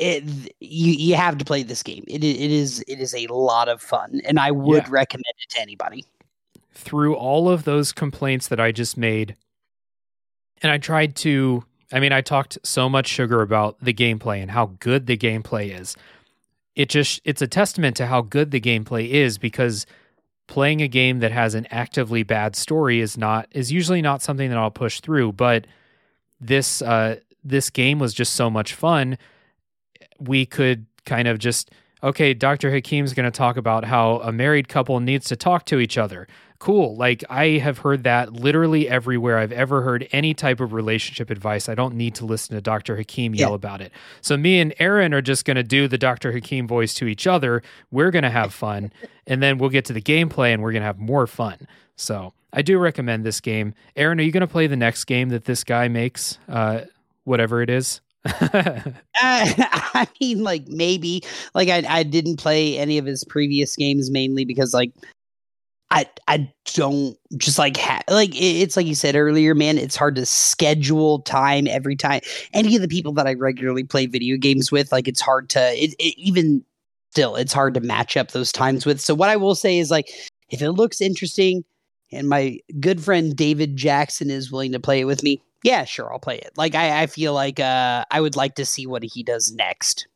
it 0.00 0.54
you 0.60 0.92
you 0.92 1.14
have 1.14 1.38
to 1.38 1.44
play 1.44 1.62
this 1.62 1.82
game. 1.82 2.04
It 2.08 2.24
it 2.24 2.50
is 2.50 2.82
it 2.88 3.00
is 3.00 3.14
a 3.14 3.26
lot 3.28 3.68
of 3.68 3.80
fun, 3.80 4.20
and 4.24 4.38
I 4.38 4.50
would 4.50 4.84
yeah. 4.84 4.90
recommend 4.90 5.34
it 5.42 5.50
to 5.50 5.60
anybody. 5.60 6.04
Through 6.72 7.14
all 7.16 7.48
of 7.48 7.64
those 7.64 7.92
complaints 7.92 8.48
that 8.48 8.58
I 8.58 8.72
just 8.72 8.96
made, 8.96 9.36
and 10.62 10.72
I 10.72 10.78
tried 10.78 11.14
to. 11.16 11.64
I 11.92 12.00
mean, 12.00 12.12
I 12.12 12.20
talked 12.20 12.56
so 12.62 12.88
much 12.88 13.08
sugar 13.08 13.42
about 13.42 13.76
the 13.82 13.92
gameplay 13.92 14.40
and 14.40 14.50
how 14.50 14.66
good 14.78 15.06
the 15.06 15.16
gameplay 15.16 15.78
is. 15.78 15.96
It 16.74 16.88
just 16.88 17.20
it's 17.24 17.42
a 17.42 17.48
testament 17.48 17.96
to 17.96 18.06
how 18.06 18.22
good 18.22 18.52
the 18.52 18.60
gameplay 18.60 19.08
is 19.08 19.38
because 19.38 19.86
playing 20.46 20.82
a 20.82 20.88
game 20.88 21.20
that 21.20 21.30
has 21.32 21.54
an 21.54 21.66
actively 21.70 22.22
bad 22.22 22.56
story 22.56 23.00
is 23.00 23.18
not 23.18 23.48
is 23.50 23.70
usually 23.70 24.00
not 24.00 24.22
something 24.22 24.48
that 24.48 24.58
I'll 24.58 24.70
push 24.70 25.00
through. 25.00 25.32
But 25.32 25.66
this 26.40 26.80
uh, 26.80 27.16
this 27.44 27.68
game 27.68 27.98
was 27.98 28.14
just 28.14 28.34
so 28.34 28.48
much 28.48 28.72
fun 28.72 29.18
we 30.20 30.46
could 30.46 30.86
kind 31.04 31.28
of 31.28 31.38
just 31.38 31.70
okay, 32.02 32.32
Dr. 32.34 32.70
Hakim's 32.70 33.12
going 33.12 33.30
to 33.30 33.36
talk 33.36 33.56
about 33.56 33.84
how 33.84 34.20
a 34.20 34.32
married 34.32 34.68
couple 34.68 34.98
needs 35.00 35.26
to 35.26 35.36
talk 35.36 35.66
to 35.66 35.78
each 35.78 35.98
other. 35.98 36.26
Cool. 36.58 36.94
Like 36.96 37.24
I 37.30 37.58
have 37.58 37.78
heard 37.78 38.04
that 38.04 38.34
literally 38.34 38.88
everywhere 38.88 39.38
I've 39.38 39.52
ever 39.52 39.80
heard 39.80 40.06
any 40.12 40.34
type 40.34 40.60
of 40.60 40.74
relationship 40.74 41.30
advice. 41.30 41.70
I 41.70 41.74
don't 41.74 41.94
need 41.94 42.14
to 42.16 42.26
listen 42.26 42.54
to 42.54 42.60
Dr. 42.60 42.96
Hakim 42.96 43.34
yell 43.34 43.50
yeah. 43.50 43.54
about 43.54 43.80
it. 43.80 43.92
So 44.20 44.36
me 44.36 44.60
and 44.60 44.74
Aaron 44.78 45.14
are 45.14 45.22
just 45.22 45.46
going 45.46 45.56
to 45.56 45.62
do 45.62 45.88
the 45.88 45.96
Dr. 45.96 46.32
Hakim 46.32 46.68
voice 46.68 46.92
to 46.94 47.06
each 47.06 47.26
other. 47.26 47.62
We're 47.90 48.10
going 48.10 48.24
to 48.24 48.30
have 48.30 48.52
fun 48.52 48.92
and 49.26 49.42
then 49.42 49.56
we'll 49.56 49.70
get 49.70 49.86
to 49.86 49.94
the 49.94 50.02
gameplay 50.02 50.52
and 50.52 50.62
we're 50.62 50.72
going 50.72 50.82
to 50.82 50.86
have 50.86 50.98
more 50.98 51.26
fun. 51.26 51.66
So 51.96 52.34
I 52.52 52.60
do 52.60 52.78
recommend 52.78 53.24
this 53.24 53.40
game. 53.40 53.74
Aaron, 53.96 54.20
are 54.20 54.22
you 54.22 54.32
going 54.32 54.42
to 54.42 54.46
play 54.46 54.66
the 54.66 54.76
next 54.76 55.04
game 55.04 55.30
that 55.30 55.44
this 55.46 55.64
guy 55.64 55.88
makes? 55.88 56.38
Uh, 56.46 56.82
whatever 57.24 57.62
it 57.62 57.70
is 57.70 58.00
uh, 58.24 58.80
I 59.16 60.06
mean, 60.20 60.42
like 60.42 60.66
maybe 60.68 61.22
like 61.54 61.68
I 61.68 61.84
I 61.88 62.02
didn't 62.02 62.36
play 62.36 62.78
any 62.78 62.98
of 62.98 63.06
his 63.06 63.24
previous 63.24 63.76
games 63.76 64.10
mainly 64.10 64.44
because 64.44 64.74
like 64.74 64.92
I 65.90 66.06
I 66.28 66.52
don't 66.74 67.16
just 67.36 67.58
like 67.58 67.76
ha- 67.76 68.02
like 68.08 68.30
it's 68.34 68.76
like 68.76 68.86
you 68.86 68.94
said 68.94 69.16
earlier, 69.16 69.54
man. 69.54 69.78
It's 69.78 69.96
hard 69.96 70.14
to 70.16 70.26
schedule 70.26 71.20
time 71.22 71.66
every 71.66 71.96
time. 71.96 72.20
Any 72.52 72.76
of 72.76 72.82
the 72.82 72.88
people 72.88 73.12
that 73.14 73.26
I 73.26 73.34
regularly 73.34 73.84
play 73.84 74.06
video 74.06 74.36
games 74.36 74.70
with, 74.70 74.92
like 74.92 75.08
it's 75.08 75.20
hard 75.20 75.48
to 75.50 75.60
it, 75.60 75.94
it 75.98 76.14
even 76.16 76.64
still 77.10 77.34
it's 77.34 77.52
hard 77.52 77.74
to 77.74 77.80
match 77.80 78.16
up 78.16 78.30
those 78.30 78.52
times 78.52 78.86
with. 78.86 79.00
So 79.00 79.14
what 79.14 79.30
I 79.30 79.36
will 79.36 79.56
say 79.56 79.78
is 79.78 79.90
like 79.90 80.08
if 80.50 80.62
it 80.62 80.72
looks 80.72 81.00
interesting 81.00 81.64
and 82.12 82.28
my 82.28 82.58
good 82.78 83.02
friend 83.02 83.34
David 83.34 83.76
Jackson 83.76 84.30
is 84.30 84.52
willing 84.52 84.72
to 84.72 84.80
play 84.80 85.00
it 85.00 85.04
with 85.04 85.22
me, 85.24 85.42
yeah, 85.62 85.84
sure, 85.84 86.12
I'll 86.12 86.18
play 86.18 86.38
it. 86.38 86.52
Like 86.56 86.74
I, 86.74 87.02
I 87.02 87.06
feel 87.06 87.34
like 87.34 87.60
uh, 87.60 88.04
I 88.10 88.20
would 88.20 88.36
like 88.36 88.54
to 88.56 88.64
see 88.64 88.86
what 88.86 89.02
he 89.02 89.22
does 89.22 89.52
next. 89.52 90.06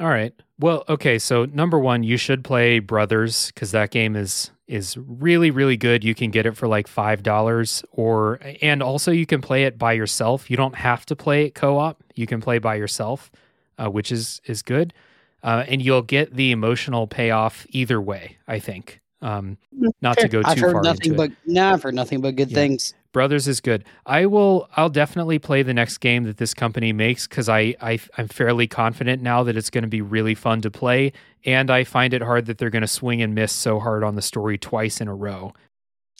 All 0.00 0.08
right. 0.08 0.32
Well, 0.58 0.84
okay. 0.88 1.18
So 1.18 1.44
number 1.44 1.78
one, 1.78 2.02
you 2.02 2.16
should 2.16 2.44
play 2.44 2.78
Brothers 2.78 3.52
because 3.52 3.70
that 3.72 3.90
game 3.90 4.16
is 4.16 4.50
is 4.66 4.96
really 4.96 5.50
really 5.50 5.76
good. 5.76 6.02
You 6.02 6.14
can 6.14 6.30
get 6.30 6.46
it 6.46 6.56
for 6.56 6.66
like 6.66 6.88
five 6.88 7.22
dollars, 7.22 7.84
or 7.92 8.40
and 8.62 8.82
also 8.82 9.12
you 9.12 9.26
can 9.26 9.40
play 9.40 9.64
it 9.64 9.78
by 9.78 9.92
yourself. 9.92 10.50
You 10.50 10.56
don't 10.56 10.74
have 10.74 11.04
to 11.06 11.16
play 11.16 11.46
it 11.46 11.54
co 11.54 11.78
op. 11.78 12.02
You 12.14 12.26
can 12.26 12.40
play 12.40 12.58
by 12.58 12.76
yourself, 12.76 13.30
uh, 13.78 13.90
which 13.90 14.10
is 14.10 14.40
is 14.46 14.62
good, 14.62 14.94
uh, 15.42 15.64
and 15.68 15.82
you'll 15.82 16.02
get 16.02 16.34
the 16.34 16.52
emotional 16.52 17.06
payoff 17.06 17.66
either 17.70 18.00
way. 18.00 18.38
I 18.48 18.58
think. 18.58 19.01
Um, 19.22 19.56
not 20.00 20.18
to 20.18 20.28
go 20.28 20.42
too 20.42 20.48
I've 20.48 20.58
heard 20.58 20.72
far 20.72 20.82
nothing 20.82 21.12
into 21.12 21.16
but, 21.16 21.30
it. 21.30 21.36
No, 21.46 21.72
I've 21.72 21.82
heard 21.82 21.94
nothing 21.94 22.20
but 22.20 22.34
good 22.34 22.50
yeah. 22.50 22.56
things. 22.56 22.92
Brothers 23.12 23.46
is 23.46 23.60
good. 23.60 23.84
I 24.04 24.26
will. 24.26 24.68
I'll 24.76 24.88
definitely 24.88 25.38
play 25.38 25.62
the 25.62 25.74
next 25.74 25.98
game 25.98 26.24
that 26.24 26.38
this 26.38 26.54
company 26.54 26.92
makes 26.92 27.28
because 27.28 27.48
I, 27.48 27.76
I 27.80 28.00
I'm 28.18 28.26
fairly 28.26 28.66
confident 28.66 29.22
now 29.22 29.42
that 29.44 29.56
it's 29.56 29.70
going 29.70 29.82
to 29.82 29.88
be 29.88 30.00
really 30.00 30.34
fun 30.34 30.60
to 30.62 30.70
play, 30.70 31.12
and 31.44 31.70
I 31.70 31.84
find 31.84 32.14
it 32.14 32.22
hard 32.22 32.46
that 32.46 32.58
they're 32.58 32.70
going 32.70 32.82
to 32.82 32.88
swing 32.88 33.22
and 33.22 33.34
miss 33.34 33.52
so 33.52 33.78
hard 33.78 34.02
on 34.02 34.16
the 34.16 34.22
story 34.22 34.58
twice 34.58 35.00
in 35.00 35.08
a 35.08 35.14
row. 35.14 35.52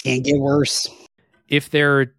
Can't 0.05 0.25
get 0.25 0.39
worse. 0.39 0.89
If 1.49 1.71
they're, 1.71 2.15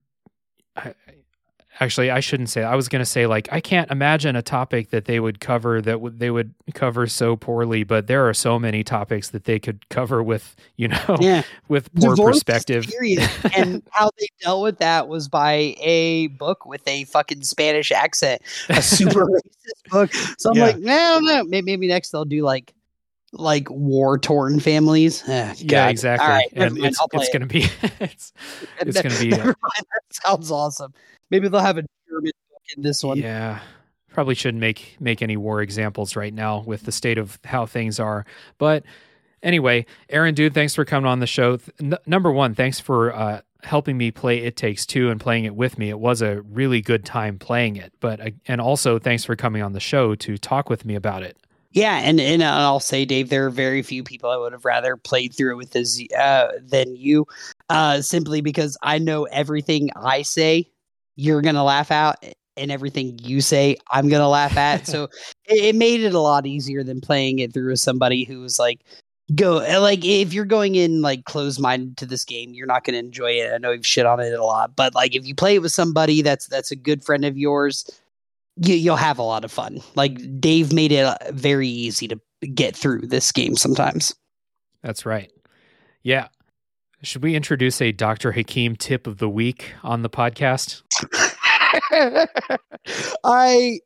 actually 1.79 2.11
i 2.11 2.19
shouldn't 2.19 2.49
say 2.49 2.63
i 2.63 2.75
was 2.75 2.87
going 2.87 2.99
to 2.99 3.05
say 3.05 3.25
like 3.25 3.47
i 3.51 3.59
can't 3.59 3.89
imagine 3.91 4.35
a 4.35 4.41
topic 4.41 4.89
that 4.91 5.05
they 5.05 5.19
would 5.19 5.39
cover 5.39 5.81
that 5.81 5.93
w- 5.93 6.13
they 6.15 6.29
would 6.29 6.53
cover 6.73 7.07
so 7.07 7.35
poorly 7.35 7.83
but 7.83 8.07
there 8.07 8.27
are 8.27 8.33
so 8.33 8.59
many 8.59 8.83
topics 8.83 9.29
that 9.29 9.45
they 9.45 9.57
could 9.59 9.87
cover 9.89 10.21
with 10.21 10.55
you 10.75 10.87
know 10.87 11.17
Yeah. 11.19 11.41
with 11.67 11.93
poor 11.95 12.15
Divorce 12.15 12.35
perspective 12.43 12.85
serious. 12.85 13.27
and 13.57 13.81
how 13.91 14.09
they 14.19 14.27
dealt 14.41 14.61
with 14.63 14.77
that 14.79 15.07
was 15.07 15.27
by 15.27 15.75
a 15.81 16.27
book 16.27 16.65
with 16.65 16.87
a 16.87 17.05
fucking 17.05 17.43
Spanish 17.43 17.91
accent, 17.91 18.41
a 18.69 18.81
super 18.81 19.25
racist 19.27 19.89
book. 19.89 20.13
So 20.37 20.51
I'm 20.51 20.57
Yeah. 20.57 20.63
like, 20.65 20.77
no, 20.79 21.19
no, 21.21 21.43
maybe, 21.43 21.65
maybe 21.65 21.87
next 21.87 22.11
they'll 22.11 22.25
do 22.25 22.43
like 22.43 22.73
like 23.33 23.69
war 23.69 24.17
torn 24.17 24.59
families. 24.59 25.23
Ah, 25.27 25.53
yeah 25.57 25.89
exactly 25.89 26.27
right, 26.27 26.47
and 26.53 26.75
mind, 26.75 26.85
it's, 26.85 26.99
I'll 26.99 27.07
it's 27.13 27.27
it. 27.29 27.33
going 27.33 27.41
to 27.41 27.47
be 27.47 27.65
it's, 27.99 28.31
it's 28.79 29.01
going 29.01 29.13
to 29.15 29.21
be 29.21 29.29
Never 29.29 29.45
mind, 29.45 29.55
that 29.91 30.01
sounds 30.11 30.51
awesome. 30.51 30.93
Maybe 31.29 31.47
they'll 31.47 31.61
have 31.61 31.77
a 31.77 31.83
German 32.09 32.31
book 32.51 32.61
in 32.77 32.83
this 32.83 33.03
one. 33.03 33.17
Yeah. 33.17 33.59
Probably 34.11 34.35
shouldn't 34.35 34.61
make 34.61 34.95
make 34.99 35.23
any 35.23 35.35
war 35.37 35.61
examples 35.61 36.15
right 36.15 36.33
now 36.33 36.59
with 36.59 36.83
the 36.83 36.91
state 36.91 37.17
of 37.17 37.39
how 37.43 37.65
things 37.65 37.99
are. 37.99 38.25
But 38.59 38.83
anyway, 39.41 39.87
Aaron, 40.09 40.35
dude, 40.35 40.53
thanks 40.53 40.75
for 40.75 40.85
coming 40.85 41.09
on 41.09 41.19
the 41.19 41.25
show. 41.25 41.57
N- 41.79 41.97
number 42.05 42.31
one, 42.31 42.53
thanks 42.53 42.79
for 42.79 43.15
uh, 43.15 43.41
helping 43.63 43.97
me 43.97 44.11
play 44.11 44.43
It 44.43 44.55
Takes 44.55 44.85
Two 44.85 45.09
and 45.09 45.19
playing 45.19 45.45
it 45.45 45.55
with 45.55 45.79
me. 45.79 45.89
It 45.89 45.97
was 45.97 46.21
a 46.21 46.41
really 46.41 46.79
good 46.79 47.05
time 47.05 47.39
playing 47.39 47.75
it. 47.77 47.91
But 47.99 48.19
uh, 48.21 48.29
and 48.47 48.61
also 48.61 48.99
thanks 48.99 49.25
for 49.25 49.35
coming 49.35 49.63
on 49.63 49.73
the 49.73 49.79
show 49.79 50.13
to 50.13 50.37
talk 50.37 50.69
with 50.69 50.85
me 50.85 50.93
about 50.93 51.23
it. 51.23 51.35
Yeah, 51.73 51.95
and 52.03 52.21
and 52.21 52.43
I'll 52.43 52.79
say, 52.79 53.03
Dave, 53.03 53.29
there 53.29 53.47
are 53.47 53.49
very 53.49 53.81
few 53.81 54.03
people 54.03 54.29
I 54.29 54.37
would 54.37 54.53
have 54.53 54.63
rather 54.63 54.95
played 54.95 55.33
through 55.33 55.53
it 55.53 55.57
with 55.57 55.75
as 55.75 55.99
uh, 56.17 56.49
than 56.61 56.95
you, 56.95 57.25
uh, 57.69 58.01
simply 58.01 58.41
because 58.41 58.77
I 58.83 58.99
know 58.99 59.23
everything 59.25 59.89
I 59.95 60.21
say 60.21 60.69
you're 61.15 61.41
gonna 61.41 61.63
laugh 61.63 61.89
out, 61.89 62.23
and 62.57 62.71
everything 62.71 63.17
you 63.23 63.41
say 63.41 63.77
I'm 63.89 64.07
gonna 64.07 64.29
laugh 64.29 64.55
at. 64.55 64.85
so 64.85 65.05
it, 65.45 65.65
it 65.65 65.75
made 65.75 66.01
it 66.01 66.13
a 66.13 66.19
lot 66.19 66.45
easier 66.45 66.83
than 66.83 67.01
playing 67.01 67.39
it 67.39 67.53
through 67.53 67.71
with 67.71 67.79
somebody 67.79 68.23
who 68.23 68.41
was 68.41 68.59
like, 68.59 68.81
go 69.33 69.53
like 69.79 70.05
if 70.05 70.31
you're 70.31 70.45
going 70.45 70.75
in 70.75 71.01
like 71.01 71.25
closed 71.25 71.59
minded 71.59 71.97
to 71.97 72.05
this 72.05 72.23
game, 72.23 72.53
you're 72.53 72.67
not 72.67 72.83
gonna 72.83 72.99
enjoy 72.99 73.31
it. 73.31 73.51
I 73.51 73.57
know 73.57 73.71
you've 73.71 73.87
shit 73.87 74.05
on 74.05 74.19
it 74.19 74.33
a 74.33 74.45
lot, 74.45 74.75
but 74.75 74.93
like 74.93 75.15
if 75.15 75.25
you 75.25 75.33
play 75.33 75.55
it 75.55 75.61
with 75.63 75.71
somebody 75.71 76.21
that's 76.21 76.45
that's 76.45 76.69
a 76.69 76.75
good 76.75 77.03
friend 77.03 77.25
of 77.25 77.35
yours 77.35 77.89
you, 78.57 78.75
you'll 78.75 78.95
have 78.95 79.17
a 79.19 79.23
lot 79.23 79.43
of 79.45 79.51
fun. 79.51 79.79
Like 79.95 80.19
Dave 80.39 80.73
made 80.73 80.91
it 80.91 81.05
uh, 81.05 81.17
very 81.31 81.67
easy 81.67 82.07
to 82.07 82.19
get 82.53 82.75
through 82.75 83.01
this 83.01 83.31
game 83.31 83.55
sometimes. 83.55 84.15
That's 84.81 85.05
right. 85.05 85.31
Yeah. 86.03 86.27
Should 87.01 87.23
we 87.23 87.35
introduce 87.35 87.81
a 87.81 87.91
Dr. 87.91 88.31
Hakim 88.31 88.75
tip 88.75 89.07
of 89.07 89.17
the 89.17 89.29
week 89.29 89.73
on 89.83 90.03
the 90.03 90.09
podcast? 90.09 90.83
I 93.23 93.79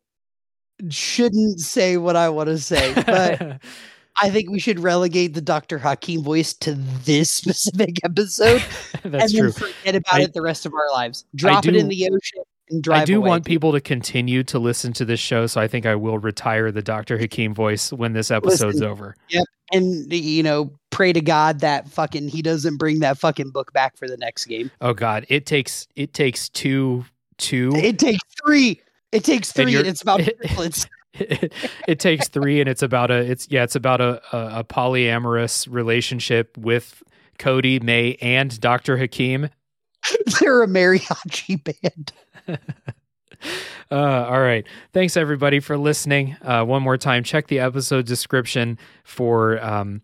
shouldn't 0.89 1.59
say 1.59 1.97
what 1.97 2.15
I 2.15 2.29
want 2.29 2.47
to 2.49 2.57
say, 2.59 2.93
but 2.93 3.59
I 4.21 4.29
think 4.29 4.49
we 4.49 4.59
should 4.59 4.79
relegate 4.79 5.33
the 5.33 5.41
Dr. 5.41 5.77
Hakim 5.79 6.21
voice 6.23 6.53
to 6.55 6.73
this 6.73 7.31
specific 7.31 8.03
episode 8.03 8.63
That's 9.03 9.33
and 9.33 9.39
true. 9.39 9.51
then 9.51 9.73
forget 9.73 9.95
about 9.95 10.15
I- 10.15 10.23
it 10.23 10.33
the 10.33 10.41
rest 10.41 10.65
of 10.65 10.73
our 10.73 10.91
lives. 10.91 11.25
Drop 11.35 11.65
it 11.67 11.75
in 11.75 11.87
the 11.87 12.05
ocean 12.07 12.43
I 12.91 13.05
do 13.05 13.21
want 13.21 13.45
people 13.45 13.71
to 13.71 13.81
continue 13.81 14.43
to 14.43 14.59
listen 14.59 14.93
to 14.93 15.05
this 15.05 15.19
show, 15.19 15.47
so 15.47 15.61
I 15.61 15.67
think 15.67 15.85
I 15.85 15.95
will 15.95 16.19
retire 16.19 16.71
the 16.71 16.81
Dr. 16.81 17.17
Hakim 17.17 17.53
voice 17.53 17.93
when 17.93 18.13
this 18.13 18.29
episode's 18.31 18.75
Listen. 18.75 18.87
over. 18.87 19.15
and 19.71 20.11
you 20.11 20.43
know, 20.43 20.71
pray 20.89 21.13
to 21.13 21.21
God 21.21 21.61
that 21.61 21.87
fucking 21.89 22.27
he 22.29 22.41
doesn't 22.41 22.77
bring 22.77 22.99
that 22.99 23.17
fucking 23.17 23.51
book 23.51 23.71
back 23.73 23.97
for 23.97 24.07
the 24.07 24.17
next 24.17 24.45
game. 24.45 24.69
Oh 24.81 24.93
God, 24.93 25.25
it 25.29 25.45
takes 25.45 25.87
it 25.95 26.13
takes 26.13 26.49
two 26.49 27.05
two. 27.37 27.71
It 27.75 27.99
takes 27.99 28.23
three. 28.43 28.81
It 29.11 29.23
takes 29.23 29.51
three, 29.53 29.71
you're- 29.71 29.79
and 29.81 29.87
it's 29.89 30.01
about 30.01 30.19
triplets. 30.23 30.87
It, 31.13 31.53
it 31.87 31.99
takes 31.99 32.27
three, 32.27 32.59
and 32.59 32.69
it's 32.69 32.83
about 32.83 33.11
a 33.11 33.19
it's 33.19 33.47
yeah, 33.49 33.63
it's 33.63 33.75
about 33.75 34.01
a, 34.01 34.21
a 34.35 34.59
a 34.59 34.63
polyamorous 34.63 35.67
relationship 35.71 36.57
with 36.57 37.01
Cody, 37.39 37.79
May, 37.79 38.15
and 38.21 38.59
Dr. 38.59 38.97
Hakim. 38.97 39.49
They're 40.39 40.63
a 40.63 40.67
mariachi 40.67 41.63
band. 41.63 42.13
Uh, 43.89 44.25
all 44.27 44.41
right. 44.41 44.67
Thanks 44.93 45.15
everybody 45.15 45.59
for 45.61 45.77
listening. 45.77 46.35
Uh, 46.41 46.65
one 46.65 46.83
more 46.83 46.97
time, 46.97 47.23
check 47.23 47.47
the 47.47 47.59
episode 47.59 48.05
description 48.05 48.77
for 49.05 49.63
um, 49.63 50.01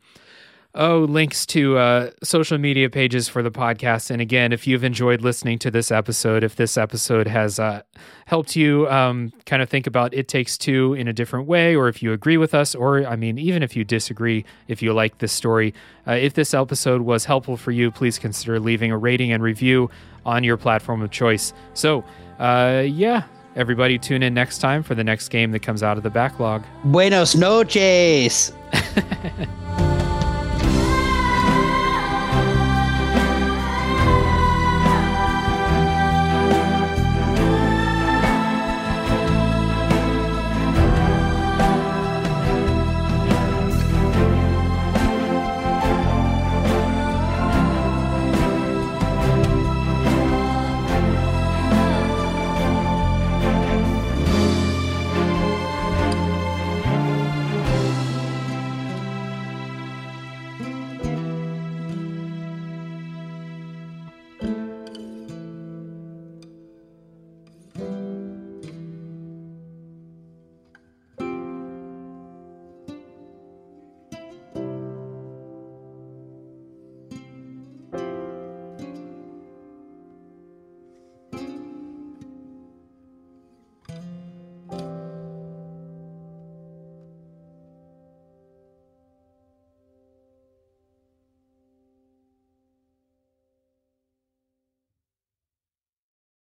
oh 0.76 1.00
links 1.00 1.46
to 1.46 1.78
uh, 1.78 2.10
social 2.24 2.58
media 2.58 2.90
pages 2.90 3.28
for 3.28 3.44
the 3.44 3.52
podcast. 3.52 4.10
And 4.10 4.22
again, 4.22 4.52
if 4.52 4.66
you've 4.66 4.84
enjoyed 4.84 5.22
listening 5.22 5.60
to 5.60 5.72
this 5.72 5.92
episode, 5.92 6.44
if 6.44 6.56
this 6.56 6.78
episode 6.78 7.28
has 7.28 7.60
uh, 7.60 7.84
helped 8.26 8.56
you 8.56 8.88
um, 8.90 9.32
kind 9.46 9.62
of 9.62 9.70
think 9.70 9.88
about 9.88 10.14
It 10.14 10.28
Takes 10.28 10.58
Two 10.58 10.94
in 10.94 11.08
a 11.08 11.14
different 11.14 11.48
way, 11.48 11.76
or 11.76 11.88
if 11.88 12.02
you 12.02 12.14
agree 12.14 12.38
with 12.38 12.54
us, 12.54 12.74
or 12.76 13.06
I 13.06 13.16
mean, 13.16 13.38
even 13.38 13.64
if 13.64 13.76
you 13.76 13.84
disagree, 13.84 14.46
if 14.68 14.82
you 14.82 14.94
like 14.94 15.20
this 15.20 15.32
story, 15.32 15.74
uh, 16.08 16.14
if 16.14 16.34
this 16.34 16.54
episode 16.54 17.02
was 17.02 17.26
helpful 17.26 17.58
for 17.58 17.72
you, 17.72 17.92
please 17.92 18.18
consider 18.18 18.60
leaving 18.60 18.92
a 18.92 18.98
rating 18.98 19.32
and 19.32 19.44
review 19.44 19.90
on 20.26 20.44
your 20.44 20.58
platform 20.58 21.02
of 21.02 21.12
choice. 21.12 21.54
So, 21.74 22.04
uh, 22.40 22.84
yeah, 22.86 23.24
everybody 23.56 24.00
tune 24.00 24.24
in 24.24 24.34
next 24.34 24.60
time 24.60 24.84
for 24.84 24.96
the 24.96 25.04
next 25.04 25.30
game 25.30 25.52
that 25.52 25.60
comes 25.60 25.84
out 25.84 25.98
of 25.98 26.04
the 26.04 26.10
backlog. 26.10 26.64
Buenos 26.86 27.36
noches. 27.36 28.54